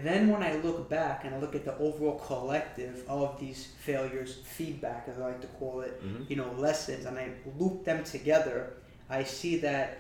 then 0.04 0.30
when 0.30 0.44
I 0.44 0.56
look 0.58 0.90
back 0.90 1.24
and 1.26 1.34
I 1.34 1.40
look 1.40 1.56
at 1.56 1.64
the 1.66 1.78
overall 1.78 2.20
collective 2.20 3.04
of 3.08 3.40
these 3.40 3.68
failures, 3.80 4.40
feedback 4.44 5.08
as 5.08 5.18
I 5.20 5.28
like 5.28 5.42
to 5.42 5.48
call 5.48 5.82
it, 5.82 6.02
you 6.30 6.36
know, 6.36 6.52
lessons, 6.58 7.06
and 7.06 7.18
I 7.18 7.30
loop 7.58 7.86
them 7.86 8.04
together, 8.04 8.74
I 9.10 9.24
see 9.24 9.58
that 9.60 10.00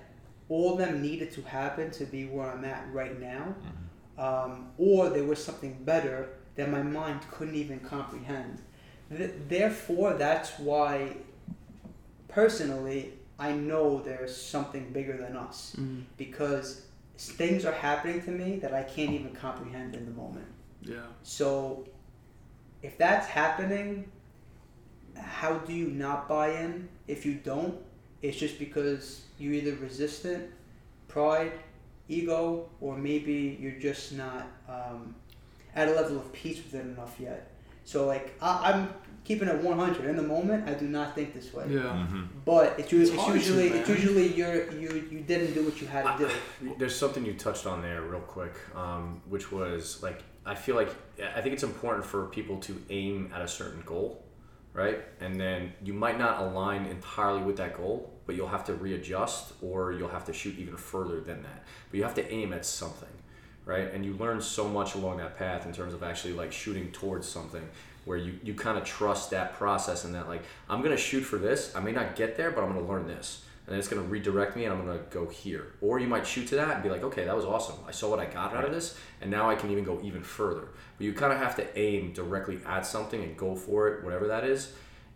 all 0.49 0.73
of 0.73 0.77
them 0.79 1.01
needed 1.01 1.31
to 1.33 1.41
happen 1.41 1.91
to 1.91 2.05
be 2.05 2.25
where 2.25 2.51
I'm 2.51 2.65
at 2.65 2.85
right 2.91 3.19
now, 3.19 3.55
um, 4.17 4.71
or 4.77 5.09
there 5.09 5.23
was 5.25 5.43
something 5.43 5.77
better 5.83 6.29
that 6.55 6.69
my 6.69 6.81
mind 6.81 7.21
couldn't 7.31 7.55
even 7.55 7.79
comprehend. 7.79 8.61
Th- 9.15 9.31
therefore, 9.47 10.13
that's 10.13 10.57
why, 10.59 11.17
personally, 12.27 13.13
I 13.39 13.51
know 13.53 14.01
there's 14.01 14.35
something 14.35 14.91
bigger 14.91 15.15
than 15.17 15.37
us. 15.37 15.75
Mm, 15.79 16.03
because 16.17 16.86
things 17.18 17.65
are 17.65 17.74
happening 17.74 18.22
to 18.24 18.32
me 18.32 18.57
that 18.57 18.74
I 18.74 18.84
can't 18.84 19.11
even 19.11 19.32
comprehend 19.34 19.95
in 19.95 20.05
the 20.05 20.11
moment. 20.11 20.47
yeah. 20.82 20.97
So, 21.24 21.88
if 22.84 22.97
that's 22.97 23.28
happening, 23.28 24.09
how 25.20 25.57
do 25.57 25.74
you 25.74 25.88
not 25.88 26.30
buy 26.30 26.51
in? 26.51 26.88
If 27.07 27.26
you 27.26 27.34
don't, 27.34 27.76
it's 28.22 28.38
just 28.38 28.59
because 28.59 29.24
you're 29.39 29.53
either 29.53 29.76
resistant, 29.76 30.49
pride, 31.07 31.53
ego, 32.07 32.70
or 32.82 32.97
maybe 32.97 33.57
you're 33.59 33.80
just 33.80 34.13
not 34.13 34.47
um, 34.70 35.15
at 35.76 35.88
a 35.88 35.91
level 35.91 36.18
of 36.18 36.32
peace 36.34 36.57
with 36.57 36.74
it 36.76 36.86
enough 36.86 37.15
yet. 37.20 37.51
So, 37.84 38.05
like, 38.05 38.36
I, 38.41 38.72
I'm 38.72 38.93
keeping 39.28 39.49
it 39.49 39.61
100 39.61 40.09
in 40.09 40.15
the 40.15 40.23
moment. 40.23 40.69
I 40.69 40.73
do 40.73 40.88
not 40.88 41.13
think 41.13 41.34
this 41.34 41.53
way. 41.53 41.65
Yeah. 41.69 41.80
Mm-hmm. 41.82 42.23
But 42.45 42.80
it's, 42.80 42.93
It's 42.93 43.09
it's 43.09 43.19
hard 43.19 43.34
to, 43.34 43.38
usually 43.38 43.67
it's 43.69 43.89
usually 43.89 44.34
you're, 44.34 44.71
you 44.71 45.07
you 45.11 45.19
didn't 45.19 45.53
do 45.53 45.65
what 45.65 45.82
you 45.82 45.88
had 45.88 46.17
to 46.17 46.30
do. 46.61 46.75
There's 46.80 46.95
something 46.95 47.25
you 47.25 47.34
touched 47.34 47.65
on 47.67 47.82
there 47.82 48.01
real 48.01 48.21
quick, 48.21 48.53
um, 48.73 49.21
which 49.28 49.51
was 49.51 50.01
like 50.01 50.23
I 50.45 50.55
feel 50.55 50.75
like 50.75 50.89
I 51.36 51.41
think 51.41 51.53
it's 51.53 51.63
important 51.63 52.05
for 52.05 52.28
people 52.28 52.57
to 52.67 52.82
aim 52.89 53.30
at 53.36 53.41
a 53.41 53.47
certain 53.49 53.82
goal, 53.82 54.23
right? 54.73 54.99
And 55.19 55.39
then 55.39 55.73
you 55.84 55.93
might 55.93 56.17
not 56.17 56.41
align 56.41 56.86
entirely 56.86 57.41
with 57.41 57.57
that 57.57 57.75
goal, 57.75 58.13
but 58.25 58.36
you'll 58.36 58.47
have 58.47 58.63
to 58.65 58.73
readjust 58.75 59.53
or 59.61 59.91
you'll 59.91 60.15
have 60.17 60.25
to 60.25 60.34
shoot 60.34 60.57
even 60.57 60.78
further 60.78 61.19
than 61.19 61.43
that. 61.43 61.65
But 61.89 61.97
you 61.97 62.03
have 62.03 62.15
to 62.15 62.32
aim 62.32 62.53
at 62.53 62.65
something, 62.65 63.15
right? 63.65 63.93
And 63.93 64.05
you 64.05 64.13
learn 64.13 64.39
so 64.39 64.69
much 64.69 64.95
along 64.95 65.17
that 65.17 65.38
path 65.38 65.65
in 65.65 65.73
terms 65.73 65.93
of 65.93 66.01
actually 66.01 66.34
like 66.34 66.53
shooting 66.53 66.93
towards 66.93 67.28
something 67.28 67.67
where 68.08 68.18
you, 68.18 68.39
you 68.41 68.53
kind 68.53 68.78
of 68.78 68.86
trust 68.86 69.32
that 69.32 69.53
process 69.53 70.05
and 70.05 70.16
that 70.16 70.28
like 70.28 70.43
I'm 70.70 70.82
gonna 70.82 70.97
shoot 70.97 71.22
for 71.22 71.38
this. 71.38 71.76
I 71.76 71.82
may 71.82 71.91
not 71.91 72.16
get 72.16 72.38
there, 72.38 72.51
but 72.51 72.64
I'm 72.64 72.74
gonna 72.74 72.88
learn 72.88 73.05
this. 73.05 73.43
And 73.66 73.74
then 73.74 73.80
it's 73.80 73.89
gonna 73.89 74.03
redirect 74.03 74.55
me 74.55 74.64
and 74.64 74.74
I'm 74.74 74.86
gonna 74.86 75.01
go 75.10 75.28
here. 75.28 75.74
Or 75.82 75.99
you 75.99 76.08
might 76.08 76.26
shoot 76.26 76.47
to 76.47 76.55
that 76.55 76.74
and 76.74 76.82
be 76.82 76.89
like, 76.89 77.03
okay, 77.03 77.26
that 77.26 77.36
was 77.36 77.43
awesome. 77.43 77.76
I 77.86 77.91
saw 77.91 78.10
what 78.10 78.20
I 78.20 78.26
got 78.26 78.55
out 78.55 78.64
of 78.64 78.72
this, 78.72 78.97
and 79.22 79.30
now 79.30 79.49
I 79.49 79.55
can 79.55 79.72
even 79.72 79.84
go 79.84 79.99
even 80.03 80.24
further. 80.24 80.70
But 80.97 81.05
you 81.05 81.14
kind 81.14 81.34
of 81.34 81.39
have 81.39 81.58
to 81.58 81.78
aim 81.78 82.14
directly 82.14 82.60
at 82.66 82.86
something 82.86 83.22
and 83.22 83.36
go 83.36 83.55
for 83.55 83.89
it, 83.89 84.05
whatever 84.05 84.28
that 84.28 84.45
is. 84.45 84.72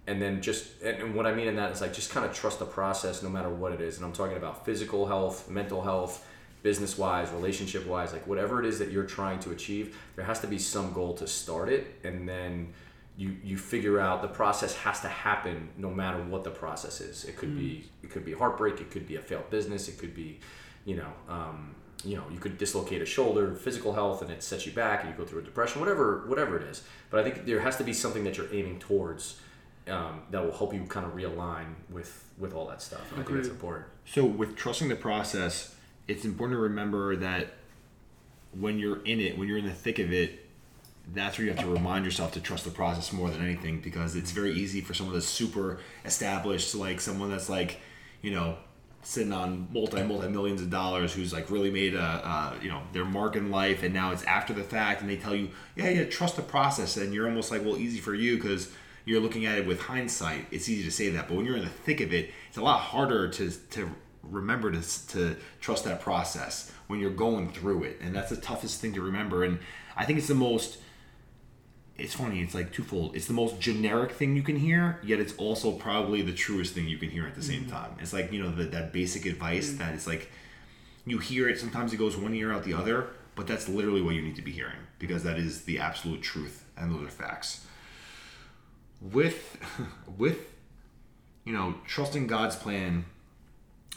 And 0.08 0.22
then 0.22 0.42
just, 0.42 0.82
and 0.82 1.16
what 1.16 1.26
I 1.26 1.34
mean 1.34 1.48
in 1.48 1.56
that 1.56 1.72
is 1.72 1.80
like 1.80 1.94
just 1.94 2.12
kind 2.12 2.26
of 2.26 2.34
trust 2.34 2.60
the 2.60 2.66
process 2.66 3.24
no 3.24 3.30
matter 3.30 3.50
what 3.50 3.72
it 3.72 3.80
is. 3.80 3.98
And 3.98 4.06
I'm 4.06 4.12
talking 4.12 4.36
about 4.36 4.66
physical 4.66 5.06
health, 5.06 5.50
mental 5.50 5.82
health, 5.82 6.28
business 6.64 6.98
wise, 6.98 7.32
relationship 7.32 7.86
wise, 7.88 8.14
like 8.14 8.28
whatever 8.28 8.60
it 8.60 8.66
is 8.66 8.80
that 8.80 8.92
you're 8.92 9.06
trying 9.06 9.40
to 9.40 9.52
achieve, 9.52 9.98
there 10.16 10.26
has 10.26 10.40
to 10.42 10.48
be 10.48 10.60
some 10.60 10.94
goal 10.94 11.14
to 11.16 11.28
start 11.28 11.70
it. 11.70 11.88
And 12.04 12.28
then 12.28 12.74
you, 13.18 13.36
you 13.44 13.58
figure 13.58 14.00
out 14.00 14.22
the 14.22 14.28
process 14.28 14.76
has 14.76 15.02
to 15.02 15.08
happen 15.08 15.70
no 15.78 15.90
matter 15.90 16.22
what 16.24 16.44
the 16.44 16.50
process 16.52 17.02
is. 17.02 17.26
It 17.26 17.38
could 17.38 17.56
be 17.56 17.90
it 18.04 18.10
could 18.10 18.26
be 18.26 18.34
heartbreak, 18.34 18.80
it 18.80 18.90
could 18.92 19.08
be 19.08 19.16
a 19.16 19.22
failed 19.22 19.50
business, 19.50 19.88
it 19.88 19.98
could 19.98 20.16
be, 20.16 20.40
you 20.86 20.96
know, 20.96 21.12
um, 21.28 21.76
you 22.04 22.16
know, 22.16 22.24
you 22.32 22.40
could 22.40 22.58
dislocate 22.58 23.02
a 23.02 23.06
shoulder, 23.06 23.54
physical 23.54 23.94
health, 23.94 24.22
and 24.22 24.32
it 24.32 24.42
sets 24.42 24.66
you 24.66 24.72
back, 24.72 25.02
and 25.02 25.12
you 25.12 25.16
go 25.16 25.24
through 25.24 25.40
a 25.40 25.44
depression, 25.44 25.80
whatever 25.80 26.24
whatever 26.28 26.58
it 26.58 26.64
is. 26.64 26.84
But 27.10 27.20
I 27.20 27.24
think 27.24 27.46
there 27.46 27.60
has 27.60 27.78
to 27.78 27.84
be 27.84 27.94
something 27.94 28.24
that 28.24 28.38
you're 28.38 28.54
aiming 28.54 28.80
towards 28.80 29.40
um, 29.88 30.22
that 30.32 30.44
will 30.44 30.56
help 30.56 30.74
you 30.74 30.84
kind 30.86 31.06
of 31.06 31.14
realign 31.14 31.76
with 31.90 32.30
with 32.38 32.54
all 32.54 32.68
that 32.68 32.82
stuff. 32.82 33.12
And 33.12 33.22
I 33.22 33.24
think 33.24 33.38
that's 33.38 33.50
important. 33.50 33.86
So 34.06 34.26
with 34.26 34.56
trusting 34.56 34.88
the 34.88 34.96
process, 34.96 35.76
it's 36.08 36.26
important 36.26 36.58
to 36.58 36.62
remember 36.62 37.16
that 37.18 37.54
when 38.54 38.80
you're 38.80 39.04
in 39.04 39.20
it, 39.20 39.38
when 39.38 39.48
you're 39.48 39.58
in 39.58 39.66
the 39.66 39.72
thick 39.72 40.00
of 40.00 40.12
it, 40.12 40.46
that's 41.14 41.38
where 41.38 41.46
you 41.46 41.52
have 41.52 41.62
to 41.62 41.70
remind 41.70 42.06
yourself 42.06 42.34
to 42.34 42.40
trust 42.40 42.66
the 42.66 42.72
process 42.72 43.12
more 43.12 43.30
than 43.30 43.42
anything 43.42 43.80
because 43.80 44.16
it's 44.16 44.32
very 44.32 44.52
easy 44.52 44.82
for 44.82 44.94
someone 44.94 45.16
that's 45.16 45.28
super 45.28 45.80
established, 46.06 46.76
like 46.76 47.02
someone 47.02 47.30
that's 47.30 47.50
like, 47.50 47.80
you 48.22 48.32
know, 48.32 48.58
sitting 49.04 49.34
on 49.34 49.68
multi 49.74 50.04
multi 50.04 50.28
millions 50.28 50.62
of 50.62 50.70
dollars 50.70 51.14
who's 51.14 51.34
like 51.34 51.50
really 51.50 51.72
made 51.72 51.96
a, 51.96 52.00
uh, 52.00 52.54
you 52.62 52.70
know 52.70 52.82
their 52.94 53.06
mark 53.06 53.36
in 53.36 53.50
life 53.50 53.82
and 53.84 53.94
now 53.94 54.12
it's 54.12 54.24
after 54.26 54.54
the 54.54 54.64
fact 54.64 55.02
and 55.02 55.10
they 55.10 55.16
tell 55.16 55.34
you 55.34 55.50
yeah 55.76 55.90
yeah 55.90 56.04
trust 56.04 56.36
the 56.36 56.42
process 56.42 56.98
and 56.98 57.14
you're 57.14 57.28
almost 57.28 57.52
like 57.52 57.64
well 57.66 57.78
easy 57.78 58.00
for 58.00 58.14
you 58.14 58.36
because 58.36 58.72
you're 59.04 59.20
looking 59.20 59.48
at 59.48 59.58
it 59.58 59.66
with 59.66 59.82
hindsight. 59.82 60.46
It's 60.52 60.70
easy 60.70 60.84
to 60.84 60.92
say 60.92 61.10
that 61.10 61.28
but 61.28 61.36
when 61.36 61.46
you're 61.46 61.58
in 61.58 61.64
the 61.64 61.70
thick 61.70 62.00
of 62.02 62.14
it 62.14 62.30
it's 62.48 62.58
a 62.58 62.62
lot 62.62 62.80
harder 62.80 63.28
to 63.30 63.50
to 63.50 63.90
remember 64.24 64.72
to, 64.72 65.08
to 65.08 65.36
trust 65.60 65.86
that 65.86 66.02
process 66.02 66.72
when 66.88 67.00
you're 67.00 67.10
going 67.10 67.52
through 67.52 67.84
it. 67.84 67.98
And 68.02 68.16
that's 68.16 68.30
the 68.30 68.38
toughest 68.38 68.82
thing 68.82 68.94
to 68.94 69.02
remember. 69.02 69.44
And 69.44 69.60
i 69.96 70.06
think 70.06 70.20
it's 70.20 70.28
the 70.28 70.36
most 70.36 70.78
it's 71.98 72.16
funny 72.16 72.42
it's 72.42 72.56
like 72.56 72.72
twofold. 72.72 73.16
It's 73.16 73.28
the 73.28 73.34
most 73.34 73.60
generic 73.60 74.12
thing 74.14 74.36
you 74.36 74.42
can 74.42 74.56
hear 74.58 75.00
yet 75.04 75.20
it's 75.20 75.36
also 75.38 75.72
probably 75.72 76.22
the 76.22 76.34
truest 76.34 76.74
thing 76.74 76.88
you 76.88 76.98
can 76.98 77.10
hear 77.10 77.28
at 77.28 77.36
the 77.36 77.44
same 77.44 77.62
mm-hmm. 77.62 77.72
time. 77.72 77.96
It's 78.00 78.14
like 78.14 78.32
you 78.32 78.42
know 78.42 78.52
the, 78.52 78.64
that 78.66 78.94
basic 78.94 79.26
advice 79.26 79.70
mm-hmm. 79.70 79.80
that 79.80 79.94
it's 79.94 80.08
like 80.08 80.30
you 81.06 81.18
hear 81.18 81.50
it 81.50 81.60
sometimes 81.60 81.94
it 81.94 81.98
goes 81.98 82.16
one 82.16 82.34
ear 82.34 82.54
out 82.54 82.64
the 82.64 82.74
other 82.74 83.08
but 83.36 83.48
that's 83.48 83.68
literally 83.68 84.02
what 84.02 84.14
you 84.14 84.22
need 84.22 84.36
to 84.36 84.42
be 84.42 84.52
hearing 84.52 84.78
because 85.00 85.24
that 85.24 85.38
is 85.38 85.64
the 85.64 85.80
absolute 85.80 86.22
truth 86.22 86.66
and 86.78 86.94
those 86.94 87.04
are 87.04 87.12
facts. 87.12 87.66
With 89.00 89.58
with 90.18 90.40
you 91.46 91.54
know 91.54 91.76
trusting 91.86 92.28
god's 92.28 92.56
plan 92.56 93.06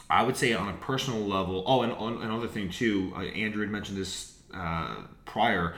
i 0.09 0.21
would 0.23 0.37
say 0.37 0.53
on 0.53 0.69
a 0.69 0.73
personal 0.77 1.19
level 1.21 1.63
oh 1.67 1.81
and 1.81 1.93
on 1.93 2.21
another 2.21 2.47
thing 2.47 2.69
too 2.69 3.11
uh, 3.15 3.21
andrew 3.21 3.61
had 3.61 3.71
mentioned 3.71 3.97
this 3.97 4.37
uh, 4.53 4.95
prior 5.25 5.75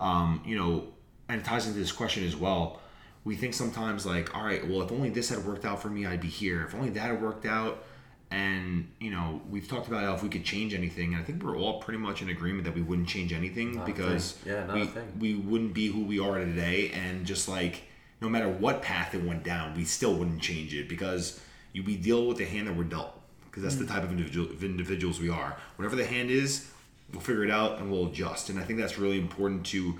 um, 0.00 0.42
you 0.44 0.56
know 0.56 0.88
and 1.28 1.40
it 1.40 1.44
ties 1.44 1.66
into 1.66 1.78
this 1.78 1.92
question 1.92 2.24
as 2.24 2.34
well. 2.36 2.80
We 3.24 3.36
think 3.36 3.52
sometimes 3.52 4.06
like 4.06 4.34
all 4.34 4.44
right 4.44 4.66
well 4.66 4.82
if 4.82 4.90
only 4.90 5.10
this 5.10 5.28
had 5.28 5.44
worked 5.44 5.64
out 5.64 5.82
for 5.82 5.88
me 5.88 6.06
i'd 6.06 6.20
be 6.20 6.28
here. 6.28 6.64
If 6.64 6.74
only 6.74 6.90
that 6.90 7.00
had 7.00 7.22
worked 7.22 7.44
out 7.46 7.84
and 8.30 8.90
you 9.00 9.10
know 9.10 9.40
we've 9.50 9.68
talked 9.68 9.88
about 9.88 10.02
how 10.04 10.14
if 10.14 10.22
we 10.22 10.28
could 10.28 10.44
change 10.44 10.74
anything 10.74 11.14
and 11.14 11.22
i 11.22 11.24
think 11.24 11.42
we're 11.42 11.56
all 11.56 11.80
pretty 11.80 11.98
much 11.98 12.20
in 12.20 12.28
agreement 12.28 12.64
that 12.64 12.74
we 12.74 12.82
wouldn't 12.82 13.08
change 13.08 13.32
anything 13.32 13.76
Not 13.76 13.86
because. 13.86 14.38
Yeah, 14.44 14.72
we, 14.72 14.90
we 15.18 15.34
wouldn't 15.34 15.72
be 15.74 15.88
who 15.88 16.04
we 16.04 16.18
are 16.18 16.38
today. 16.38 16.90
And 16.90 17.26
just 17.26 17.48
like 17.48 17.84
no 18.20 18.28
matter 18.28 18.48
what 18.48 18.82
path 18.82 19.14
it 19.14 19.22
went 19.22 19.44
down 19.44 19.74
we 19.74 19.84
still 19.84 20.14
wouldn't 20.14 20.40
change 20.40 20.74
it 20.74 20.88
because 20.88 21.40
you 21.72 21.82
we 21.82 21.96
deal 21.96 22.26
with 22.26 22.38
the 22.38 22.46
hand 22.46 22.68
that 22.68 22.76
we're 22.76 22.84
dealt 22.84 23.17
because 23.58 23.76
that's 23.76 23.84
the 23.88 23.92
type 23.92 24.04
of 24.04 24.10
individual 24.10 24.46
of 24.50 24.62
individuals 24.62 25.20
we 25.20 25.28
are. 25.28 25.56
Whatever 25.76 25.96
the 25.96 26.06
hand 26.06 26.30
is 26.30 26.70
we'll 27.12 27.22
figure 27.22 27.42
it 27.42 27.50
out 27.50 27.78
and 27.78 27.90
we'll 27.90 28.06
adjust. 28.06 28.50
And 28.50 28.58
i 28.58 28.62
think 28.62 28.78
that's 28.78 28.98
really 28.98 29.18
important 29.18 29.64
to 29.66 29.98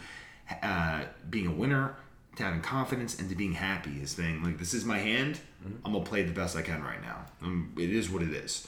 uh, 0.63 1.03
being 1.31 1.47
a 1.47 1.51
winner 1.53 1.97
to 2.37 2.43
having 2.43 2.61
confidence 2.61 3.19
and 3.19 3.29
to 3.31 3.35
being 3.35 3.53
happy 3.53 4.01
is 4.03 4.11
saying 4.13 4.43
like 4.45 4.59
this 4.59 4.75
is 4.75 4.85
my 4.85 4.99
hand. 4.99 5.41
I'm 5.85 5.93
gonna 5.93 6.05
play 6.05 6.23
the 6.23 6.33
best 6.33 6.57
i 6.57 6.63
can 6.63 6.83
right 6.83 7.03
now. 7.03 7.25
Um, 7.43 7.73
it 7.79 7.91
is 7.91 8.09
what 8.11 8.23
it 8.23 8.31
is. 8.31 8.67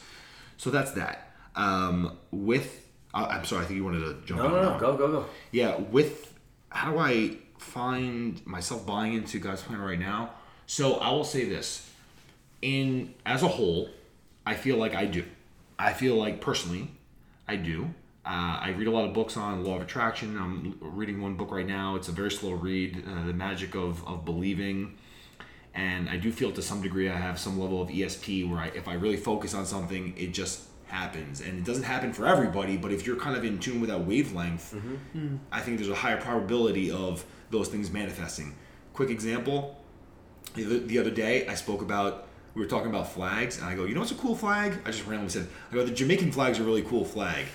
So 0.57 0.71
that's 0.71 0.93
that. 0.93 1.33
Um, 1.57 2.17
with 2.31 2.87
uh, 3.13 3.27
i'm 3.29 3.45
sorry 3.45 3.65
i 3.65 3.67
think 3.67 3.77
you 3.77 3.85
wanted 3.85 4.01
to 4.01 4.27
jump 4.27 4.41
No, 4.41 4.47
on 4.47 4.53
no, 4.53 4.73
no, 4.75 4.79
go, 4.79 4.97
go, 4.97 5.09
go. 5.09 5.27
yeah 5.51 5.77
with 5.77 6.33
how 6.71 6.93
do 6.93 6.99
i 6.99 7.37
find 7.59 8.45
myself 8.47 8.87
buying 8.87 9.13
into 9.15 9.39
God's 9.39 9.63
plan 9.63 9.81
right 9.81 9.99
now. 9.99 10.31
So 10.67 10.95
I 10.95 11.11
will 11.11 11.25
say 11.25 11.45
this: 11.45 11.91
in 12.63 13.15
as 13.27 13.43
a 13.43 13.49
whole, 13.49 13.91
I 14.51 14.55
feel 14.55 14.77
like 14.77 14.97
I 14.97 15.07
do. 15.07 15.25
I 15.79 15.93
feel 15.93 16.17
like 16.17 16.41
personally, 16.41 16.91
I 17.47 17.55
do. 17.55 17.95
Uh, 18.27 18.59
I 18.67 18.75
read 18.77 18.89
a 18.89 18.91
lot 18.91 19.05
of 19.05 19.15
books 19.15 19.37
on 19.37 19.63
law 19.63 19.77
of 19.77 19.83
attraction. 19.83 20.37
I'm 20.37 20.77
reading 20.81 21.23
one 21.23 21.37
book 21.37 21.53
right 21.53 21.67
now. 21.67 21.95
It's 21.95 22.09
a 22.09 22.13
very 22.13 22.33
slow 22.33 22.55
read, 22.55 23.05
uh, 23.07 23.27
The 23.29 23.33
Magic 23.33 23.77
of, 23.77 24.05
of 24.09 24.25
Believing. 24.25 24.99
And 25.73 26.11
I 26.11 26.17
do 26.17 26.33
feel 26.33 26.51
to 26.51 26.63
some 26.63 26.83
degree 26.83 27.09
I 27.09 27.17
have 27.17 27.39
some 27.39 27.61
level 27.61 27.81
of 27.81 27.91
ESP 27.91 28.51
where 28.51 28.59
I, 28.59 28.67
if 28.75 28.89
I 28.89 28.95
really 28.95 29.17
focus 29.17 29.55
on 29.55 29.65
something, 29.67 30.15
it 30.17 30.35
just 30.35 30.65
happens. 30.87 31.41
And 31.41 31.57
it 31.57 31.65
doesn't 31.65 31.85
happen 31.85 32.13
for 32.13 32.27
everybody, 32.27 32.77
but 32.77 32.91
if 32.91 33.07
you're 33.07 33.21
kind 33.27 33.37
of 33.37 33.45
in 33.45 33.61
tune 33.61 33.81
with 33.81 33.91
that 33.91 34.05
wavelength, 34.05 34.75
I 35.53 35.61
think 35.61 35.79
there's 35.79 35.91
a 35.91 35.95
higher 35.95 36.21
probability 36.21 36.91
of 36.91 37.25
those 37.51 37.69
things 37.69 37.93
manifesting. 37.93 38.57
Quick 38.95 39.11
example 39.11 39.77
the, 40.55 40.65
the 40.81 40.99
other 40.99 41.11
day 41.11 41.47
I 41.47 41.55
spoke 41.55 41.83
about 41.83 42.27
we 42.55 42.61
were 42.63 42.69
talking 42.69 42.89
about 42.91 43.13
flags 43.13 43.59
and 43.59 43.67
I 43.67 43.75
go, 43.75 43.85
you 43.85 43.95
know 43.95 44.01
what's 44.01 44.13
a 44.13 44.17
cool 44.17 44.35
flag? 44.35 44.79
I 44.85 44.91
just 44.91 45.07
randomly 45.07 45.31
said, 45.31 45.47
I 45.71 45.75
go, 45.75 45.85
the 45.85 45.93
Jamaican 45.93 46.33
flag's 46.33 46.59
a 46.59 46.65
really 46.65 46.83
cool 46.83 47.05
flag. 47.05 47.47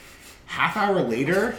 Half 0.46 0.78
hour 0.78 1.02
later, 1.02 1.56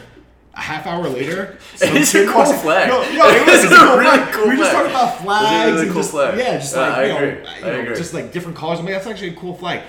a 0.55 0.61
half 0.61 0.87
hour 0.87 1.09
later, 1.09 1.59
some 1.75 1.97
is 1.97 2.15
a 2.15 2.27
cool 2.27 2.45
flag. 2.47 2.89
No, 2.89 3.01
no, 3.03 3.07
it 3.29 3.47
was 3.47 3.65
It's 3.65 3.73
a 3.73 3.77
cool 3.77 3.97
really 3.99 4.17
flag. 4.17 4.33
cool 4.35 4.49
We 4.49 4.57
just 4.57 4.73
talked 4.73 4.91
about 4.91 5.19
flags 5.23 5.71
really 5.73 5.83
and 5.85 5.93
cool 5.93 6.01
just 6.03 6.11
flag. 6.13 6.39
yeah, 6.39 6.59
just 6.59 6.75
Uh, 6.77 6.81
like 6.81 6.93
I 6.93 7.03
you 7.05 7.09
know, 7.13 7.17
agree. 7.19 7.41
you 7.41 7.47
I 7.57 7.61
know, 7.73 7.81
agree. 7.81 7.97
just 7.97 8.15
like 8.15 8.33
different 8.33 8.57
colors. 8.57 8.79
I'm 8.79 8.85
like, 8.87 8.95
that's 8.95 9.07
actually 9.07 9.31
a 9.31 9.37
cool 9.37 9.55
flag. 9.55 9.83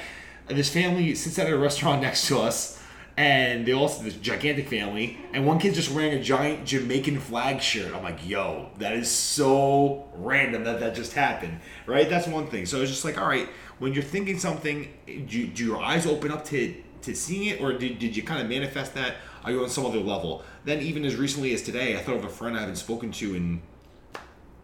And 0.49 0.57
this 0.57 0.69
family 0.73 1.13
sits 1.15 1.37
at 1.39 1.49
a 1.51 1.57
restaurant 1.57 2.01
next 2.01 2.27
to 2.27 2.39
us, 2.39 2.76
and 3.17 3.65
they 3.65 3.73
also 3.73 4.03
this 4.03 4.13
gigantic 4.13 4.69
family, 4.69 5.17
and 5.33 5.45
one 5.45 5.57
kid's 5.57 5.75
just 5.75 5.91
wearing 5.91 6.13
a 6.13 6.21
giant 6.21 6.65
Jamaican 6.65 7.19
flag 7.19 7.61
shirt. 7.61 7.93
I'm 7.93 8.03
like, 8.03 8.27
yo, 8.27 8.69
that 8.77 8.93
is 8.93 9.09
so 9.09 10.07
random 10.13 10.63
that 10.65 10.79
that 10.79 10.93
just 10.93 11.13
happened, 11.13 11.59
right? 11.87 12.07
That's 12.07 12.27
one 12.27 12.45
thing. 12.45 12.67
So 12.67 12.79
it's 12.79 12.91
just 12.91 13.03
like, 13.03 13.19
all 13.19 13.27
right, 13.27 13.49
when 13.79 13.93
you're 13.93 14.03
thinking 14.03 14.37
something, 14.37 14.93
do, 15.07 15.47
do 15.47 15.65
your 15.65 15.81
eyes 15.81 16.05
open 16.05 16.31
up 16.31 16.45
to 16.45 16.75
to 17.01 17.15
seeing 17.15 17.45
it, 17.45 17.61
or 17.61 17.73
did, 17.73 17.99
did 17.99 18.15
you 18.15 18.23
kind 18.23 18.41
of 18.41 18.49
manifest 18.49 18.93
that? 18.93 19.15
Are 19.43 19.51
you 19.51 19.63
on 19.63 19.69
some 19.69 19.85
other 19.85 19.99
level? 19.99 20.43
Then 20.65 20.81
even 20.81 21.05
as 21.05 21.15
recently 21.15 21.53
as 21.53 21.61
today, 21.61 21.95
I 21.95 21.99
thought 21.99 22.17
of 22.17 22.25
a 22.25 22.29
friend 22.29 22.57
I 22.57 22.59
haven't 22.59 22.75
spoken 22.75 23.11
to 23.13 23.35
in 23.35 23.61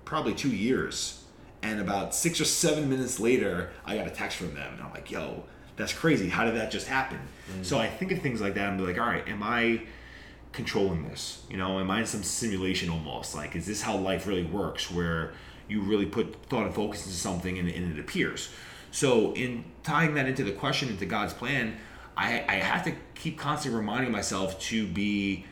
probably 0.03 0.33
two 0.33 0.49
years. 0.49 1.23
And 1.61 1.79
about 1.79 2.13
six 2.13 2.41
or 2.41 2.45
seven 2.45 2.89
minutes 2.89 3.19
later, 3.19 3.71
I 3.85 3.95
got 3.95 4.05
a 4.05 4.09
text 4.09 4.37
from 4.37 4.53
them, 4.53 4.73
and 4.73 4.81
I'm 4.83 4.91
like, 4.91 5.09
"Yo, 5.09 5.43
that's 5.75 5.93
crazy! 5.93 6.29
How 6.29 6.45
did 6.45 6.55
that 6.55 6.71
just 6.71 6.87
happen?" 6.87 7.19
Mm. 7.51 7.65
So 7.65 7.77
I 7.77 7.87
think 7.87 8.11
of 8.11 8.21
things 8.21 8.41
like 8.41 8.55
that, 8.55 8.69
and 8.69 8.77
be 8.77 8.85
like, 8.85 8.99
"All 8.99 9.07
right, 9.07 9.27
am 9.27 9.43
I 9.43 9.83
controlling 10.51 11.07
this? 11.07 11.43
You 11.49 11.57
know, 11.57 11.79
am 11.79 11.89
I 11.89 12.01
in 12.01 12.05
some 12.05 12.23
simulation 12.23 12.89
almost? 12.89 13.35
Like, 13.35 13.55
is 13.55 13.65
this 13.65 13.81
how 13.81 13.97
life 13.97 14.27
really 14.27 14.45
works, 14.45 14.91
where 14.91 15.33
you 15.67 15.81
really 15.81 16.05
put 16.05 16.35
thought 16.47 16.65
and 16.65 16.75
focus 16.75 17.05
into 17.05 17.17
something 17.17 17.57
and, 17.57 17.69
and 17.69 17.97
it 17.97 17.99
appears?" 17.99 18.49
So 18.91 19.33
in 19.33 19.65
tying 19.81 20.13
that 20.15 20.27
into 20.27 20.43
the 20.43 20.51
question 20.51 20.89
into 20.89 21.07
God's 21.07 21.33
plan, 21.33 21.77
I, 22.15 22.45
I 22.47 22.53
have 22.55 22.83
to 22.85 22.93
keep 23.15 23.37
constantly 23.39 23.79
reminding 23.79 24.11
myself 24.11 24.59
to 24.61 24.85
be 24.87 25.45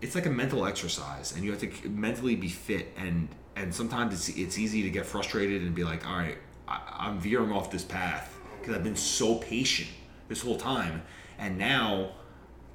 it's 0.00 0.14
like 0.14 0.26
a 0.26 0.30
mental 0.30 0.66
exercise 0.66 1.32
and 1.32 1.44
you 1.44 1.50
have 1.50 1.60
to 1.60 1.88
mentally 1.88 2.36
be 2.36 2.48
fit 2.48 2.92
and 2.96 3.28
and 3.56 3.74
sometimes 3.74 4.14
it's 4.14 4.38
it's 4.38 4.58
easy 4.58 4.82
to 4.82 4.90
get 4.90 5.06
frustrated 5.06 5.62
and 5.62 5.74
be 5.74 5.84
like 5.84 6.06
all 6.06 6.16
right 6.16 6.38
I, 6.68 6.80
i'm 6.98 7.18
veering 7.18 7.52
off 7.52 7.70
this 7.70 7.84
path 7.84 8.37
because 8.68 8.78
i've 8.78 8.84
been 8.84 8.96
so 8.96 9.36
patient 9.36 9.88
this 10.28 10.42
whole 10.42 10.56
time 10.56 11.02
and 11.38 11.56
now 11.58 12.10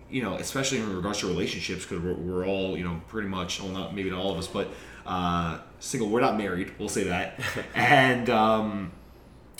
you 0.09 0.21
know 0.21 0.35
especially 0.35 0.79
in 0.79 0.95
regards 0.95 1.19
to 1.19 1.27
relationships 1.27 1.85
because 1.85 2.03
we're, 2.03 2.13
we're 2.13 2.47
all 2.47 2.77
you 2.77 2.83
know 2.83 3.01
pretty 3.07 3.27
much 3.27 3.61
well 3.61 3.71
not 3.71 3.95
maybe 3.95 4.09
not 4.09 4.19
all 4.19 4.31
of 4.31 4.37
us 4.37 4.47
but 4.47 4.69
uh 5.05 5.59
single 5.79 6.09
we're 6.09 6.21
not 6.21 6.37
married 6.37 6.71
we'll 6.79 6.89
say 6.89 7.03
that 7.03 7.39
and 7.75 8.29
um 8.29 8.91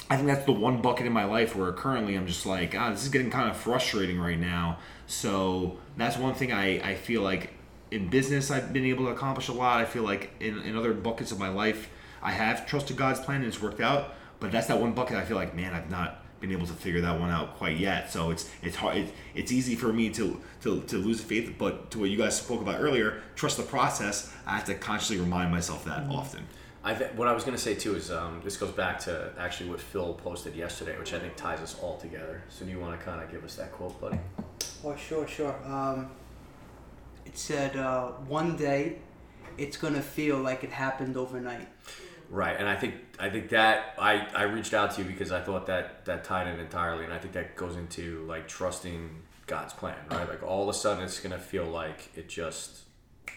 I 0.09 0.17
think 0.17 0.27
that's 0.27 0.45
the 0.45 0.51
one 0.51 0.81
bucket 0.81 1.05
in 1.05 1.13
my 1.13 1.23
life 1.23 1.55
where 1.55 1.71
currently 1.71 2.15
I'm 2.15 2.27
just 2.27 2.45
like, 2.45 2.75
ah, 2.77 2.91
this 2.91 3.03
is 3.03 3.09
getting 3.09 3.31
kind 3.31 3.49
of 3.49 3.55
frustrating 3.55 4.19
right 4.19 4.37
now. 4.37 4.77
So 5.07 5.77
that's 5.97 6.17
one 6.17 6.35
thing 6.35 6.51
I, 6.51 6.91
I 6.91 6.95
feel 6.95 7.21
like 7.21 7.51
in 7.89 8.09
business 8.09 8.51
I've 8.51 8.73
been 8.73 8.85
able 8.85 9.05
to 9.05 9.11
accomplish 9.11 9.47
a 9.47 9.53
lot. 9.53 9.79
I 9.79 9.85
feel 9.85 10.03
like 10.03 10.31
in, 10.39 10.59
in 10.59 10.75
other 10.75 10.93
buckets 10.93 11.31
of 11.31 11.39
my 11.39 11.49
life 11.49 11.89
I 12.21 12.31
have 12.31 12.65
trusted 12.65 12.95
God's 12.97 13.19
plan 13.19 13.37
and 13.37 13.47
it's 13.47 13.61
worked 13.61 13.81
out. 13.81 14.13
But 14.39 14.51
that's 14.51 14.67
that 14.67 14.79
one 14.79 14.93
bucket 14.93 15.17
I 15.17 15.23
feel 15.23 15.37
like, 15.37 15.55
man, 15.55 15.73
I've 15.73 15.89
not 15.89 16.22
been 16.43 16.51
able 16.51 16.67
to 16.67 16.73
figure 16.73 16.99
that 16.99 17.17
one 17.17 17.29
out 17.29 17.55
quite 17.55 17.77
yet. 17.77 18.11
So 18.11 18.29
it's 18.29 18.49
it's 18.61 18.75
hard. 18.75 18.97
It's, 18.97 19.11
it's 19.33 19.51
easy 19.51 19.75
for 19.75 19.93
me 19.93 20.09
to, 20.09 20.39
to 20.63 20.81
to 20.81 20.97
lose 20.97 21.21
faith. 21.21 21.55
But 21.57 21.89
to 21.91 21.99
what 21.99 22.09
you 22.09 22.17
guys 22.17 22.37
spoke 22.37 22.61
about 22.61 22.81
earlier, 22.81 23.23
trust 23.35 23.57
the 23.57 23.63
process. 23.63 24.31
I 24.45 24.55
have 24.57 24.65
to 24.65 24.75
consciously 24.75 25.17
remind 25.17 25.51
myself 25.51 25.85
that 25.85 26.07
often. 26.09 26.45
I 26.83 26.93
th- 26.93 27.13
what 27.13 27.29
I 27.29 27.33
was 27.33 27.45
going 27.45 27.55
to 27.55 27.63
say 27.63 27.75
too 27.75 27.95
is 27.95 28.11
um, 28.11 28.41
this 28.43 28.57
goes 28.57 28.71
back 28.71 28.99
to 29.01 29.31
actually 29.39 29.69
what 29.69 29.79
Phil 29.79 30.13
posted 30.15 30.53
yesterday, 30.53 30.99
which 30.99 31.13
I 31.13 31.19
think 31.19 31.37
ties 31.37 31.61
us 31.61 31.79
all 31.81 31.97
together. 31.97 32.43
So 32.49 32.65
do 32.65 32.71
you 32.71 32.79
want 32.79 32.99
to 32.99 33.05
kind 33.05 33.23
of 33.23 33.31
give 33.31 33.45
us 33.45 33.55
that 33.55 33.71
quote, 33.71 33.99
buddy? 34.01 34.19
Oh, 34.83 34.95
sure, 34.97 35.25
sure. 35.25 35.55
Um, 35.65 36.11
it 37.25 37.37
said, 37.37 37.77
uh, 37.77 38.07
one 38.27 38.57
day 38.57 38.97
it's 39.57 39.77
going 39.77 39.93
to 39.93 40.01
feel 40.01 40.39
like 40.39 40.65
it 40.65 40.71
happened 40.71 41.15
overnight. 41.15 41.69
Right, 42.29 42.57
and 42.57 42.67
I 42.67 42.75
think 42.75 42.95
I 43.19 43.29
think 43.29 43.49
that 43.49 43.93
I, 43.99 44.27
I 44.35 44.43
reached 44.43 44.73
out 44.73 44.91
to 44.91 45.01
you 45.01 45.07
because 45.07 45.31
I 45.31 45.39
thought 45.39 45.67
that 45.67 46.05
that 46.05 46.23
tied 46.23 46.47
in 46.47 46.59
entirely, 46.59 47.03
and 47.03 47.13
I 47.13 47.19
think 47.19 47.33
that 47.33 47.55
goes 47.55 47.75
into 47.75 48.25
like 48.27 48.47
trusting 48.47 49.09
God's 49.45 49.73
plan, 49.73 49.97
right? 50.09 50.27
Like 50.27 50.43
all 50.43 50.63
of 50.63 50.69
a 50.69 50.73
sudden, 50.73 51.03
it's 51.03 51.19
gonna 51.19 51.37
feel 51.37 51.65
like 51.65 52.09
it 52.15 52.27
just 52.27 52.79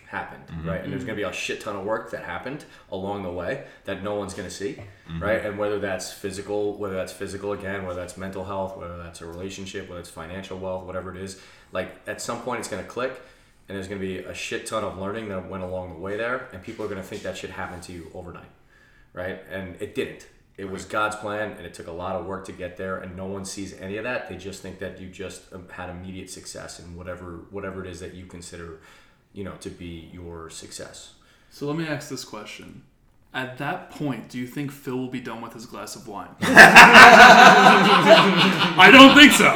happened, 0.07 0.47
mm-hmm. 0.47 0.68
right? 0.68 0.83
And 0.83 0.91
there's 0.91 1.03
mm-hmm. 1.03 1.09
gonna 1.09 1.16
be 1.16 1.22
a 1.24 1.33
shit 1.33 1.61
ton 1.61 1.77
of 1.77 1.85
work 1.85 2.11
that 2.12 2.24
happened 2.24 2.64
along 2.91 3.24
the 3.24 3.31
way 3.31 3.64
that 3.85 4.03
no 4.03 4.14
one's 4.14 4.33
gonna 4.33 4.51
see, 4.51 4.79
mm-hmm. 5.09 5.22
right? 5.22 5.45
And 5.45 5.59
whether 5.59 5.79
that's 5.79 6.11
physical, 6.11 6.74
whether 6.79 6.95
that's 6.95 7.12
physical 7.12 7.53
again, 7.53 7.85
whether 7.85 8.01
that's 8.01 8.16
mental 8.16 8.45
health, 8.45 8.79
whether 8.79 8.97
that's 8.97 9.20
a 9.20 9.27
relationship, 9.27 9.89
whether 9.89 10.01
it's 10.01 10.11
financial 10.11 10.59
wealth, 10.59 10.85
whatever 10.85 11.14
it 11.14 11.20
is, 11.20 11.41
like 11.72 11.97
at 12.07 12.22
some 12.22 12.41
point 12.41 12.61
it's 12.61 12.68
gonna 12.68 12.83
click. 12.85 13.20
And 13.68 13.74
there's 13.74 13.89
going 13.89 14.01
to 14.01 14.07
be 14.07 14.18
a 14.18 14.33
shit 14.33 14.64
ton 14.64 14.85
of 14.85 14.97
learning 14.97 15.29
that 15.31 15.51
went 15.51 15.64
along 15.64 15.95
the 15.95 15.99
way 15.99 16.16
there, 16.16 16.47
and 16.53 16.62
people 16.62 16.85
are 16.85 16.89
going 16.89 17.03
to 17.03 17.07
think 17.07 17.24
that 17.24 17.37
shit 17.37 17.51
happened 17.51 17.83
to 17.83 17.93
you 17.93 18.09
overnight 18.14 18.47
right? 19.16 19.42
And 19.50 19.74
it 19.80 19.96
didn't. 19.96 20.28
It 20.56 20.70
was 20.70 20.84
God's 20.84 21.16
plan, 21.16 21.52
and 21.52 21.66
it 21.66 21.74
took 21.74 21.88
a 21.88 21.92
lot 21.92 22.14
of 22.16 22.24
work 22.26 22.46
to 22.46 22.52
get 22.52 22.76
there. 22.76 22.98
And 22.98 23.16
no 23.16 23.26
one 23.26 23.44
sees 23.44 23.74
any 23.78 23.96
of 23.96 24.04
that. 24.04 24.28
They 24.28 24.36
just 24.36 24.62
think 24.62 24.78
that 24.78 25.00
you 25.00 25.08
just 25.08 25.52
um, 25.52 25.68
had 25.68 25.90
immediate 25.90 26.30
success 26.30 26.78
in 26.78 26.94
whatever 26.96 27.40
whatever 27.50 27.84
it 27.84 27.90
is 27.90 27.98
that 28.00 28.14
you 28.14 28.26
consider, 28.26 28.78
you 29.32 29.42
know, 29.42 29.54
to 29.60 29.68
be 29.68 30.08
your 30.12 30.48
success. 30.48 31.14
So 31.50 31.66
let 31.66 31.76
me 31.76 31.86
ask 31.86 32.08
this 32.08 32.24
question. 32.24 32.84
At 33.34 33.58
that 33.58 33.90
point, 33.90 34.30
do 34.30 34.38
you 34.38 34.46
think 34.46 34.70
Phil 34.70 34.96
will 34.96 35.08
be 35.08 35.20
done 35.20 35.42
with 35.42 35.52
his 35.52 35.66
glass 35.66 35.94
of 35.94 36.08
wine? 36.08 36.30
I 36.40 36.48
don't 38.90 39.14
think 39.14 39.32
so. 39.32 39.52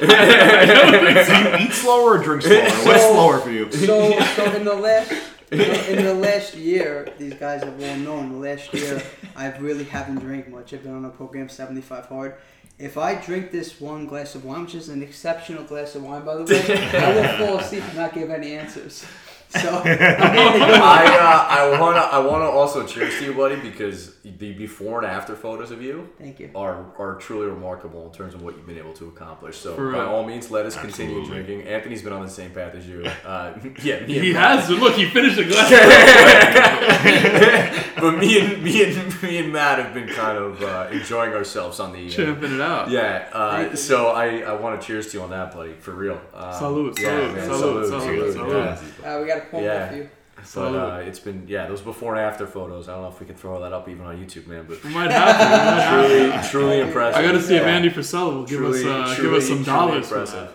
Do 0.00 1.58
you 1.60 1.68
eat 1.68 1.72
slower 1.72 2.14
or 2.14 2.18
drink 2.18 2.42
slower? 2.42 2.62
What's 2.86 3.04
slower 3.04 3.38
for 3.38 3.52
you? 3.52 3.70
So, 3.70 4.18
so 4.34 4.52
in 4.52 4.64
the 4.64 4.74
last 4.74 5.12
in 5.50 6.04
the, 6.04 6.14
last 6.20 6.54
year, 6.54 7.12
these 7.18 7.34
guys 7.34 7.62
have 7.62 7.82
all 7.82 7.96
known. 7.96 8.32
The 8.32 8.48
last 8.48 8.72
year, 8.72 9.02
I 9.36 9.56
really 9.58 9.84
haven't 9.84 10.20
drank 10.20 10.48
much. 10.48 10.72
I've 10.72 10.82
been 10.82 10.94
on 10.94 11.04
a 11.04 11.10
program 11.10 11.48
75 11.48 12.06
hard. 12.06 12.36
If 12.78 12.96
I 12.96 13.14
drink 13.14 13.50
this 13.50 13.80
one 13.80 14.06
glass 14.06 14.34
of 14.34 14.44
wine, 14.44 14.62
which 14.62 14.74
is 14.74 14.88
an 14.88 15.02
exceptional 15.02 15.64
glass 15.64 15.94
of 15.94 16.02
wine, 16.02 16.24
by 16.24 16.36
the 16.36 16.44
way, 16.44 16.90
I 16.94 17.14
will 17.14 17.38
fall 17.46 17.58
asleep 17.58 17.84
and 17.84 17.96
not 17.96 18.14
give 18.14 18.30
any 18.30 18.52
answers. 18.54 19.04
So, 19.50 19.82
I'm 19.84 19.84
really 19.84 19.96
good. 19.98 20.80
I 20.80 21.16
uh, 21.70 21.74
I 21.74 21.80
wanna 21.80 21.98
I 22.00 22.18
wanna 22.20 22.44
also 22.44 22.86
cheers 22.86 23.18
to 23.18 23.24
you, 23.24 23.34
buddy, 23.34 23.56
because 23.56 24.14
the 24.22 24.52
before 24.52 24.98
and 24.98 25.06
after 25.10 25.34
photos 25.34 25.70
of 25.70 25.80
you 25.80 26.06
Thank 26.18 26.40
you. 26.40 26.50
are 26.54 26.84
are 26.98 27.14
truly 27.14 27.46
remarkable 27.46 28.04
in 28.06 28.12
terms 28.12 28.34
of 28.34 28.42
what 28.42 28.54
you've 28.54 28.66
been 28.66 28.76
able 28.76 28.92
to 28.94 29.08
accomplish. 29.08 29.56
So 29.56 29.74
For, 29.74 29.92
by 29.92 30.04
all 30.04 30.24
means, 30.24 30.50
let 30.50 30.66
us 30.66 30.76
continue 30.76 31.24
drinking. 31.24 31.62
Anthony's 31.62 32.02
been 32.02 32.12
on 32.12 32.22
the 32.22 32.28
same 32.30 32.50
path 32.50 32.74
as 32.74 32.86
you. 32.86 33.02
Uh, 33.24 33.54
yeah, 33.82 34.00
me 34.00 34.16
and 34.18 34.26
He 34.26 34.32
Matt- 34.34 34.60
has. 34.60 34.70
Look, 34.70 34.94
he 34.96 35.06
finished 35.08 35.38
a 35.38 35.44
glass. 35.44 35.70
but 38.00 38.12
me 38.18 38.38
and 38.40 38.62
me 38.62 38.84
and 38.84 39.22
me 39.22 39.38
and 39.38 39.52
Matt 39.52 39.78
have 39.78 39.94
been 39.94 40.08
kind 40.08 40.36
of 40.38 40.62
uh, 40.62 40.88
enjoying 40.92 41.32
ourselves 41.32 41.80
on 41.80 41.92
the. 41.92 42.06
Uh, 42.06 42.10
Champing 42.10 42.54
it 42.56 42.60
out. 42.60 42.90
yeah, 42.90 43.28
uh, 43.32 43.74
so 43.74 44.08
I, 44.08 44.40
I 44.40 44.52
want 44.52 44.78
to 44.80 44.86
cheers 44.86 45.10
to 45.12 45.18
you 45.18 45.24
on 45.24 45.30
that, 45.30 45.54
buddy, 45.54 45.72
for 45.74 45.92
real. 45.92 46.20
Um, 46.34 46.52
Salute, 46.54 46.98
yeah, 47.00 47.08
salute, 47.08 47.34
man, 47.36 47.48
salute, 47.48 47.86
salute, 47.88 48.32
salute, 48.34 48.78
yeah. 49.02 49.14
Uh, 49.16 49.20
we 49.20 49.26
got 49.26 49.38
a 49.38 49.46
poem 49.46 49.64
Yeah. 49.64 49.88
for 49.88 49.96
you. 49.96 50.10
But 50.54 50.74
uh, 50.74 50.96
it's 51.04 51.18
been 51.18 51.44
yeah, 51.48 51.66
those 51.66 51.80
before 51.82 52.14
and 52.16 52.24
after 52.24 52.46
photos. 52.46 52.88
I 52.88 52.92
don't 52.94 53.02
know 53.02 53.08
if 53.08 53.20
we 53.20 53.26
can 53.26 53.34
throw 53.36 53.60
that 53.60 53.72
up 53.72 53.88
even 53.88 54.04
on 54.06 54.16
YouTube, 54.16 54.46
man. 54.46 54.64
But 54.68 54.82
We 54.84 54.90
might 54.90 55.10
have 55.10 55.38
to. 55.38 55.44
We 55.44 55.50
might 55.50 56.30
have 56.30 56.44
to. 56.44 56.50
truly, 56.50 56.66
truly 56.76 56.80
impressive. 56.80 57.18
I 57.18 57.22
gotta 57.26 57.42
see 57.42 57.56
if 57.56 57.62
Yeah. 57.62 57.68
Andy 57.68 57.90
Frisella 57.90 58.34
will 58.34 58.44
give 58.44 58.58
Truly- 58.58 58.80
us 58.88 59.18
uh, 59.18 59.22
give 59.22 59.32
us 59.32 59.46
some 59.48 59.64
truly 59.64 59.78
dollars 59.78 60.08
for 60.08 60.14
impressive. 60.20 60.48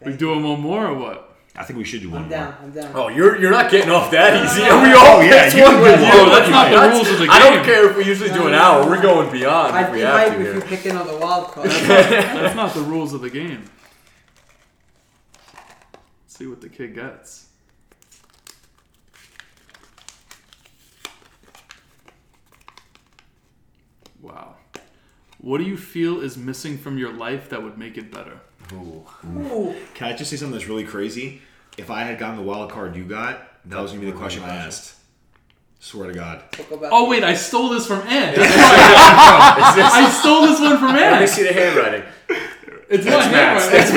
that. 0.00 0.06
We 0.10 0.16
doing 0.16 0.42
one 0.42 0.60
more 0.60 0.86
or 0.86 0.94
what? 0.94 1.30
I 1.56 1.62
think 1.62 1.78
we 1.78 1.84
should 1.84 2.00
do 2.02 2.10
one 2.10 2.24
I'm 2.24 2.28
more. 2.28 2.38
down. 2.38 2.54
I'm 2.62 2.70
down. 2.72 2.92
Oh, 2.96 3.08
you're 3.08 3.40
you're 3.40 3.52
not 3.52 3.70
getting 3.70 3.90
off 3.90 4.10
that 4.10 4.44
easy. 4.44 4.62
no, 4.62 4.82
we 4.82 4.92
all 4.92 5.18
Oh, 5.18 5.20
yeah, 5.20 5.44
picked 5.44 5.56
you 5.56 5.62
one 5.62 5.74
can 5.74 5.98
do 5.98 6.04
you. 6.04 6.18
one. 6.18 6.28
That's 6.30 6.50
not 6.50 6.70
the 6.72 6.88
rules 6.94 7.08
of 7.10 7.18
the 7.20 7.26
game. 7.26 7.30
I 7.30 7.38
don't 7.38 7.64
care 7.64 7.90
if 7.90 7.96
we 7.96 8.04
usually 8.04 8.30
do 8.30 8.46
an 8.46 8.52
no, 8.52 8.58
hour. 8.58 8.82
no. 8.84 8.90
We're 8.90 9.00
going 9.02 9.30
beyond 9.30 9.76
I'd 9.76 9.84
if 9.86 9.90
we 9.92 9.98
be 9.98 10.02
have 10.02 10.18
hype 10.18 10.32
to. 10.32 10.40
if 10.40 10.46
you 10.46 10.52
here. 10.52 10.60
pick 10.62 10.84
another 10.86 11.16
wild 11.16 11.52
card. 11.52 11.70
That's 11.70 12.56
not 12.56 12.74
the 12.74 12.80
rules 12.80 13.12
of 13.14 13.20
the 13.20 13.30
game. 13.30 13.64
Let's 15.54 16.36
see 16.38 16.46
what 16.48 16.60
the 16.60 16.68
kid 16.68 16.94
gets. 16.94 17.46
What 25.38 25.58
do 25.58 25.64
you 25.64 25.76
feel 25.76 26.20
is 26.22 26.36
missing 26.38 26.78
from 26.78 26.96
your 26.96 27.12
life 27.12 27.50
that 27.50 27.62
would 27.62 27.76
make 27.76 27.98
it 27.98 28.10
better? 28.10 28.40
Ooh. 28.72 29.04
Ooh. 29.36 29.74
Can 29.94 30.08
I 30.08 30.16
just 30.16 30.30
say 30.30 30.36
something 30.36 30.52
that's 30.52 30.68
really 30.68 30.84
crazy? 30.84 31.42
If 31.76 31.90
I 31.90 32.04
had 32.04 32.18
gotten 32.18 32.36
the 32.36 32.42
wild 32.42 32.70
card 32.70 32.96
you 32.96 33.04
got, 33.04 33.46
that 33.68 33.80
was 33.80 33.90
gonna 33.92 34.04
be 34.04 34.10
the 34.10 34.16
question 34.16 34.42
I 34.42 34.54
asked. 34.54 34.94
Swear 35.80 36.08
to 36.08 36.14
God. 36.14 36.42
Oh 36.90 37.10
wait, 37.10 37.22
I 37.24 37.34
stole 37.34 37.68
this 37.68 37.86
from 37.86 38.00
Ann. 38.08 38.34
That's 38.36 38.56
right. 38.56 39.90
I 39.92 40.10
stole 40.18 40.46
this 40.46 40.58
one 40.58 40.78
from 40.78 40.94
Let 40.94 41.12
Ann. 41.12 41.20
me 41.20 41.26
see 41.26 41.42
the 41.42 41.52
handwriting. 41.52 42.02
It's 42.88 43.04
not 43.04 43.30
Matt's. 43.30 43.68
handwriting. 43.68 43.96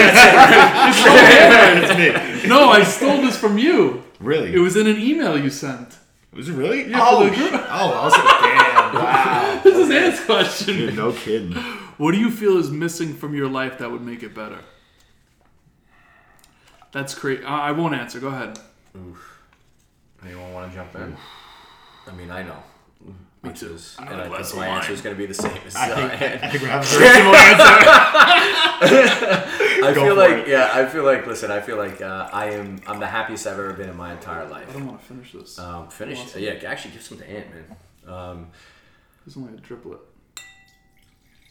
It's 0.89 1.05
not 1.05 1.19
handwriting. 1.29 1.83
It's 1.83 2.43
me. 2.43 2.49
No, 2.49 2.69
I 2.69 2.83
stole 2.83 3.21
this 3.21 3.37
from 3.37 3.57
you. 3.57 4.03
Really? 4.19 4.53
It 4.53 4.59
was 4.59 4.75
in 4.75 4.87
an 4.87 4.97
email 4.99 5.37
you 5.41 5.49
sent. 5.49 5.97
Was 6.33 6.49
it 6.49 6.53
really? 6.53 6.89
Yeah, 6.89 6.99
oh, 7.01 7.29
the 7.29 7.35
oh, 7.35 7.91
I 7.93 8.03
was 8.03 8.13
like, 8.13 8.23
damn, 8.41 8.76
wow. 8.93 9.61
This 9.63 9.75
is 9.77 9.89
Ann's 9.91 10.19
question. 10.25 10.75
Dude, 10.77 10.95
no 10.95 11.11
kidding. 11.11 11.53
What 11.97 12.11
do 12.13 12.17
you 12.19 12.29
feel 12.31 12.57
is 12.57 12.69
missing 12.69 13.13
from 13.13 13.33
your 13.35 13.47
life 13.49 13.77
that 13.79 13.91
would 13.91 14.01
make 14.01 14.23
it 14.23 14.33
better? 14.35 14.59
That's 16.91 17.13
great. 17.15 17.43
I 17.43 17.69
I 17.69 17.71
won't 17.71 17.95
answer. 17.95 18.19
Go 18.19 18.27
ahead. 18.29 18.59
Anyone 20.23 20.53
want 20.53 20.71
to 20.71 20.75
jump 20.77 20.95
in? 20.95 21.15
I 22.07 22.11
mean, 22.11 22.31
I 22.31 22.43
know. 22.43 22.63
Which 23.41 23.59
too. 23.59 23.73
is, 23.75 23.95
I 23.99 24.05
and 24.07 24.21
I 24.21 24.41
think 24.41 24.55
my 24.55 24.67
answer 24.67 24.91
is 24.93 25.01
going 25.01 25.15
to 25.15 25.17
be 25.17 25.27
the 25.27 25.33
same 25.33 25.55
as 25.65 25.75
I 25.75 25.91
uh, 25.91 25.95
think, 26.09 26.21
Ann. 26.21 26.39
I 26.43 26.49
think 26.49 26.63
we're 26.63 26.69
having 26.69 26.89
a 26.89 26.91
very 26.99 27.15
similar 27.15 27.37
answer. 27.37 27.65
I 29.85 29.91
Go 29.93 30.03
feel 30.05 30.15
like 30.15 30.31
it. 30.39 30.47
yeah, 30.47 30.71
I 30.73 30.85
feel 30.87 31.03
like 31.03 31.27
listen, 31.27 31.51
I 31.51 31.59
feel 31.61 31.77
like 31.77 32.01
uh, 32.01 32.29
I 32.33 32.45
am 32.51 32.81
I'm 32.87 32.99
the 32.99 33.05
happiest 33.07 33.45
I've 33.45 33.53
ever 33.59 33.73
been 33.73 33.89
in 33.89 33.95
my 33.95 34.11
entire 34.13 34.47
life. 34.47 34.67
I 34.69 34.73
don't 34.73 34.87
want 34.87 34.99
to 34.99 35.05
finish 35.05 35.31
this. 35.33 35.59
Um, 35.59 35.87
finish, 35.89 36.19
Awesome. 36.19 36.41
yeah, 36.41 36.53
actually 36.65 36.91
give 36.93 37.03
some 37.03 37.19
to 37.19 37.29
Ant, 37.29 37.45
man. 37.53 37.77
Um, 38.15 38.47
There's 39.27 39.35
only 39.35 39.55
a 39.55 39.57
driplet. 39.57 39.99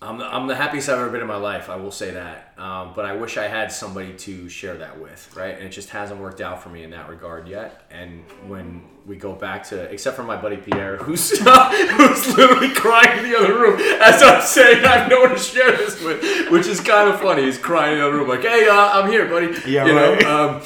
I'm 0.00 0.16
the, 0.16 0.24
I'm 0.24 0.46
the 0.46 0.54
happiest 0.54 0.88
I've 0.88 0.98
ever 0.98 1.10
been 1.10 1.20
in 1.20 1.26
my 1.26 1.36
life. 1.36 1.68
I 1.68 1.76
will 1.76 1.90
say 1.90 2.12
that. 2.12 2.54
Um, 2.56 2.94
but 2.94 3.04
I 3.04 3.14
wish 3.14 3.36
I 3.36 3.48
had 3.48 3.70
somebody 3.70 4.14
to 4.14 4.48
share 4.48 4.78
that 4.78 4.98
with, 4.98 5.36
right? 5.36 5.54
And 5.54 5.62
it 5.62 5.68
just 5.68 5.90
hasn't 5.90 6.18
worked 6.18 6.40
out 6.40 6.62
for 6.62 6.70
me 6.70 6.84
in 6.84 6.90
that 6.92 7.06
regard 7.06 7.46
yet. 7.46 7.82
And 7.90 8.24
when 8.46 8.82
we 9.04 9.16
go 9.16 9.34
back 9.34 9.62
to, 9.64 9.82
except 9.92 10.16
for 10.16 10.22
my 10.22 10.40
buddy 10.40 10.56
Pierre, 10.56 10.96
who's 10.96 11.28
who's 11.38 12.34
literally 12.34 12.72
crying 12.72 13.18
in 13.18 13.30
the 13.30 13.38
other 13.38 13.52
room 13.52 13.78
as 14.00 14.22
I'm 14.22 14.40
saying 14.40 14.82
I 14.82 14.96
have 14.96 15.10
no 15.10 15.20
one 15.20 15.30
to 15.32 15.38
share 15.38 15.72
this 15.72 16.02
with, 16.02 16.50
which 16.50 16.66
is 16.66 16.80
kind 16.80 17.10
of 17.10 17.20
funny. 17.20 17.42
He's 17.42 17.58
crying 17.58 17.92
in 17.92 17.98
the 17.98 18.06
other 18.06 18.16
room 18.16 18.28
like, 18.28 18.40
"Hey, 18.40 18.66
uh, 18.66 19.02
I'm 19.02 19.10
here, 19.10 19.26
buddy." 19.28 19.48
Yeah, 19.70 19.84
you 19.84 19.94
right. 19.94 20.22
Know? 20.22 20.56
Um, 20.56 20.62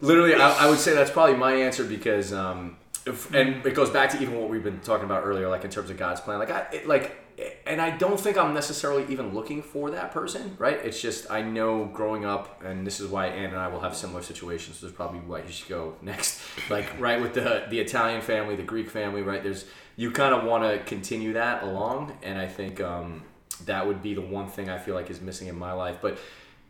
literally, 0.00 0.34
I, 0.34 0.64
I 0.64 0.70
would 0.70 0.78
say 0.78 0.94
that's 0.94 1.10
probably 1.10 1.36
my 1.36 1.52
answer 1.52 1.84
because. 1.84 2.32
Um, 2.32 2.78
if, 3.06 3.32
and 3.32 3.64
it 3.64 3.74
goes 3.74 3.90
back 3.90 4.10
to 4.10 4.20
even 4.20 4.38
what 4.40 4.50
we've 4.50 4.64
been 4.64 4.80
talking 4.80 5.04
about 5.04 5.24
earlier, 5.24 5.48
like 5.48 5.64
in 5.64 5.70
terms 5.70 5.90
of 5.90 5.96
God's 5.96 6.20
plan. 6.20 6.38
Like, 6.38 6.50
I 6.50 6.66
it, 6.72 6.88
like, 6.88 7.16
and 7.66 7.80
I 7.80 7.90
don't 7.96 8.18
think 8.18 8.36
I'm 8.36 8.52
necessarily 8.52 9.04
even 9.12 9.32
looking 9.32 9.62
for 9.62 9.90
that 9.90 10.10
person, 10.12 10.56
right? 10.58 10.78
It's 10.84 11.00
just 11.00 11.30
I 11.30 11.42
know 11.42 11.84
growing 11.84 12.24
up, 12.24 12.62
and 12.64 12.86
this 12.86 12.98
is 12.98 13.08
why 13.08 13.28
Ann 13.28 13.50
and 13.50 13.56
I 13.56 13.68
will 13.68 13.80
have 13.80 13.94
similar 13.94 14.22
situations. 14.22 14.80
There's 14.80 14.92
probably 14.92 15.20
why 15.20 15.42
you 15.42 15.52
should 15.52 15.68
go 15.68 15.94
next, 16.02 16.40
like 16.68 16.98
right 16.98 17.20
with 17.20 17.34
the 17.34 17.66
the 17.70 17.78
Italian 17.78 18.22
family, 18.22 18.56
the 18.56 18.62
Greek 18.62 18.90
family, 18.90 19.22
right? 19.22 19.42
There's 19.42 19.66
you 19.96 20.10
kind 20.10 20.34
of 20.34 20.44
want 20.44 20.64
to 20.64 20.84
continue 20.84 21.34
that 21.34 21.62
along, 21.62 22.18
and 22.22 22.38
I 22.38 22.48
think 22.48 22.80
um, 22.80 23.22
that 23.66 23.86
would 23.86 24.02
be 24.02 24.14
the 24.14 24.20
one 24.20 24.48
thing 24.48 24.68
I 24.68 24.78
feel 24.78 24.94
like 24.94 25.10
is 25.10 25.20
missing 25.20 25.48
in 25.48 25.58
my 25.58 25.72
life. 25.72 25.98
But 26.02 26.18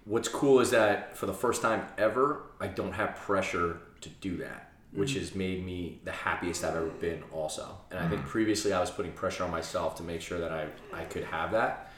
what's 0.05 0.29
cool 0.29 0.61
is 0.61 0.71
that 0.71 1.17
for 1.17 1.27
the 1.27 1.35
first 1.35 1.63
time 1.63 1.87
ever, 1.99 2.43
I 2.61 2.69
don't 2.69 2.93
have 2.93 3.17
pressure 3.17 3.81
to 4.03 4.09
do 4.09 4.37
that, 4.39 4.66
which 4.97 5.15
has 5.15 5.35
made 5.35 5.65
me 5.65 6.01
the 6.05 6.11
happiest 6.11 6.65
I've 6.65 6.75
ever 6.75 6.87
been, 6.87 7.23
also. 7.33 7.79
And 7.91 8.01
I 8.01 8.09
think 8.09 8.25
previously 8.25 8.73
I 8.73 8.81
was 8.81 8.91
putting 8.91 9.13
pressure 9.13 9.45
on 9.45 9.51
myself 9.51 9.97
to 9.97 10.03
make 10.03 10.21
sure 10.21 10.41
that 10.41 10.51
I, 10.51 10.69
I 10.93 11.05
could 11.05 11.25
have 11.25 11.53
that. 11.53 11.93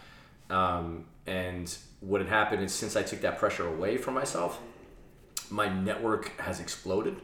Um, 0.50 1.06
and 1.26 1.74
what 2.00 2.20
had 2.20 2.28
happened 2.28 2.62
is 2.62 2.74
since 2.74 2.96
I 2.96 3.02
took 3.02 3.20
that 3.20 3.38
pressure 3.38 3.66
away 3.66 3.96
from 3.96 4.14
myself, 4.14 4.60
my 5.48 5.68
network 5.68 6.38
has 6.40 6.60
exploded. 6.60 7.16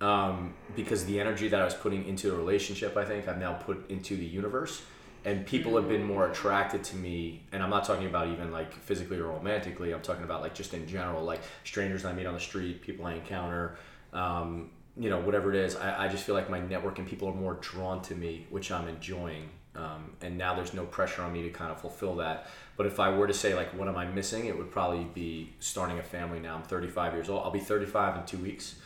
Um, 0.00 0.54
because 0.74 1.04
the 1.04 1.20
energy 1.20 1.48
that 1.48 1.60
I 1.60 1.64
was 1.64 1.74
putting 1.74 2.06
into 2.06 2.32
a 2.32 2.36
relationship, 2.36 2.96
I 2.96 3.04
think 3.04 3.28
I've 3.28 3.38
now 3.38 3.52
put 3.52 3.90
into 3.90 4.16
the 4.16 4.24
universe 4.24 4.82
and 5.24 5.44
people 5.46 5.76
have 5.76 5.88
been 5.88 6.04
more 6.04 6.28
attracted 6.30 6.82
to 6.82 6.96
me 6.96 7.42
and 7.52 7.62
i'm 7.62 7.70
not 7.70 7.84
talking 7.84 8.06
about 8.06 8.28
even 8.28 8.50
like 8.50 8.72
physically 8.72 9.18
or 9.18 9.26
romantically 9.26 9.92
i'm 9.92 10.00
talking 10.00 10.24
about 10.24 10.40
like 10.40 10.54
just 10.54 10.72
in 10.72 10.86
general 10.86 11.22
like 11.22 11.40
strangers 11.64 12.04
i 12.04 12.12
meet 12.12 12.26
on 12.26 12.34
the 12.34 12.40
street 12.40 12.80
people 12.80 13.04
i 13.06 13.14
encounter 13.14 13.76
um, 14.12 14.70
you 14.96 15.08
know 15.08 15.20
whatever 15.20 15.52
it 15.52 15.56
is 15.56 15.76
I, 15.76 16.04
I 16.04 16.08
just 16.08 16.24
feel 16.24 16.34
like 16.34 16.50
my 16.50 16.60
network 16.60 16.98
and 16.98 17.06
people 17.06 17.28
are 17.28 17.34
more 17.34 17.54
drawn 17.60 18.02
to 18.02 18.14
me 18.14 18.46
which 18.50 18.70
i'm 18.70 18.88
enjoying. 18.88 19.48
Um, 19.76 20.16
and 20.20 20.36
now 20.36 20.54
there's 20.54 20.74
no 20.74 20.84
pressure 20.84 21.22
on 21.22 21.32
me 21.32 21.44
to 21.44 21.50
kind 21.50 21.70
of 21.70 21.80
fulfill 21.80 22.16
that. 22.16 22.48
But 22.76 22.86
if 22.86 22.98
i 22.98 23.08
were 23.08 23.26
to 23.26 23.34
say 23.34 23.54
like 23.54 23.68
what 23.74 23.88
am 23.88 23.96
i 23.96 24.04
missing? 24.04 24.46
It 24.46 24.58
would 24.58 24.70
probably 24.70 25.04
be 25.04 25.54
starting 25.60 25.98
a 25.98 26.02
family 26.02 26.40
now. 26.40 26.56
I'm 26.56 26.62
35 26.62 27.14
years 27.14 27.28
old. 27.28 27.44
I'll 27.44 27.50
be 27.52 27.60
35 27.60 28.16
in 28.16 28.26
two 28.26 28.38
weeks. 28.38 28.76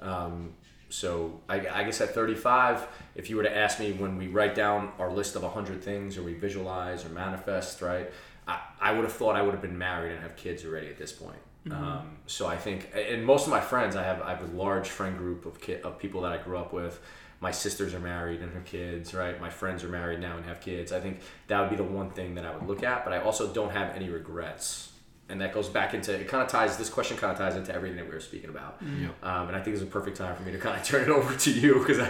Um, 0.00 0.54
so 0.88 1.40
I, 1.48 1.66
I 1.68 1.84
guess 1.84 2.00
at 2.00 2.14
35, 2.14 2.86
if 3.14 3.28
you 3.28 3.36
were 3.36 3.42
to 3.42 3.56
ask 3.56 3.80
me 3.80 3.92
when 3.92 4.16
we 4.16 4.28
write 4.28 4.54
down 4.54 4.92
our 4.98 5.10
list 5.10 5.34
of 5.34 5.42
100 5.42 5.82
things 5.82 6.16
or 6.16 6.22
we 6.22 6.34
visualize 6.34 7.04
or 7.04 7.08
manifest, 7.08 7.82
right, 7.82 8.10
I, 8.46 8.60
I 8.80 8.92
would 8.92 9.04
have 9.04 9.12
thought 9.12 9.34
I 9.36 9.42
would 9.42 9.52
have 9.52 9.62
been 9.62 9.78
married 9.78 10.12
and 10.12 10.22
have 10.22 10.36
kids 10.36 10.64
already 10.64 10.88
at 10.88 10.96
this 10.96 11.12
point. 11.12 11.38
Um, 11.70 12.16
so 12.26 12.46
I 12.46 12.56
think, 12.56 12.90
and 12.94 13.24
most 13.24 13.44
of 13.46 13.50
my 13.50 13.60
friends, 13.60 13.96
I 13.96 14.02
have, 14.04 14.20
I 14.22 14.30
have 14.30 14.42
a 14.42 14.56
large 14.56 14.88
friend 14.88 15.16
group 15.18 15.46
of, 15.46 15.60
ki- 15.60 15.80
of 15.82 15.98
people 15.98 16.20
that 16.22 16.32
I 16.32 16.38
grew 16.38 16.56
up 16.58 16.72
with. 16.72 17.00
My 17.40 17.50
sisters 17.50 17.92
are 17.92 18.00
married 18.00 18.40
and 18.40 18.52
have 18.54 18.64
kids, 18.64 19.12
right? 19.12 19.38
My 19.40 19.50
friends 19.50 19.84
are 19.84 19.88
married 19.88 20.20
now 20.20 20.36
and 20.36 20.44
have 20.46 20.60
kids. 20.60 20.92
I 20.92 21.00
think 21.00 21.20
that 21.48 21.60
would 21.60 21.70
be 21.70 21.76
the 21.76 21.82
one 21.84 22.10
thing 22.10 22.34
that 22.36 22.46
I 22.46 22.54
would 22.56 22.66
look 22.66 22.82
at, 22.82 23.04
but 23.04 23.12
I 23.12 23.18
also 23.18 23.52
don't 23.52 23.70
have 23.72 23.94
any 23.96 24.08
regrets 24.08 24.92
and 25.28 25.40
that 25.40 25.52
goes 25.52 25.68
back 25.68 25.92
into 25.92 26.14
it 26.14 26.28
kind 26.28 26.40
of 26.40 26.48
ties 26.48 26.76
this 26.76 26.88
question 26.88 27.16
kind 27.16 27.32
of 27.32 27.36
ties 27.38 27.56
into 27.56 27.74
everything 27.74 27.96
that 27.96 28.06
we 28.06 28.12
were 28.14 28.20
speaking 28.20 28.48
about 28.48 28.80
um, 29.24 29.48
and 29.48 29.56
i 29.56 29.60
think 29.60 29.74
it's 29.74 29.82
a 29.82 29.86
perfect 29.86 30.16
time 30.16 30.36
for 30.36 30.44
me 30.44 30.52
to 30.52 30.58
kind 30.58 30.80
of 30.80 30.86
turn 30.86 31.02
it 31.02 31.08
over 31.18 31.34
to 31.36 31.50
you 31.50 31.80
because 31.80 31.98
i 31.98 32.08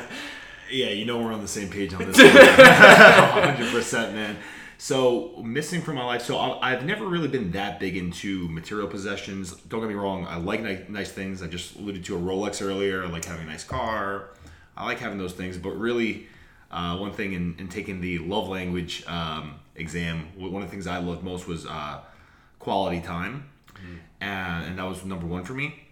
Yeah, 0.71 0.89
you 0.91 1.07
know 1.07 1.19
we're 1.23 1.33
on 1.33 1.41
the 1.41 1.49
same 1.49 1.71
page 1.71 1.95
on 1.95 2.01
this. 2.05 2.17
Hundred 2.21 3.71
percent, 3.71 4.15
man. 4.15 4.37
So 4.79 5.43
missing 5.43 5.81
from 5.81 5.95
my 5.95 6.05
life. 6.05 6.23
So 6.23 6.39
I've 6.39 6.85
never 6.85 7.07
really 7.07 7.29
been 7.29 7.51
that 7.53 7.81
big 7.81 7.97
into 7.97 8.49
material 8.49 8.89
possessions. 8.89 9.53
Don't 9.53 9.81
get 9.81 9.89
me 9.89 9.95
wrong. 9.95 10.27
I 10.27 10.37
like 10.37 10.61
nice, 10.91 11.13
things. 11.13 11.43
I 11.43 11.47
just 11.47 11.77
alluded 11.77 12.05
to 12.05 12.17
a 12.17 12.21
Rolex 12.21 12.61
earlier. 12.61 13.05
I 13.05 13.09
like 13.09 13.25
having 13.25 13.47
a 13.47 13.51
nice 13.51 13.65
car. 13.65 14.31
I 14.77 14.85
like 14.85 14.99
having 14.99 15.19
those 15.19 15.33
things. 15.33 15.57
But 15.57 15.71
really, 15.71 16.27
uh, 16.71 16.99
one 16.99 17.13
thing 17.13 17.33
in, 17.33 17.57
in 17.59 17.69
taking 17.69 18.01
the 18.01 18.19
love 18.19 18.49
language 18.49 19.05
um, 19.07 19.55
exam, 19.77 20.29
one 20.37 20.63
of 20.63 20.69
the 20.69 20.73
things 20.73 20.87
I 20.87 20.99
loved 20.99 21.23
most 21.23 21.47
was 21.47 21.65
uh, 21.65 22.01
quality 22.59 23.01
time, 23.01 23.49
and, 24.21 24.65
and 24.67 24.79
that 24.79 24.85
was 24.85 25.05
number 25.05 25.27
one 25.27 25.45
for 25.45 25.55
me. 25.55 25.85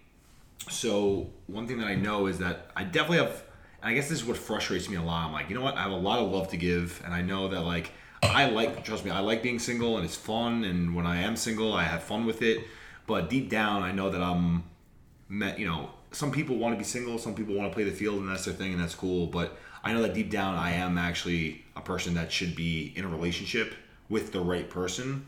So 0.69 1.29
one 1.47 1.67
thing 1.67 1.79
that 1.79 1.87
I 1.87 1.95
know 1.95 2.27
is 2.27 2.39
that 2.39 2.71
I 2.75 2.83
definitely 2.83 3.25
have, 3.25 3.43
and 3.81 3.91
I 3.91 3.93
guess 3.93 4.09
this 4.09 4.19
is 4.19 4.25
what 4.25 4.37
frustrates 4.37 4.89
me 4.89 4.97
a 4.97 5.01
lot. 5.01 5.25
I'm 5.25 5.33
like, 5.33 5.49
you 5.49 5.55
know 5.55 5.61
what? 5.61 5.75
I 5.75 5.83
have 5.83 5.91
a 5.91 5.95
lot 5.95 6.19
of 6.19 6.31
love 6.31 6.49
to 6.49 6.57
give, 6.57 7.01
and 7.05 7.13
I 7.13 7.21
know 7.21 7.47
that 7.47 7.61
like 7.61 7.91
I 8.31 8.49
like, 8.49 8.83
trust 8.83 9.05
me, 9.05 9.11
I 9.11 9.19
like 9.19 9.41
being 9.43 9.59
single, 9.59 9.97
and 9.97 10.05
it's 10.05 10.15
fun. 10.15 10.63
And 10.63 10.95
when 10.95 11.05
I 11.05 11.21
am 11.21 11.35
single, 11.35 11.73
I 11.73 11.83
have 11.83 12.03
fun 12.03 12.25
with 12.25 12.41
it. 12.41 12.65
But 13.07 13.29
deep 13.29 13.49
down, 13.49 13.83
I 13.83 13.91
know 13.91 14.09
that 14.09 14.21
I'm, 14.21 14.63
met, 15.29 15.59
you 15.59 15.67
know, 15.67 15.89
some 16.11 16.31
people 16.31 16.57
want 16.57 16.73
to 16.73 16.77
be 16.77 16.83
single, 16.83 17.17
some 17.17 17.35
people 17.35 17.55
want 17.55 17.71
to 17.71 17.73
play 17.73 17.83
the 17.83 17.91
field, 17.91 18.19
and 18.19 18.29
that's 18.29 18.45
their 18.45 18.53
thing, 18.53 18.73
and 18.73 18.81
that's 18.81 18.95
cool. 18.95 19.27
But 19.27 19.57
I 19.83 19.93
know 19.93 20.01
that 20.01 20.13
deep 20.13 20.31
down, 20.31 20.55
I 20.55 20.71
am 20.71 20.97
actually 20.97 21.65
a 21.75 21.81
person 21.81 22.13
that 22.15 22.31
should 22.31 22.55
be 22.55 22.93
in 22.95 23.05
a 23.05 23.07
relationship 23.07 23.73
with 24.09 24.31
the 24.31 24.39
right 24.39 24.69
person. 24.69 25.25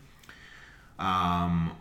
Um, 0.98 1.72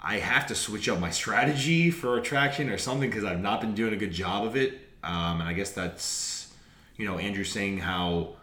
I 0.00 0.18
have 0.18 0.46
to 0.48 0.54
switch 0.54 0.88
up 0.88 0.98
my 0.98 1.10
strategy 1.10 1.90
for 1.90 2.16
attraction 2.16 2.70
or 2.70 2.78
something 2.78 3.10
because 3.10 3.24
I've 3.24 3.40
not 3.40 3.60
been 3.60 3.74
doing 3.74 3.92
a 3.92 3.96
good 3.96 4.12
job 4.12 4.44
of 4.44 4.56
it. 4.56 4.80
Um, 5.02 5.40
and 5.40 5.48
I 5.48 5.52
guess 5.52 5.72
that's, 5.72 6.52
you 6.96 7.06
know, 7.06 7.18
Andrew 7.18 7.44
saying 7.44 7.78
how, 7.78 8.35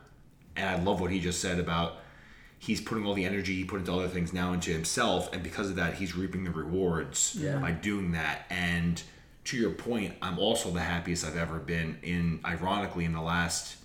and 0.55 0.69
I 0.69 0.81
love 0.81 1.01
what 1.01 1.11
he 1.11 1.19
just 1.19 1.39
said 1.41 1.59
about 1.59 1.97
he's 2.59 2.79
putting 2.79 3.05
all 3.05 3.13
the 3.13 3.25
energy 3.25 3.53
he 3.55 3.65
put 3.65 3.79
into 3.79 3.91
other 3.91 4.07
things 4.07 4.31
now 4.31 4.53
into 4.53 4.71
himself. 4.71 5.33
And 5.33 5.43
because 5.43 5.69
of 5.69 5.75
that, 5.75 5.95
he's 5.95 6.15
reaping 6.15 6.45
the 6.45 6.51
rewards 6.51 7.35
Yeah. 7.37 7.57
by 7.57 7.71
doing 7.73 8.13
that. 8.13 8.45
And 8.49 9.01
to 9.45 9.57
your 9.57 9.71
point, 9.71 10.13
I'm 10.21 10.39
also 10.39 10.71
the 10.71 10.79
happiest 10.79 11.25
I've 11.25 11.35
ever 11.35 11.59
been 11.59 11.97
in, 12.03 12.39
ironically, 12.45 13.03
in 13.03 13.11
the 13.11 13.21
last 13.21 13.75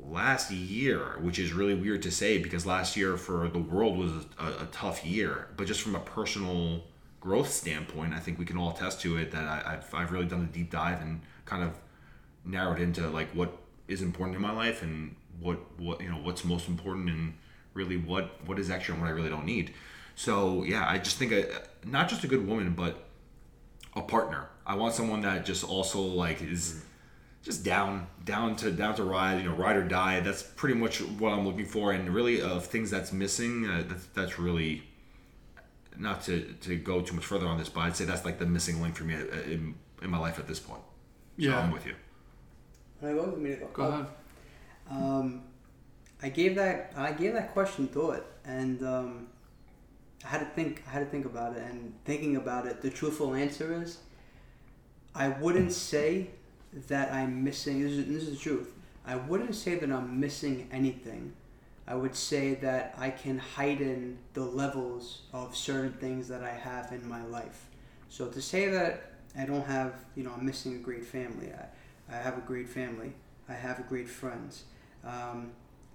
last 0.00 0.50
year, 0.50 1.16
which 1.20 1.38
is 1.38 1.52
really 1.52 1.74
weird 1.74 2.02
to 2.02 2.10
say 2.10 2.38
because 2.38 2.66
last 2.66 2.96
year 2.96 3.16
for 3.16 3.48
the 3.48 3.58
world 3.58 3.96
was 3.96 4.12
a, 4.38 4.62
a 4.64 4.68
tough 4.72 5.04
year. 5.04 5.48
But 5.56 5.66
just 5.66 5.80
from 5.80 5.94
a 5.94 6.00
personal 6.00 6.82
growth 7.20 7.50
standpoint, 7.50 8.12
I 8.12 8.20
think 8.20 8.38
we 8.38 8.44
can 8.44 8.56
all 8.58 8.70
attest 8.70 9.00
to 9.02 9.16
it 9.16 9.30
that 9.32 9.44
I, 9.44 9.74
I've, 9.74 9.94
I've 9.94 10.12
really 10.12 10.26
done 10.26 10.42
a 10.42 10.52
deep 10.52 10.70
dive 10.70 11.00
and 11.00 11.20
kind 11.46 11.62
of 11.62 11.72
narrowed 12.44 12.80
into 12.80 13.08
like 13.08 13.28
what 13.32 13.56
is 13.88 14.02
important 14.02 14.36
in 14.36 14.42
my 14.42 14.52
life 14.52 14.82
and 14.82 15.14
what 15.40 15.58
what 15.78 16.00
you 16.00 16.08
know 16.08 16.16
what's 16.16 16.44
most 16.44 16.68
important 16.68 17.08
and 17.10 17.34
really 17.74 17.96
what 17.96 18.44
what 18.46 18.58
is 18.58 18.70
extra 18.70 18.94
and 18.94 19.02
what 19.02 19.08
I 19.08 19.12
really 19.12 19.30
don't 19.30 19.46
need. 19.46 19.74
So 20.14 20.62
yeah, 20.64 20.88
I 20.88 20.98
just 20.98 21.18
think 21.18 21.32
a, 21.32 21.62
not 21.84 22.08
just 22.08 22.24
a 22.24 22.26
good 22.26 22.46
woman, 22.46 22.74
but 22.74 23.04
a 23.94 24.02
partner. 24.02 24.48
I 24.66 24.76
want 24.76 24.94
someone 24.94 25.20
that 25.22 25.44
just 25.44 25.64
also 25.64 26.00
like 26.00 26.40
is 26.42 26.84
just 27.42 27.62
down, 27.62 28.06
down 28.24 28.56
to 28.56 28.70
down 28.70 28.94
to 28.96 29.04
ride, 29.04 29.38
you 29.38 29.48
know, 29.48 29.54
ride 29.54 29.76
or 29.76 29.84
die. 29.84 30.20
That's 30.20 30.42
pretty 30.42 30.74
much 30.74 31.00
what 31.02 31.32
I'm 31.32 31.46
looking 31.46 31.66
for, 31.66 31.92
and 31.92 32.08
really 32.08 32.40
of 32.40 32.64
things 32.66 32.90
that's 32.90 33.12
missing. 33.12 33.68
Uh, 33.68 33.84
that's, 33.86 34.06
that's 34.06 34.38
really 34.38 34.84
not 35.98 36.22
to 36.22 36.54
to 36.62 36.76
go 36.76 37.02
too 37.02 37.14
much 37.14 37.24
further 37.24 37.46
on 37.46 37.58
this, 37.58 37.68
but 37.68 37.80
I'd 37.80 37.96
say 37.96 38.04
that's 38.04 38.24
like 38.24 38.38
the 38.38 38.46
missing 38.46 38.80
link 38.80 38.96
for 38.96 39.04
me 39.04 39.14
uh, 39.14 39.18
in, 39.46 39.74
in 40.02 40.10
my 40.10 40.18
life 40.18 40.38
at 40.38 40.46
this 40.46 40.58
point. 40.58 40.82
So 41.38 41.46
Yeah. 41.48 41.58
I'm 41.58 41.70
with 41.70 41.86
you. 41.86 41.94
Can 43.00 43.08
I 43.10 43.12
go? 43.12 43.22
Want 43.24 43.40
me 43.40 43.50
to 43.50 43.56
go? 43.56 43.66
Go 43.72 43.82
ahead. 43.84 44.06
Um, 44.90 45.42
I 46.22 46.28
gave 46.28 46.56
that 46.56 46.92
I 46.96 47.12
gave 47.12 47.34
that 47.34 47.52
question 47.52 47.88
thought, 47.88 48.24
and 48.44 48.82
um, 48.82 49.26
I 50.24 50.28
had 50.28 50.40
to 50.40 50.46
think. 50.46 50.82
I 50.86 50.90
had 50.90 51.00
to 51.00 51.06
think 51.06 51.26
about 51.26 51.56
it, 51.56 51.62
and 51.62 51.94
thinking 52.04 52.36
about 52.36 52.66
it, 52.66 52.82
the 52.82 52.90
truthful 52.90 53.34
answer 53.34 53.82
is, 53.82 53.98
I 55.14 55.28
wouldn't 55.28 55.72
say 55.72 56.30
that 56.88 57.12
I'm 57.12 57.44
missing. 57.44 57.82
This 57.82 57.92
is 57.92 58.06
this 58.06 58.22
is 58.24 58.30
the 58.30 58.36
truth. 58.36 58.72
I 59.06 59.16
wouldn't 59.16 59.54
say 59.54 59.76
that 59.76 59.90
I'm 59.90 60.18
missing 60.18 60.68
anything. 60.72 61.32
I 61.86 61.94
would 61.94 62.16
say 62.16 62.54
that 62.56 62.94
I 62.96 63.10
can 63.10 63.38
heighten 63.38 64.18
the 64.32 64.42
levels 64.44 65.22
of 65.34 65.54
certain 65.54 65.92
things 65.92 66.28
that 66.28 66.42
I 66.42 66.50
have 66.50 66.92
in 66.92 67.06
my 67.06 67.22
life. 67.24 67.66
So 68.08 68.28
to 68.28 68.40
say 68.40 68.68
that 68.70 69.12
I 69.38 69.44
don't 69.44 69.66
have, 69.66 69.92
you 70.14 70.24
know, 70.24 70.32
I'm 70.36 70.46
missing 70.46 70.74
a 70.76 70.78
great 70.78 71.04
family. 71.04 71.52
I, 71.52 72.14
I 72.14 72.18
have 72.18 72.38
a 72.38 72.40
great 72.40 72.68
family. 72.68 73.12
I 73.48 73.52
have 73.52 73.86
great 73.88 74.08
friends. 74.08 74.64
Um, 75.06 75.52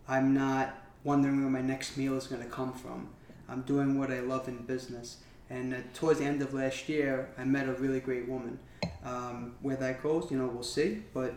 I'm 0.08 0.34
not 0.34 0.76
wondering 1.04 1.42
where 1.42 1.50
my 1.50 1.62
next 1.62 1.98
meal 1.98 2.16
is 2.16 2.28
going 2.28 2.42
to 2.42 2.50
come 2.50 2.74
from. 2.74 3.10
I'm 3.48 3.62
doing 3.62 3.98
what 3.98 4.12
I 4.12 4.20
love 4.20 4.48
in 4.48 4.58
business. 4.58 5.18
And 5.50 5.74
uh, 5.74 5.78
towards 5.94 6.20
the 6.20 6.26
end 6.26 6.42
of 6.42 6.54
last 6.54 6.88
year, 6.90 7.30
I 7.38 7.44
met 7.44 7.68
a 7.68 7.74
really 7.74 8.00
great 8.00 8.28
woman. 8.28 8.60
Um, 9.04 9.56
where 9.62 9.76
that 9.78 10.04
goes, 10.04 10.30
you 10.30 10.38
know, 10.38 10.48
we'll 10.48 10.64
see. 10.64 11.04
But 11.14 11.34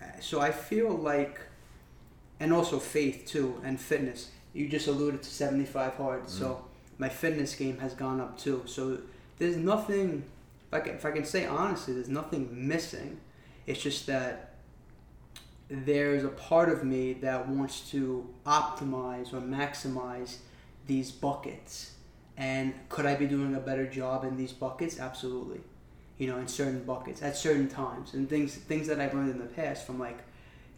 uh, 0.00 0.06
so 0.20 0.40
I 0.40 0.50
feel 0.50 0.90
like, 0.90 1.40
and 2.40 2.52
also 2.52 2.78
faith 2.78 3.26
too, 3.26 3.60
and 3.64 3.78
fitness. 3.78 4.30
You 4.52 4.68
just 4.68 4.86
alluded 4.88 5.22
to 5.22 5.30
75 5.30 5.94
hard. 5.94 6.30
So 6.30 6.64
my 6.98 7.08
fitness 7.08 7.54
game 7.54 7.78
has 7.78 7.92
gone 7.94 8.20
up 8.20 8.38
too. 8.38 8.62
So 8.66 8.98
there's 9.38 9.56
nothing, 9.56 10.24
if 10.68 10.74
I 10.74 10.80
can, 10.80 10.94
if 10.94 11.04
I 11.04 11.10
can 11.10 11.24
say 11.24 11.46
honestly, 11.46 11.94
there's 11.94 12.08
nothing 12.08 12.48
missing. 12.66 13.20
It's 13.66 13.82
just 13.82 14.06
that 14.06 14.45
there's 15.68 16.24
a 16.24 16.28
part 16.28 16.68
of 16.68 16.84
me 16.84 17.14
that 17.14 17.48
wants 17.48 17.90
to 17.90 18.28
optimize 18.46 19.32
or 19.32 19.40
maximize 19.40 20.36
these 20.86 21.10
buckets. 21.10 21.92
And 22.36 22.74
could 22.88 23.06
I 23.06 23.14
be 23.14 23.26
doing 23.26 23.54
a 23.54 23.60
better 23.60 23.86
job 23.86 24.24
in 24.24 24.36
these 24.36 24.52
buckets? 24.52 25.00
Absolutely. 25.00 25.60
You 26.18 26.28
know, 26.28 26.38
in 26.38 26.48
certain 26.48 26.84
buckets 26.84 27.22
at 27.22 27.36
certain 27.36 27.68
times, 27.68 28.14
and 28.14 28.28
things 28.28 28.54
things 28.54 28.86
that 28.86 29.00
I've 29.00 29.12
learned 29.12 29.30
in 29.30 29.38
the 29.38 29.44
past 29.44 29.86
from 29.86 29.98
like, 29.98 30.18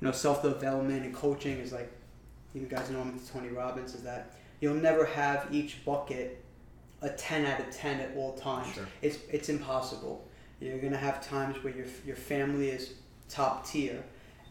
you 0.01 0.06
know, 0.06 0.12
self 0.12 0.43
development 0.43 1.05
and 1.05 1.15
coaching 1.15 1.59
is 1.59 1.73
like, 1.73 1.93
you 2.55 2.62
guys 2.62 2.90
know 2.90 3.01
I'm 3.01 3.20
Tony 3.32 3.48
Robbins 3.48 3.94
is 3.94 4.02
that 4.02 4.32
you'll 4.60 4.74
never 4.74 5.05
have 5.05 5.48
each 5.52 5.85
bucket 5.85 6.43
a 7.02 7.10
ten 7.10 7.44
out 7.47 7.60
of 7.60 7.70
ten 7.70 8.01
at 8.01 8.16
all 8.16 8.32
times. 8.35 8.74
Sure. 8.74 8.86
It's 9.02 9.19
it's 9.31 9.48
impossible. 9.48 10.27
You're 10.60 10.78
gonna 10.78 10.97
have 10.97 11.24
times 11.24 11.62
where 11.62 11.74
your 11.74 11.86
your 12.05 12.16
family 12.16 12.70
is 12.70 12.94
top 13.28 13.66
tier, 13.66 14.02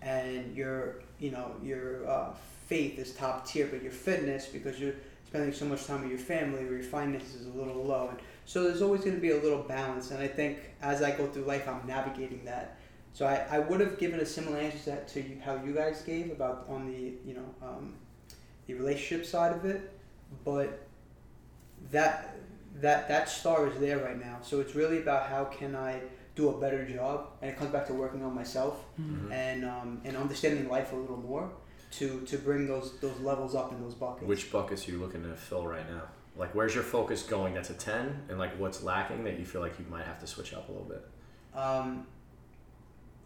and 0.07 0.55
your 0.55 1.01
you 1.19 1.31
know 1.31 1.51
your 1.61 2.07
uh, 2.09 2.33
faith 2.67 2.97
is 2.97 3.13
top 3.13 3.45
tier, 3.45 3.67
but 3.67 3.83
your 3.83 3.91
fitness 3.91 4.45
because 4.45 4.79
you're 4.79 4.95
spending 5.27 5.51
so 5.51 5.65
much 5.65 5.85
time 5.85 6.01
with 6.01 6.09
your 6.09 6.19
family, 6.19 6.63
or 6.63 6.73
your 6.73 6.83
finances 6.83 7.41
is 7.41 7.47
a 7.47 7.57
little 7.57 7.83
low, 7.83 8.09
and 8.09 8.19
so 8.45 8.63
there's 8.63 8.81
always 8.81 9.01
going 9.01 9.15
to 9.15 9.21
be 9.21 9.31
a 9.31 9.41
little 9.41 9.63
balance. 9.63 10.11
And 10.11 10.21
I 10.21 10.27
think 10.27 10.59
as 10.81 11.01
I 11.03 11.11
go 11.11 11.27
through 11.27 11.43
life, 11.43 11.67
I'm 11.67 11.85
navigating 11.85 12.45
that. 12.45 12.77
So 13.13 13.25
I, 13.25 13.45
I 13.49 13.59
would 13.59 13.79
have 13.79 13.97
given 13.97 14.19
a 14.19 14.25
similar 14.25 14.57
answer 14.57 14.77
to, 14.77 14.85
that 14.91 15.07
to 15.09 15.21
you, 15.21 15.41
how 15.43 15.55
you 15.65 15.73
guys 15.73 16.01
gave 16.03 16.31
about 16.31 16.65
on 16.69 16.85
the 16.85 17.13
you 17.25 17.33
know 17.33 17.67
um, 17.67 17.95
the 18.67 18.73
relationship 18.75 19.25
side 19.25 19.53
of 19.53 19.65
it, 19.65 19.91
but 20.45 20.87
that 21.91 22.37
that 22.79 23.07
that 23.09 23.27
star 23.27 23.67
is 23.67 23.79
there 23.79 23.97
right 23.97 24.19
now. 24.19 24.37
So 24.41 24.61
it's 24.61 24.75
really 24.75 24.99
about 24.99 25.29
how 25.29 25.45
can 25.45 25.75
I 25.75 26.01
do 26.37 26.49
a 26.49 26.57
better 26.63 26.81
job, 26.87 27.15
and 27.41 27.51
it 27.51 27.57
comes 27.59 27.71
back 27.71 27.85
to 27.87 27.93
working 27.93 28.21
on 28.23 28.33
myself 28.41 28.75
Mm-hmm. 29.01 29.31
and 29.31 29.59
um, 29.65 29.89
and 30.05 30.13
understanding 30.25 30.69
life 30.69 30.93
a 30.93 30.95
little 30.95 31.21
more 31.31 31.45
to 31.97 32.21
to 32.21 32.37
bring 32.37 32.67
those 32.67 32.87
those 32.99 33.19
levels 33.29 33.53
up 33.55 33.71
in 33.73 33.77
those 33.83 33.95
buckets. 33.95 34.27
Which 34.33 34.51
buckets 34.51 34.87
are 34.87 34.91
you 34.91 34.99
looking 34.99 35.23
to 35.23 35.35
fill 35.35 35.65
right 35.75 35.87
now? 35.89 36.03
Like, 36.41 36.53
where's 36.55 36.73
your 36.75 36.83
focus 36.83 37.23
going? 37.23 37.53
That's 37.55 37.71
a 37.71 37.73
ten, 37.73 38.05
and 38.29 38.37
like, 38.37 38.53
what's 38.59 38.83
lacking 38.83 39.23
that 39.25 39.39
you 39.39 39.45
feel 39.45 39.61
like 39.61 39.75
you 39.79 39.85
might 39.89 40.05
have 40.05 40.19
to 40.19 40.27
switch 40.27 40.53
up 40.53 40.69
a 40.69 40.71
little 40.71 40.87
bit? 40.87 41.03
Um, 41.55 42.05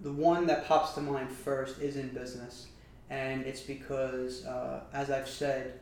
the 0.01 0.13
one 0.13 0.47
that 0.47 0.65
pops 0.67 0.93
to 0.93 1.01
mind 1.01 1.29
first 1.31 1.79
is 1.79 1.97
in 1.97 2.09
business, 2.09 2.67
and 3.09 3.43
it's 3.45 3.61
because, 3.61 4.45
uh, 4.45 4.83
as 4.93 5.11
I've 5.11 5.27
said, 5.29 5.79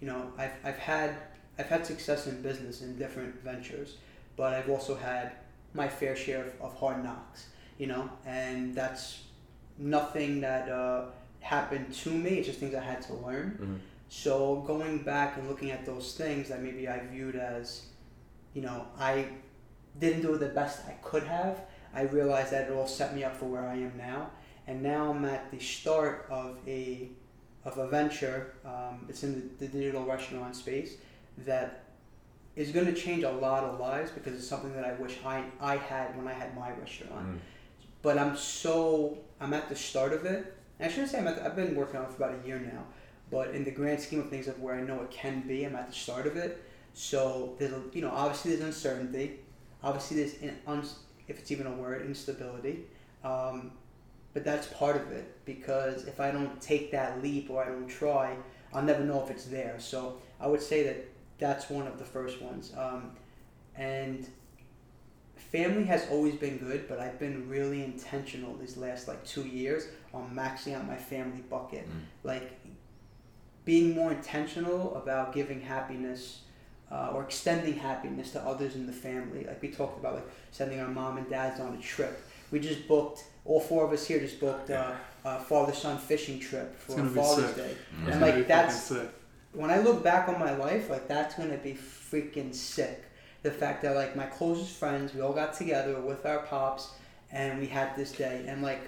you 0.00 0.06
know, 0.06 0.32
I've, 0.38 0.52
I've 0.64 0.78
had 0.78 1.16
I've 1.58 1.66
had 1.66 1.84
success 1.84 2.26
in 2.28 2.40
business 2.42 2.82
in 2.82 2.96
different 2.96 3.42
ventures, 3.42 3.96
but 4.36 4.54
I've 4.54 4.70
also 4.70 4.94
had 4.94 5.32
my 5.78 5.88
fair 5.88 6.14
share 6.14 6.42
of, 6.46 6.52
of 6.60 6.78
hard 6.78 7.02
knocks, 7.02 7.46
you 7.78 7.86
know, 7.86 8.10
and 8.26 8.74
that's 8.74 9.04
nothing 9.78 10.40
that 10.42 10.68
uh, 10.68 11.06
happened 11.40 11.94
to 12.02 12.10
me. 12.10 12.30
It's 12.38 12.48
just 12.48 12.60
things 12.60 12.74
I 12.74 12.84
had 12.92 13.00
to 13.02 13.14
learn. 13.14 13.58
Mhm. 13.60 13.78
So 14.10 14.64
going 14.66 14.94
back 15.12 15.36
and 15.38 15.48
looking 15.48 15.70
at 15.70 15.84
those 15.86 16.06
things 16.16 16.48
that 16.48 16.62
maybe 16.62 16.88
I 16.88 16.98
viewed 17.06 17.36
as, 17.36 17.86
you 18.54 18.62
know, 18.62 18.86
I 18.98 19.26
didn't 19.98 20.22
do 20.22 20.36
the 20.36 20.52
best 20.60 20.86
I 20.86 20.92
could 21.02 21.24
have. 21.24 21.60
I 21.94 22.02
realized 22.02 22.52
that 22.52 22.68
it 22.68 22.72
all 22.72 22.86
set 22.86 23.14
me 23.14 23.24
up 23.24 23.34
for 23.36 23.46
where 23.46 23.66
I 23.68 23.74
am 23.74 23.94
now, 23.96 24.30
and 24.66 24.82
now 24.82 25.10
I'm 25.10 25.24
at 25.24 25.50
the 25.50 25.58
start 25.58 26.26
of 26.30 26.58
a 26.66 27.10
of 27.64 27.76
a 27.78 27.88
venture. 27.88 28.54
Um, 28.64 29.06
it's 29.08 29.22
in 29.24 29.34
the, 29.34 29.66
the 29.66 29.68
digital 29.78 30.04
restaurant 30.04 30.54
space 30.56 30.96
that 31.46 31.84
is 32.58 32.72
going 32.72 32.86
to 32.86 32.92
change 32.92 33.22
a 33.22 33.30
lot 33.30 33.62
of 33.62 33.78
lives 33.78 34.10
because 34.10 34.34
it's 34.34 34.46
something 34.46 34.72
that 34.74 34.84
I 34.84 34.92
wish 34.94 35.14
I 35.24 35.44
I 35.60 35.76
had 35.76 36.16
when 36.16 36.26
I 36.26 36.32
had 36.32 36.54
my 36.56 36.70
restaurant. 36.72 37.26
Mhm. 37.26 37.38
But 38.02 38.18
I'm 38.18 38.36
so 38.36 39.18
I'm 39.40 39.54
at 39.54 39.68
the 39.68 39.76
start 39.76 40.12
of 40.12 40.24
it. 40.24 40.54
And 40.78 40.86
I 40.86 40.92
shouldn't 40.92 41.10
say 41.10 41.18
I'm 41.18 41.28
at 41.28 41.36
the, 41.36 41.44
I've 41.44 41.56
been 41.56 41.74
working 41.76 41.96
on 41.96 42.04
it 42.06 42.10
for 42.10 42.16
about 42.22 42.34
a 42.42 42.46
year 42.46 42.58
now, 42.58 42.82
but 43.30 43.50
in 43.54 43.62
the 43.64 43.70
grand 43.70 44.00
scheme 44.00 44.20
of 44.20 44.28
things 44.28 44.48
of 44.48 44.60
where 44.60 44.74
I 44.74 44.80
know 44.80 45.00
it 45.02 45.10
can 45.10 45.40
be, 45.46 45.64
I'm 45.64 45.76
at 45.76 45.88
the 45.88 45.94
start 45.94 46.26
of 46.26 46.36
it. 46.36 46.62
So 46.94 47.54
there's 47.58 47.72
a, 47.72 47.82
you 47.92 48.02
know 48.02 48.10
obviously 48.10 48.50
there's 48.52 48.64
uncertainty, 48.64 49.38
obviously 49.82 50.16
there's 50.18 50.34
in, 50.34 50.56
un, 50.66 50.82
if 51.28 51.38
it's 51.38 51.50
even 51.52 51.66
a 51.68 51.72
word 51.72 52.02
instability, 52.06 52.84
um, 53.24 53.70
but 54.34 54.44
that's 54.44 54.66
part 54.68 54.96
of 54.96 55.10
it 55.12 55.26
because 55.44 56.06
if 56.06 56.18
I 56.20 56.30
don't 56.32 56.60
take 56.60 56.90
that 56.92 57.22
leap 57.22 57.50
or 57.50 57.62
I 57.64 57.66
don't 57.68 57.88
try, 57.88 58.36
I'll 58.72 58.82
never 58.92 59.04
know 59.04 59.22
if 59.24 59.30
it's 59.30 59.44
there. 59.46 59.76
So 59.78 60.20
I 60.40 60.46
would 60.48 60.62
say 60.62 60.82
that 60.84 60.98
that's 61.38 61.70
one 61.70 61.86
of 61.86 61.98
the 61.98 62.04
first 62.04 62.40
ones. 62.42 62.72
Um, 62.76 63.12
and 63.76 64.26
family 65.36 65.84
has 65.84 66.06
always 66.10 66.34
been 66.34 66.58
good, 66.58 66.88
but 66.88 66.98
I've 66.98 67.18
been 67.18 67.48
really 67.48 67.84
intentional 67.84 68.56
these 68.56 68.76
last 68.76 69.08
like 69.08 69.24
two 69.24 69.46
years 69.46 69.86
on 70.12 70.30
maxing 70.34 70.74
out 70.74 70.86
my 70.86 70.96
family 70.96 71.42
bucket. 71.48 71.88
Mm. 71.88 72.00
Like 72.24 72.58
being 73.64 73.94
more 73.94 74.12
intentional 74.12 74.96
about 74.96 75.32
giving 75.32 75.60
happiness 75.60 76.40
uh, 76.90 77.10
or 77.12 77.22
extending 77.22 77.74
happiness 77.74 78.32
to 78.32 78.40
others 78.40 78.74
in 78.74 78.86
the 78.86 78.92
family. 78.92 79.44
Like 79.44 79.60
we 79.60 79.68
talked 79.68 79.98
about, 79.98 80.14
like 80.14 80.28
sending 80.50 80.80
our 80.80 80.88
mom 80.88 81.18
and 81.18 81.28
dads 81.28 81.60
on 81.60 81.74
a 81.74 81.80
trip. 81.80 82.20
We 82.50 82.60
just 82.60 82.88
booked. 82.88 83.24
All 83.44 83.60
four 83.60 83.84
of 83.84 83.92
us 83.92 84.06
here 84.06 84.20
just 84.20 84.40
booked 84.40 84.70
uh, 84.70 84.92
a 85.24 85.38
father 85.38 85.72
son 85.72 85.98
fishing 85.98 86.38
trip 86.38 86.78
for 86.78 86.96
gonna 86.96 87.10
Father's 87.10 87.46
sick. 87.46 87.56
Day. 87.56 87.74
Mm. 87.96 88.06
It's 88.06 88.12
And 88.12 88.20
like 88.20 88.48
that's 88.48 88.82
sick. 88.82 89.08
When 89.52 89.70
I 89.70 89.78
look 89.78 90.02
back 90.04 90.28
on 90.28 90.38
my 90.38 90.54
life, 90.54 90.90
like 90.90 91.08
that's 91.08 91.34
gonna 91.34 91.56
be 91.56 91.72
freaking 91.74 92.54
sick. 92.54 93.04
The 93.42 93.50
fact 93.50 93.82
that 93.82 93.94
like 93.94 94.16
my 94.16 94.26
closest 94.26 94.72
friends, 94.76 95.14
we 95.14 95.20
all 95.20 95.32
got 95.32 95.54
together 95.54 96.00
with 96.00 96.26
our 96.26 96.40
pops, 96.40 96.90
and 97.32 97.58
we 97.58 97.66
had 97.66 97.96
this 97.96 98.12
day, 98.12 98.44
and 98.48 98.62
like 98.62 98.80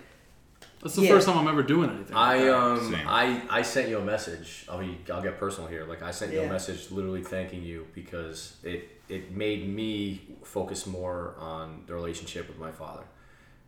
That's 0.82 0.94
the 0.94 1.02
Yeah. 1.02 1.10
first 1.10 1.26
time 1.26 1.36
I'm 1.38 1.48
ever 1.48 1.62
doing 1.62 1.90
anything. 1.90 2.14
like 2.14 2.40
I 2.40 2.48
um 2.48 2.90
Same. 2.92 3.06
I 3.06 3.42
I 3.50 3.62
sent 3.62 3.88
you 3.88 3.98
a 3.98 4.04
message. 4.04 4.64
I 4.68 4.78
mean, 4.80 4.98
I'll 5.12 5.22
get 5.22 5.38
personal 5.38 5.68
here. 5.68 5.84
Like 5.84 6.02
I 6.02 6.10
sent 6.10 6.32
you 6.32 6.40
a 6.40 6.48
message, 6.48 6.90
literally 6.90 7.22
thanking 7.22 7.62
you 7.62 7.86
because 7.94 8.56
it 8.62 8.88
it 9.08 9.32
made 9.32 9.68
me 9.68 10.22
focus 10.44 10.86
more 10.86 11.34
on 11.38 11.82
the 11.86 11.94
relationship 11.94 12.48
with 12.48 12.58
my 12.58 12.72
father. 12.72 13.02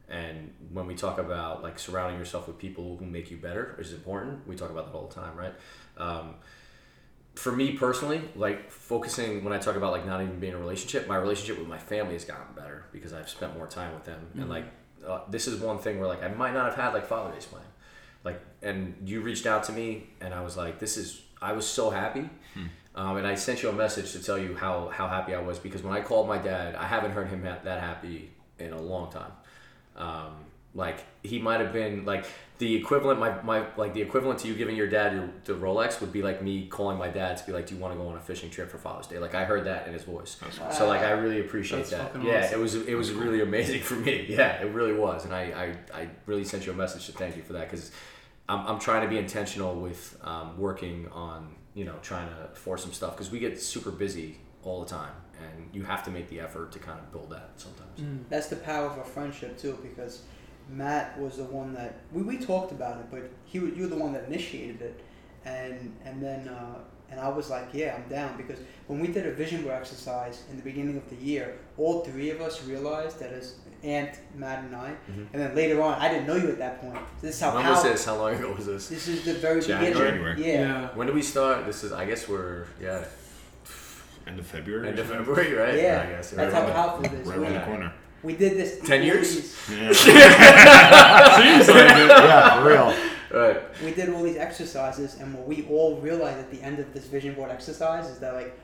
And 0.08 0.52
when 0.72 0.86
we 0.86 0.94
talk 0.94 1.18
about 1.18 1.62
like 1.62 1.78
surrounding 1.78 2.18
yourself 2.18 2.46
with 2.46 2.58
people 2.58 2.96
who 2.98 3.04
make 3.06 3.30
you 3.30 3.36
better 3.36 3.76
is 3.78 3.92
important. 3.92 4.46
We 4.46 4.56
talk 4.56 4.70
about 4.70 4.86
that 4.92 4.98
all 4.98 5.06
the 5.06 5.14
time, 5.14 5.36
right? 5.36 5.54
Um, 5.98 6.34
for 7.34 7.52
me 7.52 7.72
personally, 7.72 8.22
like 8.36 8.70
focusing 8.70 9.42
when 9.44 9.52
I 9.52 9.58
talk 9.58 9.76
about 9.76 9.92
like 9.92 10.06
not 10.06 10.20
even 10.22 10.38
being 10.38 10.52
in 10.52 10.58
a 10.58 10.60
relationship, 10.60 11.08
my 11.08 11.16
relationship 11.16 11.58
with 11.58 11.68
my 11.68 11.78
family 11.78 12.12
has 12.14 12.24
gotten 12.24 12.54
better 12.54 12.84
because 12.92 13.12
I've 13.12 13.28
spent 13.28 13.56
more 13.56 13.66
time 13.66 13.94
with 13.94 14.04
them. 14.04 14.20
And 14.34 14.50
like 14.50 14.64
uh, 15.06 15.20
this 15.30 15.46
is 15.48 15.60
one 15.60 15.78
thing 15.78 15.98
where 15.98 16.08
like 16.08 16.22
I 16.22 16.28
might 16.28 16.52
not 16.54 16.66
have 16.66 16.74
had 16.74 16.94
like 16.94 17.06
Father 17.06 17.32
Day's 17.32 17.46
plan. 17.46 17.62
Like 18.24 18.40
and 18.62 18.94
you 19.04 19.20
reached 19.22 19.46
out 19.46 19.64
to 19.64 19.72
me 19.72 20.08
and 20.20 20.32
I 20.34 20.42
was 20.42 20.56
like, 20.56 20.78
this 20.78 20.96
is 20.96 21.22
I 21.40 21.52
was 21.52 21.66
so 21.66 21.90
happy. 21.90 22.28
Um, 22.94 23.16
and 23.16 23.26
I 23.26 23.34
sent 23.34 23.62
you 23.62 23.70
a 23.70 23.72
message 23.72 24.12
to 24.12 24.22
tell 24.22 24.36
you 24.36 24.54
how, 24.54 24.88
how 24.88 25.08
happy 25.08 25.34
I 25.34 25.40
was 25.40 25.58
because 25.58 25.82
when 25.82 25.94
I 25.94 26.02
called 26.02 26.28
my 26.28 26.36
dad, 26.36 26.74
I 26.74 26.86
haven't 26.86 27.12
heard 27.12 27.28
him 27.28 27.42
ha- 27.42 27.58
that 27.64 27.80
happy 27.80 28.30
in 28.58 28.72
a 28.74 28.80
long 28.80 29.10
time. 29.10 29.32
Um, 29.96 30.34
Like 30.74 31.04
he 31.22 31.38
might 31.38 31.60
have 31.60 31.72
been 31.72 32.06
like 32.06 32.24
the 32.56 32.74
equivalent. 32.74 33.20
My, 33.20 33.42
my 33.42 33.66
like 33.76 33.92
the 33.92 34.00
equivalent 34.00 34.40
to 34.40 34.48
you 34.48 34.54
giving 34.54 34.74
your 34.74 34.88
dad 34.88 35.12
your 35.12 35.28
the 35.44 35.52
Rolex 35.52 36.00
would 36.00 36.12
be 36.12 36.22
like 36.22 36.42
me 36.42 36.66
calling 36.66 36.96
my 36.96 37.08
dad 37.08 37.36
to 37.36 37.44
be 37.44 37.52
like, 37.52 37.66
"Do 37.66 37.74
you 37.74 37.80
want 37.80 37.92
to 37.92 38.00
go 38.00 38.08
on 38.08 38.16
a 38.16 38.20
fishing 38.20 38.48
trip 38.48 38.70
for 38.70 38.78
Father's 38.78 39.06
Day?" 39.06 39.18
Like 39.18 39.34
I 39.34 39.44
heard 39.44 39.64
that 39.64 39.86
in 39.86 39.92
his 39.92 40.04
voice. 40.04 40.38
So 40.70 40.88
like 40.88 41.02
I 41.02 41.10
really 41.10 41.40
appreciate 41.40 41.86
That's 41.86 41.90
that. 41.90 42.24
Yeah, 42.24 42.44
awesome. 42.44 42.58
it 42.58 42.62
was 42.62 42.74
it 42.74 42.94
was 42.94 43.12
really 43.12 43.42
amazing 43.42 43.80
for 43.82 43.94
me. 43.94 44.24
Yeah, 44.28 44.62
it 44.62 44.72
really 44.72 44.94
was, 44.94 45.26
and 45.26 45.34
I 45.34 45.76
I, 45.94 46.00
I 46.00 46.08
really 46.24 46.44
sent 46.44 46.64
you 46.64 46.72
a 46.72 46.76
message 46.76 47.04
to 47.06 47.12
thank 47.12 47.36
you 47.36 47.42
for 47.42 47.52
that 47.52 47.70
because 47.70 47.90
I'm, 48.48 48.66
I'm 48.66 48.78
trying 48.78 49.02
to 49.02 49.08
be 49.08 49.18
intentional 49.18 49.74
with 49.74 50.18
um, 50.22 50.58
working 50.58 51.08
on 51.12 51.54
you 51.74 51.84
know 51.84 51.96
trying 52.00 52.28
to 52.28 52.58
force 52.58 52.82
some 52.82 52.94
stuff 52.94 53.14
because 53.14 53.30
we 53.30 53.38
get 53.40 53.60
super 53.60 53.90
busy 53.90 54.38
all 54.62 54.80
the 54.80 54.88
time 54.88 55.12
and 55.42 55.68
you 55.72 55.82
have 55.82 56.04
to 56.04 56.10
make 56.10 56.28
the 56.28 56.40
effort 56.40 56.72
to 56.72 56.78
kind 56.78 56.98
of 56.98 57.10
build 57.12 57.30
that 57.30 57.50
sometimes 57.56 58.24
That's 58.28 58.46
the 58.48 58.56
power 58.56 58.86
of 58.86 58.98
a 58.98 59.04
friendship 59.04 59.58
too, 59.58 59.78
because 59.82 60.22
Matt 60.70 61.18
was 61.20 61.36
the 61.36 61.44
one 61.44 61.74
that 61.74 61.96
we, 62.12 62.22
we 62.22 62.38
talked 62.38 62.72
about 62.72 62.98
it, 62.98 63.06
but 63.10 63.30
he 63.44 63.58
you 63.58 63.82
were 63.82 63.86
the 63.88 63.96
one 63.96 64.12
that 64.12 64.24
initiated 64.24 64.80
it, 64.82 65.00
and 65.44 65.94
and 66.04 66.22
then 66.22 66.48
uh, 66.48 66.78
and 67.10 67.20
I 67.20 67.28
was 67.28 67.50
like, 67.50 67.68
yeah, 67.72 67.94
I'm 67.96 68.08
down 68.08 68.36
because 68.36 68.58
when 68.86 68.98
we 69.00 69.08
did 69.08 69.26
a 69.26 69.32
vision 69.32 69.62
board 69.62 69.74
exercise 69.74 70.44
in 70.50 70.56
the 70.56 70.62
beginning 70.62 70.96
of 70.96 71.08
the 71.10 71.16
year, 71.16 71.58
all 71.76 72.00
three 72.00 72.30
of 72.30 72.40
us 72.40 72.64
realized 72.64 73.18
that 73.20 73.32
as 73.32 73.56
Ant 73.82 74.18
Matt 74.34 74.64
and 74.64 74.74
I, 74.76 74.90
Mhm. 75.10 75.26
and 75.32 75.42
then 75.42 75.54
later 75.54 75.82
on, 75.82 75.94
I 76.00 76.08
didn't 76.08 76.26
know 76.26 76.36
you 76.36 76.48
at 76.48 76.58
that 76.58 76.80
point. 76.80 76.98
This 77.20 77.34
is 77.34 77.40
how 77.40 77.54
when 77.54 77.66
was 77.66 77.82
this 77.82 78.04
how 78.04 78.16
long 78.16 78.34
ago 78.34 78.52
was 78.56 78.66
this 78.66 78.88
this 78.88 79.08
is 79.08 79.24
the 79.24 79.34
very 79.34 79.60
January? 79.60 79.92
beginning. 79.92 80.12
January. 80.12 80.40
Yeah. 80.46 80.60
Yeah. 80.60 80.88
when 80.94 81.06
did 81.08 81.14
we 81.16 81.22
start 81.22 81.66
this 81.66 81.82
is 81.84 81.92
i 81.92 82.04
guess 82.06 82.28
we're 82.28 82.66
yeah 82.80 83.04
End 84.26 84.38
of 84.38 84.46
February. 84.46 84.88
end 84.88 84.98
of 85.00 85.06
february 85.08 85.52
right 85.52 85.74
Yeah, 85.74 86.04
i 86.06 86.10
guess 86.12 86.30
That's 86.30 86.54
right. 86.54 86.62
how 86.64 86.72
powerful 86.72 87.04
it 87.06 87.12
is. 87.20 87.26
Right 87.28 87.38
around 87.38 87.54
the 87.54 87.60
corner. 87.60 87.92
We 88.22 88.36
did 88.36 88.56
this. 88.56 88.78
10 88.84 89.02
years? 89.02 89.56
all 89.68 89.76
Yeah, 89.76 89.92
Seems 89.92 91.68
like 91.68 91.96
it. 91.96 92.08
yeah 92.08 92.60
for 92.62 92.68
real. 92.68 92.94
right 93.32 93.62
we 93.84 93.92
did 93.92 94.08
all 94.10 94.22
these 94.22 94.36
exercises 94.36 95.16
and 95.20 95.34
what 95.34 95.46
we 95.46 95.66
all 95.68 95.96
realized 96.00 96.38
at 96.38 96.50
the 96.50 96.60
end 96.62 96.78
of 96.78 96.92
this 96.92 97.06
vision 97.06 97.34
board 97.34 97.50
exercise 97.50 98.06
is 98.08 98.18
that 98.18 98.34
like 98.34 98.56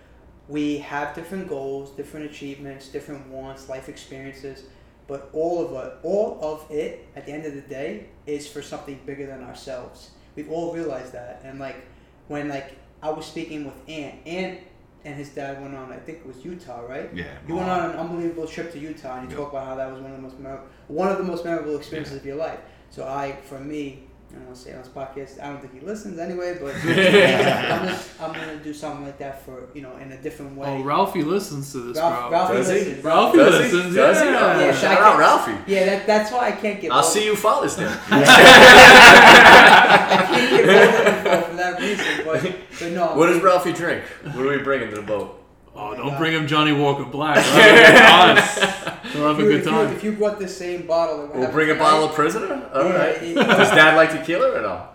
we 0.48 0.78
have 0.78 1.14
different 1.14 1.48
goals 1.48 1.90
different 1.96 2.26
achievements 2.26 2.88
different 2.88 3.26
wants 3.28 3.68
life 3.68 3.88
experiences 3.88 4.64
but 5.06 5.30
all 5.32 5.64
of 5.64 5.86
it 5.86 5.94
all 6.02 6.38
of 6.42 6.70
it 6.70 7.06
at 7.16 7.24
the 7.26 7.32
end 7.32 7.46
of 7.46 7.54
the 7.54 7.62
day 7.62 8.06
is 8.26 8.46
for 8.46 8.60
something 8.60 8.98
bigger 9.06 9.26
than 9.26 9.42
ourselves 9.42 10.10
we've 10.36 10.50
all 10.50 10.74
realized 10.74 11.12
that 11.12 11.40
and 11.44 11.58
like 11.58 11.76
when 12.28 12.48
like 12.48 12.72
i 13.02 13.08
was 13.10 13.24
speaking 13.24 13.64
with 13.64 13.74
ant 13.88 14.14
ant 14.26 14.60
and 15.04 15.14
his 15.14 15.28
dad 15.30 15.60
went 15.62 15.74
on 15.74 15.92
i 15.92 15.96
think 15.96 16.18
it 16.18 16.26
was 16.26 16.44
utah 16.44 16.80
right 16.80 17.10
Yeah. 17.14 17.24
He 17.46 17.52
went 17.52 17.68
on 17.68 17.90
an 17.90 17.96
unbelievable 17.96 18.46
trip 18.46 18.72
to 18.72 18.78
Utah, 18.78 19.18
and 19.18 19.30
you 19.30 19.36
Yeah. 19.36 19.42
talk 19.44 19.52
about 19.52 19.66
how 19.66 19.74
that 19.76 19.90
was 19.92 20.00
one 20.00 20.10
of 20.10 20.16
the 20.16 20.22
most 20.22 20.38
memorable, 20.38 20.66
one 20.88 21.10
of 21.12 21.18
the 21.18 21.24
most 21.24 21.44
memorable 21.44 21.76
experiences 21.76 22.16
of 22.16 22.24
your 22.26 22.36
life. 22.36 22.58
So 22.90 23.04
I, 23.06 23.36
for 23.48 23.58
me, 23.58 24.04
I 24.30 24.34
don't 24.34 24.44
want 24.46 24.56
to 24.56 24.62
say 24.62 24.72
on 24.74 24.80
this 24.82 24.88
podcast, 24.88 25.40
I 25.42 25.48
don't 25.48 25.60
think 25.62 25.72
he 25.72 25.80
listens 25.80 26.18
anyway, 26.18 26.58
but 26.60 26.74
I'm, 26.74 26.84
gonna, 26.84 27.98
I'm 28.20 28.32
gonna 28.34 28.56
do 28.62 28.74
something 28.74 29.04
like 29.06 29.16
that 29.18 29.42
for 29.44 29.68
you 29.74 29.80
know 29.82 29.96
in 29.96 30.12
a 30.12 30.16
different 30.20 30.54
way. 30.56 30.68
Oh, 30.68 30.82
Ralphie 30.82 31.22
listens 31.22 31.72
to 31.72 31.78
this, 31.80 31.96
Ralph, 31.96 32.28
bro. 32.28 32.38
Ralphie 32.38 32.54
Does 32.58 32.68
he? 32.68 32.74
listens. 32.74 33.04
Ralphie 33.04 33.38
Does 33.38 33.54
he? 33.56 33.62
listens. 33.76 33.94
Does 33.94 34.20
he? 34.20 34.26
yeah. 34.26 34.56
Oh, 34.56 34.60
Yeah, 34.60 34.72
shout 34.74 34.98
I 34.98 35.00
out 35.04 35.10
can- 35.12 35.20
Ralphie. 35.20 35.58
Yeah, 35.72 35.84
that, 35.86 36.06
that's 36.06 36.30
why 36.32 36.48
I 36.48 36.52
can't 36.52 36.80
get. 36.80 36.92
I'll 36.92 37.00
both- 37.02 37.12
see 37.12 37.24
you 37.24 37.36
Father's 37.36 37.76
Day. 37.76 37.86
I 38.10 38.12
can't 40.30 40.50
get 40.50 40.66
both 40.66 40.98
of 40.98 41.04
them 41.24 41.42
for 41.50 41.56
that 41.56 41.78
reason, 42.42 42.60
but 42.70 42.78
but 42.80 42.92
no. 42.92 43.06
what 43.16 43.26
does 43.26 43.42
Ralphie 43.42 43.72
drink? 43.72 44.02
What 44.22 44.36
are 44.46 44.48
we 44.48 44.58
bringing 44.58 44.90
to 44.90 44.96
the 44.96 45.02
boat? 45.02 45.34
Oh, 45.74 45.94
don't 45.94 46.08
God. 46.08 46.18
bring 46.18 46.32
him 46.32 46.46
Johnnie 46.46 46.72
Walker 46.72 47.04
Black. 47.04 47.36
We'll 47.46 47.54
have 47.54 48.38
a 48.38 48.42
good 48.42 48.84
time. 48.84 49.14
We'll 49.14 49.28
have 49.28 49.38
a 49.38 49.42
if, 49.42 49.44
you, 49.44 49.44
good 49.48 49.60
if, 49.60 49.64
you, 49.64 49.70
time. 49.70 49.92
if 49.96 50.04
you 50.04 50.12
brought 50.12 50.38
the 50.38 50.48
same 50.48 50.86
bottle, 50.86 51.18
that 51.18 51.26
we're 51.28 51.32
We'll 51.34 51.40
having 51.42 51.54
bring 51.54 51.70
a 51.70 51.72
tonight- 51.74 51.84
bottle 51.90 52.04
of 52.08 52.14
Prisoner. 52.14 52.70
All 52.74 52.84
Yeah, 52.84 52.96
right. 52.96 53.22
it- 53.22 53.34
Does 53.34 53.70
Dad 53.70 53.96
like 53.96 54.10
tequila 54.10 54.58
or 54.58 54.62
no? 54.62 54.88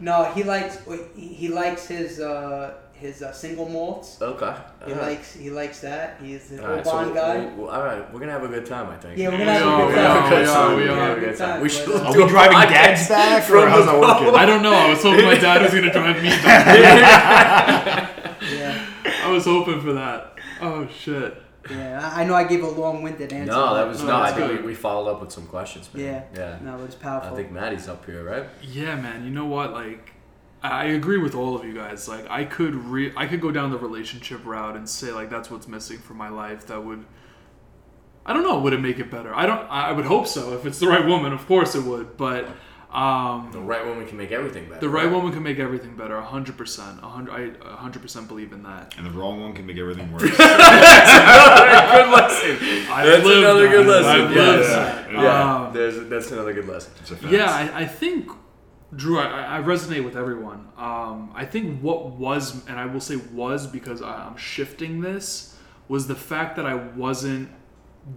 No, 0.00 0.24
he 0.34 0.42
likes 0.42 0.78
he 1.14 1.28
he 1.28 1.48
likes 1.48 1.86
his 1.86 2.18
uh, 2.20 2.74
his 3.04 3.22
uh, 3.22 3.32
single 3.32 3.68
malts. 3.68 4.20
Okay. 4.20 4.54
He 4.86 4.92
All 4.92 4.98
right. 4.98 5.08
likes 5.10 5.34
he 5.34 5.50
likes 5.50 5.80
that. 5.80 6.16
He's 6.22 6.50
an 6.52 6.60
All 6.60 6.66
right, 6.68 6.76
old 6.78 6.84
so 6.86 6.92
bond 6.92 7.06
we'll- 7.12 7.14
guy. 7.14 7.38
we'll- 7.38 7.54
we'll- 7.56 7.68
all 7.70 7.82
right, 7.84 8.12
we're 8.12 8.20
gonna 8.20 8.32
have 8.32 8.44
a 8.44 8.48
good 8.48 8.66
time, 8.66 8.88
I 8.90 8.96
think. 8.96 9.18
Yeah, 9.18 9.28
we're 9.28 9.38
gonna 9.38 9.52
have 9.52 9.66
are, 9.66 9.84
a 9.84 9.88
good 10.30 10.48
are, 10.48 10.54
time. 10.54 10.76
we 10.76 10.82
are, 10.82 10.86
we 10.86 10.88
We're 10.88 10.96
have 11.08 11.18
a 11.18 11.20
good 11.20 11.36
time. 11.36 11.60
We 11.60 11.68
should 11.68 11.88
Are 11.90 12.04
Are 12.06 12.16
we 12.16 12.26
driving 12.28 12.58
dads 12.72 13.08
back, 13.08 13.42
or 13.42 13.46
from 13.46 13.68
how's 13.68 13.86
the 13.86 13.92
that 13.92 14.00
working? 14.00 14.34
I 14.34 14.46
don't 14.46 14.62
know. 14.62 14.72
I 14.74 14.88
was 14.90 15.02
hoping 15.02 15.24
my 15.26 15.34
dad 15.38 15.62
was 15.62 15.72
gonna 15.74 15.92
drive 15.92 16.22
me 16.22 16.30
back. 16.30 18.10
Yeah, 18.44 18.86
I 19.24 19.30
was 19.30 19.44
hoping 19.46 19.80
for 19.80 19.92
that. 19.94 20.38
Oh 20.60 20.86
shit. 20.88 21.40
yeah. 21.70 22.10
I 22.14 22.22
I 22.22 22.24
know 22.26 22.34
I 22.34 22.44
gave 22.44 22.62
a 22.62 22.68
long-winded 22.68 23.32
answer. 23.32 23.52
No, 23.52 23.74
that 23.74 23.88
was 23.88 24.00
No, 24.02 24.08
no. 24.08 24.16
I 24.20 24.32
think 24.32 24.60
we, 24.60 24.66
we 24.68 24.74
followed 24.74 25.10
up 25.10 25.20
with 25.22 25.32
some 25.32 25.46
questions, 25.46 25.88
man. 25.94 26.04
Yeah. 26.04 26.22
Yeah. 26.36 26.58
No, 26.62 26.76
was 26.76 26.94
powerful. 26.94 27.32
I 27.32 27.36
think 27.36 27.50
Maddie's 27.50 27.88
up 27.88 28.04
here, 28.04 28.22
right? 28.22 28.44
Yeah, 28.62 28.96
man. 28.96 29.24
You 29.24 29.30
know 29.30 29.46
what? 29.46 29.72
Like, 29.72 30.12
I 30.64 30.68
I 30.68 30.84
agree 31.00 31.18
with 31.18 31.34
all 31.34 31.54
of 31.56 31.64
you 31.64 31.74
guys. 31.74 32.08
Like, 32.08 32.24
I 32.30 32.44
could 32.44 32.74
re- 32.74 33.12
I 33.16 33.26
could 33.26 33.40
go 33.40 33.50
down 33.52 33.70
the 33.70 33.78
relationship 33.78 34.40
route 34.44 34.76
and 34.76 34.88
say 34.88 35.10
like 35.12 35.28
that's 35.30 35.50
what's 35.50 35.68
missing 35.68 35.98
from 35.98 36.16
my 36.16 36.28
life. 36.30 36.66
That 36.66 36.84
would. 36.84 37.04
I 38.26 38.32
don't 38.32 38.42
know. 38.48 38.58
Would 38.60 38.72
it 38.72 38.80
make 38.80 38.98
it 38.98 39.10
better? 39.10 39.34
I 39.34 39.44
don't. 39.46 39.64
I 39.70 39.88
I 39.90 39.92
would 39.92 40.06
hope 40.06 40.26
so. 40.26 40.54
If 40.54 40.64
it's 40.66 40.78
the 40.78 40.88
right 40.88 41.04
woman, 41.06 41.32
of 41.32 41.46
course 41.46 41.74
it 41.74 41.82
would. 41.84 42.16
But 42.16 42.48
um, 42.90 43.50
The 43.52 43.58
right 43.60 43.84
woman 43.84 44.06
can 44.06 44.16
make 44.16 44.30
everything 44.32 44.64
better. 44.68 44.80
the 44.80 44.88
right 44.88 45.10
woman 45.10 45.32
can 45.32 45.42
make 45.42 45.58
everything 45.58 45.94
better. 45.96 46.18
hundred 46.22 46.56
percent. 46.56 47.00
A 47.02 47.08
hundred. 47.08 47.32
I 47.32 47.40
a 47.74 47.76
hundred 47.76 48.00
percent 48.02 48.28
believe 48.28 48.52
in 48.52 48.62
that. 48.62 48.94
And 48.96 49.04
the 49.04 49.10
wrong 49.10 49.40
one 49.42 49.52
can 49.52 49.66
make 49.66 49.76
everything 49.78 50.10
worse. 50.14 50.22
Another 50.22 51.90
good 51.92 52.10
lesson. 52.12 52.56
I've 52.90 53.06
That's 53.06 53.24
lived 53.24 53.38
another 53.44 53.62
that. 53.68 53.72
good 53.76 53.86
lesson. 53.86 54.10
I've 54.10 54.32
yeah, 54.36 54.42
lived 54.42 54.68
yeah. 55.12 55.22
Yeah, 55.22 55.66
Um, 55.66 55.74
There's, 55.74 56.08
that's 56.08 56.30
another 56.30 56.52
good 56.54 56.66
lesson. 56.68 56.92
It's 57.00 57.10
a 57.10 57.16
fact. 57.16 57.32
Yeah, 57.32 57.50
I, 57.50 57.80
I 57.82 57.86
think, 57.86 58.30
Drew, 58.96 59.18
I, 59.18 59.58
I 59.58 59.62
resonate 59.62 60.04
with 60.04 60.16
everyone. 60.16 60.68
Um, 60.76 61.32
I 61.34 61.44
think 61.44 61.80
what 61.80 62.06
was, 62.12 62.66
and 62.66 62.78
I 62.78 62.86
will 62.86 63.00
say 63.00 63.16
was 63.16 63.66
because 63.66 64.02
I'm 64.02 64.36
shifting 64.36 65.00
this, 65.00 65.56
was 65.88 66.06
the 66.06 66.14
fact 66.14 66.56
that 66.56 66.66
I 66.66 66.74
wasn't 66.74 67.50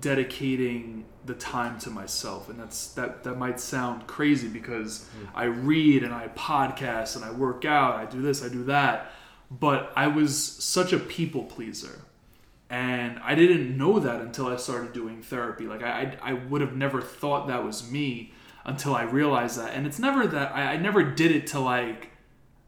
dedicating 0.01 1.05
the 1.25 1.33
time 1.33 1.79
to 1.79 1.89
myself, 1.89 2.49
and 2.49 2.59
that's 2.59 2.93
that. 2.93 3.23
That 3.23 3.37
might 3.37 3.59
sound 3.59 4.07
crazy 4.07 4.47
because 4.47 5.09
I 5.35 5.45
read 5.45 6.03
and 6.03 6.13
I 6.13 6.29
podcast 6.29 7.15
and 7.15 7.25
I 7.25 7.31
work 7.31 7.65
out, 7.65 7.95
I 7.95 8.05
do 8.05 8.21
this, 8.21 8.43
I 8.43 8.49
do 8.49 8.63
that, 8.65 9.11
but 9.51 9.91
I 9.95 10.07
was 10.07 10.41
such 10.41 10.93
a 10.93 10.99
people 10.99 11.43
pleaser 11.43 12.01
and 12.69 13.19
I 13.19 13.35
didn't 13.35 13.77
know 13.77 13.99
that 13.99 14.21
until 14.21 14.47
I 14.47 14.57
started 14.57 14.93
doing 14.93 15.21
therapy. 15.21 15.65
Like 15.67 15.83
I, 15.83 16.17
I, 16.21 16.31
I 16.31 16.33
would 16.33 16.61
have 16.61 16.75
never 16.75 17.01
thought 17.01 17.47
that 17.47 17.63
was 17.63 17.89
me 17.89 18.33
until 18.67 18.93
I 18.93 19.03
realized 19.03 19.57
that. 19.57 19.73
And 19.73 19.87
it's 19.87 19.97
never 19.97 20.27
that 20.27 20.55
I, 20.55 20.73
I 20.73 20.77
never 20.77 21.01
did 21.01 21.31
it 21.31 21.47
to 21.47 21.59
like 21.59 22.11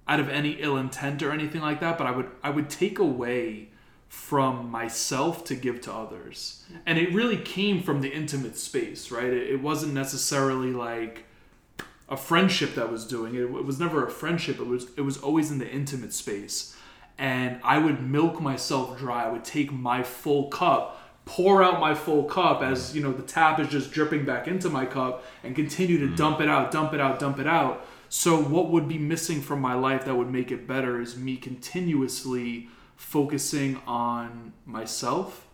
out 0.08 0.20
of 0.20 0.30
any 0.30 0.54
ill 0.54 0.78
intent 0.78 1.22
or 1.22 1.32
anything 1.32 1.62
like 1.62 1.82
that. 1.82 2.00
But 2.00 2.08
I 2.08 2.12
would, 2.12 2.32
I 2.42 2.50
would 2.50 2.70
take 2.70 2.98
away 2.98 3.70
from 4.08 4.72
myself 4.72 5.44
to 5.46 5.54
give 5.54 5.82
to 5.82 5.94
others, 5.94 6.64
and 6.88 6.98
it 6.98 7.14
really 7.14 7.38
came 7.38 7.84
from 7.84 8.02
the 8.02 8.10
intimate 8.10 8.58
space, 8.58 9.12
right? 9.12 9.32
It, 9.32 9.52
it 9.52 9.62
wasn't 9.62 9.94
necessarily 9.94 10.72
like 10.72 11.26
a 12.10 12.18
friendship 12.18 12.74
that 12.74 12.92
was 12.92 13.06
doing 13.06 13.36
it. 13.36 13.42
It 13.42 13.52
was 13.52 13.80
never 13.80 14.04
a 14.04 14.10
friendship. 14.10 14.60
It 14.60 14.66
was 14.66 14.88
it 14.98 15.02
was 15.02 15.18
always 15.18 15.52
in 15.52 15.60
the 15.60 15.70
intimate 15.70 16.14
space. 16.14 16.76
And 17.20 17.60
I 17.64 17.78
would 17.78 18.02
milk 18.02 18.42
myself 18.42 18.98
dry. 18.98 19.26
I 19.26 19.30
would 19.30 19.44
take 19.44 19.72
my 19.72 20.02
full 20.02 20.48
cup, 20.48 20.99
pour 21.30 21.62
out 21.62 21.80
my 21.80 21.94
full 21.94 22.24
cup 22.24 22.64
as 22.64 22.96
you 22.96 23.04
know 23.04 23.14
the 23.14 23.22
tap 23.22 23.60
is 23.60 23.68
just 23.68 23.92
dripping 23.92 24.26
back 24.26 24.48
into 24.48 24.68
my 24.68 24.84
cup, 24.84 25.24
and 25.44 25.56
continue 25.56 26.00
to 26.00 26.16
dump 26.16 26.42
it 26.42 26.50
out, 26.50 26.72
dump 26.72 26.92
it 26.92 27.00
out, 27.00 27.20
dump 27.20 27.38
it 27.38 27.46
out. 27.46 27.86
So 28.10 28.42
what 28.42 28.72
would 28.72 28.88
be 28.88 28.98
missing 28.98 29.40
from 29.40 29.62
my 29.62 29.76
life 29.76 30.06
that 30.06 30.16
would 30.16 30.32
make 30.32 30.52
it 30.52 30.68
better 30.68 31.00
is 31.00 31.16
me 31.16 31.38
continuously 31.38 32.68
focusing 32.96 33.80
on 33.86 34.54
myself 34.66 35.46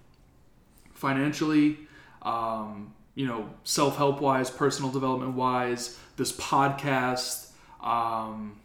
financially, 0.93 1.77
um, 2.21 2.93
you 3.13 3.27
know, 3.27 3.49
self 3.65 3.97
help 3.97 4.21
wise, 4.21 4.49
personal 4.49 4.89
development 4.89 5.33
wise, 5.33 5.99
this 6.15 6.31
podcast, 6.31 7.49
um, 7.83 8.61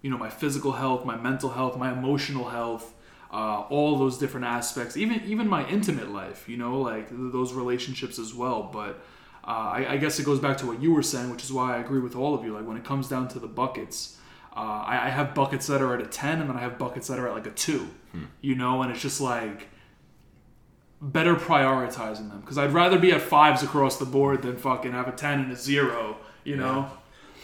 you 0.00 0.08
know, 0.08 0.16
my 0.16 0.30
physical 0.30 0.72
health, 0.72 1.04
my 1.04 1.16
mental 1.16 1.50
health, 1.50 1.76
my 1.76 1.92
emotional 1.92 2.48
health, 2.48 2.93
uh, 3.38 3.64
all 3.74 3.90
those 3.98 4.16
different 4.22 4.46
aspects, 4.46 4.96
even 4.96 5.20
even 5.32 5.46
my 5.48 5.62
intimate 5.76 6.10
life, 6.20 6.40
you 6.48 6.56
know, 6.62 6.74
like 6.90 7.06
th- 7.08 7.32
those 7.38 7.50
relationships 7.62 8.16
as 8.24 8.30
well. 8.42 8.60
But 8.78 8.92
uh, 9.52 9.68
I, 9.78 9.80
I 9.94 9.96
guess 10.02 10.14
it 10.20 10.24
goes 10.30 10.40
back 10.46 10.56
to 10.58 10.66
what 10.66 10.78
you 10.84 10.90
were 10.96 11.02
saying, 11.12 11.28
which 11.30 11.44
is 11.46 11.52
why 11.52 11.66
I 11.76 11.78
agree 11.84 12.00
with 12.06 12.14
all 12.20 12.32
of 12.34 12.44
you. 12.44 12.52
Like 12.56 12.66
when 12.70 12.76
it 12.76 12.84
comes 12.84 13.08
down 13.08 13.24
to 13.34 13.38
the 13.38 13.48
buckets, 13.62 13.98
uh, 14.56 14.60
I, 14.92 15.06
I 15.06 15.08
have 15.18 15.34
buckets 15.34 15.66
that 15.70 15.80
are 15.82 15.92
at 15.96 16.00
a 16.00 16.06
ten, 16.22 16.40
and 16.40 16.48
then 16.48 16.56
I 16.56 16.60
have 16.60 16.78
buckets 16.78 17.06
that 17.08 17.18
are 17.18 17.26
at 17.28 17.34
like 17.34 17.46
a 17.46 17.56
two, 17.66 17.88
you 18.40 18.54
know, 18.54 18.82
and 18.82 18.90
it's 18.92 19.02
just 19.02 19.20
like 19.20 19.68
better 21.02 21.34
prioritizing 21.34 22.28
them 22.30 22.40
because 22.40 22.56
I'd 22.56 22.72
rather 22.72 22.98
be 22.98 23.12
at 23.12 23.20
fives 23.20 23.62
across 23.62 23.98
the 23.98 24.06
board 24.06 24.42
than 24.42 24.56
fucking 24.56 24.92
have 24.92 25.08
a 25.08 25.12
ten 25.12 25.40
and 25.40 25.52
a 25.52 25.56
zero. 25.56 26.16
You 26.44 26.56
know, 26.56 26.90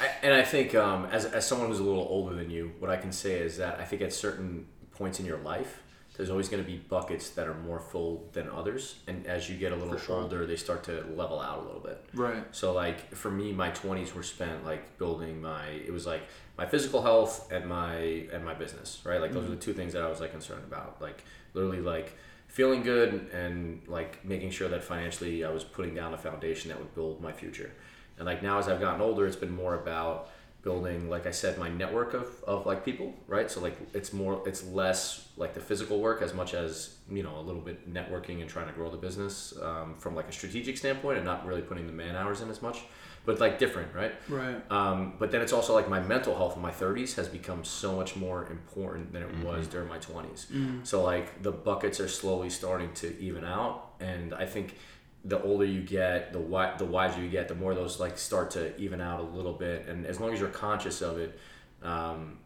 I- 0.00 0.10
And 0.22 0.32
I 0.34 0.42
think, 0.42 0.74
um, 0.74 1.06
as, 1.06 1.24
as 1.26 1.46
someone 1.46 1.68
who's 1.68 1.78
a 1.80 1.82
little 1.84 2.06
older 2.08 2.34
than 2.34 2.48
you, 2.50 2.72
what 2.78 2.90
I 2.90 2.96
can 2.96 3.12
say 3.12 3.34
is 3.34 3.56
that 3.58 3.78
I 3.80 3.84
think 3.84 4.00
at 4.02 4.12
certain 4.12 4.66
points 4.92 5.20
in 5.20 5.26
your 5.26 5.38
life, 5.38 5.82
There's 6.20 6.28
always 6.28 6.50
going 6.50 6.62
to 6.62 6.70
be 6.70 6.76
buckets 6.76 7.30
that 7.30 7.46
are 7.46 7.54
more 7.54 7.80
full 7.80 8.28
than 8.32 8.50
others, 8.50 8.96
and 9.06 9.26
as 9.26 9.48
you 9.48 9.56
get 9.56 9.72
a 9.72 9.76
little 9.76 9.98
older, 10.14 10.44
they 10.44 10.56
start 10.56 10.84
to 10.84 11.02
level 11.16 11.40
out 11.40 11.60
a 11.60 11.62
little 11.62 11.80
bit. 11.80 12.04
Right. 12.12 12.44
So 12.50 12.74
like 12.74 13.14
for 13.14 13.30
me, 13.30 13.52
my 13.52 13.70
twenties 13.70 14.14
were 14.14 14.22
spent 14.22 14.62
like 14.64 14.98
building 14.98 15.40
my. 15.40 15.66
It 15.68 15.92
was 15.92 16.06
like 16.06 16.20
my 16.58 16.66
physical 16.66 17.00
health 17.00 17.50
and 17.50 17.66
my 17.66 17.94
and 18.32 18.44
my 18.44 18.52
business, 18.52 19.00
right? 19.02 19.18
Like 19.18 19.32
those 19.32 19.44
are 19.44 19.48
the 19.48 19.52
mm-hmm. 19.54 19.60
two 19.60 19.72
things 19.72 19.94
that 19.94 20.02
I 20.02 20.10
was 20.10 20.20
like 20.20 20.32
concerned 20.32 20.64
about. 20.66 21.00
Like 21.00 21.24
literally 21.54 21.80
like 21.80 22.12
feeling 22.48 22.82
good 22.82 23.30
and 23.32 23.80
like 23.86 24.22
making 24.24 24.50
sure 24.50 24.68
that 24.68 24.84
financially 24.84 25.42
I 25.44 25.50
was 25.50 25.64
putting 25.64 25.94
down 25.94 26.12
a 26.12 26.18
foundation 26.18 26.68
that 26.68 26.78
would 26.78 26.94
build 26.94 27.22
my 27.22 27.32
future. 27.32 27.70
And 28.18 28.26
like 28.26 28.42
now 28.42 28.58
as 28.58 28.68
I've 28.68 28.80
gotten 28.80 29.00
older, 29.00 29.26
it's 29.26 29.36
been 29.36 29.54
more 29.54 29.76
about 29.76 30.28
building 30.62 31.08
like 31.08 31.26
i 31.26 31.30
said 31.30 31.56
my 31.58 31.68
network 31.70 32.12
of, 32.14 32.26
of 32.46 32.66
like 32.66 32.84
people 32.84 33.14
right? 33.26 33.50
So 33.50 33.60
like 33.60 33.76
it's 33.94 34.12
more 34.12 34.42
it's 34.46 34.64
less 34.64 35.28
like 35.36 35.54
the 35.54 35.60
physical 35.60 36.00
work 36.00 36.20
as 36.20 36.34
much 36.34 36.52
as 36.54 36.96
you 37.10 37.22
know 37.22 37.38
a 37.38 37.40
little 37.40 37.62
bit 37.62 37.92
networking 37.92 38.40
and 38.40 38.50
trying 38.50 38.66
to 38.66 38.72
grow 38.72 38.90
the 38.90 38.96
business 38.96 39.54
um, 39.62 39.94
from 39.98 40.14
like 40.14 40.28
a 40.28 40.32
strategic 40.32 40.76
standpoint 40.76 41.16
and 41.16 41.24
not 41.24 41.46
really 41.46 41.62
putting 41.62 41.86
the 41.86 41.92
man 41.92 42.16
hours 42.16 42.40
in 42.40 42.50
as 42.50 42.60
much 42.60 42.80
but 43.24 43.38
like 43.40 43.58
different 43.58 43.94
right? 43.94 44.12
Right. 44.28 44.60
um, 44.70 45.14
but 45.18 45.30
then 45.30 45.40
it's 45.40 45.52
also 45.52 45.74
like 45.74 45.88
my 45.88 46.00
mental 46.00 46.34
health 46.36 46.56
in 46.56 46.62
my 46.62 46.70
30s 46.72 47.14
has 47.16 47.28
become 47.28 47.64
so 47.64 47.96
much 47.96 48.16
more 48.16 48.46
important 48.50 49.12
than 49.12 49.22
it 49.22 49.44
was 49.44 49.66
during 49.66 49.88
my 49.88 49.98
20s 49.98 50.46
so 50.86 51.02
like 51.02 51.42
the 51.42 51.52
buckets 51.52 52.00
are 52.00 52.08
slowly 52.08 52.50
starting 52.50 52.92
to 52.94 53.18
even 53.20 53.44
out 53.44 53.92
and 54.00 54.34
i 54.34 54.44
think 54.46 54.76
the 55.24 55.40
older 55.42 55.64
you 55.64 55.80
get 55.82 56.32
the 56.32 56.38
wi- 56.38 56.74
the 56.78 56.84
wiser 56.84 57.20
you 57.20 57.28
get 57.28 57.46
the 57.48 57.54
more 57.54 57.74
those 57.74 58.00
like 58.00 58.16
start 58.18 58.50
to 58.52 58.74
even 58.80 59.00
out 59.00 59.20
a 59.20 59.22
little 59.22 59.52
bit 59.52 59.86
and 59.86 60.06
as 60.06 60.18
long 60.18 60.32
as 60.32 60.40
you're 60.40 60.48
conscious 60.48 61.02
of 61.02 61.18
it 61.18 61.38
um, 61.82 62.38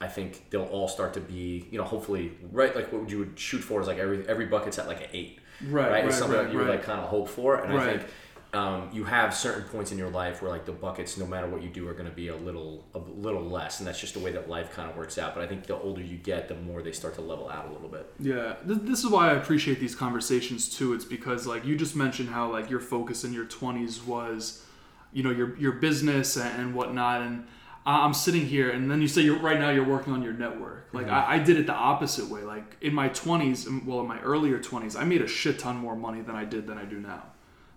I 0.00 0.08
think 0.08 0.50
they'll 0.50 0.64
all 0.64 0.88
start 0.88 1.14
to 1.14 1.20
be, 1.20 1.66
you 1.70 1.78
know, 1.78 1.84
hopefully, 1.84 2.32
right? 2.52 2.76
Like 2.76 2.92
what 2.92 3.08
you 3.08 3.18
would 3.20 3.38
shoot 3.38 3.60
for 3.60 3.80
is 3.80 3.86
like 3.86 3.98
every 3.98 4.28
every 4.28 4.44
bucket's 4.46 4.78
at 4.78 4.86
like 4.86 5.00
an 5.00 5.08
eight, 5.12 5.38
Right, 5.62 5.82
right? 5.84 5.90
right, 5.90 6.04
It's 6.04 6.18
something 6.18 6.36
right, 6.36 6.44
that 6.44 6.52
you 6.52 6.58
would 6.58 6.68
like 6.68 6.82
kind 6.82 7.00
of 7.00 7.08
hope 7.08 7.28
for, 7.28 7.56
and 7.56 7.72
I 7.76 7.84
think 7.96 8.02
um, 8.52 8.88
you 8.92 9.04
have 9.04 9.34
certain 9.34 9.64
points 9.64 9.92
in 9.92 9.98
your 9.98 10.08
life 10.08 10.40
where 10.40 10.50
like 10.50 10.64
the 10.64 10.72
buckets, 10.72 11.16
no 11.16 11.26
matter 11.26 11.46
what 11.46 11.62
you 11.62 11.68
do, 11.68 11.86
are 11.88 11.92
going 11.92 12.08
to 12.08 12.14
be 12.14 12.28
a 12.28 12.36
little 12.36 12.86
a 12.94 12.98
little 12.98 13.42
less, 13.42 13.80
and 13.80 13.86
that's 13.86 14.00
just 14.00 14.14
the 14.14 14.20
way 14.20 14.32
that 14.32 14.48
life 14.48 14.72
kind 14.72 14.88
of 14.88 14.96
works 14.96 15.18
out. 15.18 15.34
But 15.34 15.44
I 15.44 15.46
think 15.46 15.66
the 15.66 15.76
older 15.76 16.00
you 16.00 16.16
get, 16.16 16.48
the 16.48 16.54
more 16.54 16.82
they 16.82 16.92
start 16.92 17.14
to 17.16 17.20
level 17.20 17.48
out 17.48 17.68
a 17.68 17.72
little 17.72 17.88
bit. 17.88 18.12
Yeah, 18.18 18.54
Th- 18.66 18.78
this 18.82 19.04
is 19.04 19.10
why 19.10 19.30
I 19.30 19.34
appreciate 19.34 19.80
these 19.80 19.94
conversations 19.94 20.68
too. 20.74 20.94
It's 20.94 21.04
because 21.04 21.46
like 21.46 21.64
you 21.64 21.76
just 21.76 21.96
mentioned 21.96 22.28
how 22.30 22.50
like 22.50 22.70
your 22.70 22.80
focus 22.80 23.24
in 23.24 23.32
your 23.32 23.44
twenties 23.44 24.02
was, 24.02 24.64
you 25.12 25.22
know, 25.22 25.30
your 25.30 25.56
your 25.58 25.72
business 25.72 26.36
and, 26.36 26.60
and 26.60 26.74
whatnot, 26.74 27.22
and 27.22 27.46
I'm 27.88 28.14
sitting 28.14 28.46
here, 28.46 28.70
and 28.70 28.90
then 28.90 29.00
you 29.00 29.06
say 29.06 29.22
you're 29.22 29.38
right 29.38 29.60
now 29.60 29.70
you're 29.70 29.84
working 29.84 30.12
on 30.12 30.20
your 30.22 30.32
network. 30.32 30.88
Like 30.92 31.08
I, 31.08 31.34
I 31.34 31.38
did 31.38 31.56
it 31.56 31.66
the 31.66 31.74
opposite 31.74 32.28
way. 32.28 32.42
Like 32.42 32.76
in 32.80 32.92
my 32.94 33.08
twenties, 33.08 33.68
well, 33.84 34.00
in 34.00 34.08
my 34.08 34.18
earlier 34.20 34.58
twenties, 34.58 34.96
I 34.96 35.04
made 35.04 35.22
a 35.22 35.28
shit 35.28 35.58
ton 35.58 35.76
more 35.76 35.94
money 35.94 36.20
than 36.20 36.34
I 36.34 36.44
did 36.44 36.66
than 36.66 36.78
I 36.78 36.84
do 36.84 36.98
now, 36.98 37.22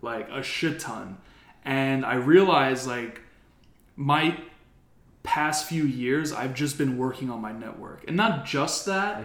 like 0.01 0.29
a 0.29 0.41
shit 0.43 0.79
ton, 0.79 1.17
and 1.63 2.05
I 2.05 2.15
realized 2.15 2.87
like 2.87 3.21
my 3.95 4.37
past 5.21 5.67
few 5.67 5.83
years 5.83 6.31
i've 6.31 6.53
just 6.55 6.77
been 6.77 6.97
working 6.97 7.29
on 7.29 7.41
my 7.41 7.51
network 7.51 8.03
and 8.07 8.15
not 8.15 8.45
just 8.45 8.85
that 8.85 9.23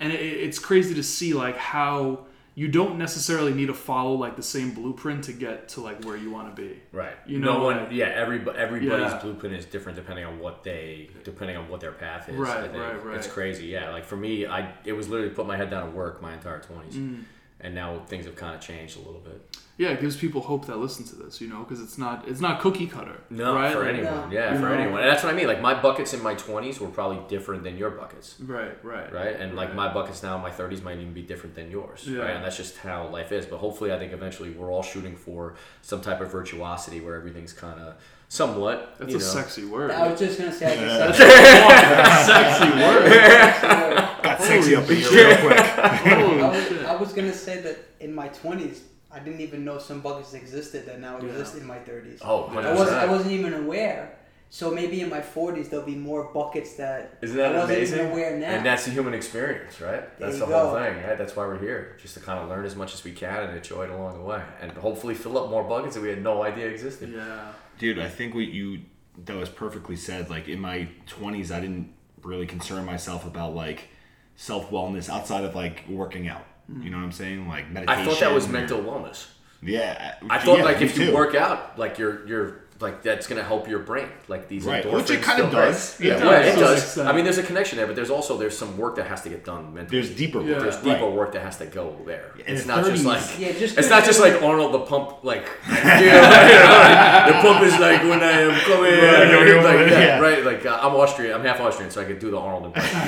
and 0.00 0.12
it, 0.12 0.16
it's 0.20 0.58
crazy 0.58 0.92
to 0.94 1.02
see 1.02 1.32
like 1.32 1.56
how 1.56 2.26
you 2.56 2.66
don't 2.68 2.98
necessarily 2.98 3.54
need 3.54 3.66
to 3.66 3.72
follow 3.74 4.14
like 4.14 4.34
the 4.36 4.42
same 4.42 4.72
blueprint 4.74 5.22
to 5.24 5.32
get 5.32 5.68
to 5.68 5.80
like 5.80 6.04
where 6.04 6.16
you 6.16 6.30
want 6.30 6.54
to 6.54 6.60
be 6.60 6.78
Right. 6.92 7.14
You 7.26 7.38
no 7.38 7.58
know, 7.58 7.64
one. 7.64 7.76
like- 7.76 7.88
yeah. 7.92 8.06
Every 8.06 8.38
everybody's 8.56 9.12
Yeah. 9.12 9.18
blueprint 9.22 9.54
is 9.54 9.64
different 9.66 9.96
depending 9.96 10.24
on 10.24 10.40
what 10.40 10.64
they 10.64 11.08
depending 11.22 11.56
on 11.56 11.68
what 11.68 11.80
their 11.80 11.92
path 11.92 12.28
is. 12.28 12.36
Right, 12.36 12.56
I 12.64 12.68
think. 12.68 12.82
right, 12.82 13.04
right. 13.04 13.16
It's 13.16 13.26
crazy. 13.28 13.66
Yeah. 13.66 13.90
Like 13.90 14.04
for 14.04 14.16
me, 14.16 14.46
I 14.46 14.72
it 14.84 14.92
was 14.94 15.08
literally 15.08 15.32
put 15.32 15.46
my 15.46 15.56
head 15.56 15.70
down 15.70 15.84
and 15.88 15.94
work 15.94 16.20
my 16.20 16.34
entire 16.34 16.60
twenties, 16.60 16.96
Mm. 16.96 17.22
and 17.60 17.74
now 17.74 18.00
things 18.08 18.24
have 18.26 18.36
kind 18.36 18.54
of 18.54 18.60
changed 18.60 18.96
a 18.96 19.00
little 19.00 19.20
bit. 19.20 19.56
Yeah 19.78 19.90
it 19.90 20.00
gives 20.00 20.16
people 20.16 20.40
hope 20.40 20.66
that 20.66 20.76
listen 20.78 21.04
to 21.04 21.16
this 21.16 21.40
you 21.40 21.48
know 21.48 21.58
because 21.64 21.80
it's 21.82 21.98
not 21.98 22.26
it's 22.26 22.40
not 22.40 22.60
cookie 22.60 22.86
cutter 22.86 23.20
No, 23.30 23.54
right 23.54 23.72
for 23.72 23.80
Like- 23.84 23.94
anyone. 23.94 24.30
No. 24.30 24.34
Yeah, 24.34 24.52
You 24.54 24.58
for 24.60 24.68
know? 24.68 24.74
anyone. 24.74 25.00
And 25.02 25.10
that's 25.10 25.22
what 25.22 25.32
I 25.32 25.36
mean. 25.36 25.46
Like 25.46 25.60
my 25.60 25.74
buckets 25.80 26.14
in 26.14 26.22
my 26.22 26.34
twenties 26.34 26.80
were 26.80 26.88
probably 26.88 27.20
different 27.28 27.62
than 27.64 27.76
your 27.76 27.90
buckets. 27.90 28.36
right 28.40 28.76
right 28.84 29.12
Right, 29.12 29.34
and 29.40 29.54
like 29.54 29.74
my 29.74 29.92
buckets 29.92 30.22
now 30.22 30.36
in 30.36 30.42
my 30.42 30.50
30s 30.50 30.82
might 30.82 30.98
even 30.98 31.12
be 31.12 31.22
different 31.22 31.54
than 31.54 31.70
yours, 31.70 32.04
Yeah. 32.08 32.20
right? 32.22 32.30
And 32.36 32.44
that's 32.44 32.56
just 32.56 32.78
how 32.78 33.08
life 33.08 33.32
is. 33.32 33.44
But 33.46 33.58
hopefully, 33.58 33.92
I 33.92 33.98
think 33.98 34.12
eventually 34.12 34.50
we're 34.50 34.70
all 34.72 34.82
shooting 34.82 35.16
for 35.16 35.54
some 35.82 36.00
type 36.00 36.20
of 36.20 36.30
virtuosity 36.32 37.00
where 37.00 37.14
everything's 37.16 37.52
kind 37.52 37.78
of 37.80 37.94
somewhat. 38.28 38.96
that's 38.98 39.10
you 39.12 39.18
a 39.18 39.20
know, 39.20 39.24
sexy 39.26 39.64
word 39.64 39.90
I 39.90 40.08
was 40.10 40.18
just 40.18 40.38
gonna 40.38 40.52
say, 40.52 40.66
I 40.72 40.76
That's 41.12 41.18
a 42.22 42.32
sexy 42.32 42.70
word 42.82 43.02
Got 44.22 44.40
sexy 44.42 44.74
up 44.76 44.88
in 44.90 44.96
here 44.96 45.28
real 45.28 45.36
quick. 45.38 45.58
I 45.58 46.38
was. 46.50 46.84
I 46.84 46.96
was 46.96 47.12
gonna 47.12 47.32
say 47.32 47.60
that 47.60 47.76
in 48.00 48.14
my 48.14 48.28
twenties, 48.28 48.82
I 49.16 49.20
didn't 49.20 49.40
even 49.40 49.64
know 49.64 49.78
some 49.78 50.00
buckets 50.02 50.34
existed 50.34 50.84
that 50.86 51.00
now 51.00 51.18
Yeah. 51.18 51.28
exist 51.28 51.56
in 51.56 51.66
my 51.66 51.78
thirties. 51.78 52.20
Oh, 52.22 52.44
I 52.44 52.72
wasn't, 52.74 52.98
I 52.98 53.06
wasn't 53.06 53.32
even 53.32 53.54
aware. 53.54 54.12
So 54.50 54.70
maybe 54.70 55.00
in 55.00 55.08
my 55.10 55.22
forties 55.22 55.68
there'll 55.70 55.86
be 55.86 55.96
more 56.10 56.24
buckets 56.32 56.74
that 56.74 57.18
Isn't 57.22 57.36
that 57.38 57.54
I 57.54 57.58
wasn't 57.60 57.78
amazing? 57.78 57.98
even 57.98 58.12
aware 58.12 58.38
now. 58.38 58.46
And 58.56 58.66
that's 58.66 58.84
the 58.84 58.90
human 58.92 59.14
experience, 59.14 59.80
right? 59.80 60.02
There 60.18 60.28
That's 60.28 60.38
you 60.38 60.46
the 60.46 60.54
whole 60.56 60.74
thing, 60.74 60.94
right? 61.02 61.16
That's 61.18 61.34
why 61.34 61.44
we're 61.46 61.58
here, 61.58 61.96
just 62.00 62.14
to 62.14 62.20
kind 62.20 62.38
of 62.40 62.48
learn 62.48 62.64
as 62.66 62.76
much 62.76 62.92
as 62.94 63.02
we 63.02 63.12
can 63.12 63.38
and 63.44 63.56
enjoy 63.56 63.84
it 63.84 63.90
along 63.90 64.18
the 64.18 64.24
way, 64.24 64.42
and 64.60 64.70
hopefully 64.72 65.14
fill 65.14 65.36
up 65.38 65.50
more 65.50 65.64
buckets 65.64 65.94
that 65.96 66.02
we 66.02 66.10
had 66.10 66.22
no 66.22 66.42
idea 66.42 66.66
existed. 66.68 67.08
yeah 67.12 67.52
Dude, 67.78 67.98
I 67.98 68.08
think 68.08 68.34
what 68.34 68.48
you 68.48 68.82
that 69.24 69.36
was 69.36 69.48
perfectly 69.48 69.96
said. 69.96 70.28
Like 70.30 70.46
in 70.48 70.60
my 70.60 70.88
twenties, 71.06 71.50
I 71.50 71.60
didn't 71.60 71.92
really 72.22 72.46
concern 72.46 72.84
myself 72.84 73.26
about 73.26 73.54
like 73.54 73.88
self 74.36 74.70
wellness 74.70 75.08
outside 75.08 75.44
of 75.44 75.54
like 75.54 75.84
working 75.88 76.28
out. 76.28 76.44
You 76.68 76.90
know 76.90 76.96
what 76.98 77.04
I'm 77.04 77.12
saying? 77.12 77.48
Like 77.48 77.70
meditation. 77.70 78.02
I 78.02 78.04
thought 78.04 78.20
that 78.20 78.32
was 78.34 78.46
or- 78.48 78.52
mental 78.52 78.80
wellness. 78.80 79.28
Yeah, 79.62 80.16
I 80.28 80.38
thought 80.38 80.58
yeah, 80.58 80.64
like 80.64 80.82
if 80.82 80.98
you 80.98 81.06
too. 81.06 81.14
work 81.14 81.34
out, 81.34 81.78
like 81.78 81.98
you're 81.98 82.26
you're 82.28 82.60
like 82.80 83.02
that's 83.02 83.26
gonna 83.26 83.42
help 83.42 83.68
your 83.68 83.78
brain, 83.80 84.08
like 84.28 84.48
these 84.48 84.64
Right, 84.64 84.84
endorphins. 84.84 84.92
which 84.94 85.10
it 85.10 85.22
kind 85.22 85.40
of 85.40 85.48
still- 85.48 85.60
right? 85.60 85.68
does. 85.68 86.00
Yeah. 86.00 86.18
Yeah, 86.24 86.40
it 86.40 86.56
does. 86.58 86.98
I 86.98 87.12
mean, 87.12 87.24
there's 87.24 87.38
a 87.38 87.42
connection 87.42 87.78
there, 87.78 87.86
but 87.86 87.96
there's 87.96 88.10
also 88.10 88.36
there's 88.36 88.56
some 88.56 88.76
work 88.76 88.96
that 88.96 89.06
has 89.06 89.22
to 89.22 89.28
get 89.28 89.44
done 89.44 89.72
mentally. 89.74 90.00
there's 90.00 90.14
deeper. 90.14 90.40
Yeah. 90.42 90.52
work. 90.54 90.62
there's 90.62 90.74
Right. 90.76 90.84
deeper 90.94 91.08
work 91.10 91.32
that 91.32 91.42
has 91.42 91.56
to 91.58 91.66
go 91.66 91.96
there. 92.06 92.32
In 92.46 92.54
it's 92.54 92.62
the 92.64 92.68
not 92.76 92.84
just 92.84 93.04
like 93.04 93.22
yeah, 93.38 93.52
just 93.52 93.78
it's 93.78 93.88
not 93.88 94.04
just 94.04 94.20
like 94.20 94.42
Arnold 94.42 94.72
the 94.74 94.80
pump 94.80 95.24
like 95.24 95.46
you 95.68 95.74
know, 95.74 95.80
you 96.00 96.10
know, 96.10 97.22
the 97.28 97.38
pump 97.42 97.62
is 97.62 97.78
like 97.78 98.02
when 98.02 98.22
I 98.22 98.32
am 98.42 98.60
coming 98.60 98.92
Right, 98.92 99.28
like, 99.28 99.64
right, 99.64 99.64
like 99.64 99.88
that, 99.90 100.02
yeah. 100.02 100.20
right 100.20 100.44
like 100.44 100.66
uh, 100.66 100.78
I'm 100.82 100.94
Austrian 100.94 101.34
I'm 101.34 101.42
half 101.44 101.60
Austrian 101.60 101.90
so 101.90 102.00
I 102.00 102.04
could 102.04 102.18
do 102.18 102.30
the 102.30 102.38
Arnold 102.38 102.66
impression. 102.66 103.00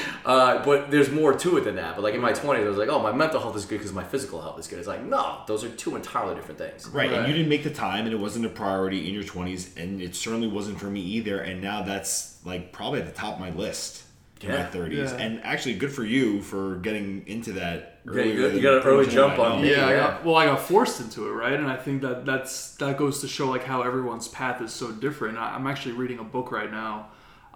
uh, 0.24 0.64
but 0.64 0.90
there's 0.90 1.10
more 1.10 1.32
to 1.34 1.56
it 1.56 1.62
than 1.64 1.76
that. 1.76 1.94
But 1.96 2.02
like 2.02 2.14
in 2.14 2.20
my 2.20 2.32
20s, 2.32 2.64
I 2.64 2.68
was 2.68 2.76
like, 2.78 2.88
oh, 2.88 3.02
my 3.02 3.12
mental 3.12 3.40
health 3.40 3.56
is 3.56 3.64
good 3.64 3.78
because 3.78 3.92
my 3.92 4.04
physical 4.04 4.40
health 4.40 4.58
is 4.58 4.66
good. 4.66 4.78
It's 4.78 4.88
like 4.88 5.02
no, 5.04 5.42
those 5.46 5.64
are 5.64 5.68
two 5.70 5.96
entirely 5.96 6.34
different 6.34 6.58
things. 6.58 6.86
Right, 6.88 7.10
Right. 7.10 7.18
and 7.20 7.28
you 7.28 7.34
didn't 7.34 7.48
make 7.48 7.64
the 7.64 7.70
time, 7.70 8.04
and 8.04 8.12
it 8.14 8.18
wasn't 8.18 8.46
a 8.46 8.50
priority 8.50 9.08
in 9.08 9.14
your 9.14 9.24
20s, 9.24 9.76
and 9.76 10.00
it 10.00 10.14
certainly 10.14 10.48
wasn't 10.48 10.78
for 10.80 10.86
me 10.86 11.00
either. 11.00 11.40
And 11.40 11.60
now 11.62 11.82
that's 11.82 12.38
like 12.44 12.72
probably 12.72 13.00
at 13.00 13.06
the 13.06 13.12
top 13.12 13.34
of 13.34 13.40
my 13.40 13.50
list 13.50 14.04
in 14.40 14.50
Yeah. 14.50 14.62
my 14.62 14.70
30s. 14.70 15.12
Yeah. 15.12 15.16
And 15.18 15.44
actually, 15.44 15.74
good 15.74 15.92
for 15.92 16.04
you 16.04 16.40
for 16.42 16.76
getting 16.76 17.24
into 17.26 17.52
that. 17.52 17.98
Yeah, 18.06 18.12
earlier 18.12 18.24
you 18.24 18.32
got- 18.32 18.44
you 18.46 18.50
than 18.52 18.62
got 18.62 18.74
an 18.76 18.80
pretty 18.82 18.96
early 18.98 19.06
jump 19.10 19.38
on 19.38 19.56
know. 19.56 19.62
me. 19.62 19.70
yeah, 19.72 19.86
I 19.86 19.92
got, 19.96 20.24
well, 20.24 20.36
I 20.36 20.46
got 20.46 20.60
forced 20.60 21.00
into 21.02 21.28
it, 21.28 21.32
right? 21.32 21.52
And 21.52 21.66
I 21.70 21.76
think 21.76 22.00
that 22.00 22.24
that's 22.24 22.74
that 22.76 22.96
goes 22.96 23.20
to 23.20 23.28
show 23.28 23.50
like 23.50 23.64
how 23.64 23.82
everyone's 23.82 24.26
path 24.28 24.62
is 24.62 24.72
so 24.72 24.90
different. 24.90 25.36
I, 25.36 25.54
I'm 25.54 25.66
actually 25.66 25.92
reading 25.92 26.18
a 26.18 26.24
book 26.24 26.50
right 26.50 26.70
now. 26.70 27.08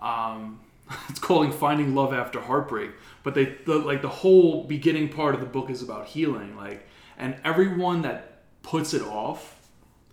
Um, 0.03 0.61
it's 1.09 1.19
called 1.19 1.55
"Finding 1.55 1.95
Love 1.95 2.13
After 2.13 2.41
Heartbreak," 2.41 2.91
but 3.23 3.35
they 3.35 3.57
the, 3.65 3.79
like 3.79 4.03
the 4.03 4.09
whole 4.09 4.65
beginning 4.65 5.09
part 5.09 5.35
of 5.35 5.41
the 5.41 5.47
book 5.47 5.71
is 5.71 5.83
about 5.83 6.07
healing, 6.07 6.57
like, 6.57 6.87
and 7.17 7.37
everyone 7.45 8.03
that 8.03 8.43
puts 8.63 8.95
it 8.95 9.03
off 9.03 9.61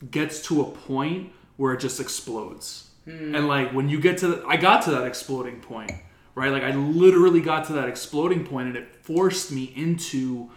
gets 0.10 0.42
to 0.48 0.62
a 0.62 0.66
point 0.66 1.32
where 1.58 1.74
it 1.74 1.80
just 1.80 2.00
explodes. 2.00 2.90
Hmm. 3.06 3.36
And 3.36 3.48
like 3.48 3.72
when 3.72 3.90
you 3.90 4.00
get 4.00 4.18
to, 4.20 4.28
the, 4.28 4.46
I 4.48 4.58
got 4.58 4.84
to 4.84 4.92
that 4.92 5.06
exploding 5.06 5.60
point, 5.60 5.92
right? 6.36 6.52
Like 6.52 6.64
I 6.64 6.72
literally 6.72 7.42
got 7.42 7.66
to 7.68 7.74
that 7.74 7.88
exploding 7.88 8.46
point, 8.46 8.70
and 8.70 8.78
it 8.78 8.96
forced 9.04 9.52
me 9.52 9.74
into 9.76 10.50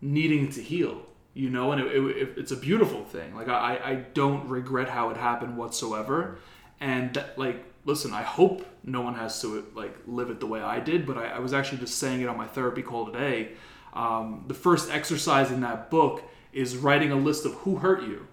needing 0.00 0.50
to 0.50 0.60
heal 0.60 1.06
you 1.34 1.48
know 1.48 1.72
and 1.72 1.80
it, 1.80 1.86
it, 1.86 2.34
it's 2.36 2.50
a 2.50 2.56
beautiful 2.56 3.04
thing 3.04 3.34
like 3.34 3.48
I, 3.48 3.80
I 3.82 3.94
don't 4.12 4.48
regret 4.48 4.88
how 4.88 5.10
it 5.10 5.16
happened 5.16 5.56
whatsoever 5.56 6.38
and 6.80 7.14
that, 7.14 7.38
like 7.38 7.71
listen 7.84 8.12
i 8.12 8.22
hope 8.22 8.66
no 8.84 9.00
one 9.00 9.14
has 9.14 9.40
to 9.40 9.66
like 9.74 9.96
live 10.06 10.30
it 10.30 10.40
the 10.40 10.46
way 10.46 10.60
i 10.60 10.78
did 10.80 11.06
but 11.06 11.16
i, 11.16 11.26
I 11.26 11.38
was 11.38 11.52
actually 11.52 11.78
just 11.78 11.98
saying 11.98 12.20
it 12.20 12.28
on 12.28 12.36
my 12.36 12.46
therapy 12.46 12.82
call 12.82 13.06
today 13.06 13.52
um, 13.94 14.44
the 14.48 14.54
first 14.54 14.90
exercise 14.90 15.50
in 15.50 15.60
that 15.60 15.90
book 15.90 16.22
is 16.54 16.78
writing 16.78 17.12
a 17.12 17.16
list 17.16 17.44
of 17.44 17.52
who 17.54 17.76
hurt 17.76 18.02
you 18.02 18.26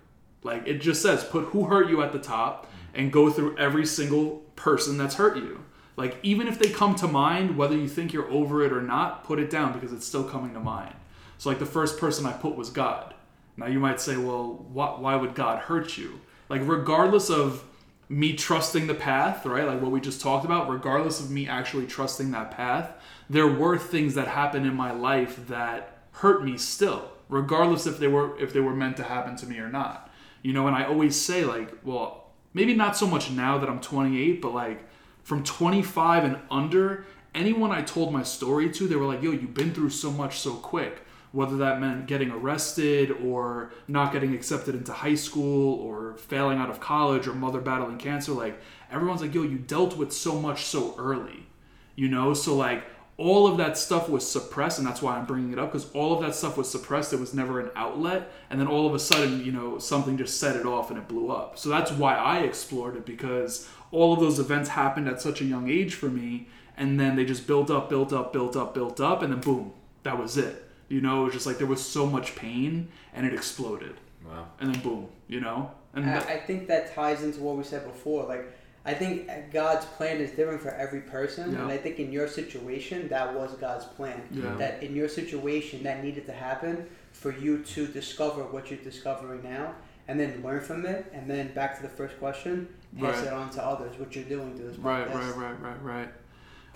like 0.43 0.65
it 0.65 0.80
just 0.80 1.01
says 1.01 1.23
put 1.23 1.45
who 1.45 1.65
hurt 1.65 1.89
you 1.89 2.01
at 2.01 2.13
the 2.13 2.19
top 2.19 2.67
and 2.93 3.11
go 3.11 3.30
through 3.30 3.57
every 3.57 3.85
single 3.85 4.38
person 4.55 4.97
that's 4.97 5.15
hurt 5.15 5.35
you 5.38 5.63
like 5.97 6.17
even 6.23 6.47
if 6.47 6.57
they 6.57 6.69
come 6.69 6.95
to 6.95 7.07
mind 7.07 7.57
whether 7.57 7.76
you 7.76 7.88
think 7.88 8.13
you're 8.13 8.31
over 8.31 8.63
it 8.63 8.71
or 8.71 8.81
not 8.81 9.23
put 9.23 9.39
it 9.39 9.49
down 9.49 9.73
because 9.73 9.91
it's 9.91 10.07
still 10.07 10.23
coming 10.23 10.53
to 10.53 10.59
mind 10.59 10.95
so, 11.39 11.49
like, 11.49 11.59
the 11.59 11.65
first 11.65 11.97
person 11.97 12.26
I 12.26 12.34
put 12.34 12.55
was 12.55 12.69
God. 12.69 13.13
Now, 13.55 13.67
you 13.67 13.80
might 13.80 14.01
say, 14.01 14.17
well, 14.17 14.65
why, 14.73 14.89
why 14.99 15.15
would 15.15 15.35
God 15.35 15.59
hurt 15.59 15.97
you? 15.97 16.19
Like, 16.49 16.61
regardless 16.65 17.30
of 17.30 17.63
me 18.10 18.34
trusting 18.34 18.88
the 18.88 18.95
path, 18.95 19.45
right? 19.45 19.65
Like 19.65 19.81
what 19.81 19.91
we 19.91 20.02
just 20.02 20.19
talked 20.19 20.44
about, 20.44 20.69
regardless 20.69 21.19
of 21.19 21.30
me 21.30 21.48
actually 21.48 21.86
trusting 21.86 22.31
that 22.31 22.52
path, 22.52 22.91
there 23.30 23.48
were 23.48 23.77
things 23.77 24.15
that 24.15 24.27
happened 24.27 24.65
in 24.65 24.73
my 24.73 24.91
life 24.91 25.48
that 25.48 25.99
hurt 26.14 26.44
me 26.44 26.57
still, 26.57 27.11
regardless 27.30 27.86
if 27.86 27.99
they 27.99 28.07
were 28.07 28.38
if 28.40 28.52
they 28.52 28.60
were 28.60 28.76
meant 28.76 28.98
to 28.98 29.03
happen 29.03 29.36
to 29.38 29.45
me 29.45 29.60
or 29.60 29.69
not. 29.69 30.10
You 30.41 30.53
know, 30.53 30.68
and 30.68 30.76
I 30.76 30.86
always 30.86 31.19
say 31.19 31.45
like, 31.45 31.72
well, 31.84 32.31
maybe 32.53 32.73
not 32.73 32.98
so 32.98 33.06
much 33.06 33.30
now 33.30 33.60
that 33.60 33.69
I'm 33.69 33.80
28, 33.80 34.41
but 34.41 34.53
like 34.53 34.84
from 35.22 35.44
25 35.44 36.23
and 36.23 36.40
under, 36.49 37.06
anyone 37.36 37.72
I 37.72 37.84
told 37.84 38.11
my 38.11 38.23
story 38.23 38.72
to, 38.72 38.88
they 38.88 38.95
were 38.95 39.06
like, 39.06 39.22
yo, 39.22 39.31
you've 39.31 39.53
been 39.53 39.73
through 39.73 39.91
so 39.91 40.10
much 40.10 40.40
so 40.40 40.56
quick. 40.56 41.03
Whether 41.31 41.57
that 41.57 41.80
meant 41.80 42.07
getting 42.07 42.31
arrested 42.31 43.11
or 43.23 43.72
not 43.88 44.11
getting 44.11 44.34
accepted 44.34 44.73
into 44.73 44.91
high 44.91 45.15
school 45.15 45.80
or 45.80 46.18
failing 46.18 46.57
out 46.57 46.69
of 46.69 46.80
college 46.80 47.27
or 47.27 47.34
mother 47.34 47.61
battling 47.61 47.97
cancer, 47.99 48.31
like 48.31 48.60
everyone's 48.91 49.22
like, 49.22 49.34
yo, 49.35 49.43
you 49.43 49.57
dealt 49.57 49.95
with 49.95 50.11
so 50.11 50.39
much 50.39 50.65
so 50.65 50.95
early, 50.97 51.45
you 51.95 52.07
know? 52.07 52.34
So, 52.34 52.56
like, 52.56 52.84
all 53.19 53.47
of 53.47 53.57
that 53.57 53.77
stuff 53.77 54.07
was 54.07 54.26
suppressed, 54.26 54.80
and 54.80 54.88
that's 54.88 55.01
why 55.01 55.18
I'm 55.18 55.26
bringing 55.26 55.51
it 55.51 55.60
up 55.60 55.73
because 55.73 55.91
all 55.91 56.14
of 56.14 56.22
that 56.22 56.35
stuff 56.35 56.56
was 56.56 56.72
suppressed. 56.72 57.11
It 57.11 57.19
was 57.19 57.34
never 57.34 57.60
an 57.60 57.69
outlet, 57.76 58.31
and 58.49 58.60
then 58.60 58.68
all 58.68 58.88
of 58.88 58.93
a 58.95 58.99
sudden, 58.99 59.43
you 59.43 59.51
know, 59.51 59.77
something 59.77 60.18
just 60.18 60.39
set 60.39 60.56
it 60.56 60.65
off 60.65 60.89
and 60.89 60.97
it 60.97 61.10
blew 61.10 61.30
up. 61.30 61.57
So 61.57 61.68
that's 61.68 61.91
why 61.91 62.15
I 62.15 62.39
explored 62.39 62.95
it 62.95 63.06
because 63.06 63.68
all 63.91 64.14
of 64.14 64.22
those 64.22 64.39
events 64.39 64.69
happened 64.69 65.10
at 65.10 65.22
such 65.22 65.41
a 65.41 65.45
young 65.45 65.69
age 65.69 65.95
for 65.95 66.07
me, 66.07 66.47
and 66.77 66.97
then 66.97 67.18
they 67.18 67.26
just 67.26 67.45
built 67.45 67.69
up, 67.69 67.89
built 67.89 68.14
up, 68.14 68.31
built 68.31 68.56
up, 68.56 68.73
built 68.73 69.01
up, 69.01 69.22
and 69.22 69.34
then 69.34 69.41
boom, 69.41 69.73
that 70.03 70.18
was 70.18 70.38
it. 70.38 70.68
You 70.89 71.01
know, 71.01 71.21
it 71.21 71.25
was 71.25 71.33
just 71.33 71.45
like 71.45 71.57
there 71.59 71.67
was 71.67 71.83
so 71.85 72.05
much 72.07 72.35
pain, 72.35 72.89
and 73.13 73.25
it 73.25 73.33
exploded, 73.33 73.95
Wow. 74.25 74.47
and 74.59 74.73
then 74.73 74.81
boom, 74.81 75.07
you 75.27 75.39
know, 75.39 75.71
and 75.93 76.03
I, 76.05 76.13
that- 76.19 76.27
I 76.27 76.37
think 76.37 76.67
that 76.67 76.93
ties 76.93 77.23
into 77.23 77.39
what 77.41 77.55
we 77.57 77.63
said 77.63 77.85
before. 77.85 78.25
Like, 78.25 78.45
I 78.85 78.93
think 78.95 79.29
God's 79.51 79.85
plan 79.85 80.17
is 80.17 80.31
different 80.31 80.61
for 80.61 80.71
every 80.71 81.01
person, 81.01 81.51
Yeah. 81.53 81.61
and 81.61 81.71
I 81.71 81.77
think 81.77 81.99
in 81.99 82.11
your 82.11 82.27
situation, 82.27 83.07
that 83.09 83.35
was 83.35 83.53
God's 83.55 83.85
plan. 83.85 84.21
Yeah. 84.31 84.55
That 84.55 84.81
in 84.81 84.95
your 84.95 85.07
situation, 85.09 85.83
that 85.83 86.03
needed 86.03 86.25
to 86.25 86.33
happen 86.33 86.87
for 87.11 87.31
you 87.31 87.59
to 87.63 87.85
discover 87.87 88.43
what 88.43 88.71
you're 88.71 88.79
discovering 88.79 89.43
now, 89.43 89.75
and 90.07 90.19
then 90.19 90.41
learn 90.43 90.61
from 90.61 90.85
it, 90.87 91.05
and 91.13 91.29
then 91.29 91.53
back 91.53 91.75
to 91.77 91.83
the 91.83 91.89
first 91.89 92.17
question, 92.19 92.67
pass 92.99 93.17
Right. 93.17 93.27
it 93.27 93.33
on 93.33 93.51
to 93.51 93.63
others. 93.63 93.99
What 93.99 94.15
you're 94.15 94.25
doing 94.25 94.55
through 94.55 94.69
this 94.69 94.77
Right, 94.79 95.07
right, 95.13 95.35
right, 95.35 95.61
right, 95.61 95.83
right. 95.83 96.09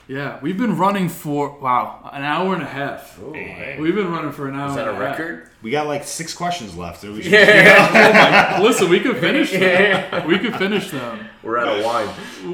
Yeah, 0.06 0.38
we've 0.42 0.58
been 0.58 0.76
running 0.78 1.08
for 1.08 1.58
wow 1.60 2.10
an 2.12 2.24
hour 2.24 2.54
and 2.54 2.62
a 2.62 2.66
half. 2.66 3.18
Ooh, 3.22 3.32
hey. 3.32 3.78
We've 3.80 3.96
been 3.96 4.12
running 4.12 4.34
for 4.34 4.50
an 4.50 4.56
hour. 4.56 4.68
Is 4.70 4.76
that 4.76 4.88
a 4.88 4.92
and 4.92 5.02
half. 5.02 5.18
record? 5.18 5.50
We 5.62 5.72
got 5.72 5.88
like 5.88 6.04
six 6.04 6.34
questions 6.34 6.76
left. 6.76 7.00
So 7.02 7.14
we 7.14 7.22
should 7.24 7.32
Yeah. 7.32 8.60
Listen, 8.62 8.90
we 8.90 9.00
could 9.00 9.18
finish 9.18 9.52
them. 9.52 10.28
We 10.28 10.40
could 10.40 10.56
finish 10.58 10.92
them. 10.92 11.28
We're 11.42 11.58
out 11.58 11.80
of 11.80 11.86
wine. 11.86 12.10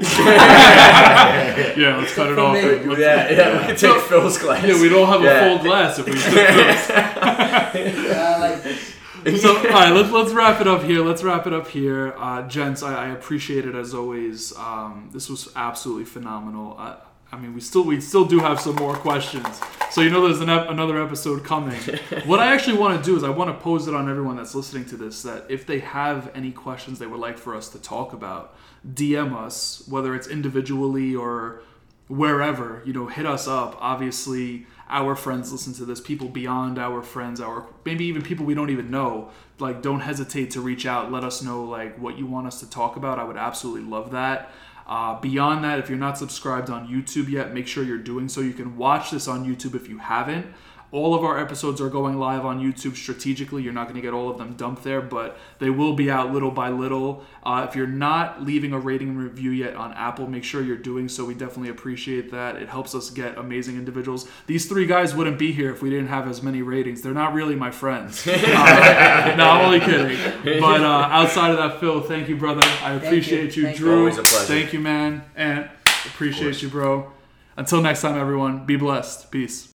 Yeah, 1.76 1.96
let's 1.98 2.14
cut 2.14 2.28
it 2.30 2.34
For 2.34 2.40
off. 2.40 2.54
me. 2.54 2.62
Let's- 2.86 3.00
Yeah, 3.00 3.30
yeah, 3.30 3.60
we 3.60 3.66
can 3.66 3.76
take 3.76 4.00
Phil's 4.02 4.38
glass. 4.38 4.64
Yeah, 4.64 4.80
we 4.80 4.88
don't 4.88 5.08
have 5.08 5.22
Yeah. 5.22 5.44
a 5.44 5.48
full 5.58 5.64
glass 5.66 5.98
if 5.98 6.06
we 6.06 6.12
took 6.12 6.22
this. 6.22 6.90
Uh, 6.90 8.36
like 8.40 8.62
this. 8.62 8.94
So, 9.42 9.56
all 9.56 9.64
right, 9.64 9.90
let's 9.92 10.10
let's 10.10 10.32
wrap 10.32 10.60
it 10.60 10.66
up 10.68 10.82
here. 10.82 11.04
Let's 11.04 11.22
wrap 11.22 11.46
it 11.46 11.52
up 11.52 11.68
here, 11.68 12.14
uh, 12.16 12.42
gents. 12.48 12.82
I, 12.82 13.06
I 13.06 13.08
appreciate 13.08 13.66
it 13.66 13.74
as 13.74 13.92
always. 13.92 14.56
Um, 14.56 15.10
this 15.12 15.28
was 15.28 15.48
absolutely 15.56 16.04
phenomenal. 16.06 16.76
I, 16.78 16.96
I 17.32 17.38
mean, 17.38 17.54
we 17.54 17.60
still 17.60 17.84
we 17.84 18.00
still 18.00 18.24
do 18.24 18.40
have 18.40 18.60
some 18.60 18.74
more 18.74 18.94
questions, 18.94 19.60
so 19.90 20.00
you 20.00 20.10
know 20.10 20.26
there's 20.26 20.40
an 20.40 20.50
ep- 20.50 20.68
another 20.68 21.02
episode 21.02 21.44
coming. 21.44 21.80
what 22.26 22.40
I 22.40 22.52
actually 22.52 22.78
want 22.78 22.98
to 22.98 23.08
do 23.08 23.16
is 23.16 23.22
I 23.22 23.30
want 23.30 23.56
to 23.56 23.62
pose 23.62 23.86
it 23.86 23.94
on 23.94 24.10
everyone 24.10 24.36
that's 24.36 24.54
listening 24.54 24.84
to 24.86 24.96
this 24.96 25.22
that 25.22 25.46
if 25.48 25.64
they 25.64 25.78
have 25.78 26.32
any 26.34 26.50
questions 26.50 26.98
they 26.98 27.06
would 27.06 27.20
like 27.20 27.38
for 27.38 27.54
us 27.54 27.68
to 27.68 27.78
talk 27.80 28.12
about, 28.12 28.56
DM 28.84 29.36
us, 29.36 29.86
whether 29.86 30.14
it's 30.14 30.26
individually 30.26 31.14
or 31.14 31.62
wherever, 32.08 32.82
you 32.84 32.92
know, 32.92 33.06
hit 33.06 33.24
us 33.24 33.46
up. 33.46 33.76
Obviously, 33.80 34.66
our 34.88 35.14
friends 35.14 35.52
listen 35.52 35.72
to 35.74 35.84
this, 35.84 36.00
people 36.00 36.28
beyond 36.28 36.76
our 36.76 37.00
friends, 37.00 37.40
our 37.40 37.66
maybe 37.84 38.04
even 38.06 38.22
people 38.22 38.44
we 38.44 38.54
don't 38.54 38.70
even 38.70 38.90
know. 38.90 39.30
Like, 39.60 39.82
don't 39.82 40.00
hesitate 40.00 40.50
to 40.52 40.60
reach 40.60 40.84
out. 40.84 41.12
Let 41.12 41.22
us 41.22 41.42
know 41.42 41.62
like 41.62 41.96
what 41.98 42.18
you 42.18 42.26
want 42.26 42.48
us 42.48 42.58
to 42.60 42.68
talk 42.68 42.96
about. 42.96 43.20
I 43.20 43.24
would 43.24 43.36
absolutely 43.36 43.88
love 43.88 44.10
that. 44.10 44.50
Uh, 44.90 45.20
beyond 45.20 45.62
that, 45.62 45.78
if 45.78 45.88
you're 45.88 45.96
not 45.96 46.18
subscribed 46.18 46.68
on 46.68 46.88
YouTube 46.88 47.28
yet, 47.28 47.54
make 47.54 47.68
sure 47.68 47.84
you're 47.84 47.96
doing 47.96 48.28
so. 48.28 48.40
You 48.40 48.52
can 48.52 48.76
watch 48.76 49.12
this 49.12 49.28
on 49.28 49.46
YouTube 49.46 49.76
if 49.76 49.88
you 49.88 49.98
haven't. 49.98 50.46
All 50.92 51.14
of 51.14 51.22
our 51.22 51.38
episodes 51.38 51.80
are 51.80 51.88
going 51.88 52.18
live 52.18 52.44
on 52.44 52.60
YouTube 52.60 52.96
strategically. 52.96 53.62
You're 53.62 53.72
not 53.72 53.84
going 53.84 53.94
to 53.94 54.00
get 54.00 54.12
all 54.12 54.28
of 54.28 54.38
them 54.38 54.54
dumped 54.54 54.82
there, 54.82 55.00
but 55.00 55.38
they 55.60 55.70
will 55.70 55.94
be 55.94 56.10
out 56.10 56.32
little 56.32 56.50
by 56.50 56.70
little. 56.70 57.24
Uh, 57.44 57.64
if 57.68 57.76
you're 57.76 57.86
not 57.86 58.42
leaving 58.42 58.72
a 58.72 58.78
rating 58.78 59.10
and 59.10 59.18
review 59.18 59.52
yet 59.52 59.76
on 59.76 59.92
Apple, 59.92 60.26
make 60.26 60.42
sure 60.42 60.62
you're 60.62 60.76
doing 60.76 61.08
so. 61.08 61.24
We 61.24 61.34
definitely 61.34 61.70
appreciate 61.70 62.32
that. 62.32 62.56
It 62.56 62.68
helps 62.68 62.94
us 62.94 63.08
get 63.10 63.38
amazing 63.38 63.76
individuals. 63.76 64.28
These 64.48 64.66
three 64.66 64.84
guys 64.84 65.14
wouldn't 65.14 65.38
be 65.38 65.52
here 65.52 65.70
if 65.70 65.80
we 65.80 65.90
didn't 65.90 66.08
have 66.08 66.26
as 66.26 66.42
many 66.42 66.60
ratings. 66.60 67.02
They're 67.02 67.14
not 67.14 67.34
really 67.34 67.54
my 67.56 67.70
friends. 67.70 68.26
Uh, 68.50 69.34
no, 69.36 69.44
I'm 69.44 69.64
only 69.66 69.80
kidding. 69.80 70.60
But 70.60 70.80
uh, 70.82 71.08
outside 71.10 71.50
of 71.50 71.56
that, 71.58 71.78
Phil, 71.78 72.00
thank 72.02 72.28
you, 72.28 72.36
brother. 72.36 72.62
I 72.82 72.92
appreciate 72.92 73.56
you, 73.56 73.64
Thank 73.64 73.78
you. 73.78 73.84
Drew. 73.84 73.98
Always 74.00 74.18
a 74.18 74.22
pleasure. 74.22 74.46
Thank 74.46 74.72
you, 74.72 74.80
man. 74.80 75.22
And 75.36 75.70
appreciate 76.06 76.62
you, 76.62 76.68
bro. 76.68 77.12
Until 77.56 77.80
next 77.80 78.02
time, 78.02 78.18
everyone, 78.18 78.66
be 78.66 78.76
blessed. 78.76 79.30
Peace. 79.30 79.68